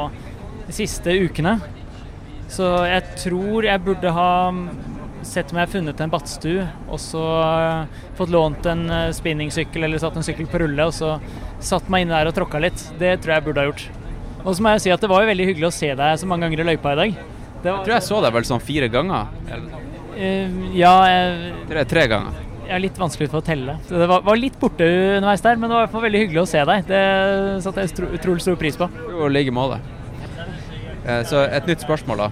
de 0.66 0.74
siste 0.74 1.14
ukene. 1.22 1.60
Så 2.50 2.66
jeg 2.86 3.04
tror 3.22 3.68
jeg 3.68 3.84
burde 3.86 4.10
ha 4.16 4.32
sett 5.26 5.50
om 5.50 5.58
jeg 5.58 5.66
har 5.68 5.72
funnet 5.72 6.02
en 6.02 6.10
badstue, 6.10 6.66
og 6.90 6.98
så 7.02 7.22
øh, 7.22 8.02
fått 8.18 8.34
lånt 8.34 8.66
en 8.70 8.84
øh, 8.90 9.14
spinningsykkel 9.14 9.86
eller 9.86 10.02
satt 10.02 10.18
en 10.18 10.26
sykkel 10.26 10.50
på 10.50 10.64
rulle, 10.64 10.90
og 10.90 10.94
så 10.98 11.16
satt 11.62 11.86
meg 11.90 12.08
inne 12.08 12.18
der 12.18 12.32
og 12.32 12.36
tråkka 12.36 12.62
litt. 12.66 12.88
Det 12.98 13.20
tror 13.20 13.36
jeg 13.36 13.40
jeg 13.40 13.46
burde 13.46 13.62
ha 13.62 13.70
gjort. 13.70 13.86
Og 14.42 14.50
så 14.50 14.62
må 14.62 14.74
jeg 14.74 14.88
si 14.88 14.94
at 14.94 15.02
det 15.02 15.10
var 15.14 15.22
jo 15.22 15.30
veldig 15.30 15.50
hyggelig 15.52 15.70
å 15.70 15.76
se 15.78 15.94
deg 15.98 16.18
så 16.18 16.26
mange 16.26 16.46
ganger 16.46 16.66
i 16.66 16.70
løypa 16.72 16.94
i 16.94 17.00
dag. 17.04 17.20
Det 17.62 17.70
Jeg 17.70 17.86
tror 17.86 17.94
jeg 17.96 18.06
så 18.10 18.24
deg 18.26 18.34
vel 18.34 18.50
sånn 18.50 18.62
fire 18.62 18.90
ganger. 18.90 19.30
Eh, 20.16 20.50
ja, 20.78 20.92
tre, 21.68 21.84
tre 21.84 22.06
ganger. 22.08 22.32
er 22.66 22.80
litt 22.82 22.96
vanskelig 22.98 23.28
for 23.30 23.42
å 23.42 23.46
telle. 23.46 23.76
Så 23.86 23.98
det 24.00 24.08
var, 24.10 24.22
var 24.26 24.38
litt 24.40 24.56
borte 24.58 24.86
underveis 24.86 25.44
der, 25.44 25.58
men 25.60 25.68
det 25.70 25.76
var 25.76 25.84
i 25.84 25.86
hvert 25.86 25.94
fall 25.94 26.06
veldig 26.06 26.22
hyggelig 26.24 26.42
å 26.42 26.48
se 26.50 26.64
deg. 26.66 26.88
Det 26.88 27.02
satte 27.62 27.84
jeg 27.84 28.08
utrolig 28.18 28.42
stor 28.42 28.56
pris 28.58 28.78
på. 28.80 28.88
Jo, 29.12 29.28
like 29.30 29.52
måte. 29.54 29.78
Eh, 31.06 31.22
Så 31.28 31.44
et 31.46 31.68
nytt 31.68 31.84
spørsmål, 31.84 32.24
da. 32.24 32.30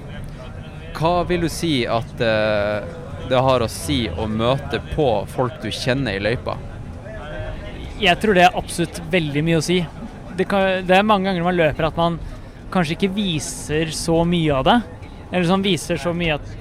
Hva 0.94 1.12
vil 1.28 1.44
du 1.44 1.50
si 1.50 1.84
at 1.90 2.20
eh, 2.22 2.86
det 3.28 3.40
har 3.46 3.62
å 3.64 3.68
si 3.70 4.04
å 4.10 4.26
møte 4.30 4.80
på 4.94 5.08
folk 5.32 5.60
du 5.62 5.70
kjenner 5.74 6.16
i 6.18 6.22
løypa? 6.22 6.56
Jeg 8.00 8.18
tror 8.20 8.34
det 8.34 8.48
er 8.48 8.58
absolutt 8.58 8.98
veldig 9.12 9.42
mye 9.46 9.60
å 9.60 9.64
si. 9.64 9.78
Det, 10.34 10.48
kan, 10.50 10.82
det 10.86 10.96
er 10.98 11.06
mange 11.06 11.28
ganger 11.30 11.46
man 11.46 11.56
løper 11.58 11.86
at 11.88 11.98
man 11.98 12.18
kanskje 12.74 12.96
ikke 12.96 13.12
viser 13.14 13.92
så 13.94 14.24
mye 14.26 14.56
av 14.56 14.64
det. 14.66 14.76
Eller 15.30 15.46
sånn 15.46 15.62
viser 15.64 15.98
så 16.02 16.10
mye, 16.14 16.40
at, 16.40 16.54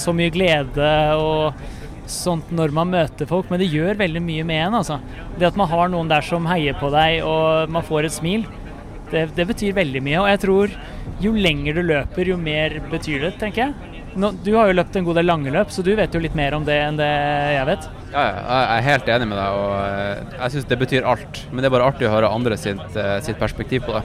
så 0.00 0.14
mye 0.16 0.32
glede 0.34 0.92
og 1.18 1.58
sånt 2.08 2.48
når 2.54 2.72
man 2.74 2.90
møter 2.92 3.28
folk, 3.28 3.50
men 3.52 3.60
det 3.60 3.68
gjør 3.70 3.98
veldig 4.00 4.22
mye 4.24 4.46
med 4.48 4.62
en. 4.66 4.78
altså. 4.80 4.98
Det 5.38 5.50
at 5.50 5.58
man 5.60 5.68
har 5.70 5.90
noen 5.92 6.08
der 6.10 6.24
som 6.24 6.48
heier 6.48 6.76
på 6.78 6.90
deg 6.94 7.20
og 7.26 7.72
man 7.72 7.84
får 7.84 8.08
et 8.08 8.16
smil, 8.16 8.46
det, 9.12 9.28
det 9.36 9.46
betyr 9.48 9.76
veldig 9.76 10.02
mye. 10.04 10.22
Og 10.22 10.30
jeg 10.32 10.42
tror 10.44 10.74
jo 11.22 11.34
lenger 11.36 11.78
du 11.78 11.84
løper, 11.86 12.32
jo 12.32 12.40
mer 12.40 12.78
betyr 12.92 13.28
det, 13.28 13.36
tenker 13.40 13.66
jeg. 13.68 13.94
Nå, 14.18 14.32
du 14.42 14.50
har 14.56 14.70
jo 14.70 14.74
løpt 14.78 14.96
en 14.98 15.04
god 15.06 15.20
del 15.20 15.28
lange 15.28 15.52
løp, 15.54 15.70
så 15.70 15.84
du 15.84 15.92
vet 15.94 16.14
jo 16.14 16.22
litt 16.22 16.34
mer 16.38 16.56
om 16.56 16.64
det 16.66 16.74
enn 16.88 16.96
det 16.98 17.10
jeg 17.54 17.66
vet. 17.68 17.90
Ja, 18.08 18.24
ja, 18.24 18.38
jeg 18.40 18.78
er 18.78 18.86
helt 18.88 19.10
enig 19.14 19.28
med 19.30 19.38
deg, 19.38 19.58
og 19.60 19.74
eh, 19.84 20.32
jeg 20.38 20.54
syns 20.54 20.68
det 20.70 20.80
betyr 20.80 21.06
alt. 21.12 21.42
Men 21.52 21.62
det 21.62 21.68
er 21.68 21.74
bare 21.76 21.90
artig 21.92 22.08
å 22.08 22.14
høre 22.16 22.32
andre 22.32 22.58
sitt, 22.58 22.96
eh, 22.98 23.18
sitt 23.24 23.38
perspektiv 23.40 23.84
på 23.86 23.94
det. 23.98 24.02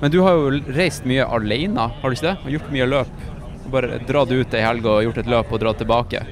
Men 0.00 0.14
du 0.14 0.22
har 0.24 0.38
jo 0.38 0.62
reist 0.72 1.04
mye 1.08 1.26
alene, 1.28 1.90
har 2.00 2.08
du 2.08 2.16
ikke 2.16 2.30
det? 2.30 2.36
Og 2.46 2.54
gjort 2.54 2.72
mye 2.72 2.88
løp. 2.88 3.26
Bare 3.70 4.00
dratt 4.06 4.32
ut 4.32 4.56
ei 4.56 4.64
helg 4.64 4.88
og 4.90 5.04
gjort 5.06 5.20
et 5.22 5.30
løp 5.30 5.52
og 5.52 5.62
dratt 5.62 5.78
tilbake. 5.82 6.24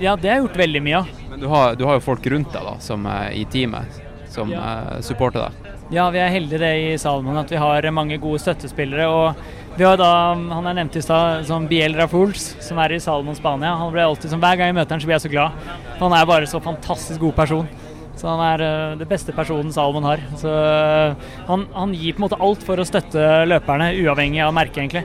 Ja, 0.00 0.16
det 0.16 0.28
har 0.28 0.40
jeg 0.40 0.46
gjort 0.48 0.58
veldig 0.60 0.82
mye 0.84 0.98
av. 1.02 1.14
Men 1.30 1.40
du 1.40 1.46
har, 1.52 1.76
du 1.78 1.86
har 1.88 1.96
jo 1.96 2.04
folk 2.04 2.26
rundt 2.32 2.52
deg 2.52 2.66
da, 2.68 2.74
som 2.84 3.06
er 3.08 3.30
i 3.36 3.46
teamet, 3.48 4.02
som 4.32 4.50
ja. 4.52 5.00
supporter 5.04 5.46
deg. 5.46 5.72
Ja, 5.94 6.08
vi 6.10 6.18
er 6.18 6.32
heldige 6.34 6.58
det 6.58 6.72
i 6.82 6.94
Salomon 6.98 7.38
at 7.38 7.52
vi 7.52 7.60
har 7.62 7.86
mange 7.94 8.18
gode 8.18 8.40
støttespillere. 8.42 9.06
og 9.06 9.76
vi 9.76 9.84
har 9.84 9.98
da, 10.00 10.34
Han 10.34 10.64
jeg 10.66 10.78
nevnte 10.78 10.98
i 10.98 11.04
stad, 11.04 11.44
som 11.46 11.66
Biel 11.68 11.94
Rafuls, 11.94 12.54
som 12.64 12.78
er 12.82 12.96
i 12.96 13.00
Salomon 13.00 13.36
Spania. 13.36 13.74
Han 13.76 13.92
blir 13.92 14.06
alltid 14.06 14.32
som 14.32 14.40
Hver 14.40 14.56
gang 14.56 14.72
jeg 14.72 14.78
møter 14.78 14.96
han 14.96 15.02
så 15.02 15.10
blir 15.10 15.18
jeg 15.18 15.26
så 15.26 15.32
glad. 15.32 15.66
Han 16.00 16.16
er 16.16 16.28
bare 16.28 16.48
så 16.48 16.60
fantastisk 16.64 17.20
god 17.20 17.36
person. 17.36 17.68
Så 18.16 18.30
han 18.30 18.40
er 18.40 18.64
uh, 18.64 18.96
det 18.96 19.06
beste 19.08 19.34
personen 19.36 19.72
Salomon 19.72 20.08
har. 20.08 20.22
Så 20.40 20.48
uh, 20.48 21.28
han, 21.46 21.66
han 21.76 21.92
gir 21.94 22.16
på 22.16 22.22
en 22.22 22.26
måte 22.26 22.40
alt 22.40 22.64
for 22.64 22.80
å 22.80 22.88
støtte 22.88 23.44
løperne, 23.46 23.92
uavhengig 24.00 24.40
av 24.42 24.56
merket, 24.56 24.80
egentlig. 24.80 25.04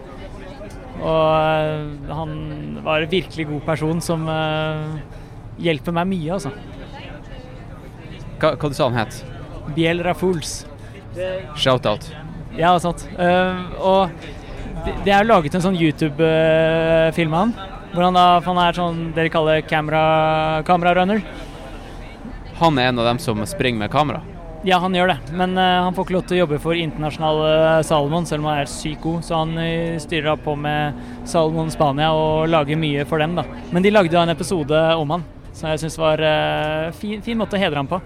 Og 1.02 1.28
eh, 1.34 2.12
han 2.14 2.34
var 2.86 3.02
en 3.02 3.12
virkelig 3.12 3.48
god 3.50 3.64
person 3.66 4.02
som 4.04 4.28
eh, 4.30 5.00
hjelper 5.66 5.96
meg 5.98 6.10
mye, 6.14 6.38
altså. 6.38 6.54
Hva, 8.42 8.54
hva 8.56 8.70
du 8.70 8.78
sa 8.78 8.90
han 8.90 9.00
het? 9.02 9.22
Biel 9.76 10.04
Raffouls. 10.06 10.62
Shout-out. 11.60 12.08
Ja, 12.58 12.74
sant. 12.84 13.04
Uh, 13.16 13.60
og 13.80 14.26
det, 14.86 14.96
det 15.06 15.14
er 15.16 15.28
laget 15.28 15.56
en 15.56 15.64
sånn 15.64 15.78
YouTube-film 15.78 17.36
av 17.36 17.46
han. 17.46 17.54
Hvor 17.92 18.08
han 18.08 18.18
da, 18.18 18.26
han 18.46 18.60
er 18.64 18.78
sånn 18.78 19.00
dere 19.16 19.32
kaller 19.32 19.66
camera, 19.68 20.02
kamerarunner 20.64 21.20
Han 22.62 22.78
er 22.80 22.88
en 22.88 23.02
av 23.04 23.10
dem 23.10 23.20
som 23.20 23.42
springer 23.50 23.84
med 23.84 23.92
kamera. 23.92 24.22
Ja, 24.62 24.78
han 24.78 24.94
gjør 24.94 25.10
det, 25.10 25.18
men 25.34 25.56
uh, 25.58 25.64
han 25.88 25.96
får 25.98 26.06
ikke 26.06 26.14
lov 26.14 26.26
til 26.30 26.38
å 26.38 26.42
jobbe 26.44 26.58
for 26.62 26.78
internasjonale 26.78 27.82
Salomon, 27.88 28.28
selv 28.30 28.44
om 28.44 28.52
han 28.52 28.60
er 28.62 28.70
sykt 28.70 29.02
god. 29.02 29.24
Så 29.26 29.40
han 29.40 29.56
eh, 29.58 29.98
styrer 30.02 30.38
på 30.38 30.54
med 30.54 31.00
Salomon 31.26 31.72
Spania 31.74 32.12
og 32.14 32.46
lager 32.52 32.78
mye 32.78 33.08
for 33.10 33.24
dem, 33.24 33.34
da. 33.40 33.48
Men 33.74 33.82
de 33.82 33.90
lagde 33.90 34.14
da 34.14 34.22
en 34.22 34.34
episode 34.36 34.84
om 35.02 35.16
han, 35.16 35.26
som 35.58 35.72
jeg 35.72 35.82
syns 35.82 35.98
var 35.98 36.22
uh, 36.22 36.92
fin, 36.94 37.26
fin 37.26 37.42
måte 37.42 37.58
å 37.58 37.64
hedre 37.64 37.82
han 37.82 37.90
på. 37.90 37.98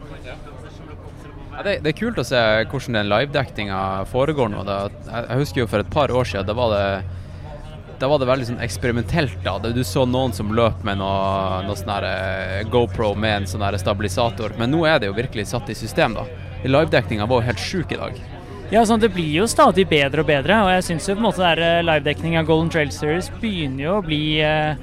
Ja, 1.55 1.59
det, 1.67 1.75
det 1.83 1.91
er 1.91 1.99
kult 1.99 2.23
å 2.23 2.27
se 2.27 2.39
hvordan 2.71 3.01
den 3.01 3.11
livedektinga 3.11 3.81
foregår 4.11 4.55
nå. 4.55 4.63
Da, 4.67 4.79
jeg, 5.11 5.41
husker 5.43 5.65
jo 5.65 5.69
for 5.75 5.83
et 5.83 5.91
par 5.91 6.15
år 6.15 6.31
siden, 6.31 6.47
da 6.47 6.55
var 6.55 6.71
det 6.71 6.87
da 7.99 8.09
var 8.11 8.19
det 8.19 8.27
veldig 8.27 8.47
sånn 8.47 8.63
eksperimentelt. 8.63 9.37
da. 9.43 9.59
Du 9.59 9.83
så 9.87 10.03
noen 10.07 10.33
som 10.35 10.55
løp 10.55 10.83
med 10.87 10.99
noe, 10.99 11.61
noe 11.67 11.79
sånn 11.79 11.93
eh, 12.03 12.63
GoPro 12.71 13.13
med 13.15 13.41
en 13.41 13.47
sånn 13.47 13.63
stabilisator, 13.79 14.55
men 14.59 14.71
nå 14.71 14.83
er 14.87 14.99
det 14.99 15.11
jo 15.11 15.15
virkelig 15.15 15.47
satt 15.51 15.71
i 15.71 15.77
system. 15.79 16.15
da. 16.15 16.27
Livedekninga 16.63 17.27
var 17.27 17.41
jo 17.41 17.47
helt 17.49 17.59
sjuk 17.61 17.91
i 17.91 17.99
dag. 17.99 18.19
Ja, 18.71 18.81
sånn, 18.85 18.99
Det 18.99 19.11
blir 19.13 19.29
jo 19.29 19.45
stadig 19.45 19.87
bedre 19.87 20.23
og 20.23 20.27
bedre, 20.27 20.63
og 20.65 20.71
jeg 20.73 20.83
synes 20.87 21.07
jo 21.07 21.15
på 21.15 21.21
en 21.21 21.27
måte 21.27 21.43
der 21.43 21.83
livedekning 21.85 22.37
av 22.39 22.47
Golden 22.47 22.71
Trail 22.73 22.89
Series 22.89 23.29
begynner 23.41 23.83
jo 23.83 23.97
å 23.99 24.05
bli, 24.05 24.39
eh, 24.41 24.75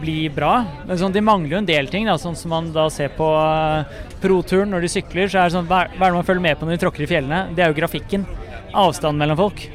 bli 0.00 0.28
bra. 0.28 0.66
Men 0.86 0.98
sånn, 0.98 1.12
De 1.12 1.20
mangler 1.20 1.50
jo 1.50 1.58
en 1.58 1.64
del 1.70 1.86
ting, 1.88 2.04
da, 2.04 2.18
sånn 2.20 2.36
som 2.36 2.50
man 2.50 2.72
da 2.72 2.88
ser 2.90 3.08
på 3.08 3.24
eh, 3.24 3.84
pro-turen 4.20 4.68
når 4.68 4.82
de 4.82 4.88
sykler. 4.88 5.28
så 5.28 5.40
er 5.40 5.48
det 5.48 5.56
sånn, 5.56 5.66
Hva 5.66 5.88
hva 5.96 6.06
er 6.06 6.10
det 6.10 6.18
man 6.20 6.28
følger 6.28 6.42
med 6.42 6.58
på 6.58 6.66
når 6.66 6.76
de 6.76 6.84
tråkker 6.84 7.02
i 7.02 7.06
fjellene? 7.06 7.54
Det 7.54 7.64
er 7.64 7.72
jo 7.72 7.80
grafikken. 7.80 8.26
Avstanden 8.74 9.18
mellom 9.18 9.36
folk. 9.36 9.70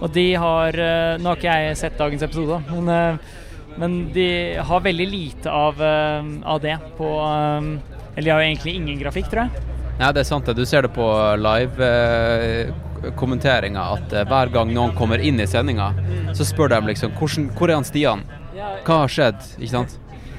Og 0.00 0.12
de 0.12 0.34
har 0.34 0.68
eh, 0.72 1.18
Nå 1.18 1.28
har 1.28 1.36
ikke 1.36 1.52
jeg 1.56 1.76
sett 1.76 1.98
dagens 1.98 2.22
episode, 2.22 2.48
da, 2.48 2.74
men, 2.74 2.88
eh, 2.88 3.18
men 3.76 4.12
de 4.12 4.56
har 4.56 4.80
veldig 4.80 5.06
lite 5.10 5.52
av, 5.52 5.80
eh, 5.82 6.24
av 6.44 6.60
det 6.60 6.78
på 6.96 7.12
eh, 7.20 7.96
Eller 8.16 8.24
de 8.24 8.30
har 8.30 8.40
jo 8.40 8.48
egentlig 8.48 8.74
ingen 8.74 8.98
grafikk, 9.00 9.28
tror 9.28 9.44
jeg. 9.44 9.64
Ja, 9.96 10.10
det 10.12 10.20
er 10.20 10.26
sant. 10.28 10.44
Du 10.52 10.60
ser 10.68 10.84
det 10.84 10.90
på 10.92 11.00
live-kommenteringa 11.40 13.80
at 13.94 14.12
eh, 14.12 14.26
hver 14.28 14.50
gang 14.52 14.68
noen 14.76 14.92
kommer 14.96 15.16
inn 15.24 15.40
i 15.40 15.46
sendinga, 15.48 15.86
så 16.36 16.44
spør 16.44 16.68
de 16.74 16.80
liksom 16.90 17.14
hvor 17.16 17.68
er 17.70 17.74
han 17.78 17.86
Stian? 17.88 18.20
Hva 18.84 18.94
har 19.02 19.10
skjedd? 19.12 19.40
Ikke 19.56 19.72
sant? 19.72 19.92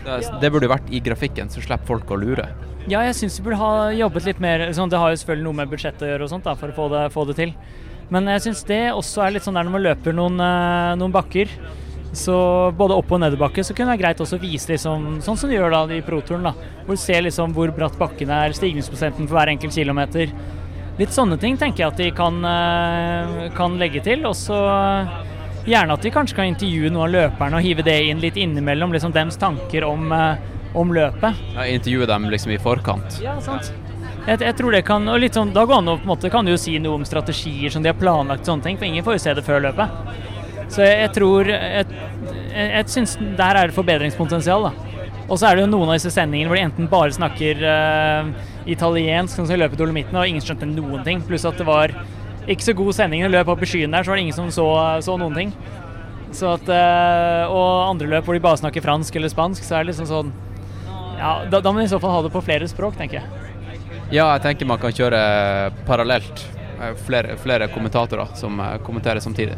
Det, 0.05 0.17
det 0.41 0.51
burde 0.53 0.65
jo 0.69 0.75
vært 0.75 0.89
i 0.93 0.99
grafikken, 1.03 1.49
så 1.49 1.57
slipper 1.63 1.87
folk 1.89 2.07
å 2.13 2.15
lure. 2.21 2.45
Ja, 2.87 2.99
jeg 3.03 3.15
syns 3.17 3.39
vi 3.39 3.43
burde 3.49 3.59
ha 3.59 3.71
jobbet 3.91 4.25
litt 4.29 4.39
mer 4.39 4.73
sånn, 4.77 4.91
Det 4.93 4.99
har 5.01 5.09
jo 5.11 5.19
selvfølgelig 5.19 5.47
noe 5.49 5.57
med 5.57 5.69
budsjettet 5.73 6.03
å 6.05 6.09
gjøre 6.13 6.23
og 6.23 6.29
sånt 6.31 6.45
da, 6.47 6.53
for 6.55 6.67
å 6.71 6.77
få 6.77 6.85
det, 6.93 7.01
få 7.11 7.21
det 7.27 7.35
til. 7.41 7.51
Men 8.13 8.21
jeg 8.31 8.41
syns 8.45 8.61
det 8.69 8.83
også 8.93 9.19
er 9.25 9.31
litt 9.35 9.43
sånn 9.43 9.57
der 9.57 9.65
når 9.67 9.73
man 9.73 9.87
løper 9.89 10.11
noen, 10.15 10.37
eh, 10.39 10.93
noen 11.01 11.15
bakker. 11.17 11.47
Så 12.17 12.35
både 12.77 12.95
opp- 12.97 13.11
og 13.13 13.21
nedoverbakke 13.21 13.61
så 13.65 13.75
kunne 13.77 13.91
det 13.91 13.97
være 13.97 14.03
greit 14.07 14.21
også 14.23 14.39
å 14.39 14.41
vise 14.41 14.71
liksom, 14.71 15.19
sånn 15.21 15.37
som 15.37 15.51
de 15.51 15.57
gjør 15.59 15.75
da 15.75 15.81
i 15.93 16.01
proturen. 16.05 16.47
da, 16.49 16.53
Hvor 16.87 16.97
du 16.97 17.01
ser 17.01 17.21
liksom 17.21 17.53
hvor 17.53 17.69
bratt 17.75 17.97
bakken 17.99 18.31
er, 18.33 18.55
stigningsprosenten 18.57 19.27
for 19.27 19.37
hver 19.37 19.51
enkelt 19.53 19.75
kilometer. 19.75 20.33
Litt 20.97 21.13
sånne 21.13 21.37
ting 21.37 21.59
tenker 21.61 21.83
jeg 21.83 21.91
at 21.91 22.01
de 22.01 22.09
kan, 22.17 22.39
eh, 22.41 23.49
kan 23.53 23.77
legge 23.77 24.01
til. 24.01 24.25
Og 24.25 24.33
så 24.33 24.57
gjerne 25.67 25.93
at 25.93 26.01
de 26.01 26.09
kanskje 26.09 26.39
kan 26.39 26.49
intervjue 26.49 26.89
noen 26.89 27.05
av 27.05 27.13
løperne 27.13 27.59
og 27.59 27.65
hive 27.65 27.83
det 27.85 27.99
inn 28.09 28.23
litt 28.23 28.35
innimellom. 28.35 28.91
liksom 28.91 29.13
Dems 29.13 29.37
tanker 29.37 29.85
om, 29.85 30.11
eh, 30.11 30.37
om 30.73 30.89
løpet. 30.89 31.35
Ja, 31.53 31.67
intervjue 31.69 32.07
dem 32.07 32.23
liksom 32.31 32.51
i 32.51 32.57
forkant. 32.57 33.21
Ja, 33.21 33.39
sant. 33.39 33.71
Jeg, 34.27 34.39
jeg 34.39 34.55
tror 34.57 34.71
det 34.71 34.83
kan, 34.85 35.07
og 35.07 35.19
litt 35.21 35.33
sånn, 35.33 35.53
Da 35.53 35.65
går 35.65 35.77
an 35.77 35.87
å 35.87 35.97
på 35.99 36.01
en 36.01 36.17
måte, 36.17 36.31
kan 36.31 36.43
du 36.43 36.51
jo 36.51 36.57
si 36.57 36.79
noe 36.79 36.95
om 36.95 37.05
strategier 37.05 37.71
som 37.71 37.83
de 37.83 37.89
har 37.89 37.95
planlagt, 37.95 38.43
sånne 38.43 38.63
ting, 38.63 38.77
for 38.77 38.85
ingen 38.85 39.03
får 39.03 39.13
jo 39.13 39.23
se 39.23 39.33
det 39.33 39.45
før 39.45 39.61
løpet. 39.69 39.89
Så 40.67 40.83
jeg, 40.83 40.97
jeg 41.05 41.11
tror 41.15 41.47
Jeg, 41.47 41.85
jeg, 42.51 42.67
jeg 42.73 42.89
syns 42.91 43.15
der 43.37 43.55
er 43.61 43.69
det 43.69 43.75
forbedringspotensial. 43.77 44.67
da. 44.69 44.71
Og 45.27 45.39
så 45.39 45.49
er 45.49 45.57
det 45.57 45.65
jo 45.65 45.71
noen 45.71 45.89
av 45.91 45.97
disse 45.97 46.11
sendingene 46.13 46.47
hvor 46.51 46.55
de 46.59 46.65
enten 46.67 46.87
bare 46.91 47.11
snakker 47.15 47.59
uh, 47.63 48.29
italiensk, 48.67 49.35
sånn 49.35 49.47
som 49.49 49.57
i 49.57 49.59
løpet 49.59 49.79
Dolomittene, 49.79 50.21
og 50.21 50.29
ingen 50.31 50.43
skjønte 50.43 50.67
noen 50.69 51.03
ting. 51.07 51.19
Pluss 51.27 51.43
at 51.47 51.59
det 51.59 51.67
var 51.67 51.91
ikke 52.47 52.63
så 52.63 52.75
god 52.79 52.95
sending. 52.95 53.25
Det 53.25 53.33
løp 53.33 53.49
opp 53.51 53.63
i 53.63 53.67
skyen 53.67 53.91
der, 53.91 54.05
så 54.07 54.13
var 54.13 54.19
det 54.19 54.23
ingen 54.27 54.37
som 54.37 54.47
så, 54.55 54.67
så 55.03 55.17
noen 55.19 55.35
ting. 55.35 55.51
Så 56.35 56.53
at, 56.55 56.67
uh, 56.71 57.51
og 57.51 57.89
andre 57.89 58.07
løp 58.13 58.27
hvor 58.27 58.35
de 58.37 58.43
bare 58.43 58.59
snakker 58.59 58.83
fransk 58.83 59.15
eller 59.19 59.31
spansk, 59.31 59.63
så 59.67 59.77
er 59.79 59.83
det 59.85 59.93
liksom 59.93 60.07
sånn 60.11 60.31
Ja, 61.17 61.33
da, 61.49 61.59
da 61.63 61.71
må 61.73 61.81
de 61.81 61.87
i 61.87 61.91
så 61.91 61.99
fall 62.03 62.13
ha 62.13 62.21
det 62.23 62.31
på 62.35 62.43
flere 62.45 62.67
språk, 62.71 62.95
tenker 62.99 63.19
jeg. 63.19 63.43
Ja, 64.13 64.29
jeg 64.37 64.43
tenker 64.45 64.67
man 64.69 64.79
kan 64.79 64.93
kjøre 64.95 65.19
parallelt. 65.87 66.43
Eh, 66.77 66.93
Flere, 67.07 67.35
flere 67.41 67.67
kommentatorer 67.73 68.31
som 68.37 68.59
kommenterer 68.85 69.19
samtidig. 69.23 69.57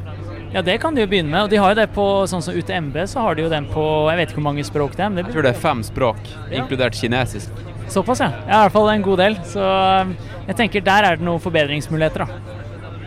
Ja, 0.54 0.64
det 0.66 0.80
kan 0.82 0.96
de 0.96 1.04
jo 1.04 1.10
begynne 1.10 1.30
med. 1.30 1.44
Og 1.46 1.52
de 1.52 1.60
har 1.62 1.74
jo 1.74 1.78
det 1.78 1.90
på 1.94 2.06
sånn 2.30 2.42
som 2.42 2.56
UTMB, 2.58 2.96
så 3.10 3.22
har 3.26 3.38
de 3.38 3.46
jo 3.46 3.52
den 3.52 3.68
på 3.70 3.84
Jeg 4.10 4.18
vet 4.18 4.32
ikke 4.32 4.40
hvor 4.40 4.48
mange 4.50 4.66
språk 4.66 4.96
det 4.98 5.06
er. 5.06 5.12
Men 5.12 5.22
det 5.22 5.28
Jeg 5.30 5.38
tror 5.38 5.46
det 5.46 5.52
er 5.54 5.62
fem 5.62 5.84
språk, 5.86 6.32
inkludert 6.50 6.98
kinesisk. 6.98 7.62
Såpass, 7.90 8.24
ja. 8.24 8.32
ja. 8.48 8.56
I 8.56 8.64
hvert 8.66 8.76
fall 8.78 8.90
en 8.94 9.06
god 9.06 9.22
del. 9.22 9.38
Så 9.50 9.62
um, 9.62 10.16
jeg 10.50 10.58
tenker 10.58 10.86
der 10.86 11.06
er 11.06 11.20
det 11.20 11.26
noen 11.26 11.44
forbedringsmuligheter, 11.44 12.26
da. 12.26 12.58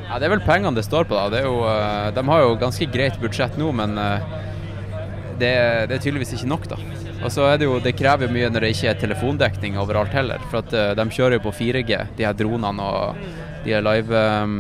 Ja, 0.06 0.19
Det 0.20 0.28
er 0.28 0.35
vel 0.36 0.44
pengene 0.47 0.77
det 0.77 0.86
står 0.86 1.09
på. 1.10 1.19
da. 1.19 1.28
Det 1.32 1.43
er 1.43 1.48
jo, 1.48 1.59
eh, 1.66 2.10
de 2.14 2.24
har 2.28 2.43
jo 2.44 2.56
ganske 2.60 2.89
greit 2.93 3.19
budsjett 3.23 3.56
nå, 3.59 3.70
men 3.74 3.97
eh, 3.98 4.35
det, 5.40 5.55
det 5.89 5.97
er 5.97 6.02
tydeligvis 6.02 6.35
ikke 6.36 6.51
nok, 6.51 6.69
da. 6.74 6.78
Og 7.23 7.31
så 7.32 7.47
er 7.48 7.59
det 7.59 7.69
jo, 7.69 7.78
det 7.82 7.94
krever 7.97 8.31
mye 8.31 8.51
når 8.51 8.66
det 8.66 8.73
ikke 8.74 8.90
er 8.90 9.01
telefondekning 9.01 9.78
overalt 9.81 10.14
heller. 10.14 10.43
For 10.51 10.60
at 10.60 10.74
eh, 10.77 10.93
de 10.98 11.06
kjører 11.16 11.39
jo 11.39 11.47
på 11.47 11.55
4G, 11.62 11.98
de 12.19 12.27
her 12.28 12.36
dronene 12.39 12.86
og 12.86 13.27
de 13.64 13.78
live 13.89 14.23
eh, 14.23 14.56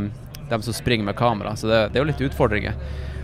De 0.52 0.60
som 0.62 0.76
springer 0.76 1.08
med 1.08 1.16
kamera. 1.18 1.56
Så 1.56 1.70
det, 1.70 1.88
det 1.92 1.98
er 1.98 2.04
jo 2.04 2.10
litt 2.12 2.22
utfordringer. 2.28 2.76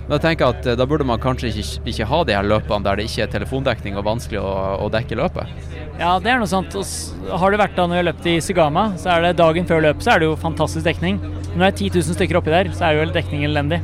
Men 0.09 0.17
jeg 0.17 0.25
tenker 0.25 0.55
at 0.55 0.67
eh, 0.67 0.77
da 0.81 0.87
burde 0.89 1.05
man 1.05 1.21
kanskje 1.21 1.51
ikke, 1.53 1.83
ikke 1.93 2.07
ha 2.09 2.23
de 2.25 2.37
her 2.39 2.47
løpene 2.49 2.81
der 2.87 2.97
det 2.97 3.05
ikke 3.11 3.27
er 3.27 3.33
telefondekning 3.35 3.99
og 4.01 4.07
vanskelig 4.07 4.41
å, 4.41 4.53
å 4.81 4.89
dekke 4.93 5.19
løpet. 5.21 5.51
Ja, 5.99 6.15
det 6.23 6.33
er 6.33 6.41
noe 6.41 6.49
sant. 6.49 6.73
Og 6.79 7.35
har 7.43 7.53
det 7.53 7.61
vært 7.61 7.77
da 7.77 7.85
når 7.91 8.01
jeg 8.01 8.09
løpt 8.09 8.29
i 8.33 8.39
Sigama, 8.45 8.87
så 9.01 9.13
er 9.13 9.27
det 9.27 9.35
dagen 9.43 9.69
før 9.69 9.85
løpet 9.85 10.07
så 10.07 10.15
er 10.15 10.23
det 10.23 10.31
jo 10.31 10.39
fantastisk 10.41 10.89
dekning. 10.89 11.21
Når 11.53 11.61
det 11.61 11.69
er 11.69 11.77
10 11.77 11.93
000 11.99 12.17
stykker 12.17 12.41
oppi 12.41 12.55
der, 12.55 12.73
så 12.73 12.89
er 12.89 12.97
jo 12.97 13.09
dekningen 13.13 13.51
elendig. 13.51 13.83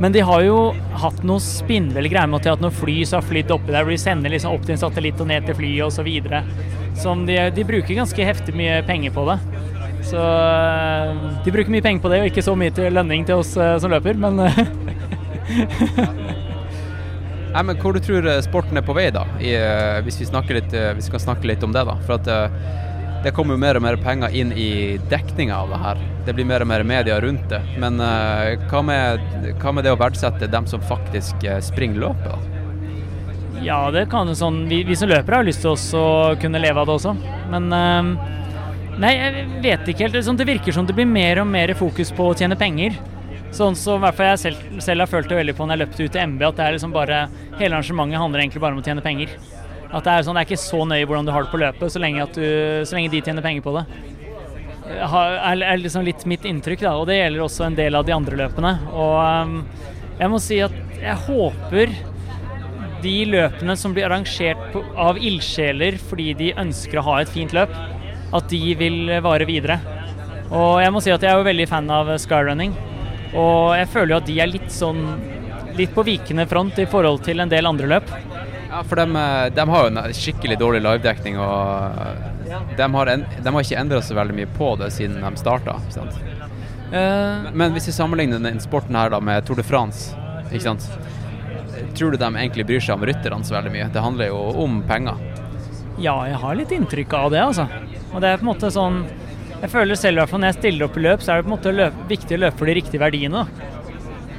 Men 0.00 0.14
de 0.16 0.22
har 0.24 0.40
jo 0.46 0.56
hatt 0.96 1.20
noe 1.28 1.44
spinnville 1.44 2.08
greier 2.08 2.28
med 2.30 2.40
at 2.40 2.54
når 2.56 2.70
noen 2.70 2.78
fly 2.80 3.02
som 3.04 3.20
har 3.20 3.26
flydd 3.28 3.52
oppi 3.52 3.74
der, 3.74 3.84
hvor 3.84 3.92
de 3.92 4.00
sender 4.00 4.32
liksom 4.32 4.54
opp 4.56 4.64
til 4.64 4.78
en 4.78 4.80
satellitt 4.80 5.20
og 5.20 5.28
ned 5.28 5.44
til 5.44 5.58
flyet 5.58 5.84
osv. 5.90 6.08
Som 7.02 7.26
de, 7.28 7.36
de 7.52 7.66
bruker 7.68 7.98
ganske 7.98 8.30
heftig 8.30 8.56
mye 8.56 8.80
penger 8.88 9.12
på 9.12 9.26
det. 9.28 9.36
Så 10.06 10.20
øh, 10.20 11.24
de 11.44 11.52
bruker 11.52 11.72
mye 11.72 11.84
penger 11.84 12.02
på 12.02 12.12
det, 12.12 12.20
og 12.22 12.30
ikke 12.30 12.44
så 12.44 12.54
mye 12.58 12.72
til 12.74 12.92
lønning 12.92 13.26
til 13.28 13.42
oss 13.42 13.56
øh, 13.60 13.76
som 13.82 13.92
løper, 13.92 14.16
men 14.20 14.40
øh, 14.46 14.60
Nei, 17.50 17.62
men 17.66 17.78
Hvor 17.82 17.96
du 17.96 18.00
tror 18.02 18.26
eh, 18.30 18.42
sporten 18.46 18.78
er 18.78 18.84
på 18.86 18.94
vei, 18.96 19.08
da? 19.14 19.24
I, 19.42 19.54
eh, 19.58 19.98
hvis, 20.06 20.20
vi 20.22 20.28
snakker 20.28 20.60
litt, 20.60 20.74
eh, 20.76 20.92
hvis 20.94 21.10
vi 21.10 21.16
kan 21.16 21.24
snakke 21.24 21.50
litt 21.50 21.64
om 21.66 21.74
det. 21.74 21.82
da. 21.88 21.96
For 22.06 22.20
at 22.20 22.30
eh, 22.30 22.60
Det 23.24 23.34
kommer 23.36 23.52
jo 23.56 23.60
mer 23.60 23.76
og 23.76 23.82
mer 23.84 23.98
penger 24.00 24.32
inn 24.32 24.52
i 24.56 24.96
dekninga 25.10 25.56
av 25.56 25.74
det 25.74 25.80
her. 25.82 26.04
Det 26.24 26.36
blir 26.38 26.46
mer 26.48 26.64
og 26.64 26.70
mer 26.70 26.86
media 26.86 27.18
rundt 27.20 27.50
det. 27.50 27.60
Men 27.82 28.00
eh, 28.00 28.54
hva, 28.70 28.84
med, 28.86 29.26
hva 29.60 29.74
med 29.74 29.84
det 29.84 29.92
å 29.92 29.98
verdsette 30.00 30.48
dem 30.48 30.68
som 30.70 30.80
faktisk 30.80 31.44
eh, 31.44 31.60
springer 31.64 32.06
løpet? 32.06 32.30
da? 32.30 32.38
Ja, 33.60 33.80
det 33.92 34.06
kan 34.08 34.30
jo 34.30 34.32
sånn 34.38 34.62
vi, 34.70 34.84
vi 34.88 34.96
som 34.96 35.10
løpere 35.10 35.42
har 35.42 35.44
lyst 35.44 35.66
til 35.66 35.74
å 35.74 36.06
kunne 36.40 36.62
leve 36.62 36.80
av 36.80 36.88
det 36.88 36.94
også. 36.96 37.12
Men 37.52 37.66
øhm, 37.76 38.14
Nei, 39.00 39.14
jeg 39.16 39.46
vet 39.64 39.86
ikke 39.88 40.04
helt. 40.04 40.16
Det, 40.18 40.24
sånn, 40.26 40.36
det 40.36 40.46
virker 40.48 40.74
som 40.76 40.84
det 40.88 40.94
blir 40.96 41.08
mer 41.08 41.40
og 41.40 41.48
mer 41.48 41.72
fokus 41.78 42.10
på 42.12 42.26
å 42.30 42.36
tjene 42.36 42.58
penger. 42.60 42.98
Sånn 43.56 43.74
som 43.78 43.96
i 43.98 44.04
hvert 44.04 44.18
fall 44.18 44.28
jeg 44.34 44.40
selv, 44.44 44.66
selv 44.84 45.02
har 45.02 45.10
følt 45.10 45.30
det 45.30 45.38
veldig 45.40 45.54
på 45.58 45.64
når 45.66 45.74
jeg 45.74 45.82
løpte 45.84 46.04
ut 46.04 46.12
til 46.14 46.26
MB, 46.34 46.44
at 46.50 46.58
det 46.60 46.66
er 46.66 46.76
liksom 46.76 46.92
bare 46.94 47.16
Hele 47.58 47.74
arrangementet 47.74 48.20
handler 48.22 48.42
egentlig 48.44 48.62
bare 48.62 48.76
om 48.76 48.82
å 48.82 48.84
tjene 48.86 49.02
penger. 49.04 49.32
At 49.90 50.04
det 50.06 50.12
er 50.12 50.26
sånn, 50.26 50.36
det 50.38 50.44
er 50.44 50.50
ikke 50.50 50.60
så 50.62 50.84
nøye 50.86 51.08
hvordan 51.08 51.26
du 51.26 51.32
har 51.34 51.46
det 51.46 51.50
på 51.50 51.58
løpet, 51.60 51.90
så 51.90 52.00
lenge, 52.02 52.28
du, 52.36 52.44
så 52.86 52.94
lenge 52.96 53.10
de 53.10 53.22
tjener 53.26 53.44
penger 53.44 53.64
på 53.64 53.72
det. 53.74 53.82
Har- 55.10 55.40
Er, 55.50 55.76
liksom 55.82 56.04
litt 56.06 56.22
mitt 56.30 56.44
inntrykk, 56.46 56.84
da. 56.86 56.92
Og 57.00 57.08
det 57.10 57.18
gjelder 57.18 57.42
også 57.46 57.66
en 57.66 57.74
del 57.78 57.94
av 57.98 58.06
de 58.06 58.14
andre 58.14 58.38
løpene. 58.44 58.72
Og 58.92 59.16
øhm, 59.24 59.56
jeg 60.20 60.30
må 60.30 60.40
si 60.42 60.60
at 60.62 60.76
jeg 61.00 61.16
håper 61.26 61.92
de 63.02 63.16
løpene 63.32 63.76
som 63.80 63.94
blir 63.96 64.06
arrangert 64.06 64.76
av 65.00 65.16
ildsjeler 65.18 65.96
fordi 66.10 66.34
de 66.36 66.50
ønsker 66.60 67.00
å 67.00 67.06
ha 67.08 67.18
et 67.22 67.32
fint 67.32 67.54
løp, 67.56 67.72
at 68.32 68.48
de 68.50 68.74
vil 68.78 69.10
vare 69.24 69.46
videre. 69.48 69.78
Og 70.50 70.80
jeg 70.82 70.92
må 70.94 71.02
si 71.02 71.12
at 71.14 71.22
jeg 71.22 71.30
er 71.32 71.38
jo 71.40 71.46
veldig 71.46 71.66
fan 71.70 71.90
av 71.94 72.10
skyrunning. 72.18 72.74
Og 73.38 73.76
jeg 73.78 73.90
føler 73.92 74.14
jo 74.14 74.20
at 74.20 74.26
de 74.30 74.38
er 74.42 74.50
litt 74.50 74.72
sånn 74.74 75.04
litt 75.78 75.92
på 75.94 76.02
vikende 76.04 76.46
front 76.50 76.78
i 76.82 76.86
forhold 76.90 77.22
til 77.24 77.40
en 77.40 77.50
del 77.50 77.68
andre 77.70 77.86
løp. 77.92 78.10
Ja, 78.70 78.82
for 78.86 78.98
de, 78.98 79.06
de 79.54 79.64
har 79.70 79.86
jo 79.86 79.90
en 79.90 80.14
skikkelig 80.14 80.58
dårlig 80.60 80.82
livedekning. 80.82 81.38
og 81.38 82.76
de 82.76 82.86
har, 82.94 83.06
en, 83.14 83.24
de 83.42 83.52
har 83.54 83.64
ikke 83.64 83.78
endra 83.78 84.00
så 84.02 84.16
veldig 84.18 84.34
mye 84.36 84.50
på 84.56 84.72
det 84.80 84.90
siden 84.94 85.20
de 85.22 85.30
starta. 85.38 85.76
Eh, 86.90 87.50
Men 87.54 87.74
hvis 87.74 87.86
vi 87.90 87.94
sammenligner 87.94 88.42
denne 88.42 88.62
sporten 88.62 88.98
her 88.98 89.12
da 89.14 89.20
med 89.22 89.46
Tour 89.46 89.60
de 89.60 89.66
France, 89.66 90.14
ikke 90.50 90.66
sant? 90.66 90.90
tror 91.96 92.12
du 92.12 92.18
de 92.20 92.26
egentlig 92.28 92.66
bryr 92.68 92.82
seg 92.82 92.98
om 92.98 93.04
rytterne 93.08 93.46
så 93.46 93.56
veldig 93.56 93.72
mye? 93.74 93.88
Det 93.94 94.02
handler 94.02 94.30
jo 94.30 94.40
om 94.62 94.80
penger. 94.86 95.18
Ja, 96.00 96.16
jeg 96.28 96.38
har 96.42 96.58
litt 96.58 96.72
inntrykk 96.74 97.14
av 97.18 97.30
det, 97.34 97.40
altså. 97.44 97.66
Og 98.10 98.22
det 98.22 98.30
er 98.30 98.40
på 98.40 98.46
en 98.46 98.50
måte 98.50 98.70
sånn 98.74 99.02
Jeg 99.60 99.70
føler 99.72 99.98
selv 99.98 100.24
at 100.24 100.32
når 100.32 100.50
jeg 100.50 100.58
stiller 100.58 100.86
opp 100.86 100.96
i 100.96 101.04
løp, 101.04 101.22
så 101.22 101.32
er 101.32 101.40
det 101.40 101.46
på 101.46 101.50
en 101.50 101.56
måte 101.56 101.74
løp, 101.76 102.02
viktig 102.08 102.38
å 102.38 102.42
løpe 102.46 102.58
for 102.58 102.70
de 102.70 102.76
riktige 102.78 103.02
verdiene. 103.02 103.44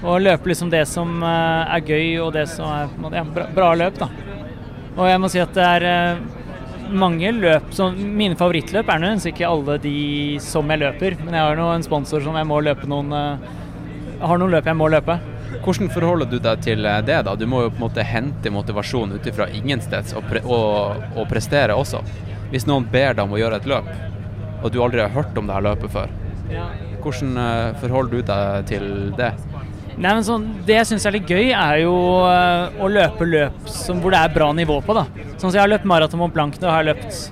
Og 0.02 0.23
løpe 0.23 0.49
liksom 0.49 0.72
det 0.73 0.81
som 0.89 1.22
eh, 1.22 1.76
er 1.76 1.84
gøy, 1.85 2.07
og 2.23 2.31
det 2.34 2.48
som 2.49 2.72
er 2.73 3.19
ja, 3.19 3.26
bra, 3.53 3.68
løp, 3.77 3.99
da. 4.02 4.07
Og 4.95 5.03
jeg 5.06 5.22
må 5.22 5.30
si 5.30 5.43
at 5.43 5.53
det 5.53 5.68
er 5.68 5.85
eh, 5.91 6.23
mange 6.91 7.30
løp 7.38 7.69
som 7.77 7.93
Mine 7.93 8.35
favorittløp 8.39 8.89
er 8.89 9.03
nødvendigvis 9.03 9.30
ikke 9.30 9.52
alle 9.52 9.77
de 9.84 9.98
som 10.41 10.73
jeg 10.73 10.81
løper, 10.81 11.19
men 11.22 11.38
jeg 11.38 11.45
har 11.52 11.61
nå 11.61 11.69
en 11.76 11.85
sponsor 11.85 12.26
som 12.26 12.39
jeg 12.41 12.49
må 12.49 12.57
løpe 12.65 12.89
noen 12.89 13.14
eh, 13.14 13.52
har 14.22 14.41
noen 14.41 14.53
løp 14.53 14.68
jeg 14.69 14.77
må 14.77 14.89
løpe. 14.91 15.19
Hvordan 15.61 15.91
forholder 15.93 16.30
du 16.30 16.38
deg 16.41 16.65
til 16.65 16.85
det? 17.06 17.22
da? 17.27 17.35
Du 17.38 17.45
må 17.49 17.65
jo 17.65 17.72
på 17.73 17.81
en 17.81 17.85
måte 17.85 18.06
hente 18.06 18.53
motivasjon 18.53 19.14
ut 19.18 19.27
ifra 19.27 19.49
ingensteds 19.53 20.15
og, 20.18 20.26
pre 20.30 20.41
og, 20.45 21.02
og 21.15 21.27
prestere 21.30 21.77
også. 21.77 22.02
Hvis 22.52 22.68
noen 22.68 22.88
ber 22.91 23.15
deg 23.15 23.23
om 23.23 23.36
å 23.36 23.40
gjøre 23.40 23.61
et 23.61 23.69
løp, 23.69 23.88
og 24.61 24.72
du 24.73 24.82
aldri 24.84 25.02
har 25.02 25.14
hørt 25.15 25.38
om 25.40 25.48
det 25.48 25.56
her 25.56 25.65
løpet 25.69 25.94
før, 25.94 26.11
hvordan 27.02 27.38
eh, 27.40 27.78
forholder 27.82 28.11
du 28.11 28.28
deg 28.28 28.68
til 28.69 28.88
det? 29.18 29.32
Nei, 30.02 30.11
men 30.15 30.23
sånn, 30.26 30.48
Det 30.65 30.76
jeg 30.76 30.88
syns 30.90 31.06
er 31.07 31.15
litt 31.15 31.30
gøy, 31.30 31.52
er 31.52 31.82
jo 31.84 31.94
eh, 32.28 32.82
å 32.82 32.90
løpe 32.91 33.28
løp 33.28 33.69
som, 33.69 34.02
hvor 34.03 34.14
det 34.14 34.22
er 34.22 34.36
bra 34.36 34.52
nivå 34.56 34.80
på. 34.86 34.95
da. 34.98 35.06
Sånn 35.38 35.49
som 35.49 35.56
Jeg 35.56 35.64
har 35.64 35.72
løpt 35.72 35.88
maraton 35.90 36.22
Mont 36.22 36.36
Blanc 36.36 36.60
og 36.61 36.69
har 36.72 36.88
løpt 36.88 37.32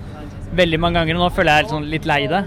veldig 0.56 0.80
mange 0.82 1.00
ganger, 1.00 1.20
og 1.20 1.28
nå 1.28 1.30
føler 1.36 1.52
jeg 1.52 1.66
litt, 1.66 1.76
sånn, 1.76 1.92
litt 1.92 2.10
lei 2.10 2.24
det. 2.32 2.44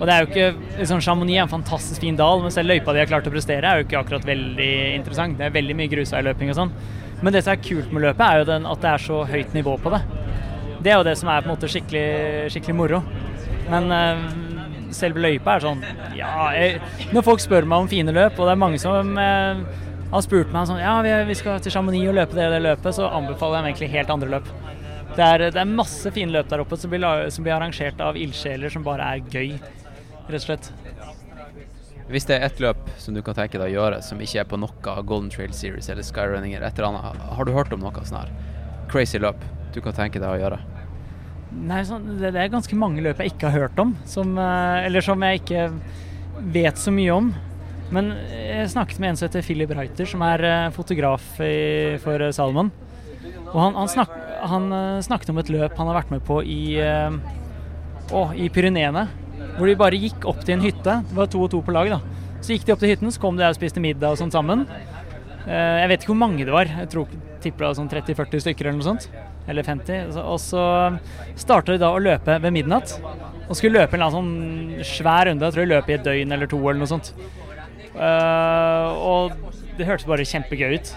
Og 0.00 0.06
det 0.08 0.14
er 0.14 0.22
jo 0.22 0.28
ikke, 0.30 0.76
liksom, 0.78 1.02
Chamonix 1.04 1.36
er 1.36 1.44
en 1.44 1.52
fantastisk 1.52 2.00
fin 2.00 2.16
dal, 2.16 2.40
men 2.40 2.52
selv 2.54 2.72
løypa 2.72 2.94
de 2.96 3.02
har 3.02 3.10
klart 3.10 3.26
å 3.28 3.32
prestere, 3.34 3.68
er 3.68 3.80
jo 3.80 3.88
ikke 3.88 4.00
akkurat 4.00 4.24
veldig 4.28 4.70
interessant. 4.96 5.36
Det 5.36 5.48
er 5.48 5.56
veldig 5.56 5.76
mye 5.76 5.92
grusveiløping 5.92 6.52
og 6.52 6.56
sånn. 6.56 6.72
Men 7.20 7.34
det 7.34 7.42
som 7.44 7.52
er 7.52 7.60
kult 7.60 7.90
med 7.92 8.06
løpet, 8.06 8.24
er 8.24 8.40
jo 8.40 8.48
den, 8.48 8.68
at 8.70 8.80
det 8.80 8.94
er 8.94 9.04
så 9.04 9.24
høyt 9.28 9.56
nivå 9.56 9.76
på 9.82 9.92
det. 9.92 10.00
Det 10.80 10.92
er 10.92 10.96
jo 10.96 11.04
det 11.04 11.16
som 11.20 11.28
er 11.28 11.42
på 11.42 11.50
en 11.50 11.54
måte 11.54 11.68
skikkelig, 11.68 12.50
skikkelig 12.54 12.76
moro. 12.76 13.02
Men 13.70 13.92
eh, 13.92 14.24
selve 14.96 15.22
løypa 15.22 15.56
er 15.56 15.64
sånn 15.64 15.84
Ja, 16.18 16.32
jeg, 16.56 16.80
når 17.14 17.26
folk 17.26 17.42
spør 17.42 17.68
meg 17.68 17.84
om 17.84 17.90
fine 17.90 18.14
løp, 18.16 18.38
og 18.38 18.48
det 18.48 18.54
er 18.54 18.62
mange 18.62 18.80
som 18.82 19.12
eh, 19.20 19.62
har 20.10 20.24
spurt 20.26 20.52
meg 20.54 20.68
sånn 20.70 20.80
Ja, 20.82 20.96
vi, 21.06 21.12
vi 21.28 21.36
skal 21.38 21.60
til 21.62 21.74
Chamonix 21.74 22.08
og 22.10 22.16
løpe 22.18 22.38
det 22.38 22.48
det 22.54 22.62
løpet, 22.64 22.96
så 22.96 23.10
anbefaler 23.12 23.60
jeg 23.60 23.62
dem 23.62 23.70
egentlig 23.70 23.90
helt 23.94 24.14
andre 24.16 24.32
løp. 24.36 24.50
Det 25.10 25.26
er, 25.26 25.46
det 25.50 25.60
er 25.60 25.70
masse 25.70 26.10
fine 26.14 26.34
løp 26.34 26.50
der 26.50 26.62
oppe 26.64 26.78
som 26.78 26.92
blir, 26.92 27.06
som 27.34 27.46
blir 27.46 27.56
arrangert 27.56 28.00
av 28.02 28.18
ildsjeler 28.18 28.72
som 28.72 28.86
bare 28.86 29.06
er 29.14 29.24
gøy, 29.30 29.56
rett 30.30 30.40
og 30.40 30.46
slett. 30.46 30.72
Hvis 32.10 32.26
det 32.26 32.40
er 32.40 32.48
ett 32.48 32.58
løp 32.62 32.88
som 32.98 33.14
du 33.14 33.20
kan 33.22 33.36
tenke 33.38 33.58
deg 33.60 33.68
å 33.68 33.74
gjøre 33.74 34.00
som 34.02 34.18
ikke 34.22 34.42
er 34.42 34.48
på 34.50 34.58
noe 34.58 34.94
Golden 35.06 35.30
Trail 35.30 35.52
Series 35.54 35.90
eller 35.92 36.06
Skyrunning 36.06 36.56
et 36.58 36.64
eller 36.64 36.88
annet, 36.88 37.22
har 37.36 37.46
du 37.46 37.52
hørt 37.54 37.74
om 37.74 37.84
noe 37.84 38.06
sånn 38.06 38.24
her 38.24 38.32
crazy 38.90 39.20
løp 39.22 39.38
du 39.74 39.82
kan 39.84 39.96
tenke 39.96 40.20
deg 40.22 40.30
å 40.30 40.40
gjøre? 40.40 40.60
Nei, 41.50 41.80
sånn, 41.86 42.04
det, 42.20 42.30
er 42.30 42.50
ganske 42.50 42.76
mange 42.78 43.02
løp 43.02 43.20
jeg 43.20 43.32
ikke 43.32 43.50
har 43.50 43.66
hørt 43.66 43.80
om, 43.82 43.96
som, 44.08 44.36
eh, 44.38 44.86
eller 44.86 45.02
som 45.02 45.22
jeg 45.26 45.40
ikke 45.40 45.64
vet 46.54 46.78
så 46.78 46.92
mye 46.94 47.14
om. 47.16 47.32
Men 47.90 48.12
jeg 48.30 48.68
snakket 48.70 49.00
med 49.02 49.10
en 49.10 49.18
som 49.18 49.26
heter 49.26 49.42
Philip 49.42 49.72
Reiter, 49.74 50.06
som 50.06 50.22
er 50.22 50.44
eh, 50.46 50.68
fotograf 50.76 51.24
i, 51.42 51.98
for 52.04 52.22
eh, 52.22 52.30
Salomon. 52.36 52.70
Og 53.50 53.58
han, 53.58 53.74
han, 53.74 53.90
snak, 53.90 54.12
han 54.46 54.70
snakket 55.02 55.32
om 55.32 55.40
et 55.42 55.50
løp 55.50 55.74
han 55.74 55.90
har 55.90 55.98
vært 55.98 56.12
med 56.14 56.22
på 56.22 56.36
i, 56.46 56.78
å, 56.78 58.20
i 58.38 58.46
Pyreneene. 58.54 59.08
Hvor 59.56 59.66
de 59.66 59.74
bare 59.80 59.98
gikk 59.98 60.22
opp 60.30 60.44
til 60.46 60.54
en 60.54 60.62
hytte. 60.62 60.94
Det 61.08 61.18
var 61.18 61.26
to 61.32 61.42
og 61.42 61.50
to 61.50 61.58
på 61.66 61.74
lag. 61.74 61.90
da. 61.90 61.98
Så 62.38 62.54
gikk 62.54 62.68
de 62.68 62.76
opp 62.76 62.84
til 62.84 62.92
hytten, 62.92 63.10
så 63.10 63.20
kom 63.20 63.34
de 63.36 63.48
og 63.48 63.58
spiste 63.58 63.82
middag 63.82 64.14
og 64.14 64.20
sånn 64.22 64.30
sammen. 64.30 64.62
Jeg 65.50 65.90
vet 65.90 66.04
ikke 66.04 66.12
hvor 66.12 66.22
mange 66.22 66.46
det 66.46 66.54
var. 66.54 66.70
Jeg 66.70 66.92
tror 66.94 67.10
tipper 67.42 67.64
det 67.64 67.72
var 67.72 67.78
sånn 67.80 67.90
30-40 67.90 68.46
stykker 68.46 68.70
eller 68.70 68.78
noe 68.78 68.88
sånt. 68.92 69.10
Eller 69.50 69.66
50. 69.66 70.16
Og 70.22 70.38
så 70.42 70.64
starta 71.38 71.74
de 71.74 71.82
da 71.82 71.90
å 71.92 72.00
løpe 72.02 72.38
ved 72.42 72.54
midnatt. 72.54 72.96
Og 73.48 73.58
skulle 73.58 73.82
løpe 73.82 73.96
en 73.96 74.02
eller 74.02 74.14
annen 74.14 74.80
sånn 74.80 74.86
svær 74.86 75.26
runde. 75.26 75.46
Jeg 75.48 75.56
tror 75.56 75.66
de 75.66 75.72
løp 75.74 75.90
i 75.90 75.96
et 75.98 76.06
døgn 76.06 76.36
eller 76.36 76.50
to 76.50 76.60
eller 76.62 76.82
noe 76.84 76.90
sånt. 76.90 77.12
Uh, 77.90 78.88
og 79.02 79.32
det 79.78 79.88
hørtes 79.88 80.06
bare 80.08 80.26
kjempegøy 80.28 80.76
ut. 80.78 80.92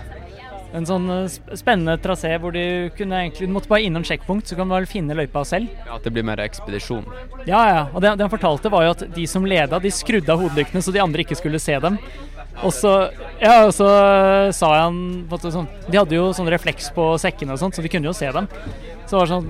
En 0.73 0.87
sånn 0.89 1.05
eh, 1.13 1.33
spennende 1.53 1.99
trasé 2.01 2.31
hvor 2.41 2.53
du 2.55 2.89
kunne 2.97 3.19
egentlig 3.19 3.45
Du 3.45 3.53
måtte 3.53 3.69
bare 3.69 3.85
innom 3.85 4.05
sjekkpunkt, 4.07 4.49
så 4.49 4.57
kan 4.57 4.69
du 4.69 4.73
vel 4.73 4.87
finne 4.89 5.13
løypa 5.17 5.43
selv. 5.45 5.69
Ja, 5.85 5.99
At 5.99 6.07
det 6.07 6.13
blir 6.15 6.25
mer 6.25 6.41
ekspedisjon? 6.41 7.05
Ja, 7.45 7.61
ja. 7.69 7.83
Og 7.91 8.01
det, 8.01 8.15
det 8.17 8.25
han 8.25 8.33
fortalte, 8.33 8.71
var 8.73 8.87
jo 8.87 8.95
at 8.95 9.03
de 9.13 9.27
som 9.29 9.45
leda, 9.45 9.77
de 9.77 9.91
skrudde 9.93 10.33
av 10.33 10.41
hodelyktene 10.41 10.81
så 10.81 10.93
de 10.95 11.03
andre 11.03 11.25
ikke 11.25 11.37
skulle 11.37 11.61
se 11.61 11.77
dem. 11.83 11.99
Og 12.61 12.69
så, 12.73 12.91
ja, 13.41 13.63
og 13.65 13.73
så 13.73 13.87
sa 14.53 14.69
han 14.83 14.97
måte 15.29 15.49
sånn 15.51 15.65
De 15.87 15.97
hadde 15.97 16.15
jo 16.15 16.27
sånn 16.37 16.51
refleks 16.53 16.91
på 16.93 17.07
sekkene 17.21 17.55
og 17.55 17.59
sånt, 17.59 17.75
så 17.75 17.81
de 17.83 17.89
kunne 17.91 18.07
jo 18.07 18.13
se 18.15 18.29
dem. 18.31 18.47
Så 19.03 19.15
det 19.15 19.21
var 19.23 19.31
sånn 19.31 19.47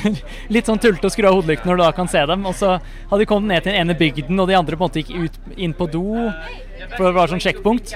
litt 0.56 0.70
sånn 0.70 0.80
tullete 0.82 1.10
å 1.10 1.12
skru 1.12 1.28
av 1.28 1.36
hodelyktene 1.36 1.70
når 1.72 1.78
du 1.78 1.84
da 1.84 1.90
kan 1.96 2.10
se 2.10 2.22
dem. 2.26 2.46
Og 2.48 2.56
så 2.58 2.76
hadde 2.80 3.20
de 3.22 3.28
kommet 3.28 3.52
ned 3.52 3.66
til 3.66 3.74
den 3.74 3.82
ene 3.84 3.98
bygden, 3.98 4.40
og 4.40 4.48
de 4.50 4.56
andre 4.58 4.78
på 4.78 4.86
en 4.86 4.88
måte 4.88 5.04
gikk 5.04 5.12
ut, 5.28 5.40
inn 5.56 5.76
på 5.76 5.88
do, 5.92 6.06
for 6.96 7.06
det 7.06 7.14
var 7.16 7.32
sånn 7.32 7.44
sjekkpunkt. 7.44 7.94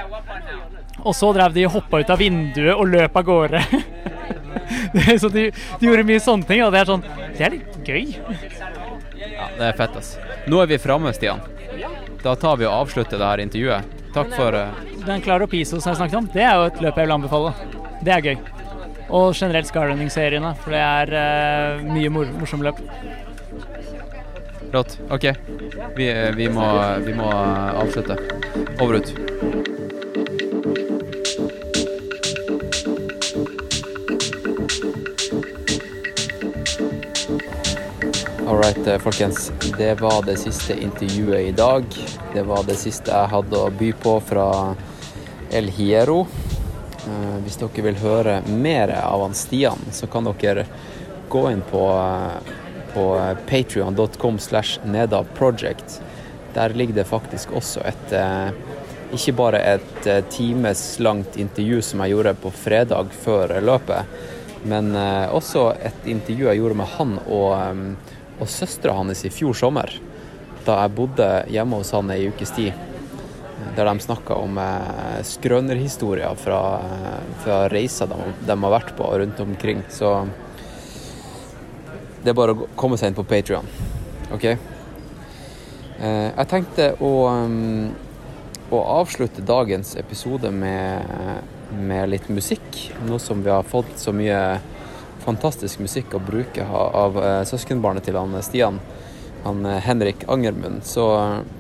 Og 1.01 1.17
så 1.17 1.31
drev 1.33 1.57
de 1.57 1.65
og 1.67 1.79
hoppa 1.79 2.03
ut 2.03 2.13
av 2.13 2.21
vinduet 2.21 2.75
og 2.75 2.91
løp 2.93 3.17
av 3.17 3.27
gårde. 3.27 3.65
Så 5.21 5.29
de, 5.33 5.47
de 5.81 5.87
gjorde 5.87 6.05
mye 6.07 6.21
sånne 6.23 6.47
ting, 6.47 6.61
og 6.65 6.73
det 6.75 6.81
er 6.83 6.89
sånn 6.89 7.03
Det 7.37 7.45
er 7.47 7.55
litt 7.55 7.77
gøy. 7.87 8.11
Ja, 9.21 9.47
det 9.57 9.69
er 9.71 9.77
fett, 9.79 9.97
ass. 9.99 10.13
Nå 10.51 10.61
er 10.63 10.71
vi 10.71 10.79
framme, 10.83 11.13
Stian. 11.17 11.41
Da 12.21 12.35
tar 12.37 12.59
vi 12.61 12.69
og 12.69 12.85
avslutter 12.85 13.21
det 13.21 13.31
her 13.31 13.43
intervjuet. 13.45 14.00
Takk 14.15 14.33
for 14.35 14.57
eh, 14.59 14.81
Den 15.07 15.23
Claro 15.23 15.47
Piso 15.51 15.79
som 15.79 15.93
jeg 15.93 16.01
snakket 16.01 16.19
om, 16.19 16.31
det 16.35 16.43
er 16.43 16.57
jo 16.59 16.69
et 16.71 16.81
løp 16.83 16.99
jeg 16.99 17.07
vil 17.07 17.17
anbefale. 17.17 17.55
Det 18.05 18.15
er 18.15 18.27
gøy. 18.27 18.37
Og 19.11 19.35
generelt 19.35 19.67
Skyrunning-seriene, 19.67 20.55
for 20.63 20.75
det 20.75 20.83
er 20.83 21.15
eh, 21.21 21.85
mye 21.91 22.13
mor 22.15 22.31
morsomme 22.39 22.69
løp. 22.69 22.83
Rått. 24.71 24.99
OK. 25.11 25.27
Vi, 25.97 26.07
eh, 26.11 26.31
vi, 26.37 26.49
må, 26.49 26.67
vi 27.07 27.15
må 27.19 27.27
eh, 27.27 27.81
avslutte. 27.83 28.19
Over 28.79 29.01
ut. 29.01 29.15
All 38.51 38.59
right, 38.59 38.87
eh, 38.87 38.99
folkens. 38.99 39.53
Det 39.79 40.01
var 40.01 40.23
det 40.27 40.37
siste 40.37 40.83
intervjuet 40.83 41.41
i 41.41 41.53
dag. 41.53 41.85
Det 42.35 42.43
var 42.43 42.65
det 42.67 42.75
siste 42.81 43.13
jeg 43.15 43.31
hadde 43.31 43.55
å 43.55 43.69
by 43.71 43.93
på 44.03 44.17
fra 44.27 44.47
El 45.55 45.71
Hiero. 45.71 46.25
Eh, 47.07 47.37
Hvis 47.45 47.61
dere 47.61 47.85
vil 47.87 48.01
høre 48.03 48.35
mer 48.49 48.91
av 49.05 49.23
han 49.23 49.39
Stian, 49.39 49.79
så 49.95 50.11
kan 50.11 50.27
dere 50.27 50.67
gå 51.31 51.45
inn 51.53 51.63
på, 51.71 51.85
eh, 51.95 52.53
på 52.91 53.07
patrion.com 53.47 54.39
slash 54.39 54.81
nedavproject. 54.85 56.01
Der 56.55 56.75
ligger 56.75 56.95
det 56.95 57.07
faktisk 57.07 57.55
også 57.55 57.87
et 57.87 58.19
ikke 59.15 59.37
bare 59.37 59.63
et 59.63 60.31
timeslangt 60.31 61.37
intervju 61.37 61.83
som 61.83 62.01
jeg 62.01 62.17
gjorde 62.17 62.35
på 62.35 62.51
fredag 62.51 63.15
før 63.15 63.61
løpet, 63.61 64.05
men 64.65 64.91
også 65.31 65.77
et 65.87 66.07
intervju 66.07 66.47
jeg 66.47 66.59
gjorde 66.59 66.77
med 66.77 66.87
han 66.99 67.19
og, 67.29 67.97
og 68.41 68.49
søstera 68.49 68.97
hans 68.97 69.25
i 69.25 69.33
fjor 69.33 69.57
sommer. 69.57 69.93
Da 70.67 70.83
jeg 70.83 70.95
bodde 70.97 71.29
hjemme 71.53 71.81
hos 71.81 71.93
han 71.97 72.13
ei 72.13 72.29
ukes 72.31 72.53
tid. 72.57 72.87
Der 73.77 73.87
de 73.87 74.03
snakka 74.03 74.37
om 74.41 74.59
eh, 74.61 75.21
skrønerhistorier 75.27 76.37
fra, 76.41 76.61
eh, 76.81 77.19
fra 77.45 77.59
reiser 77.73 78.09
de, 78.11 78.19
de 78.49 78.57
har 78.65 78.75
vært 78.75 78.95
på 78.97 79.09
rundt 79.23 79.41
omkring. 79.45 79.85
Så 79.93 80.15
det 82.25 82.33
er 82.33 82.37
bare 82.37 82.57
å 82.57 82.69
komme 82.77 82.99
seg 83.01 83.13
inn 83.13 83.19
på 83.19 83.27
Patrion. 83.29 83.69
OK? 84.35 84.47
Eh, 86.01 86.29
jeg 86.33 86.49
tenkte 86.49 86.91
å, 87.05 87.13
um, 87.29 87.91
å 88.73 88.83
avslutte 89.01 89.45
dagens 89.45 89.95
episode 90.01 90.53
med, 90.53 91.09
med 91.77 92.09
litt 92.13 92.29
musikk. 92.33 92.87
Nå 93.05 93.21
som 93.21 93.45
vi 93.45 93.53
har 93.53 93.69
fått 93.69 93.99
så 94.01 94.15
mye 94.17 94.41
fantastisk 95.25 95.83
musikk 95.85 96.15
å 96.17 96.23
bruke 96.23 96.65
av, 96.67 97.19
eh, 97.19 97.43
søskenbarnet 97.49 98.07
til 98.09 98.19
han 98.19 98.37
Stian, 98.43 98.81
han 99.45 99.67
eh, 99.67 99.81
Henrik 99.85 100.25
Angermund, 100.29 100.85
så 100.85 101.07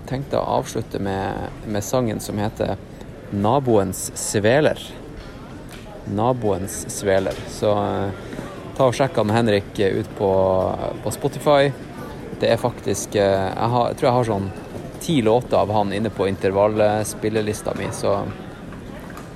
tenkte 0.09 0.37
jeg 0.37 0.43
å 0.45 0.61
avslutte 0.61 1.01
med, 1.03 1.51
med 1.67 1.85
sangen 1.85 2.21
som 2.21 2.39
heter 2.39 2.77
'Naboens 3.31 4.11
sveler'. 4.15 4.91
Naboens 6.11 6.87
sveler. 6.91 7.37
Så 7.49 7.71
eh, 7.71 8.11
ta 8.77 8.89
og 8.89 8.97
sjekk 8.97 9.17
han 9.21 9.31
Henrik 9.31 9.79
ut 9.79 10.11
på, 10.19 10.33
på 11.03 11.11
Spotify. 11.15 11.71
Det 12.41 12.49
er 12.51 12.57
faktisk 12.57 13.15
eh, 13.15 13.47
jeg, 13.53 13.71
har, 13.75 13.89
jeg 13.89 14.01
tror 14.01 14.09
jeg 14.09 14.19
har 14.19 14.31
sånn 14.33 14.51
ti 15.01 15.23
låter 15.23 15.57
av 15.57 15.73
han 15.73 15.93
inne 15.93 16.11
på 16.13 16.29
intervallspillelista 16.29 17.75
mi, 17.79 17.89
så 17.93 18.19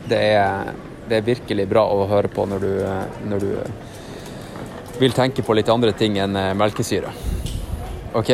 det 0.09 0.21
er, 0.37 0.73
det 1.09 1.17
er 1.17 1.25
virkelig 1.25 1.65
bra 1.69 1.87
å 1.89 2.05
høre 2.11 2.29
på 2.29 2.45
når 2.49 2.65
du, 2.65 2.73
eh, 2.85 3.21
når 3.31 3.47
du 3.47 3.53
vil 4.99 5.13
tenke 5.13 5.43
på 5.43 5.57
litt 5.57 5.71
andre 5.73 5.93
ting 5.97 6.19
enn 6.23 6.37
eh, 6.37 6.53
melkesyre. 6.59 7.13
OK. 8.15 8.31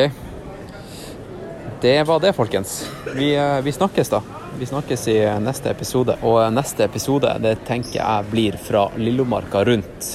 Det 1.81 1.95
var 2.05 2.19
det, 2.21 2.33
folkens. 2.37 2.89
Vi, 3.15 3.33
eh, 3.35 3.61
vi 3.65 3.71
snakkes, 3.71 4.09
da. 4.09 4.21
Vi 4.59 4.65
snakkes 4.65 5.07
i 5.07 5.17
neste 5.41 5.71
episode. 5.71 6.17
Og 6.21 6.41
neste 6.53 6.85
episode 6.85 7.31
det 7.41 7.55
tenker 7.65 7.97
jeg 7.97 8.29
blir 8.29 8.59
fra 8.61 8.89
Lillomarka 8.97 9.63
rundt 9.65 10.11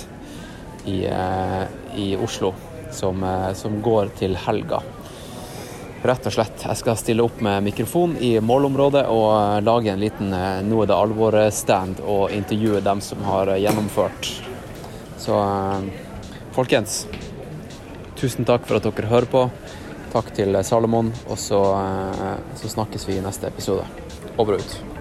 i, 0.87 1.07
eh, 1.07 1.65
i 1.97 2.13
Oslo, 2.17 2.55
som, 2.91 3.25
eh, 3.25 3.53
som 3.53 3.83
går 3.83 4.15
til 4.19 4.37
helga. 4.37 4.83
Rett 6.07 6.27
og 6.27 6.33
slett. 6.33 6.63
Jeg 6.63 6.79
skal 6.79 6.97
stille 7.01 7.25
opp 7.25 7.41
med 7.43 7.65
mikrofon 7.67 8.17
i 8.23 8.37
målområdet 8.39 9.07
og 9.11 9.31
eh, 9.35 9.61
lage 9.67 9.91
en 9.91 10.03
liten 10.05 10.33
eh, 10.33 10.63
Nå 10.63 10.85
er 10.85 10.91
det 10.93 10.99
alvor-stand 11.03 12.03
og 12.07 12.31
intervjue 12.31 12.83
dem 12.85 13.01
som 13.03 13.25
har 13.27 13.51
eh, 13.51 13.63
gjennomført. 13.65 14.29
Så 15.19 15.41
eh, 15.43 16.06
folkens, 16.57 17.05
tusen 18.17 18.47
takk 18.49 18.65
for 18.65 18.79
at 18.79 18.87
dere 18.89 19.11
hører 19.11 19.29
på. 19.29 19.43
Takk 20.15 20.33
til 20.39 20.57
Salomon, 20.65 21.13
og 21.29 21.39
så, 21.39 21.63
eh, 21.77 22.37
så 22.57 22.73
snakkes 22.73 23.09
vi 23.09 23.19
i 23.19 23.25
neste 23.25 23.47
episode. 23.47 23.85
Over 24.39 24.55
og 24.55 24.61
ut. 24.61 24.96